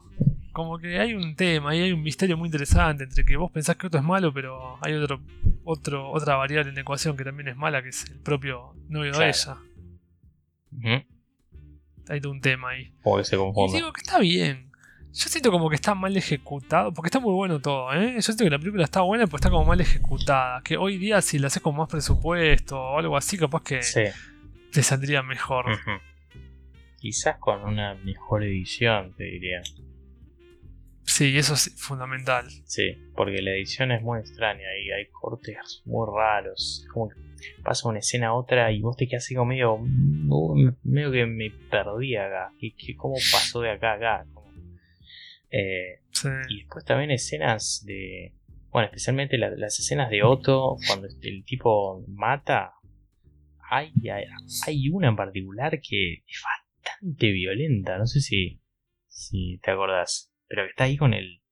Como 0.63 0.79
que 0.79 0.99
hay 0.99 1.15
un 1.15 1.35
tema 1.37 1.75
y 1.75 1.81
hay 1.81 1.93
un 1.93 2.03
misterio 2.03 2.37
muy 2.37 2.47
interesante 2.49 3.05
entre 3.05 3.25
que 3.25 3.37
vos 3.37 3.51
pensás 3.51 3.77
que 3.77 3.87
otro 3.87 3.99
es 4.01 4.05
malo, 4.07 4.33
pero 4.33 4.77
hay 4.83 4.93
otro, 4.95 5.21
otro, 5.65 6.11
otra 6.11 6.37
variable 6.37 6.69
en 6.69 6.75
la 6.75 6.83
ecuación 6.83 7.17
que 7.17 7.25
también 7.25 7.49
es 7.49 7.57
mala, 7.57 7.83
que 7.83 7.89
es 7.89 8.11
el 8.11 8.19
propio 8.21 8.75
novio 8.89 9.13
Claro. 9.13 9.25
de 9.27 9.31
ella. 9.31 9.57
Hay 12.09 12.21
todo 12.21 12.33
un 12.33 12.41
tema 12.41 12.71
ahí. 12.71 12.93
Y 13.69 13.77
digo 13.77 13.93
que 13.93 14.01
está 14.03 14.19
bien. 14.19 14.71
Yo 15.13 15.29
siento 15.29 15.51
como 15.51 15.69
que 15.69 15.75
está 15.77 15.95
mal 15.95 16.17
ejecutado, 16.17 16.93
porque 16.93 17.09
está 17.09 17.19
muy 17.19 17.33
bueno 17.35 17.59
todo, 17.61 17.93
¿eh? 17.95 18.13
Yo 18.15 18.23
siento 18.23 18.45
que 18.45 18.51
la 18.51 18.59
película 18.59 18.85
está 18.85 19.01
buena, 19.01 19.27
pero 19.27 19.37
está 19.37 19.51
como 19.51 19.65
mal 19.65 19.81
ejecutada. 19.81 20.63
Que 20.63 20.77
hoy 20.77 20.99
día, 20.99 21.21
si 21.23 21.39
la 21.39 21.49
haces 21.49 21.63
con 21.63 21.77
más 21.77 21.89
presupuesto 21.89 22.79
o 22.81 22.99
algo 22.99 23.17
así, 23.17 23.37
capaz 23.37 23.63
que 23.63 23.83
Sí. 23.83 24.03
te 24.73 24.83
saldría 24.83 25.23
mejor. 25.23 25.67
Quizás 26.99 27.39
con 27.39 27.63
una 27.63 27.95
mejor 27.95 28.45
edición, 28.45 29.15
te 29.17 29.25
diría. 29.25 29.63
Sí, 31.05 31.37
eso 31.37 31.55
es 31.55 31.75
fundamental. 31.77 32.49
Sí, 32.65 32.95
porque 33.17 33.43
la 33.43 33.51
edición 33.53 33.91
es 33.93 34.01
muy 34.03 34.21
extraña 34.21 34.65
y 34.83 34.91
hay 34.91 35.07
cortes 35.11 35.83
muy 35.85 36.07
raros. 36.15 36.87
Como 36.93 37.09
que 37.09 37.17
pasa 37.63 37.89
una 37.89 37.99
escena 37.99 38.29
a 38.29 38.35
otra 38.35 38.71
y 38.73 38.81
vos 38.81 38.97
te 38.97 39.09
quedas 39.09 39.25
así 39.25 39.35
como 39.35 39.47
medio. 39.51 39.79
medio 40.85 41.11
que 41.11 41.27
me 41.27 41.51
perdí 41.71 42.17
acá. 42.17 42.53
¿Qué, 42.59 42.75
qué- 42.77 42.95
cómo 42.97 43.15
pasó 43.33 43.61
de 43.61 43.71
acá 43.71 43.93
a 43.93 43.97
acá? 43.97 44.27
Como, 44.33 44.53
eh, 45.51 46.01
Sí. 46.13 46.29
y 46.49 46.59
después 46.61 46.85
también 46.85 47.11
escenas 47.11 47.83
de. 47.87 48.35
Bueno, 48.71 48.87
especialmente 48.87 49.37
la- 49.37 49.51
las 49.51 49.79
escenas 49.81 50.11
de 50.11 50.23
Otto, 50.23 50.77
cuando 50.87 51.09
el 51.23 51.45
tipo 51.45 52.05
mata. 52.09 52.75
Hay, 53.73 53.93
hay, 54.13 54.25
hay 54.67 54.89
una 54.89 55.09
en 55.09 55.17
particular 55.17 55.81
que 55.81 56.15
es 56.27 56.43
bastante 56.43 57.31
violenta. 57.33 57.99
No 57.99 58.07
sé 58.07 58.21
si, 58.21 58.61
si 59.09 59.59
te 59.63 59.71
acordás. 59.71 60.30
Pero 60.51 60.65
que 60.65 60.71
está 60.71 60.85
ahí 60.85 60.97
con 60.97 61.15
el, 61.15 61.43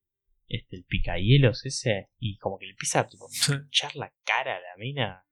este, 0.49 0.75
el 0.75 0.83
picahielos 0.83 1.65
ese. 1.65 2.09
Y 2.19 2.37
como 2.37 2.59
que 2.59 2.65
le 2.65 2.71
empieza 2.73 2.99
a 2.99 3.07
tipo, 3.07 3.29
Sí. 3.29 3.53
echar 3.69 3.95
la 3.95 4.13
cara 4.25 4.57
a 4.57 4.59
la 4.59 4.75
mina. 4.77 5.25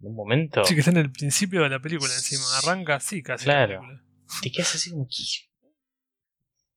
En 0.00 0.06
un 0.06 0.14
momento. 0.14 0.64
Sí, 0.64 0.74
que 0.74 0.80
está 0.80 0.92
en 0.92 0.98
el 0.98 1.10
principio 1.10 1.62
de 1.64 1.68
la 1.70 1.80
película 1.80 2.12
encima. 2.14 2.44
Arranca 2.62 2.94
así 2.94 3.22
casi. 3.24 3.46
la 3.48 3.66
Claro. 3.66 3.82
Te 4.40 4.52
quedas 4.52 4.72
así 4.76 4.90
como. 4.92 5.08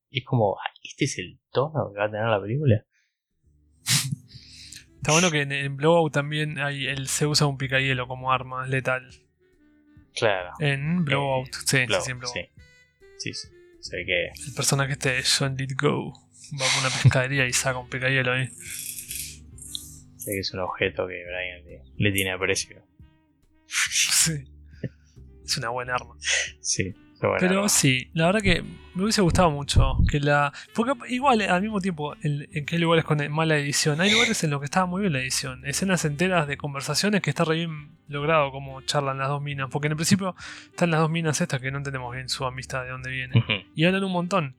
Es 0.10 0.26
como. 0.26 0.58
"Ah, 0.60 0.72
¿Este 0.82 1.06
es 1.06 1.20
el 1.20 1.40
tono 1.52 1.92
que 1.94 2.00
va 2.00 2.06
a 2.06 2.12
tener 2.12 2.26
la 2.26 2.42
película? 2.42 2.84
Está 4.96 5.12
bueno 5.12 5.30
que 5.32 5.42
en, 5.42 5.52
en 5.52 5.78
Blowout 5.78 6.12
también 6.12 6.58
hay, 6.60 6.88
el, 6.88 7.08
se 7.08 7.28
usa 7.28 7.46
un 7.48 7.58
picahielo 7.58 8.08
como 8.08 8.32
arma 8.32 8.66
letal. 8.68 9.08
Claro. 10.16 10.54
En 10.60 11.06
Blowout. 11.06 11.54
sí, 11.54 11.86
Blow, 11.86 12.02
sí, 12.02 12.08
sí, 12.08 12.14
Blowout. 12.14 12.34
sí. 12.34 12.50
Sí, 13.20 13.34
sí. 13.34 13.48
Se 13.88 13.96
ve 13.96 14.06
que. 14.06 14.26
El 14.48 14.54
personaje 14.54 14.94
este 14.94 15.14
de 15.14 15.24
John 15.24 15.56
Lithgow 15.56 16.12
va 16.12 16.66
por 16.74 16.86
una 16.86 17.02
pescadería 17.02 17.48
y 17.48 17.54
saca 17.54 17.80
un 17.80 17.90
picahielo 17.90 18.34
ahí. 18.34 18.48
Se 20.18 20.32
ve 20.32 20.36
que 20.36 20.40
es 20.40 20.54
un 20.54 20.60
objeto 20.60 21.08
que 21.08 21.24
Brian 21.24 21.66
le, 21.66 21.84
le 21.96 22.12
tiene 22.12 22.32
aprecio. 22.32 22.84
Sí. 23.68 24.44
Es 25.46 25.58
una 25.58 25.70
buena 25.70 25.96
arma. 25.96 26.18
Sí. 26.60 26.94
Pero 27.20 27.32
bueno, 27.32 27.48
Pero 27.48 27.62
no. 27.62 27.70
sí, 27.70 28.10
la 28.14 28.28
verdad 28.28 28.42
que 28.42 28.64
me 28.94 29.04
hubiese 29.04 29.22
gustado 29.22 29.50
mucho 29.50 29.98
que 30.10 30.20
la. 30.20 30.54
Porque 30.74 30.94
igual 31.10 31.42
al 31.42 31.62
mismo 31.62 31.82
tiempo, 31.82 32.16
en, 32.22 32.48
en 32.52 32.66
que 32.66 32.76
hay 32.76 32.82
lugares 32.82 33.06
con 33.06 33.18
mala 33.32 33.58
edición, 33.58 34.00
hay 34.02 34.12
lugares 34.12 34.44
en 34.44 34.52
los 34.52 34.60
que 34.60 34.66
estaba 34.66 34.86
muy 34.86 35.02
bien 35.02 35.14
la 35.14 35.20
edición. 35.20 35.66
Escenas 35.66 36.06
enteras 36.06 36.48
de 36.48 36.58
conversaciones 36.58 37.22
que 37.22 37.30
está 37.30 37.44
re 37.44 37.56
bien 37.56 37.90
logrado 38.08 38.52
como 38.52 38.82
charlan 38.82 39.18
las 39.18 39.30
dos 39.30 39.42
minas. 39.42 39.70
Porque 39.72 39.88
en 39.88 39.94
el 39.94 39.98
principio 39.98 40.36
están 40.70 40.92
las 40.92 41.00
dos 41.00 41.10
minas 41.10 41.42
estas 41.42 41.60
que 41.60 41.72
no 41.72 41.78
entendemos 41.80 42.14
bien 42.14 42.30
su 42.30 42.46
amistad 42.46 42.84
de 42.84 42.90
dónde 42.90 43.10
viene. 43.12 43.44
Y 43.76 43.86
hablan 43.86 44.04
un 44.04 44.12
montón. 44.12 44.56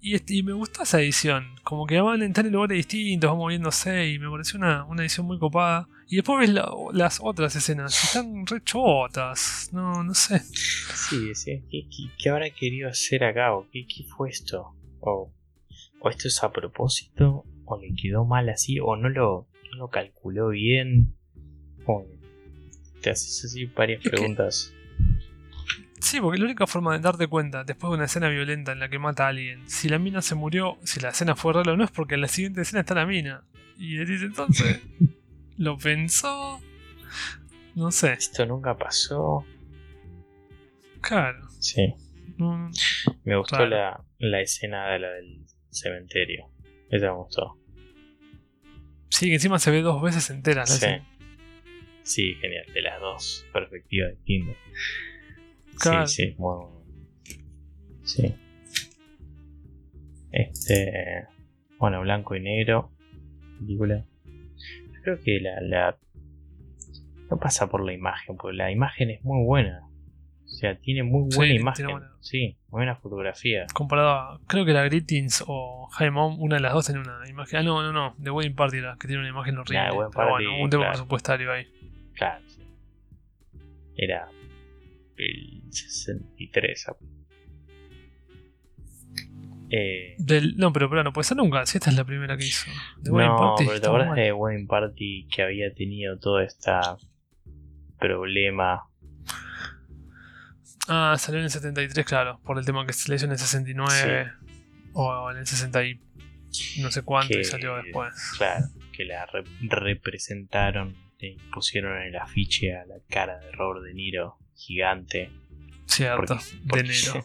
Y, 0.00 0.14
este- 0.14 0.34
y 0.34 0.42
me 0.42 0.52
gustó 0.52 0.82
esa 0.82 1.00
edición. 1.00 1.46
Como 1.64 1.86
que 1.86 2.00
van 2.00 2.22
a 2.22 2.24
entrar 2.24 2.46
en 2.46 2.52
lugares 2.52 2.76
distintos, 2.76 3.28
van 3.30 3.38
moviéndose. 3.38 4.08
Y 4.10 4.18
me 4.18 4.30
pareció 4.30 4.58
una, 4.58 4.84
una 4.84 5.02
edición 5.02 5.26
muy 5.26 5.38
copada. 5.38 5.88
Y 6.08 6.16
después 6.16 6.38
ves 6.40 6.50
la- 6.50 6.70
las 6.92 7.18
otras 7.22 7.56
escenas. 7.56 8.04
Están 8.04 8.46
re 8.46 8.62
chotas. 8.62 9.70
No, 9.72 10.02
no 10.04 10.14
sé. 10.14 10.38
Sí. 10.40 11.32
¿Qué, 11.44 11.62
qué, 11.70 11.88
qué 12.18 12.28
habrá 12.30 12.50
querido 12.50 12.88
hacer 12.88 13.24
acá? 13.24 13.54
¿O 13.54 13.68
qué, 13.72 13.86
qué 13.86 14.04
fue 14.16 14.30
esto? 14.30 14.74
O, 15.00 15.32
¿O 16.00 16.10
esto 16.10 16.28
es 16.28 16.42
a 16.44 16.52
propósito? 16.52 17.44
¿O 17.64 17.80
le 17.80 17.88
quedó 18.00 18.24
mal 18.24 18.48
así? 18.48 18.78
¿O 18.80 18.94
no 18.96 19.08
lo, 19.08 19.48
no 19.72 19.78
lo 19.78 19.88
calculó 19.88 20.48
bien? 20.50 21.16
O 21.86 22.04
te 23.00 23.10
haces 23.10 23.44
así 23.44 23.64
varias 23.66 24.04
Es 24.04 24.10
preguntas. 24.10 24.72
Sí, 26.00 26.20
porque 26.20 26.38
la 26.38 26.44
única 26.44 26.66
forma 26.66 26.92
de 26.92 27.00
darte 27.00 27.26
cuenta 27.26 27.64
después 27.64 27.90
de 27.90 27.96
una 27.96 28.04
escena 28.04 28.28
violenta 28.28 28.72
en 28.72 28.80
la 28.80 28.88
que 28.88 28.98
mata 28.98 29.24
a 29.26 29.28
alguien, 29.28 29.68
si 29.68 29.88
la 29.88 29.98
mina 29.98 30.22
se 30.22 30.34
murió, 30.34 30.78
si 30.84 31.00
la 31.00 31.08
escena 31.08 31.34
fue 31.34 31.52
real 31.54 31.68
o 31.70 31.76
no, 31.76 31.84
es 31.84 31.90
porque 31.90 32.14
en 32.16 32.20
la 32.20 32.28
siguiente 32.28 32.60
escena 32.62 32.80
está 32.80 32.94
la 32.94 33.06
mina. 33.06 33.44
Y 33.78 33.96
él 33.98 34.06
dice 34.06 34.26
entonces, 34.26 34.80
¿lo 35.56 35.76
pensó? 35.78 36.60
No 37.74 37.90
sé, 37.90 38.12
Esto 38.12 38.46
nunca 38.46 38.76
pasó. 38.76 39.44
claro. 41.00 41.46
Sí. 41.60 41.94
no- 42.36 42.56
no- 42.58 42.70
Me 43.24 43.36
gustó 43.36 43.66
la, 43.66 44.02
la 44.18 44.40
escena 44.40 44.88
de 44.90 44.98
la 44.98 45.08
del 45.10 45.44
cementerio. 45.70 46.50
Esa 46.90 47.06
me 47.06 47.16
gustó. 47.18 47.58
Sí, 49.08 49.28
que 49.28 49.34
encima 49.34 49.58
se 49.58 49.70
ve 49.70 49.80
dos 49.82 50.00
veces 50.02 50.28
entera 50.30 50.60
la 50.60 50.66
Sí. 50.66 50.74
escena. 50.74 51.06
Sí, 52.02 52.34
genial. 52.40 52.66
De 52.72 52.82
las 52.82 53.00
dos 53.00 53.46
perspectivas 53.52 54.10
distintas. 54.18 54.56
Claro. 55.80 56.06
Sí, 56.06 56.26
sí, 56.30 56.34
muy 56.38 56.56
bueno. 56.56 56.82
Sí. 58.04 58.34
Este. 60.32 61.26
Bueno, 61.78 62.00
blanco 62.00 62.34
y 62.34 62.40
negro. 62.40 62.90
Película. 63.58 64.04
Yo 64.24 65.02
creo 65.02 65.20
que 65.20 65.40
la, 65.40 65.60
la. 65.60 65.98
No 67.30 67.38
pasa 67.38 67.68
por 67.68 67.84
la 67.84 67.92
imagen, 67.92 68.36
porque 68.36 68.56
la 68.56 68.70
imagen 68.70 69.10
es 69.10 69.24
muy 69.24 69.44
buena. 69.44 69.82
O 70.44 70.48
sea, 70.48 70.78
tiene 70.78 71.02
muy 71.02 71.28
buena 71.34 71.54
imagen. 71.54 71.86
buena. 71.88 72.12
Sí, 72.20 72.56
muy 72.68 72.78
buena 72.78 72.94
fotografía. 72.96 73.66
Comparado 73.74 74.10
a, 74.10 74.40
creo 74.46 74.64
que 74.64 74.72
la 74.72 74.84
Greetings 74.84 75.44
o 75.46 75.88
High 75.92 76.10
Mom, 76.12 76.40
una 76.40 76.56
de 76.56 76.62
las 76.62 76.72
dos 76.72 76.86
tiene 76.86 77.00
una 77.00 77.28
imagen. 77.28 77.58
Ah, 77.58 77.62
no, 77.64 77.82
no, 77.82 77.92
no, 77.92 78.14
The 78.22 78.30
Wedding 78.30 78.54
Party, 78.54 78.80
la 78.80 78.96
que 78.98 79.08
tiene 79.08 79.20
una 79.22 79.28
imagen 79.30 79.58
horrible. 79.58 79.90
Wedding 79.90 79.96
Pero 79.98 80.10
Party, 80.12 80.46
bueno, 80.46 80.62
un 80.62 80.70
tema 80.70 80.82
claro. 80.82 80.92
presupuestario 80.92 81.52
ahí. 81.52 81.66
Claro, 82.14 82.44
sí. 82.46 82.62
Era. 83.96 84.28
El 85.16 85.62
63. 85.70 86.86
Eh, 89.70 90.14
Del, 90.18 90.56
no, 90.56 90.72
pero, 90.72 90.88
pero 90.88 91.02
no 91.02 91.12
puede 91.12 91.24
ser 91.24 91.36
nunca, 91.36 91.66
si 91.66 91.78
esta 91.78 91.90
es 91.90 91.96
la 91.96 92.04
primera 92.04 92.36
que 92.36 92.44
hizo. 92.46 92.70
Wedding 93.04 93.30
no, 93.32 93.36
Party 93.36 93.64
pero 93.66 93.80
te 93.80 93.86
acuerdas 93.88 94.14
de 94.14 94.32
Wedding 94.32 94.66
Party 94.68 95.26
que 95.34 95.42
había 95.42 95.72
tenido 95.74 96.18
todo 96.18 96.40
este 96.40 96.70
problema. 97.98 98.82
Ah, 100.88 101.16
salió 101.18 101.40
en 101.40 101.44
el 101.46 101.50
73, 101.50 102.06
claro, 102.06 102.40
por 102.44 102.58
el 102.58 102.64
tema 102.64 102.86
que 102.86 102.92
se 102.92 103.08
le 103.08 103.16
hizo 103.16 103.24
en 103.24 103.32
el 103.32 103.38
69 103.38 104.30
o 104.92 105.30
en 105.32 105.38
el 105.38 105.46
60 105.46 105.84
y 105.84 106.00
no 106.80 106.92
sé 106.92 107.02
cuánto 107.02 107.34
Que- 107.34 107.40
y 107.40 107.44
salió 107.44 107.76
después. 107.82 108.14
Claro, 108.38 108.66
que 108.92 109.04
la 109.04 109.26
re- 109.26 109.42
representaron 109.62 110.94
y 111.18 111.36
pusieron 111.52 111.96
en 112.00 112.08
el 112.08 112.16
afiche 112.16 112.76
a 112.76 112.84
la 112.86 112.96
cara 113.08 113.38
de 113.40 113.50
Robert 113.50 113.84
De 113.84 113.94
Niro 113.94 114.38
gigante. 114.56 115.30
Cierto, 115.86 116.36
porque- 116.68 116.82
de 116.82 116.92
enero. 116.92 117.24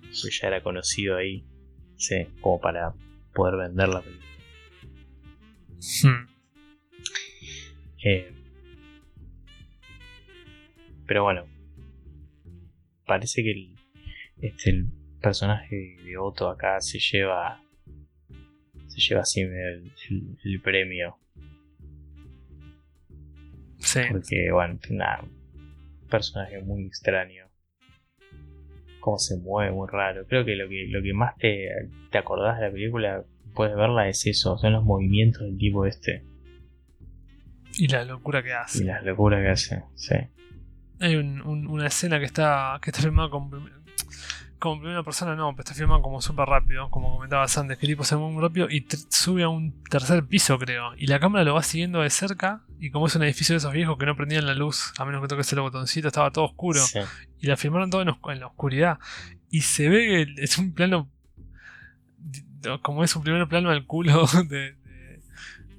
Pues 0.00 0.38
ya 0.40 0.48
era 0.48 0.62
conocido 0.62 1.16
ahí. 1.16 1.44
Sí, 1.96 2.26
como 2.40 2.60
para 2.60 2.92
poder 3.34 3.56
vender 3.68 3.88
la 3.88 4.02
película. 4.02 4.26
Hmm. 6.02 6.28
Eh, 8.04 8.32
pero 11.06 11.22
bueno, 11.24 11.46
parece 13.06 13.42
que 13.42 13.52
el, 13.52 13.76
este, 14.40 14.70
el 14.70 14.86
personaje 15.20 15.96
de 16.04 16.16
Otto 16.18 16.48
acá 16.48 16.80
se 16.80 16.98
lleva 16.98 17.62
se 18.88 19.00
lleva 19.00 19.22
así 19.22 19.40
el, 19.40 19.50
el- 20.10 20.38
el 20.44 20.60
premio 20.60 21.16
Sí, 23.78 24.00
porque 24.10 24.50
bueno 24.52 24.78
nada, 24.90 25.24
personaje 26.12 26.62
muy 26.62 26.84
extraño 26.86 27.46
cómo 29.00 29.18
se 29.18 29.36
mueve 29.38 29.72
muy 29.72 29.88
raro 29.90 30.24
creo 30.28 30.44
que 30.44 30.54
lo 30.54 30.68
que 30.68 30.86
lo 30.88 31.02
que 31.02 31.12
más 31.12 31.36
te, 31.38 31.68
te 32.10 32.18
acordás 32.18 32.58
de 32.60 32.66
la 32.66 32.72
película 32.72 33.24
puedes 33.54 33.74
verla 33.74 34.08
es 34.08 34.24
eso 34.26 34.56
son 34.58 34.72
los 34.74 34.84
movimientos 34.84 35.42
del 35.42 35.58
tipo 35.58 35.86
este 35.86 36.24
y 37.78 37.88
la 37.88 38.04
locura 38.04 38.42
que 38.42 38.50
y 38.50 38.52
hace. 38.52 38.84
las 38.84 39.02
locuras 39.04 39.40
que 39.42 39.48
hace 39.48 39.82
sí 39.96 40.14
Hay 41.00 41.16
un- 41.16 41.40
un- 41.42 41.66
una 41.66 41.86
escena 41.88 42.18
que 42.20 42.26
está 42.26 42.78
que 42.82 42.90
está 42.90 43.02
filmada 43.02 43.28
con, 43.30 43.50
prim- 43.50 43.70
como 44.60 44.80
primera 44.80 45.02
persona, 45.02 45.34
no, 45.34 45.50
pero 45.50 45.62
está 45.64 45.74
filmada 45.74 46.00
como 46.00 46.20
súper 46.20 46.46
rápido, 46.46 46.88
como 46.90 47.10
comentabas 47.16 47.58
antes, 47.58 47.76
que 47.78 47.86
el 47.86 47.92
tipo 47.94 48.04
se 48.04 48.14
mueve 48.14 48.32
muy 48.34 48.42
rápido 48.42 48.68
y 48.70 48.86
sube 49.08 49.42
a 49.42 49.48
un 49.48 49.82
tercer 49.90 50.24
piso, 50.24 50.56
creo. 50.58 50.94
Y 50.96 51.08
la 51.08 51.18
cámara 51.18 51.42
lo 51.44 51.54
va 51.54 51.64
siguiendo 51.64 52.00
de 52.02 52.10
cerca, 52.10 52.62
y 52.84 52.90
como 52.90 53.06
es 53.06 53.14
un 53.14 53.22
edificio 53.22 53.52
de 53.54 53.58
esos 53.58 53.72
viejos 53.72 53.96
que 53.96 54.06
no 54.06 54.16
prendían 54.16 54.44
la 54.44 54.54
luz, 54.54 54.92
a 54.98 55.04
menos 55.04 55.22
que 55.22 55.28
toques 55.28 55.52
el 55.52 55.60
botoncito, 55.60 56.08
estaba 56.08 56.30
todo 56.32 56.46
oscuro. 56.46 56.80
Sí. 56.84 56.98
y 57.40 57.46
la 57.46 57.56
filmaron 57.56 57.90
todo 57.90 58.02
en, 58.02 58.08
os- 58.08 58.18
en 58.28 58.40
la 58.40 58.46
oscuridad. 58.48 58.98
Y 59.50 59.60
se 59.60 59.88
ve 59.88 60.26
que 60.34 60.42
es 60.42 60.58
un 60.58 60.72
plano. 60.74 61.08
Como 62.82 63.02
es 63.02 63.14
un 63.16 63.22
primer 63.22 63.46
plano 63.48 63.70
al 63.70 63.86
culo 63.86 64.26
de, 64.48 64.72
de, 64.74 65.20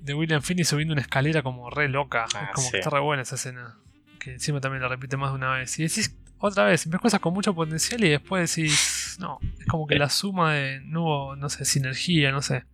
de 0.02 0.14
William 0.14 0.42
Finney 0.42 0.66
subiendo 0.66 0.94
una 0.94 1.02
escalera 1.02 1.42
como 1.42 1.70
re 1.70 1.88
loca. 1.90 2.26
Ah, 2.36 2.46
es 2.50 2.56
como 2.56 2.66
sí. 2.68 2.72
que 2.72 2.78
está 2.80 2.90
re 2.90 3.00
buena 3.00 3.24
esa 3.24 3.36
escena. 3.36 3.78
Que 4.20 4.34
encima 4.34 4.60
también 4.62 4.82
la 4.82 4.90
repite 4.90 5.18
más 5.18 5.32
de 5.32 5.36
una 5.36 5.52
vez. 5.54 5.78
Y 5.80 5.84
decís 5.84 6.16
otra 6.40 6.66
vez, 6.66 6.90
ves 6.90 7.00
cosas 7.02 7.20
con 7.20 7.34
mucho 7.34 7.54
potencial 7.54 8.04
y 8.04 8.10
después 8.10 8.54
decís. 8.56 9.18
No, 9.20 9.40
es 9.60 9.66
como 9.68 9.88
que 9.88 9.96
la 9.96 10.10
suma 10.10 10.54
de. 10.54 10.82
No 10.86 11.04
hubo, 11.04 11.36
no 11.36 11.50
sé, 11.50 11.66
sinergia, 11.66 12.32
no 12.32 12.42
sé. 12.42 12.66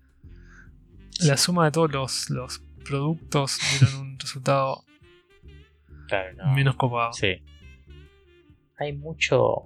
La 1.22 1.36
suma 1.38 1.66
de 1.66 1.72
todos 1.72 1.92
los, 1.92 2.30
los 2.30 2.64
productos 2.80 3.58
dieron 3.80 4.02
un 4.14 4.20
resultado 4.20 4.84
Claro, 6.08 6.36
no. 6.38 6.54
menos 6.56 6.76
copado. 6.76 7.14
Sí. 7.14 7.42
Hay 8.78 8.94
mucho. 8.94 9.66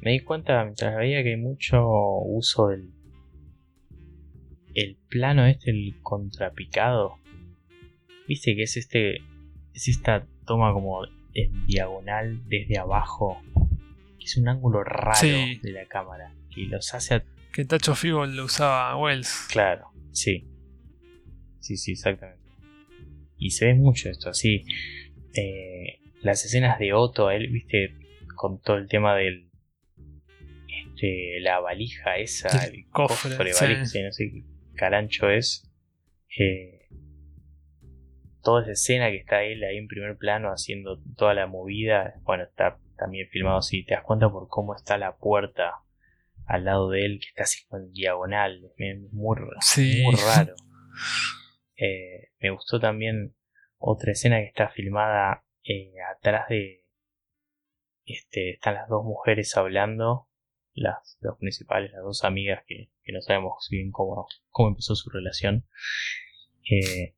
Me 0.00 0.12
di 0.12 0.20
cuenta 0.20 0.62
mientras 0.64 0.96
veía 0.96 1.22
que 1.22 1.30
hay 1.30 1.36
mucho 1.36 1.82
uso 1.86 2.68
del. 2.68 2.90
El 4.74 4.96
plano 5.08 5.46
este, 5.46 5.70
el 5.70 5.94
contrapicado. 6.02 7.18
Viste 8.26 8.54
que 8.56 8.62
es 8.62 8.76
este. 8.76 9.16
Es 9.72 9.88
esta 9.88 10.26
toma 10.46 10.72
como 10.72 11.04
en 11.34 11.66
diagonal 11.66 12.42
desde 12.48 12.78
abajo. 12.78 13.40
Que 14.18 14.24
es 14.24 14.36
un 14.36 14.48
ángulo 14.48 14.82
raro 14.84 15.14
Sí. 15.16 15.58
de 15.62 15.72
la 15.72 15.86
cámara. 15.86 16.34
Que 16.50 16.62
los 16.66 16.94
hace. 16.94 17.14
a- 17.16 17.24
Que 17.52 17.64
Tacho 17.64 17.94
Figo 17.94 18.24
lo 18.26 18.44
usaba 18.44 18.96
Wells. 18.96 19.48
Claro, 19.50 19.88
sí. 20.12 20.48
Sí, 21.60 21.76
sí, 21.76 21.92
exactamente. 21.92 22.43
Y 23.44 23.50
se 23.50 23.66
ve 23.66 23.74
mucho 23.74 24.08
esto, 24.08 24.30
así. 24.30 24.64
Eh, 25.34 26.00
las 26.22 26.42
escenas 26.46 26.78
de 26.78 26.94
Otto, 26.94 27.30
él, 27.30 27.48
viste, 27.48 27.94
con 28.34 28.58
todo 28.62 28.78
el 28.78 28.88
tema 28.88 29.14
del. 29.14 29.50
Este, 30.86 31.40
la 31.40 31.60
valija 31.60 32.16
esa, 32.16 32.48
El 32.66 32.74
el 32.76 32.88
cofre, 32.88 33.32
cofre, 33.36 33.52
sí. 33.52 33.64
valija, 33.64 33.84
sí, 33.84 34.02
no 34.02 34.12
sé 34.12 34.30
qué 34.32 34.44
carancho 34.76 35.28
es. 35.28 35.70
Eh, 36.38 36.88
toda 38.42 38.62
esa 38.62 38.72
escena 38.72 39.10
que 39.10 39.18
está 39.18 39.42
él 39.42 39.62
ahí 39.62 39.76
en 39.76 39.88
primer 39.88 40.16
plano 40.16 40.48
haciendo 40.48 41.02
toda 41.16 41.34
la 41.34 41.46
movida, 41.46 42.14
bueno, 42.22 42.44
está 42.44 42.78
también 42.96 43.28
filmado 43.28 43.58
así. 43.58 43.84
Te 43.84 43.92
das 43.94 44.04
cuenta 44.04 44.30
por 44.30 44.48
cómo 44.48 44.74
está 44.74 44.96
la 44.96 45.16
puerta 45.16 45.74
al 46.46 46.64
lado 46.64 46.88
de 46.88 47.04
él, 47.04 47.20
que 47.20 47.26
está 47.28 47.42
así 47.42 47.66
con 47.66 47.92
diagonal. 47.92 48.70
Es 48.78 49.00
muy, 49.12 49.36
Sí. 49.60 50.00
muy 50.02 50.14
raro. 50.14 50.54
Eh, 51.76 52.23
me 52.44 52.50
gustó 52.50 52.78
también 52.78 53.34
otra 53.78 54.12
escena 54.12 54.36
que 54.36 54.48
está 54.48 54.68
filmada 54.68 55.46
eh, 55.62 55.94
atrás 56.14 56.46
de. 56.50 56.84
Este, 58.04 58.50
están 58.50 58.74
las 58.74 58.86
dos 58.90 59.02
mujeres 59.02 59.56
hablando, 59.56 60.28
las 60.74 61.16
dos 61.22 61.38
principales, 61.38 61.90
las 61.92 62.02
dos 62.02 62.22
amigas 62.22 62.62
que, 62.66 62.90
que 63.02 63.12
no 63.12 63.22
sabemos 63.22 63.66
bien 63.70 63.90
cómo, 63.90 64.26
cómo 64.50 64.68
empezó 64.68 64.94
su 64.94 65.08
relación. 65.08 65.64
Eh, 66.70 67.16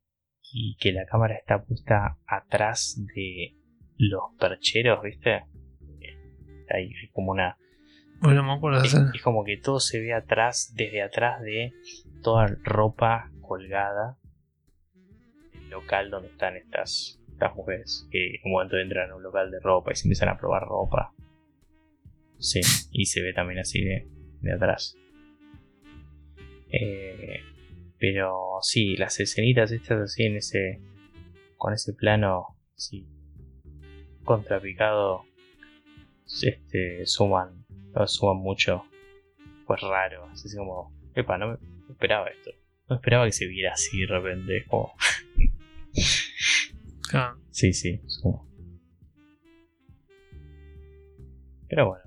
y 0.49 0.77
que 0.77 0.93
la 0.93 1.05
cámara 1.05 1.35
está 1.35 1.61
puesta 1.61 2.19
atrás 2.25 2.97
de 3.13 3.57
los 3.97 4.23
percheros, 4.39 5.03
¿viste? 5.03 5.43
Eh, 5.99 6.65
Hay, 6.69 6.85
hay 6.85 7.09
como 7.11 7.31
una. 7.31 7.57
Bueno, 8.21 8.43
me 8.43 8.53
acuerdo 8.53 8.81
Es, 8.81 8.93
es 8.93 9.21
como 9.21 9.43
que 9.43 9.57
todo 9.57 9.81
se 9.81 9.99
ve 9.99 10.13
atrás, 10.13 10.73
desde 10.73 11.01
atrás 11.01 11.41
de 11.41 11.73
toda 12.23 12.47
ropa 12.63 13.29
colgada 13.41 14.17
local 15.81 16.09
donde 16.09 16.29
están 16.29 16.55
estas, 16.55 17.19
estas 17.29 17.55
mujeres. 17.55 18.07
Que 18.11 18.35
en 18.35 18.41
un 18.45 18.51
momento 18.51 18.77
entran 18.77 19.11
a 19.11 19.15
un 19.15 19.23
local 19.23 19.51
de 19.51 19.59
ropa 19.59 19.91
y 19.91 19.95
se 19.95 20.07
empiezan 20.07 20.29
a 20.29 20.37
probar 20.37 20.63
ropa. 20.63 21.13
Sí, 22.39 22.61
y 22.91 23.05
se 23.05 23.21
ve 23.21 23.33
también 23.33 23.59
así 23.59 23.83
de, 23.83 24.07
de 24.41 24.53
atrás. 24.53 24.97
Eh, 26.71 27.41
pero 27.97 28.59
sí, 28.61 28.95
las 28.95 29.19
escenitas 29.19 29.71
estas 29.71 30.01
así 30.01 30.23
en 30.23 30.37
ese. 30.37 30.81
con 31.55 31.73
ese 31.73 31.93
plano 31.93 32.57
sí, 32.75 33.07
contrapicado. 34.23 35.23
Este, 36.25 37.05
suman, 37.05 37.65
suman 38.05 38.37
mucho. 38.37 38.83
Pues 39.65 39.81
raro, 39.81 40.25
así 40.31 40.55
como. 40.55 40.93
Epa, 41.15 41.37
no 41.37 41.47
me 41.51 41.57
no 41.87 41.93
esperaba 41.93 42.27
esto. 42.27 42.51
No 42.89 42.97
esperaba 42.97 43.25
que 43.25 43.31
se 43.31 43.47
viera 43.47 43.73
así 43.73 44.01
de 44.01 44.07
repente. 44.07 44.65
Como, 44.67 44.93
Claro. 47.09 47.39
sí, 47.51 47.73
sí, 47.73 48.01
es 48.05 48.19
como- 48.21 48.47
Pero 51.69 51.87
bueno. 51.89 52.03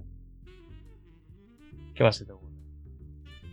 ¿Qué 1.95 2.03
más 2.05 2.17
se 2.17 2.25
te 2.25 2.33
ocurre? 2.33 2.51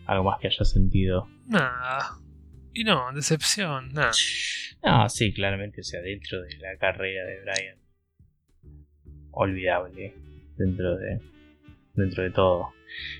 Algo 0.06 0.24
más 0.24 0.40
que 0.40 0.48
hayas 0.48 0.70
sentido. 0.72 1.28
Nada. 1.48 2.18
Y 2.74 2.84
no, 2.84 3.12
decepción, 3.14 3.92
nada. 3.94 4.12
Ah, 4.84 5.10
sí, 5.10 5.34
claramente, 5.34 5.82
o 5.82 5.84
sea, 5.84 6.00
dentro 6.02 6.42
de 6.42 6.58
la 6.60 6.78
carrera 6.78 7.26
de 7.26 7.42
Brian. 7.42 7.78
Olvidable. 9.32 10.14
Dentro 10.56 10.96
de. 10.98 11.20
Dentro 11.96 12.24
de 12.24 12.32
todo. 12.32 12.70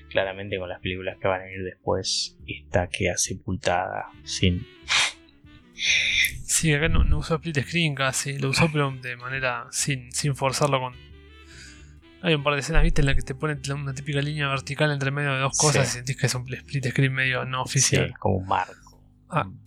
Claramente 0.08 0.58
con 0.58 0.68
las 0.68 0.80
películas 0.80 1.18
que 1.20 1.28
van 1.28 1.42
a 1.42 1.50
ir 1.52 1.62
después. 1.62 2.38
Esta 2.46 2.88
queda 2.88 3.16
sepultada. 3.16 4.06
Sin. 4.24 4.66
Sí, 6.58 6.74
acá 6.74 6.88
no, 6.88 7.04
no 7.04 7.18
usó 7.18 7.36
split 7.36 7.60
screen 7.60 7.94
casi, 7.94 8.38
lo 8.38 8.48
usó 8.50 8.68
pero 8.72 8.90
de 8.90 9.16
manera 9.16 9.66
sin, 9.70 10.10
sin 10.12 10.34
forzarlo 10.34 10.80
con... 10.80 10.94
Hay 12.22 12.34
un 12.34 12.42
par 12.42 12.54
de 12.54 12.60
escenas, 12.60 12.82
viste, 12.82 13.00
en 13.02 13.06
las 13.06 13.14
que 13.14 13.22
te 13.22 13.34
ponen 13.36 13.60
una 13.72 13.94
típica 13.94 14.20
línea 14.20 14.48
vertical 14.48 14.90
entre 14.90 15.12
medio 15.12 15.32
de 15.34 15.38
dos 15.38 15.56
cosas 15.56 15.86
Sí. 15.86 15.92
y 15.92 15.96
sentís 15.98 16.16
que 16.16 16.26
es 16.26 16.34
un 16.34 16.52
split 16.52 16.86
screen 16.88 17.12
medio 17.12 17.44
no 17.44 17.58
Sí, 17.64 17.78
oficial. 17.78 18.14
como 18.18 18.38
un 18.38 18.46
marco. 18.48 19.00
Ah. 19.30 19.44
Un 19.46 19.58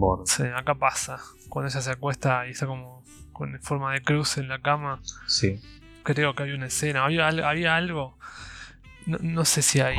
borde. 0.00 0.24
Sí, 0.26 0.42
acá 0.42 0.74
pasa. 0.74 1.18
Cuando 1.48 1.70
ella 1.70 1.80
se 1.80 1.90
acuesta 1.90 2.46
y 2.48 2.50
está 2.50 2.66
como 2.66 3.04
con 3.32 3.56
forma 3.62 3.92
de 3.92 4.02
cruz 4.02 4.38
en 4.38 4.48
la 4.48 4.60
cama, 4.60 5.00
Sí. 5.28 5.60
creo 6.02 6.34
que 6.34 6.42
había 6.42 6.56
una 6.56 6.66
escena, 6.66 7.04
había, 7.04 7.28
había 7.28 7.76
algo, 7.76 8.18
no, 9.06 9.18
no 9.22 9.44
sé 9.44 9.62
si 9.62 9.80
hay, 9.80 9.96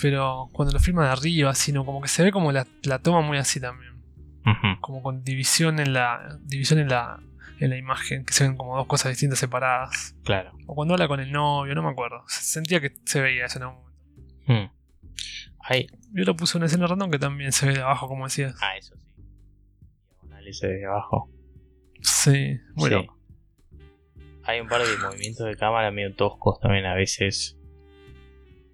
pero 0.00 0.48
cuando 0.52 0.72
lo 0.74 0.80
filma 0.80 1.04
de 1.06 1.12
arriba, 1.12 1.54
sino 1.54 1.84
como 1.86 2.02
que 2.02 2.08
se 2.08 2.22
ve 2.22 2.30
como 2.30 2.52
la, 2.52 2.66
la 2.82 2.98
toma 2.98 3.20
muy 3.22 3.38
así 3.38 3.58
también. 3.60 3.91
Como 4.80 5.02
con 5.02 5.22
división 5.24 5.78
en 5.78 5.92
la 5.92 6.38
división 6.42 6.78
en 6.80 6.88
la 6.88 7.20
en 7.60 7.70
la 7.70 7.76
imagen 7.76 8.24
que 8.24 8.32
se 8.32 8.42
ven 8.44 8.56
como 8.56 8.76
dos 8.76 8.86
cosas 8.86 9.12
distintas 9.12 9.38
separadas 9.38 10.16
Claro. 10.24 10.52
o 10.66 10.74
cuando 10.74 10.94
habla 10.94 11.06
con 11.06 11.20
el 11.20 11.30
novio 11.30 11.74
no 11.76 11.82
me 11.84 11.90
acuerdo 11.90 12.24
Se- 12.26 12.42
sentía 12.42 12.80
que 12.80 12.92
se 13.04 13.20
veía 13.20 13.44
eso 13.46 13.58
en 13.58 13.62
algún 13.64 13.78
momento 13.82 13.92
Hmm. 14.48 14.70
Yo 16.14 16.24
lo 16.24 16.34
puse 16.34 16.56
una 16.58 16.66
escena 16.66 16.86
random 16.88 17.10
que 17.10 17.18
también 17.20 17.52
se 17.52 17.66
ve 17.66 17.74
de 17.74 17.82
abajo 17.82 18.08
como 18.08 18.24
decías 18.24 18.56
Ah, 18.60 18.76
eso 18.76 18.96
sí. 18.96 19.06
Diagonal 20.10 20.48
ese 20.48 20.66
de 20.66 20.84
abajo. 20.86 21.30
sí 22.00 22.58
loco. 22.76 23.16
Hay 24.44 24.58
un 24.60 24.66
par 24.68 24.82
de 24.82 24.96
movimientos 24.98 25.46
de 25.46 25.54
cámara 25.56 25.92
medio 25.92 26.12
toscos 26.16 26.58
también 26.58 26.84
a 26.86 26.94
veces. 26.94 27.56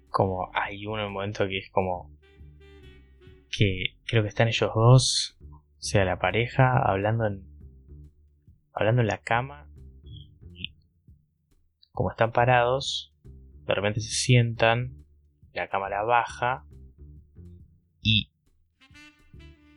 Como 0.09 0.49
hay 0.55 0.87
uno 0.87 1.01
en 1.01 1.07
un 1.09 1.13
momento 1.13 1.47
que 1.47 1.59
es 1.59 1.69
como. 1.69 2.11
Que 3.55 3.95
creo 4.07 4.23
que 4.23 4.29
están 4.29 4.47
ellos 4.47 4.71
dos. 4.73 5.37
O 5.79 5.81
sea, 5.81 6.03
la 6.03 6.19
pareja 6.19 6.77
hablando 6.77 7.25
en. 7.25 7.47
Hablando 8.73 9.01
en 9.01 9.07
la 9.07 9.19
cama. 9.19 9.69
Y 10.53 10.75
como 11.91 12.11
están 12.11 12.33
parados. 12.33 13.13
De 13.65 13.73
repente 13.73 14.01
se 14.01 14.11
sientan. 14.11 15.05
La 15.53 15.69
cámara 15.69 16.03
baja. 16.03 16.65
Y. 18.01 18.29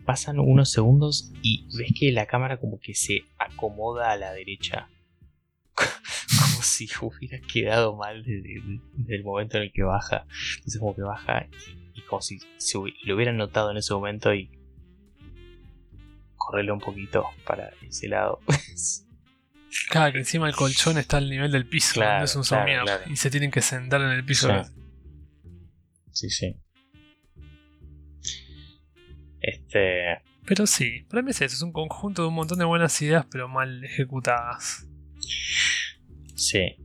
Pasan 0.04 0.40
unos 0.40 0.72
segundos 0.72 1.32
y 1.42 1.68
ves 1.78 1.92
que 1.96 2.10
la 2.10 2.26
cámara 2.26 2.58
como 2.58 2.80
que 2.80 2.92
se 2.92 3.20
acomoda 3.38 4.10
a 4.10 4.16
la 4.16 4.32
derecha 4.32 4.88
como 5.76 6.62
si 6.64 6.88
hubiera 7.00 7.38
quedado 7.46 7.94
mal 7.94 8.24
desde, 8.24 8.60
el 9.06 9.22
momento 9.22 9.58
en 9.58 9.62
el 9.62 9.72
que 9.72 9.84
baja. 9.84 10.26
Entonces 10.56 10.80
como 10.80 10.96
que 10.96 11.02
baja 11.02 11.46
y, 11.48 12.00
y 12.00 12.02
como 12.02 12.20
si 12.20 12.40
se 12.56 12.78
lo 13.04 13.14
hubieran 13.14 13.36
notado 13.36 13.70
en 13.70 13.76
ese 13.76 13.94
momento 13.94 14.34
y 14.34 14.50
correrle 16.44 16.73
un 16.73 16.81
poquito 16.81 17.27
para 17.47 17.70
ese 17.82 18.09
lado. 18.09 18.40
claro 19.90 20.12
que 20.12 20.19
encima 20.19 20.48
el 20.48 20.55
colchón 20.55 20.98
está 20.98 21.19
al 21.19 21.31
nivel 21.31 21.51
del 21.52 21.66
piso 21.66 21.94
Claro, 21.94 22.19
no 22.19 22.24
es 22.24 22.36
un 22.36 22.43
claro, 22.43 22.85
y 23.06 23.16
se 23.16 23.31
tienen 23.31 23.51
que 23.51 23.62
sentar 23.62 24.01
en 24.01 24.10
el 24.10 24.24
piso 24.24 24.48
Sí. 26.10 26.28
sí. 26.28 26.56
Este... 29.40 30.23
pero 30.47 30.66
sí 30.66 31.05
para 31.09 31.23
mí 31.23 31.31
es 31.31 31.40
eso 31.40 31.56
es 31.56 31.62
un 31.62 31.73
conjunto 31.73 32.23
de 32.23 32.28
un 32.28 32.35
montón 32.35 32.59
de 32.59 32.64
buenas 32.64 33.01
ideas 33.02 33.27
pero 33.31 33.48
mal 33.48 33.82
ejecutadas 33.82 34.86
Sí. 36.35 36.77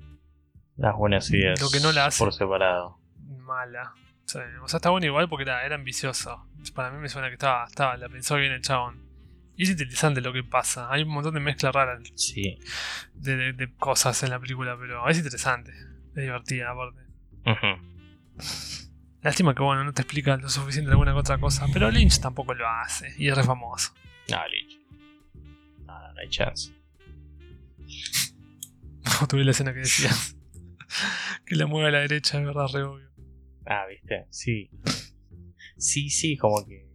Las 0.75 0.95
buenas 0.95 1.31
ideas. 1.31 1.59
Lo 1.59 1.71
que 1.71 1.79
no 1.79 1.91
la 1.91 2.05
hace. 2.05 2.19
Por 2.19 2.31
separado. 2.31 2.99
mala 3.39 3.93
o 4.23 4.27
sea 4.67 4.77
está 4.77 4.89
bueno 4.89 5.07
igual 5.07 5.27
porque 5.29 5.43
era, 5.43 5.65
era 5.65 5.75
ambicioso 5.75 6.47
para 6.73 6.91
mí 6.91 6.99
me 6.99 7.09
suena 7.09 7.29
que 7.29 7.33
estaba, 7.33 7.65
estaba 7.65 7.97
la 7.97 8.09
pensó 8.09 8.35
bien 8.35 8.51
el 8.51 8.61
chabón 8.61 9.06
y 9.57 9.63
es 9.63 9.69
interesante 9.71 10.21
lo 10.21 10.31
que 10.31 10.43
pasa 10.43 10.89
hay 10.91 11.01
un 11.03 11.09
montón 11.09 11.33
de 11.33 11.39
mezclas 11.41 11.73
raras 11.73 12.01
Sí. 12.15 12.57
de, 13.15 13.35
de- 13.35 13.53
de 13.53 13.73
cosas 13.75 14.21
en 14.23 14.29
la 14.29 14.39
película, 14.39 14.77
pero 14.79 15.07
es 15.09 15.17
interesante. 15.17 15.71
Es 16.15 16.23
divertida, 16.23 16.71
aparte. 16.71 17.01
Ujú. 17.45 17.97
Lástima 19.23 19.53
que, 19.55 19.63
bueno, 19.63 19.83
no 19.83 19.93
te 19.93 20.03
explica 20.03 20.37
lo 20.37 20.47
suficiente 20.49 20.87
de 20.87 20.93
alguna 20.93 21.11
que 21.13 21.19
otra 21.19 21.37
cosa, 21.39 21.65
pero 21.73 21.89
Lynch 21.91 22.19
tampoco 22.21 22.53
lo 22.53 22.67
hace 22.67 23.13
y 23.17 23.27
es 23.27 23.35
re 23.35 23.43
famoso. 23.43 23.93
No, 24.29 24.37
Lich. 24.47 24.79
No, 25.85 25.99
no, 25.99 26.13
no 26.13 26.19
hay 26.19 26.29
chance. 26.29 26.71
No 29.21 29.27
tuve 29.27 29.43
la 29.43 29.51
escena 29.51 29.73
que 29.73 29.79
decías. 29.79 30.35
que 31.45 31.55
la 31.55 31.65
mueve 31.65 31.87
a 31.89 31.91
la 31.91 31.99
derecha, 31.99 32.37
es 32.39 32.45
verdad, 32.45 32.67
re 32.73 32.83
obvio. 32.83 33.09
Ah, 33.65 33.85
¿viste? 33.89 34.25
Sí. 34.29 34.69
Sí, 35.77 36.09
sí, 36.09 36.37
como 36.37 36.65
que. 36.65 36.86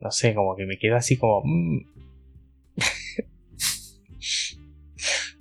No 0.00 0.10
sé, 0.10 0.34
como 0.34 0.54
que 0.56 0.66
me 0.66 0.78
quedó 0.78 0.96
así 0.96 1.16
como. 1.16 1.42
mm. 1.44 1.80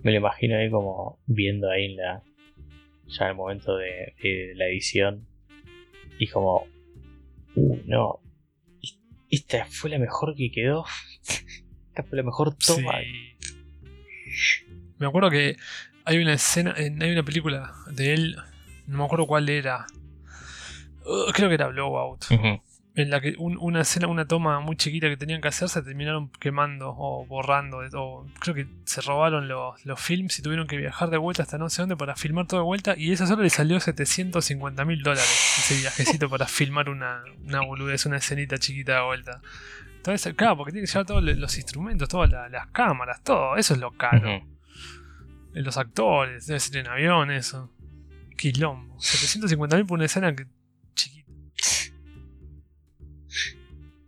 me 0.04 0.12
lo 0.12 0.18
imagino 0.18 0.58
ahí 0.58 0.70
como 0.70 1.20
viendo 1.26 1.70
ahí 1.70 1.86
en 1.86 1.98
la. 1.98 2.24
Ya 3.08 3.26
en 3.26 3.32
el 3.32 3.36
momento 3.36 3.76
de, 3.78 4.16
de 4.22 4.54
la 4.56 4.66
edición. 4.68 5.28
Y 6.20 6.28
como. 6.28 6.68
Uh, 7.56 7.78
no. 7.86 8.20
Esta 9.30 9.66
fue 9.66 9.90
la 9.90 10.00
mejor 10.00 10.36
que 10.36 10.52
quedó. 10.52 10.86
Esta 11.90 12.04
fue 12.04 12.18
la 12.18 12.24
mejor 12.24 12.56
toma. 12.56 12.94
Sí. 13.02 14.68
Me 14.98 15.08
acuerdo 15.08 15.30
que 15.30 15.56
hay 16.06 16.18
una 16.18 16.34
escena, 16.34 16.74
en- 16.78 17.02
hay 17.02 17.12
una 17.12 17.24
película 17.24 17.74
de 17.92 18.14
él, 18.14 18.36
no 18.88 18.98
me 19.00 19.06
acuerdo 19.06 19.28
cuál 19.28 19.50
era. 19.50 19.86
Uh, 21.06 21.32
creo 21.34 21.50
que 21.50 21.56
era 21.56 21.68
Blowout. 21.68 22.26
Ujú. 22.32 22.62
En 22.98 23.10
la 23.10 23.20
que 23.20 23.36
un- 23.38 23.58
una 23.60 23.82
escena, 23.82 24.08
una 24.08 24.26
toma 24.26 24.62
muy 24.62 24.78
chiquita 24.78 25.10
que 25.10 25.18
tenían 25.18 25.42
que 25.42 25.50
hacer, 25.50 25.68
se 25.68 25.82
terminaron 25.82 26.30
quemando 26.40 26.94
o 26.98 27.26
borrando. 27.26 27.80
O 27.94 28.26
creo 28.40 28.56
que 28.56 28.68
se 28.86 29.02
robaron 29.02 29.50
los, 29.50 29.86
los 29.86 30.00
films 30.00 30.40
y 30.40 30.42
tuvieron 30.42 30.66
que 30.66 30.78
viajar 30.78 31.10
de 31.10 31.18
vuelta 31.18 31.44
hasta 31.44 31.58
no 31.58 31.70
sé 31.70 31.82
dónde 31.82 31.98
para 31.98 32.16
filmar 32.16 32.48
todo 32.48 32.62
de 32.62 32.66
vuelta. 32.66 32.96
Y 32.98 33.12
esa 33.12 33.28
sola 33.28 33.44
le 33.44 33.50
salió 33.50 33.80
750 33.82 34.86
mil 34.86 35.04
dólares. 35.04 35.56
Ese 35.60 35.78
viajecito 35.78 36.30
para 36.30 36.46
filmar 36.48 36.90
una, 36.90 37.22
una 37.44 37.60
boludez, 37.62 38.06
una 38.06 38.16
escenita 38.18 38.58
chiquita 38.58 38.96
de 38.96 39.02
vuelta. 39.02 39.42
Entonces, 39.98 40.34
claro, 40.36 40.56
porque 40.56 40.72
tiene 40.72 40.88
que 40.88 40.92
llevar 40.94 41.06
todos 41.06 41.22
los 41.24 41.58
instrumentos, 41.58 42.08
todas 42.08 42.30
la- 42.32 42.48
las 42.48 42.68
cámaras, 42.68 43.22
todo. 43.24 43.58
Eso 43.58 43.74
es 43.74 43.80
lo 43.82 43.92
caro. 43.92 44.38
Ujú. 44.38 44.48
Los 45.54 45.78
actores, 45.78 46.48
debe 46.48 46.60
ser 46.60 46.78
en 46.78 46.88
avión, 46.88 47.32
eso. 47.32 47.72
Quilombo. 48.38 48.96
750 49.00 49.76
mil 49.78 49.86
por 49.86 49.98
una 49.98 50.06
escena 50.06 50.36
que 50.36 50.46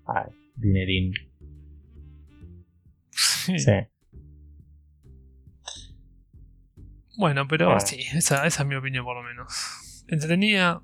Ay, 0.07 0.31
dinerín. 0.55 1.13
Sí. 3.11 3.57
Sí. 3.59 3.71
Bueno, 7.17 7.47
pero 7.47 7.71
Ah. 7.71 7.79
sí, 7.79 7.99
esa, 8.13 8.45
esa 8.45 8.63
es 8.63 8.67
mi 8.67 8.75
opinión 8.75 9.03
por 9.03 9.15
lo 9.17 9.23
menos. 9.23 10.03
Entretenida, 10.07 10.83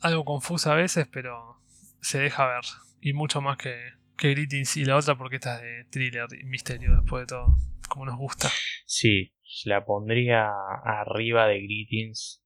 algo 0.00 0.24
confusa 0.24 0.72
a 0.72 0.76
veces, 0.76 1.06
pero 1.12 1.60
se 2.00 2.18
deja 2.18 2.46
ver. 2.46 2.64
Y 3.00 3.12
mucho 3.12 3.40
más 3.40 3.58
que, 3.58 3.76
que 4.16 4.30
Greetings 4.30 4.76
y 4.78 4.84
la 4.84 4.96
otra 4.96 5.16
porque 5.16 5.36
esta 5.36 5.56
es 5.56 5.62
de 5.62 5.84
thriller 5.90 6.26
y 6.40 6.44
misterio 6.44 6.96
después 6.96 7.22
de 7.22 7.26
todo, 7.26 7.56
como 7.88 8.06
nos 8.06 8.16
gusta. 8.16 8.48
Sí, 8.86 9.34
la 9.64 9.84
pondría 9.84 10.48
arriba 10.84 11.46
de 11.46 11.60
Greetings, 11.60 12.42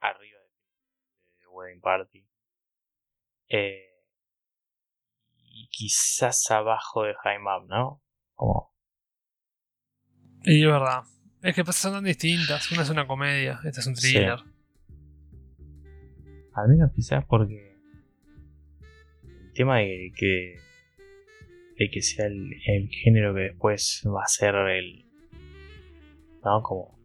arriba 0.00 0.38
de 1.40 1.46
Wedding 1.48 1.80
Party. 1.80 2.26
Eh, 3.48 3.85
y 5.66 5.68
quizás 5.68 6.50
abajo 6.50 7.02
de 7.02 7.14
Map, 7.40 7.66
¿no? 7.68 8.02
Como, 8.34 8.72
Y 10.44 10.62
es 10.62 10.66
verdad, 10.70 11.02
es 11.42 11.54
que 11.54 11.64
son 11.72 11.92
tan 11.94 12.04
distintas. 12.04 12.70
Una 12.70 12.82
es 12.82 12.90
una 12.90 13.06
comedia, 13.06 13.60
esta 13.64 13.80
es 13.80 13.86
un 13.86 13.96
Sí. 13.96 14.12
thriller. 14.14 14.38
al 16.54 16.68
menos 16.68 16.90
quizás 16.94 17.22
porque 17.26 17.76
el 19.22 19.52
tema 19.52 19.78
de 19.80 20.10
que, 20.16 20.58
de 21.78 21.90
que 21.90 22.00
sea 22.00 22.26
el, 22.26 22.50
el 22.66 22.88
género 22.88 23.34
que 23.34 23.40
después 23.42 24.02
va 24.06 24.22
a 24.22 24.26
ser 24.26 24.54
el, 24.54 25.04
¿no? 26.42 26.62
Como 26.62 26.98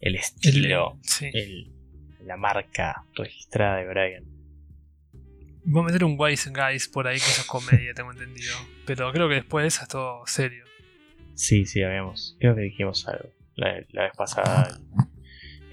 el 0.00 0.14
El- 0.14 0.16
estilo, 0.16 0.98
sí. 1.02 1.28
el, 1.34 1.70
la 2.20 2.38
marca 2.38 3.04
registrada 3.14 3.76
de 3.76 3.88
Brian. 3.88 4.24
Voy 5.68 5.82
a 5.82 5.86
meter 5.86 6.04
un 6.04 6.16
Wise 6.18 6.50
Guys 6.50 6.88
por 6.88 7.06
ahí 7.08 7.16
que 7.18 7.24
eso 7.24 7.40
es 7.42 7.46
comedia, 7.46 7.92
tengo 7.94 8.12
entendido. 8.12 8.54
Pero 8.86 9.10
creo 9.12 9.28
que 9.28 9.34
después 9.36 9.80
es 9.80 9.88
todo 9.88 10.24
serio. 10.26 10.64
Sí, 11.34 11.66
sí, 11.66 11.82
habíamos. 11.82 12.36
Creo 12.38 12.54
que 12.54 12.62
dijimos 12.62 13.06
algo 13.08 13.28
la, 13.56 13.82
la 13.90 14.02
vez 14.04 14.12
pasada, 14.16 14.78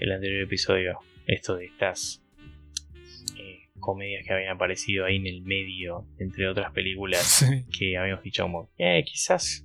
el 0.00 0.12
anterior 0.12 0.42
episodio. 0.42 0.98
Esto 1.26 1.56
de 1.56 1.66
estas 1.66 2.22
eh, 3.38 3.68
comedias 3.78 4.26
que 4.26 4.32
habían 4.34 4.54
aparecido 4.56 5.04
ahí 5.06 5.16
en 5.16 5.26
el 5.26 5.42
medio, 5.42 6.06
entre 6.18 6.48
otras 6.48 6.72
películas, 6.72 7.22
Sí. 7.24 7.64
que 7.78 7.96
habíamos 7.96 8.24
dicho 8.24 8.42
como, 8.42 8.70
eh, 8.78 9.04
quizás. 9.06 9.64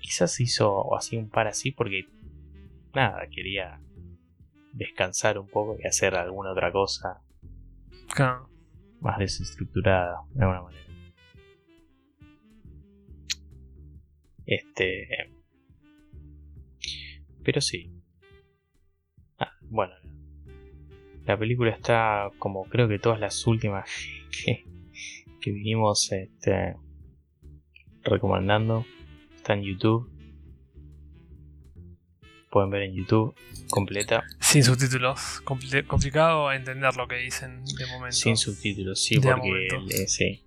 Quizás 0.00 0.38
hizo 0.40 0.94
así 0.96 1.16
un 1.16 1.28
par 1.30 1.48
así 1.48 1.72
porque. 1.72 2.06
Nada, 2.94 3.26
quería 3.30 3.80
descansar 4.72 5.38
un 5.38 5.48
poco 5.48 5.76
y 5.82 5.86
hacer 5.86 6.14
alguna 6.14 6.52
otra 6.52 6.70
cosa 6.72 7.20
Claro. 8.14 8.48
Más 9.00 9.18
desestructurada, 9.18 10.20
de 10.32 10.42
alguna 10.42 10.62
manera. 10.62 10.86
Este. 14.46 15.08
Pero 17.44 17.60
sí. 17.60 17.92
Ah, 19.38 19.52
bueno. 19.62 19.94
La 21.24 21.36
película 21.36 21.72
está 21.72 22.30
como 22.38 22.64
creo 22.64 22.86
que 22.86 23.00
todas 23.00 23.18
las 23.18 23.46
últimas 23.48 23.90
que, 25.40 25.50
vinimos 25.50 26.10
este, 26.12 26.76
recomendando. 28.02 28.84
Está 29.34 29.54
en 29.54 29.62
YouTube. 29.62 30.15
Pueden 32.50 32.70
ver 32.70 32.82
en 32.82 32.94
YouTube 32.94 33.34
completa. 33.70 34.22
Sin 34.40 34.62
subtítulos. 34.64 35.42
Compli- 35.44 35.86
complicado 35.86 36.52
entender 36.52 36.94
lo 36.96 37.08
que 37.08 37.16
dicen 37.16 37.64
de 37.64 37.86
momento. 37.86 38.16
Sin 38.16 38.36
subtítulos, 38.36 39.02
sí, 39.02 39.16
De 39.18 39.30
porque 39.32 39.66
el, 39.66 39.90
eh, 39.92 40.06
sí. 40.08 40.44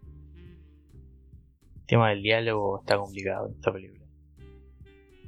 El 1.76 1.86
tema 1.86 2.10
del 2.10 2.22
diálogo 2.24 2.80
está 2.80 2.98
complicado 2.98 3.48
en 3.48 3.56
esta 3.56 3.72
película. 3.74 4.06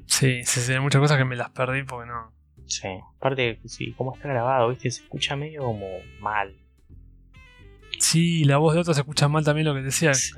Sí, 0.05 0.41
sí, 0.43 0.59
sí, 0.61 0.73
hay 0.73 0.79
muchas 0.79 1.01
cosas 1.01 1.17
que 1.17 1.25
me 1.25 1.35
las 1.35 1.49
perdí 1.51 1.83
porque 1.83 2.07
no. 2.09 2.31
Sí. 2.65 2.87
Aparte, 3.17 3.59
sí, 3.65 3.93
como 3.93 4.15
está 4.15 4.29
grabado, 4.29 4.69
viste, 4.69 4.89
se 4.91 5.03
escucha 5.03 5.35
medio 5.35 5.63
como 5.63 5.87
mal. 6.19 6.55
Sí, 7.99 8.43
la 8.45 8.57
voz 8.57 8.73
de 8.73 8.79
otro 8.79 8.93
se 8.93 9.01
escucha 9.01 9.27
mal 9.27 9.43
también 9.43 9.67
lo 9.67 9.73
que 9.73 9.81
decía. 9.81 10.13
Sí, 10.13 10.33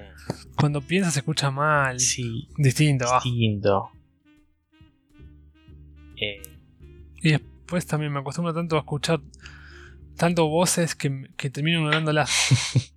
Cuando 0.58 0.82
piensa 0.82 1.12
se 1.12 1.20
escucha 1.20 1.52
mal. 1.52 2.00
sí, 2.00 2.50
Distinto, 2.58 3.06
distinto. 3.24 3.90
Eh, 6.24 6.42
Y 7.22 7.32
después 7.32 7.86
también 7.86 8.12
me 8.12 8.20
acostumbro 8.20 8.54
tanto 8.54 8.76
a 8.76 8.80
escuchar 8.80 9.20
tanto 10.18 10.48
voces 10.48 10.96
que, 10.96 11.30
que 11.38 11.50
termino 11.50 11.80
ignorándolas. 11.80 12.30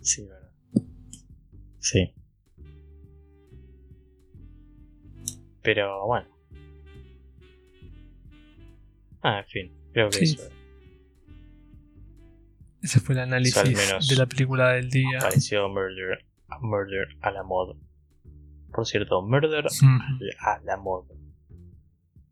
sí, 0.00 0.24
verdad. 0.26 0.50
Sí. 1.80 2.12
Pero 5.62 6.06
bueno. 6.06 6.28
Ah, 9.22 9.40
en 9.40 9.46
fin, 9.46 9.72
creo 9.92 10.10
que 10.10 10.18
Sí. 10.26 10.34
eso 10.34 10.48
Ese 12.82 13.00
fue 13.00 13.14
el 13.16 13.20
análisis 13.22 14.08
de 14.08 14.16
la 14.16 14.26
película 14.26 14.70
del 14.72 14.88
día. 14.90 15.18
pareció 15.20 15.68
Murder, 15.68 16.24
Murder 16.60 17.08
a 17.20 17.30
la 17.32 17.42
moda. 17.42 17.74
Por 18.72 18.86
cierto, 18.86 19.22
Murder 19.22 19.66
a 20.40 20.60
la 20.64 20.76
moda. 20.76 21.14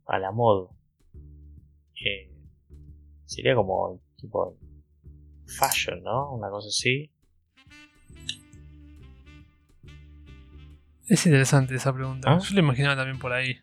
A 0.06 0.18
la 0.18 0.30
moda. 0.32 0.68
Eh, 1.94 2.30
sería 3.24 3.54
como 3.54 4.00
tipo 4.16 4.56
fashion, 5.46 6.02
¿no? 6.02 6.32
Una 6.34 6.48
cosa 6.50 6.68
así. 6.68 7.10
Es 11.08 11.24
interesante 11.26 11.74
esa 11.76 11.92
pregunta. 11.94 12.30
¿Ah? 12.32 12.38
Yo 12.38 12.54
lo 12.54 12.60
imaginaba 12.60 12.96
también 12.96 13.18
por 13.18 13.32
ahí. 13.32 13.56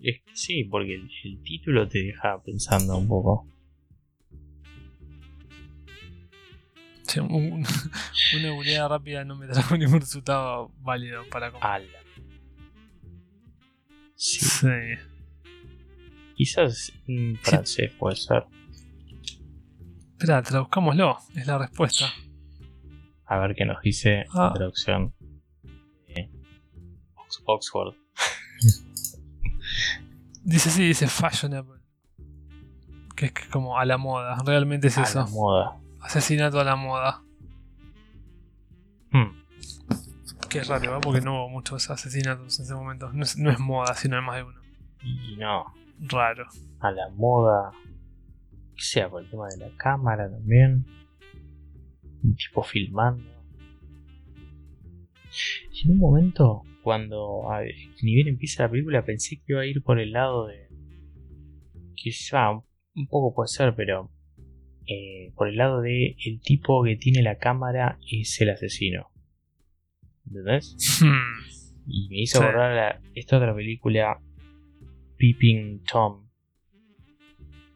Es 0.00 0.22
que 0.22 0.36
sí, 0.36 0.64
porque 0.64 0.94
el, 0.94 1.10
el 1.24 1.42
título 1.42 1.86
te 1.88 1.98
deja 2.02 2.40
pensando 2.42 2.96
un 2.96 3.08
poco. 3.08 3.46
Sí, 7.02 7.20
un- 7.20 7.64
una 8.38 8.50
googleada 8.50 8.88
rápida 8.88 9.24
no 9.24 9.36
me 9.36 9.46
trajo 9.46 9.76
ningún 9.76 10.00
resultado 10.00 10.70
válido 10.80 11.24
para 11.30 11.50
com- 11.50 11.62
Ala. 11.62 11.86
Sí, 14.20 14.40
Sí. 14.40 14.66
quizás 16.34 16.92
en 17.06 17.36
francés 17.36 17.92
puede 17.98 18.16
ser. 18.16 18.46
Espera, 20.12 20.42
traduzcámoslo. 20.42 21.18
Es 21.36 21.46
la 21.46 21.58
respuesta. 21.58 22.06
A 23.26 23.38
ver 23.38 23.54
qué 23.54 23.64
nos 23.64 23.80
dice 23.82 24.24
Ah. 24.32 24.48
la 24.48 24.52
traducción 24.54 25.14
Ox- 27.14 27.42
Oxford. 27.46 27.94
Dice 30.44 30.70
sí, 30.70 30.86
dice 30.86 31.06
fashionable. 31.08 31.80
Que 33.14 33.26
es 33.26 33.32
que 33.32 33.46
como 33.50 33.78
a 33.78 33.84
la 33.84 33.98
moda. 33.98 34.38
Realmente 34.46 34.88
es 34.88 34.96
a 34.98 35.02
eso. 35.02 35.18
la 35.20 35.26
moda. 35.26 35.76
Asesinato 36.00 36.58
a 36.58 36.64
la 36.64 36.74
moda. 36.76 37.22
Hmm. 39.12 39.37
Que 40.48 40.58
es 40.60 40.68
raro, 40.68 40.96
¿eh? 40.96 41.00
porque 41.02 41.20
no 41.20 41.34
hubo 41.34 41.48
muchos 41.50 41.90
asesinatos 41.90 42.58
en 42.58 42.64
ese 42.64 42.74
momento. 42.74 43.12
No 43.12 43.22
es, 43.22 43.36
no 43.36 43.50
es 43.50 43.58
moda, 43.58 43.94
sino 43.94 44.16
hay 44.16 44.22
más 44.22 44.36
de 44.36 44.42
uno. 44.44 44.60
Y 45.02 45.36
no. 45.36 45.66
raro. 46.10 46.46
a 46.80 46.90
la 46.90 47.08
moda, 47.10 47.72
que 48.74 48.82
sea 48.82 49.08
por 49.10 49.22
el 49.22 49.30
tema 49.30 49.48
de 49.48 49.58
la 49.58 49.70
cámara 49.76 50.30
también, 50.30 50.86
un 52.22 52.34
tipo 52.36 52.62
filmando. 52.62 53.24
Y 55.72 55.86
en 55.86 55.92
un 55.92 55.98
momento, 55.98 56.62
cuando 56.82 57.52
a 57.52 57.60
ver, 57.60 57.74
ni 58.02 58.14
bien 58.14 58.28
empieza 58.28 58.62
la 58.64 58.70
película, 58.70 59.04
pensé 59.04 59.36
que 59.36 59.52
iba 59.52 59.60
a 59.60 59.66
ir 59.66 59.82
por 59.82 60.00
el 60.00 60.12
lado 60.12 60.46
de. 60.46 60.68
Quizá 61.94 62.50
un, 62.50 62.64
un 62.94 63.06
poco 63.06 63.34
puede 63.34 63.48
ser, 63.48 63.74
pero. 63.74 64.10
eh, 64.86 65.32
por 65.36 65.48
el 65.48 65.56
lado 65.56 65.82
de 65.82 66.16
el 66.24 66.40
tipo 66.40 66.82
que 66.82 66.96
tiene 66.96 67.22
la 67.22 67.36
cámara 67.36 67.98
es 68.10 68.40
el 68.40 68.50
asesino. 68.50 69.10
¿Entendés? 70.28 70.76
Hmm. 71.02 71.86
Y 71.86 72.08
me 72.10 72.20
hizo 72.20 72.38
Sí. 72.38 72.44
acordar 72.44 73.00
esta 73.14 73.36
otra 73.38 73.54
película, 73.54 74.18
Peeping 75.16 75.82
Tom, 75.90 76.28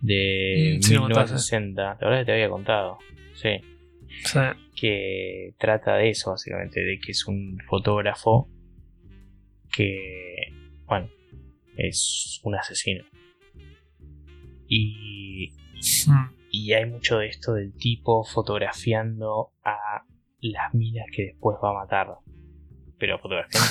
de 0.01 0.77
Mm, 0.79 0.83
sí, 0.83 0.95
lo 0.95 1.03
contaste. 1.03 1.33
1960. 1.35 1.83
La 1.83 2.09
verdad 2.09 2.19
que 2.21 2.25
te 2.27 2.33
había 2.33 2.49
contado. 2.51 2.99
Sí. 3.35 3.51
Sí. 4.25 4.39
Que 4.77 5.55
trata 5.59 5.97
de 5.97 6.11
eso, 6.11 6.31
básicamente, 6.33 6.81
de 6.81 6.99
que 6.99 7.13
es 7.13 7.27
un 7.27 7.59
fotógrafo 7.69 8.49
que, 9.75 10.53
bueno, 10.87 11.09
es 11.77 12.41
un 12.43 12.55
asesino. 12.57 13.05
Y, 14.69 15.51
Hmm. 16.07 16.35
y 16.51 16.73
hay 16.73 16.87
mucho 16.87 17.19
de 17.19 17.29
esto 17.29 17.55
del 17.55 17.73
tipo 17.75 18.25
fotografiando 18.25 19.53
a 19.65 20.05
las 20.41 20.75
minas 20.75 21.07
que 21.15 21.27
después 21.27 21.57
va 21.63 21.71
a 21.71 21.85
matar. 21.85 22.09
Pero 23.03 23.19
fotografiando 23.19 23.69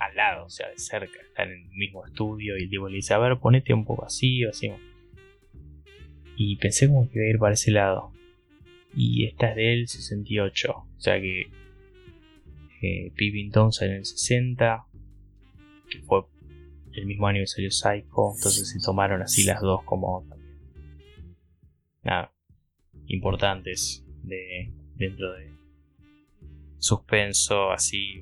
al 0.00 0.16
lado, 0.16 0.46
o 0.46 0.50
sea, 0.50 0.68
de 0.68 0.78
cerca. 0.78 1.20
Están 1.28 1.52
en 1.52 1.62
el 1.62 1.76
mismo 1.76 2.04
estudio 2.04 2.58
y 2.58 2.64
el 2.64 2.70
tipo 2.70 2.88
le 2.88 2.96
dice, 2.96 3.14
a 3.14 3.18
ver, 3.18 3.38
ponete 3.38 3.72
un 3.72 3.84
poco 3.84 4.04
así 4.04 4.44
o 4.44 4.50
así. 4.50 4.72
Y 6.34 6.56
pensé 6.56 6.88
como 6.88 7.08
que 7.08 7.20
iba 7.20 7.24
a 7.24 7.30
ir 7.30 7.38
para 7.38 7.54
ese 7.54 7.70
lado. 7.70 8.10
Y 8.96 9.26
esta 9.26 9.50
es 9.50 9.54
del 9.54 9.86
68. 9.86 10.72
O 10.72 11.00
sea 11.00 11.20
que 11.20 11.52
eh, 12.82 13.12
Tom 13.52 13.70
salió 13.70 13.92
en 13.92 13.98
el 14.00 14.06
60. 14.06 14.84
Que 15.88 16.00
fue 16.00 16.22
el 16.94 17.06
mismo 17.06 17.28
año 17.28 17.42
que 17.42 17.46
salió 17.46 17.70
Psycho. 17.70 18.32
Entonces 18.34 18.70
se 18.70 18.80
tomaron 18.80 19.22
así 19.22 19.44
las 19.44 19.60
dos 19.60 19.84
como 19.84 20.26
también. 20.28 20.56
Nada. 22.02 22.34
Importantes 23.06 24.04
de, 24.24 24.72
dentro 24.96 25.32
de 25.34 25.51
suspenso 26.82 27.70
así. 27.70 28.20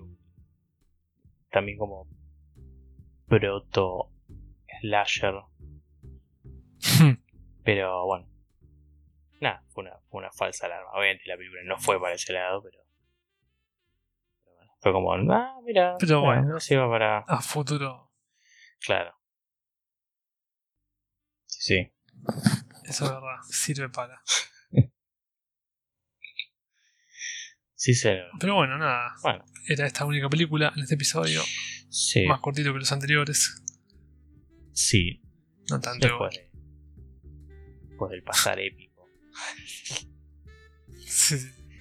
También 1.50 1.78
como 1.78 2.06
proto 3.26 4.12
slasher. 4.80 5.34
Pero 7.64 8.06
bueno. 8.06 8.28
Nada, 9.40 9.64
fue 9.70 9.84
una, 9.84 9.98
fue 10.10 10.18
una 10.20 10.30
falsa 10.30 10.66
alarma. 10.66 10.90
Obviamente 10.92 11.24
la 11.26 11.36
película 11.36 11.62
no 11.64 11.78
fue 11.78 11.98
para 11.98 12.14
ese 12.14 12.34
lado, 12.34 12.62
pero. 12.62 12.78
fue 14.80 14.92
como, 14.92 15.14
ah, 15.14 15.60
mira. 15.64 15.96
Pero 15.98 16.20
bueno. 16.20 16.42
no 16.42 16.60
se 16.60 16.74
iba 16.74 16.88
para. 16.90 17.20
A 17.20 17.40
futuro, 17.40 18.12
Claro. 18.80 19.14
Sí, 21.46 21.62
sí. 21.62 21.92
eso 22.84 23.04
es 23.06 23.10
verdad, 23.10 23.40
sirve 23.48 23.88
para. 23.88 24.22
Sí. 27.82 27.94
Pero 28.39 28.57
bueno, 28.57 28.77
nada. 28.77 29.15
Bueno, 29.23 29.44
Era 29.66 29.86
esta 29.86 30.05
única 30.05 30.28
película 30.28 30.70
en 30.77 30.82
este 30.82 30.97
episodio, 30.97 31.40
sí. 31.89 32.27
más 32.27 32.40
cortito 32.40 32.73
que 32.74 32.78
los 32.81 32.93
anteriores. 32.93 33.62
Sí. 34.73 35.23
No 35.70 35.81
tanto 35.81 36.07
Después, 36.07 36.35
de- 36.36 36.51
después 37.89 38.11
del 38.11 38.23
pasar 38.23 38.59
épico 38.61 39.07
Sí, 41.07 41.36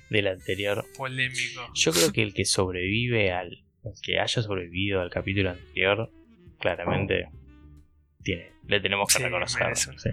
del 0.09 0.27
anterior. 0.27 0.85
polémico. 0.97 1.69
Yo 1.73 1.91
creo 1.91 2.11
que 2.13 2.23
el 2.23 2.33
que 2.33 2.45
sobrevive 2.45 3.31
al. 3.31 3.65
El 3.83 3.93
que 4.01 4.19
haya 4.19 4.41
sobrevivido 4.41 5.01
al 5.01 5.09
capítulo 5.09 5.51
anterior, 5.51 6.11
claramente. 6.59 7.29
Tiene, 8.23 8.51
le 8.67 8.79
tenemos 8.81 9.07
que 9.11 9.17
Sí, 9.19 9.23
reconocer. 9.23 9.75
sí. 9.77 10.09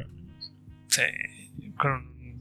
Sí, 0.89 1.03
con- 1.79 2.39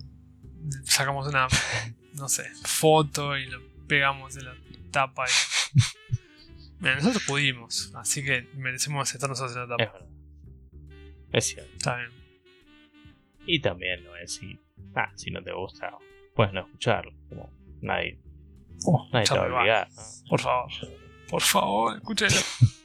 sacamos 0.83 1.27
una, 1.27 1.47
no 2.15 2.27
sé, 2.29 2.49
foto 2.63 3.37
y 3.37 3.45
lo 3.47 3.59
pegamos 3.87 4.35
en 4.37 4.45
la 4.45 4.55
tapa. 4.91 5.25
Y... 5.25 5.79
Mira, 6.79 6.95
nosotros 6.95 7.23
pudimos, 7.27 7.91
así 7.95 8.23
que 8.23 8.47
merecemos 8.55 9.13
estar 9.13 9.29
nosotros 9.29 9.55
en 9.55 9.69
la 9.69 9.75
Es 9.75 9.87
tapa. 9.87 9.99
verdad. 9.99 10.09
Es 11.31 11.45
cierto. 11.47 11.71
Está 11.75 11.97
bien. 11.97 12.09
Y 13.45 13.59
también 13.61 14.03
lo 14.03 14.15
es 14.17 14.33
si. 14.35 14.59
Ah, 14.95 15.11
si 15.15 15.29
no 15.31 15.41
te 15.43 15.53
gusta, 15.53 15.91
puedes 16.35 16.53
no 16.53 16.61
escucharlo. 16.61 17.11
Como 17.29 17.51
nadie, 17.81 18.19
Oh, 18.85 19.07
nadie 19.11 19.25
te 19.25 19.33
va 19.37 19.45
a 19.45 19.55
obligar. 19.59 19.89
¿no? 19.89 20.29
Por 20.29 20.39
favor, 20.41 20.71
por 21.29 21.41
favor, 21.41 21.95
escúchelo. 21.97 22.35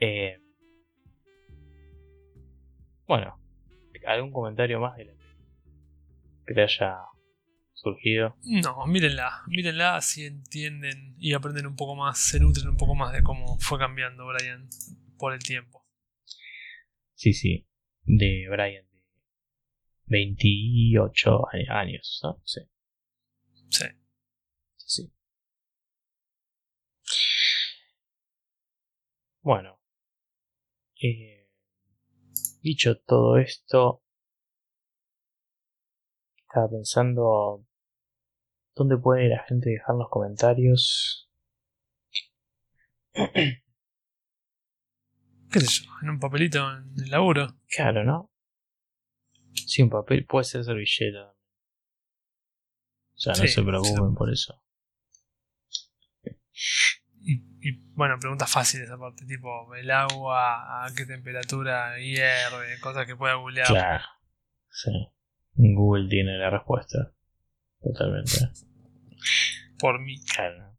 Eh, 0.00 0.38
bueno, 3.06 3.38
¿algún 4.06 4.32
comentario 4.32 4.78
más 4.80 4.96
de 4.96 5.04
la 5.06 5.12
película 5.12 5.23
que 6.46 6.54
te 6.54 6.62
haya 6.62 6.96
surgido? 7.72 8.36
No, 8.44 8.86
mírenla, 8.86 9.42
mírenla 9.48 10.00
si 10.00 10.26
entienden 10.26 11.16
y 11.18 11.32
aprenden 11.34 11.66
un 11.66 11.76
poco 11.76 11.94
más, 11.96 12.18
se 12.18 12.40
nutren 12.40 12.68
un 12.68 12.76
poco 12.76 12.94
más 12.94 13.12
de 13.12 13.22
cómo 13.22 13.58
fue 13.58 13.78
cambiando 13.78 14.26
Brian 14.26 14.68
por 15.18 15.32
el 15.32 15.40
tiempo. 15.40 15.84
Sí, 17.14 17.32
sí, 17.32 17.66
de 18.04 18.46
Brian 18.50 18.84
de 18.92 19.02
28 20.06 21.46
a- 21.48 21.80
años, 21.80 22.20
¿no? 22.22 22.40
Sí, 22.44 22.60
Sí. 23.70 23.84
sí. 24.76 25.12
Bueno, 29.42 29.80
eh, 31.02 31.48
dicho 32.62 32.98
todo 33.00 33.38
esto, 33.38 34.02
estaba 36.54 36.70
pensando 36.70 37.66
dónde 38.76 38.96
puede 38.96 39.28
la 39.28 39.42
gente 39.42 39.70
dejar 39.70 39.96
los 39.96 40.08
comentarios. 40.08 41.28
¿Qué 43.14 43.60
sé 45.60 45.84
yo? 45.84 45.90
En 46.02 46.10
un 46.10 46.20
papelito 46.20 46.60
en 46.70 46.94
el 47.02 47.10
laburo. 47.10 47.56
Claro, 47.68 48.04
¿no? 48.04 48.30
Sí, 49.66 49.82
un 49.82 49.90
papel 49.90 50.26
puede 50.26 50.44
ser 50.44 50.62
servilleta. 50.64 51.32
O 53.16 53.16
sea, 53.16 53.32
no 53.32 53.38
Sí, 53.40 53.48
se 53.48 53.62
preocupen 53.62 54.10
sí. 54.10 54.16
por 54.16 54.32
eso. 54.32 54.62
Y, 57.20 57.34
y, 57.68 57.72
bueno, 57.94 58.16
preguntas 58.20 58.50
fáciles 58.50 58.88
aparte, 58.90 59.26
tipo 59.26 59.74
el 59.74 59.90
agua, 59.90 60.84
a 60.84 60.94
qué 60.94 61.04
temperatura 61.04 61.98
hierve, 61.98 62.78
cosas 62.80 63.06
que 63.06 63.16
pueda 63.16 63.34
googlear. 63.34 63.66
Claro. 63.66 64.04
Sí. 64.70 64.90
Google 65.56 66.08
tiene 66.08 66.38
la 66.38 66.50
respuesta. 66.50 67.12
Totalmente. 67.80 68.32
Por 69.78 70.00
mí. 70.00 70.16
Claro. 70.34 70.76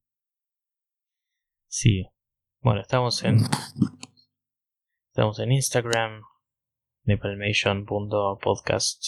Sí. 1.68 2.08
Bueno, 2.62 2.82
estamos 2.82 3.24
en. 3.24 3.38
Estamos 5.08 5.40
en 5.40 5.52
Instagram. 5.52 6.22
Nepalmation.podcast. 7.04 9.04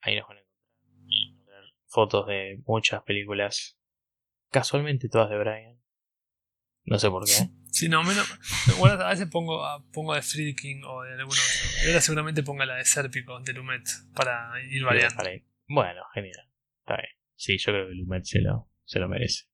Ahí 0.00 0.16
nos 0.16 0.28
van 0.28 0.38
a 0.38 0.40
encontrar 0.40 1.62
fotos 1.86 2.26
de 2.26 2.60
muchas 2.66 3.04
películas. 3.04 3.78
Casualmente 4.50 5.08
todas 5.08 5.30
de 5.30 5.38
Brian. 5.38 5.79
No 6.84 6.98
sé 6.98 7.08
por 7.10 7.24
qué. 7.24 7.48
Si 7.70 7.88
no, 7.88 8.02
menos. 8.02 8.26
Bueno, 8.78 9.00
a 9.04 9.10
veces 9.10 9.28
pongo, 9.28 9.64
a- 9.64 9.82
pongo 9.92 10.14
de 10.14 10.22
Freaking 10.22 10.82
o 10.84 11.02
de 11.02 11.12
algún 11.14 11.32
otro. 11.34 11.86
Ahora 11.86 12.00
seguramente 12.00 12.42
ponga 12.42 12.66
la 12.66 12.76
de 12.76 12.84
Serpico, 12.84 13.38
de 13.40 13.52
Lumet, 13.52 13.82
para 14.14 14.52
ir 14.64 14.82
variando. 14.84 15.16
Para. 15.16 15.30
Bueno, 15.68 16.02
genial. 16.14 16.48
Está 16.80 16.96
bien. 16.96 17.10
Sí, 17.36 17.58
yo 17.58 17.72
creo 17.72 17.88
que 17.88 17.94
Lumet 17.94 18.24
se 18.24 18.40
lo, 18.40 18.68
se 18.84 18.98
lo 18.98 19.08
merece. 19.08 19.44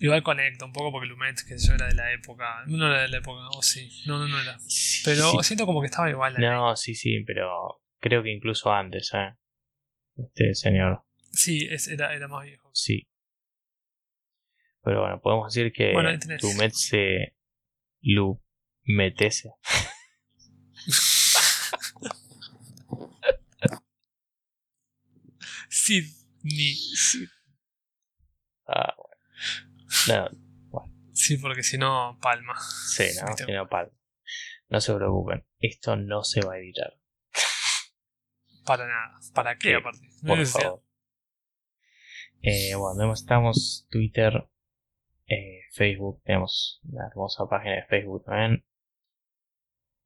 Igual 0.00 0.22
conecta 0.22 0.64
un 0.64 0.72
poco 0.72 0.92
porque 0.92 1.08
Lumet, 1.08 1.36
que 1.46 1.58
yo 1.58 1.74
era 1.74 1.88
de 1.88 1.94
la 1.94 2.12
época. 2.12 2.62
No 2.66 2.86
era 2.88 3.02
de 3.02 3.08
la 3.08 3.18
época, 3.18 3.48
o 3.48 3.62
sí. 3.62 3.90
No, 4.06 4.18
no, 4.18 4.28
no 4.28 4.40
era. 4.40 4.56
Pero 5.04 5.30
Sí. 5.32 5.36
siento 5.42 5.66
como 5.66 5.80
que 5.80 5.86
estaba 5.86 6.08
igual. 6.08 6.36
ahí. 6.36 6.42
No, 6.42 6.76
sí, 6.76 6.94
sí, 6.94 7.22
pero 7.26 7.82
creo 8.00 8.22
que 8.22 8.30
incluso 8.30 8.72
antes, 8.72 9.10
¿eh? 9.14 9.34
Este 10.16 10.54
señor. 10.54 11.02
Sí, 11.32 11.66
es- 11.70 11.88
era, 11.88 12.14
era 12.14 12.28
más 12.28 12.44
viejo. 12.44 12.70
Sí. 12.72 13.07
Pero 14.82 15.00
bueno, 15.00 15.20
podemos 15.20 15.52
decir 15.52 15.72
que 15.72 15.92
Bueno, 15.92 16.08
ahí 16.10 16.18
tenés. 16.18 16.42
Lumet 16.42 16.72
se 16.72 17.34
lumetece. 18.00 19.52
Sidney. 25.68 26.76
Ah, 28.66 28.94
bueno. 28.96 29.16
No, 30.08 30.30
bueno. 30.70 30.94
Sí, 31.12 31.36
porque 31.38 31.62
si 31.62 31.78
no, 31.78 32.18
palma. 32.20 32.54
Sí, 32.88 33.04
no, 33.20 33.36
si 33.36 33.52
no, 33.52 33.68
palma. 33.68 33.92
No 34.68 34.80
se 34.80 34.94
preocupen, 34.94 35.46
esto 35.60 35.96
no 35.96 36.24
se 36.24 36.40
va 36.42 36.54
a 36.54 36.58
editar. 36.58 36.92
Para 38.66 38.86
nada. 38.86 39.18
¿Para 39.34 39.56
qué, 39.56 39.70
Sí, 39.70 39.74
aparte? 39.74 40.06
No 40.22 40.34
Por 40.34 40.46
favor. 40.46 40.84
Eh, 42.42 42.74
bueno, 42.74 43.12
estamos 43.12 43.86
Twitter, 43.90 44.48
eh, 45.28 45.60
Facebook, 45.72 46.22
tenemos 46.24 46.80
una 46.84 47.06
hermosa 47.06 47.46
página 47.48 47.76
de 47.76 47.84
Facebook 47.84 48.24
también. 48.24 48.64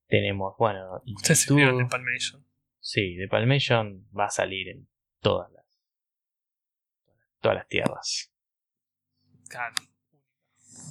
Tenemos, 0.08 0.54
bueno, 0.58 1.00
Ustedes 1.16 1.42
se 1.42 1.54
vieron 1.54 1.80
en 1.80 1.88
Palmation. 1.88 2.46
Sí, 2.80 3.16
The 3.16 3.28
Palmation 3.28 4.08
va 4.16 4.26
a 4.26 4.30
salir 4.30 4.68
en 4.68 4.88
todas 5.20 5.50
las 5.52 5.62
todas 7.40 7.56
las 7.56 7.68
tierras. 7.68 8.32
Claro. 9.48 9.74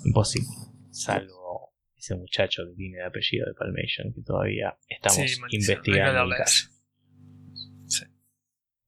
Imposible. 0.05 0.49
Salvo 0.91 1.73
ese 1.95 2.15
muchacho 2.15 2.63
que 2.67 2.75
tiene 2.75 2.97
de 2.97 3.05
apellido 3.05 3.45
de 3.45 3.53
Palmation, 3.53 4.13
que 4.13 4.21
todavía 4.21 4.77
estamos 4.87 5.31
Sí, 5.31 5.41
investigando 5.51 6.23
el 6.23 6.29
de 6.29 6.35
caso. 6.35 6.69
Sí. 7.87 8.05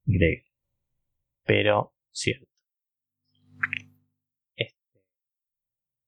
Increíble. 0.05 0.51
Pero 1.43 1.95
cierto. 2.11 2.52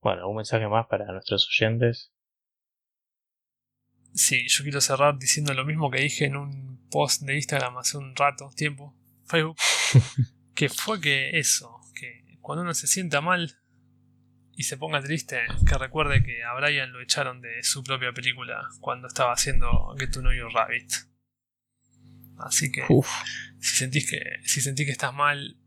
Bueno, 0.05 0.29
un 0.29 0.35
mensaje 0.35 0.67
más 0.67 0.85
para 0.85 1.11
nuestros 1.11 1.47
oyentes. 1.47 2.13
Sí, 4.13 4.47
yo 4.47 4.61
quiero 4.61 4.79
cerrar 4.79 5.17
diciendo 5.17 5.51
lo 5.55 5.65
mismo 5.65 5.89
que 5.89 6.01
dije 6.01 6.25
en 6.25 6.35
un 6.35 6.87
post 6.91 7.23
de 7.23 7.33
Instagram 7.33 7.79
hace 7.79 7.97
un 7.97 8.15
rato, 8.15 8.51
tiempo, 8.55 8.95
Facebook, 9.27 9.57
que 10.53 10.69
fue 10.69 11.01
que 11.01 11.39
eso, 11.39 11.81
que 11.99 12.37
cuando 12.39 12.61
uno 12.61 12.75
se 12.75 12.85
sienta 12.85 13.19
mal 13.19 13.57
y 14.53 14.65
se 14.65 14.77
ponga 14.77 15.01
triste, 15.01 15.41
que 15.67 15.75
recuerde 15.75 16.21
que 16.21 16.43
a 16.43 16.53
Brian 16.53 16.91
lo 16.91 17.01
echaron 17.01 17.41
de 17.41 17.63
su 17.63 17.83
propia 17.83 18.13
película 18.13 18.61
cuando 18.81 19.07
estaba 19.07 19.33
haciendo 19.33 19.95
Get 19.97 20.11
to 20.11 20.19
Know 20.19 20.33
Your 20.33 20.53
Rabbit. 20.53 20.93
Así 22.37 22.71
que 22.71 22.83
Uf, 22.89 23.09
si 23.59 23.75
sentís 23.75 24.07
que 24.07 24.21
si 24.43 24.61
sentís 24.61 24.85
que 24.85 24.91
estás 24.91 25.15
mal, 25.15 25.57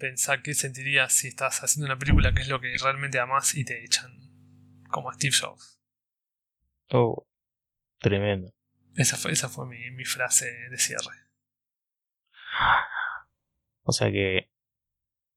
pensá 0.00 0.42
qué 0.42 0.54
sentirías 0.54 1.12
si 1.12 1.28
estás 1.28 1.62
haciendo 1.62 1.86
una 1.86 1.98
película 1.98 2.32
que 2.32 2.40
es 2.40 2.48
lo 2.48 2.60
que 2.60 2.74
realmente 2.82 3.20
amás 3.20 3.54
y 3.54 3.64
te 3.64 3.84
echan, 3.84 4.10
como 4.88 5.10
a 5.10 5.14
Steve 5.14 5.36
Jobs. 5.38 5.80
oh, 6.90 7.28
tremendo. 7.98 8.52
Esa 8.96 9.16
fue, 9.16 9.30
esa 9.30 9.48
fue 9.48 9.66
mi, 9.66 9.90
mi 9.92 10.04
frase 10.04 10.46
de 10.70 10.78
cierre. 10.78 11.28
O 13.82 13.92
sea 13.92 14.10
que 14.10 14.50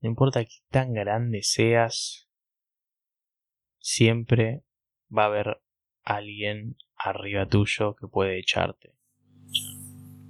no 0.01 0.09
importa 0.09 0.43
qué 0.43 0.57
tan 0.69 0.93
grande 0.93 1.43
seas, 1.43 2.29
siempre 3.79 4.63
va 5.15 5.23
a 5.23 5.27
haber 5.27 5.61
alguien 6.03 6.77
arriba 6.95 7.45
tuyo 7.47 7.95
que 7.95 8.07
puede 8.07 8.39
echarte. 8.39 8.95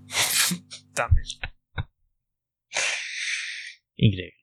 También. 0.94 1.26
Increíble. 3.96 4.40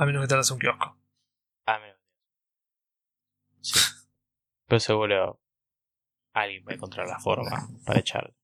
A 0.00 0.06
menos 0.06 0.22
que 0.22 0.28
te 0.28 0.34
hagas 0.34 0.50
un 0.52 0.60
kiosco. 0.60 0.96
Ah, 1.66 1.80
menos. 1.80 1.98
Sí. 3.60 3.80
Pero 4.68 4.78
seguro 4.78 5.40
alguien 6.34 6.62
va 6.64 6.70
a 6.70 6.74
encontrar 6.76 7.08
la 7.08 7.18
forma 7.18 7.68
para 7.84 7.98
echarte. 7.98 8.36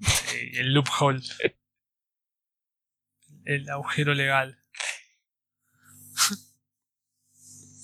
Sí, 0.00 0.50
el 0.54 0.74
loophole. 0.74 1.20
El 3.44 3.70
agujero 3.70 4.12
legal. 4.12 4.58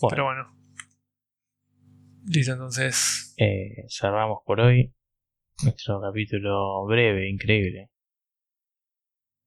Bueno, 0.00 0.10
Pero 0.10 0.24
bueno. 0.24 0.56
Listo, 2.26 2.52
entonces. 2.52 3.32
eh, 3.38 3.86
cerramos 3.88 4.40
por 4.44 4.60
hoy 4.60 4.92
nuestro 5.62 6.00
capítulo 6.00 6.84
breve, 6.86 7.28
increíble. 7.30 7.90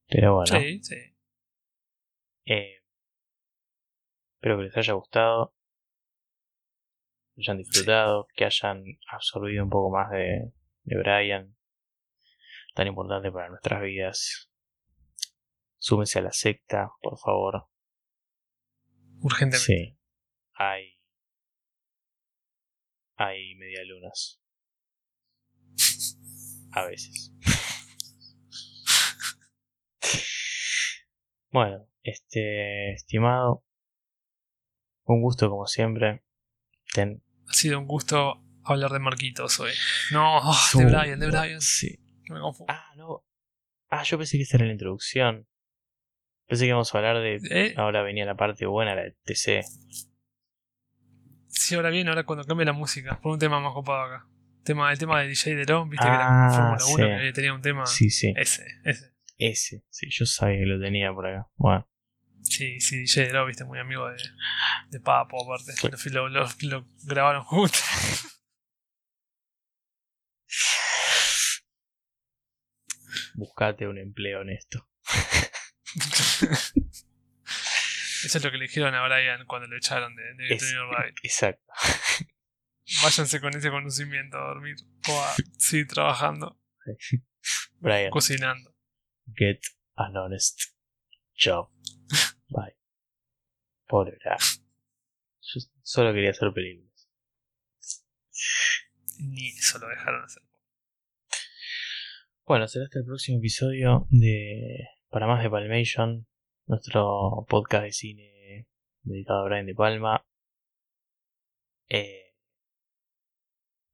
Pero 0.10 0.36
bueno, 0.36 0.60
Sí, 0.60 0.81
sí. 0.84 0.95
eh, 2.45 2.84
espero 4.36 4.57
que 4.57 4.64
les 4.64 4.77
haya 4.77 4.94
gustado, 4.94 5.56
que 7.36 7.41
hayan 7.44 7.57
disfrutado, 7.57 8.27
que 8.34 8.45
hayan 8.45 8.84
absorbido 9.11 9.64
un 9.64 9.69
poco 9.69 9.91
más 9.95 10.10
de, 10.11 10.52
de 10.84 10.98
Brian, 10.98 11.56
tan 12.73 12.88
importante 12.88 13.31
para 13.31 13.49
nuestras 13.49 13.81
vidas. 13.84 14.49
Súmense 15.77 16.19
a 16.19 16.23
la 16.23 16.34
secta, 16.34 16.90
por 17.02 17.18
favor. 17.19 17.68
Urgentemente. 19.22 19.60
Sí. 19.65 19.98
Hay. 20.53 20.99
Hay 23.15 23.56
medialunas. 23.56 24.41
A 26.72 26.86
veces. 26.86 27.31
Bueno, 31.52 31.88
este. 32.04 32.94
Estimado. 32.94 33.64
Un 35.06 35.22
gusto 35.22 35.50
como 35.50 35.66
siempre. 35.68 36.24
Ten. 36.94 37.24
Ha 37.48 37.54
sido 37.54 37.80
un 37.80 37.88
gusto 37.88 38.44
hablar 38.64 38.92
de 38.92 39.00
Marquitos 39.00 39.60
hoy. 39.60 39.72
No, 40.12 40.40
de 40.76 40.86
Brian, 40.86 41.20
de 41.20 41.28
Brian. 41.28 41.62
Sí. 41.62 42.00
Me 42.30 42.40
confundo. 42.40 42.72
Ah, 42.72 42.92
no. 42.96 43.24
Ah, 43.90 44.04
yo 44.04 44.18
pensé 44.20 44.38
que 44.38 44.44
esta 44.44 44.58
era 44.58 44.68
la 44.68 44.72
introducción. 44.74 45.48
Pensé 46.48 46.66
que 46.66 46.70
íbamos 46.70 46.94
a 46.94 46.98
hablar 47.00 47.18
de. 47.20 47.40
¿Eh? 47.50 47.74
Ahora 47.78 48.04
venía 48.04 48.26
la 48.26 48.36
parte 48.36 48.66
buena, 48.68 48.94
la 48.96 49.04
de 49.04 49.16
TC. 49.24 49.64
Sí, 51.48 51.76
ahora 51.76 51.90
viene, 51.90 52.10
ahora 52.10 52.24
cuando 52.26 52.46
cambie 52.46 52.66
la 52.66 52.74
música. 52.74 53.20
Por 53.20 53.32
un 53.34 53.40
tema 53.40 53.60
más 53.60 53.74
copado 53.74 54.02
acá. 54.04 54.28
Tema, 54.64 54.92
el 54.92 55.00
tema 55.00 55.20
de 55.22 55.28
DJ 55.28 55.56
Dero, 55.56 55.86
viste 55.88 56.06
que 56.06 56.12
Ah, 56.12 56.48
era 56.52 56.78
Fórmula 56.80 57.08
1, 57.08 57.18
sí. 57.20 57.26
que 57.26 57.34
tenía 57.34 57.54
un 57.54 57.62
tema. 57.62 57.86
Sí, 57.88 58.10
sí. 58.10 58.34
Ese, 58.36 58.66
ese. 58.84 59.09
Ese. 59.40 59.84
Sí, 59.90 60.07
yo 60.11 60.26
sabía 60.28 60.60
que 60.60 60.66
lo 60.68 60.80
tenía 60.80 61.11
por 61.14 61.26
acá. 61.26 61.48
Bueno. 61.56 61.88
Sí, 62.44 62.80
sí, 62.80 62.99
DJ 62.99 63.26
Dero, 63.28 63.45
viste, 63.45 63.64
muy 63.66 63.80
amigo 63.80 64.07
de, 64.10 64.18
de 64.90 64.99
Papo, 64.99 65.44
aparte. 65.44 65.72
Sí. 65.74 66.10
Lo, 66.11 66.30
lo- 66.30 66.48
lo 66.61 66.86
grabaron 67.03 67.44
juntos. 67.44 67.82
Buscate 73.36 73.88
un 73.88 73.98
empleo 73.98 74.41
honesto. 74.41 74.88
Eso 78.26 78.38
es 78.38 78.44
lo 78.44 78.52
que 78.52 78.57
le 78.57 78.66
dijeron 78.66 78.94
a 78.95 79.07
Brian 79.07 79.45
cuando 79.45 79.68
lo 79.68 79.78
echaron 79.78 80.14
de, 80.16 80.24
de 80.36 80.53
Es- 80.53 80.74
Rabbit. 80.76 81.16
Exacto. 81.24 81.64
Váyanse 83.03 83.40
con 83.40 83.56
ese 83.56 83.70
conocimiento 83.70 84.38
a 84.38 84.48
dormir. 84.48 84.76
O 85.10 85.22
a 85.22 85.36
seguir 85.57 85.88
trabajando, 85.88 86.60
Brian, 87.80 88.10
cocinando. 88.10 88.69
Get 89.38 89.60
an 89.95 90.18
honest 90.18 90.60
job. 91.35 91.69
Bye. 92.49 92.76
Pobre. 93.88 94.18
Yo 94.23 95.61
solo 95.81 96.14
quería 96.14 96.31
hacer 96.31 96.53
películas. 96.53 97.10
Ni 99.19 99.49
eso 99.49 99.80
lo 99.80 99.89
dejaron 99.89 100.23
hacer. 100.23 100.43
Bueno, 102.45 102.68
será 102.68 102.85
hasta 102.85 102.99
el 102.99 103.06
próximo 103.06 103.39
episodio 103.39 104.07
de 104.10 104.88
Para 105.10 105.27
más 105.27 105.43
de 105.43 105.49
Palmation, 105.49 106.27
nuestro 106.65 107.45
podcast 107.47 107.84
de 107.84 107.91
cine 107.91 108.68
dedicado 109.03 109.41
a 109.41 109.43
Brian 109.45 109.65
de 109.65 109.76
Palma. 109.76 110.26
Eh, 111.89 112.35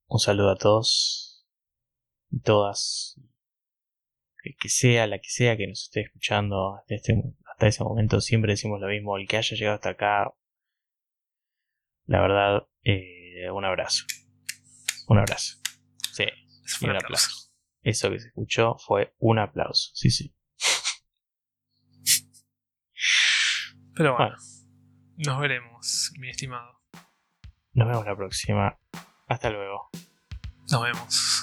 un 0.08 0.20
saludo 0.20 0.52
a 0.52 0.58
todos 0.58 1.46
y 2.30 2.40
todas. 2.42 3.20
El 4.46 4.56
que 4.58 4.70
sea, 4.70 5.08
la 5.08 5.18
que 5.20 5.30
sea 5.30 5.58
que 5.58 5.68
nos 5.68 5.84
esté 5.84 6.02
escuchando 6.02 6.76
hasta, 6.76 6.96
este, 6.96 7.14
hasta 7.52 7.68
ese 7.68 7.84
momento, 7.84 8.22
siempre 8.22 8.54
decimos 8.54 8.80
lo 8.80 8.88
mismo. 8.88 9.18
El 9.18 9.28
que 9.28 9.38
haya 9.38 9.56
llegado 9.58 9.76
hasta 9.76 9.90
acá, 9.90 10.32
la 12.06 12.22
verdad, 12.22 12.68
eh, 12.84 13.50
un 13.52 13.66
abrazo. 13.66 14.06
Un 15.08 15.18
abrazo. 15.20 15.58
Sí, 16.14 16.24
Eso 16.24 16.76
y 16.78 16.80
fue 16.80 16.90
un 16.90 16.92
un 16.92 16.98
aplauso. 17.04 17.26
aplauso. 17.28 17.52
Eso 17.82 18.10
que 18.12 18.20
se 18.20 18.28
escuchó 18.28 18.78
fue 18.78 19.14
un 19.20 19.40
aplauso. 19.40 19.92
Sí, 19.94 20.10
sí. 20.10 20.34
Pero 23.96 24.16
bueno, 24.16 24.36
Bueno. 24.36 24.38
nos 25.18 25.40
veremos, 25.40 26.12
mi 26.20 26.30
estimado. 26.30 26.82
Nos 27.74 27.88
vemos 27.88 28.06
la 28.06 28.16
próxima. 28.16 28.78
Hasta 29.28 29.50
luego. 29.50 29.90
Nos 30.70 30.84
vemos. 30.84 31.35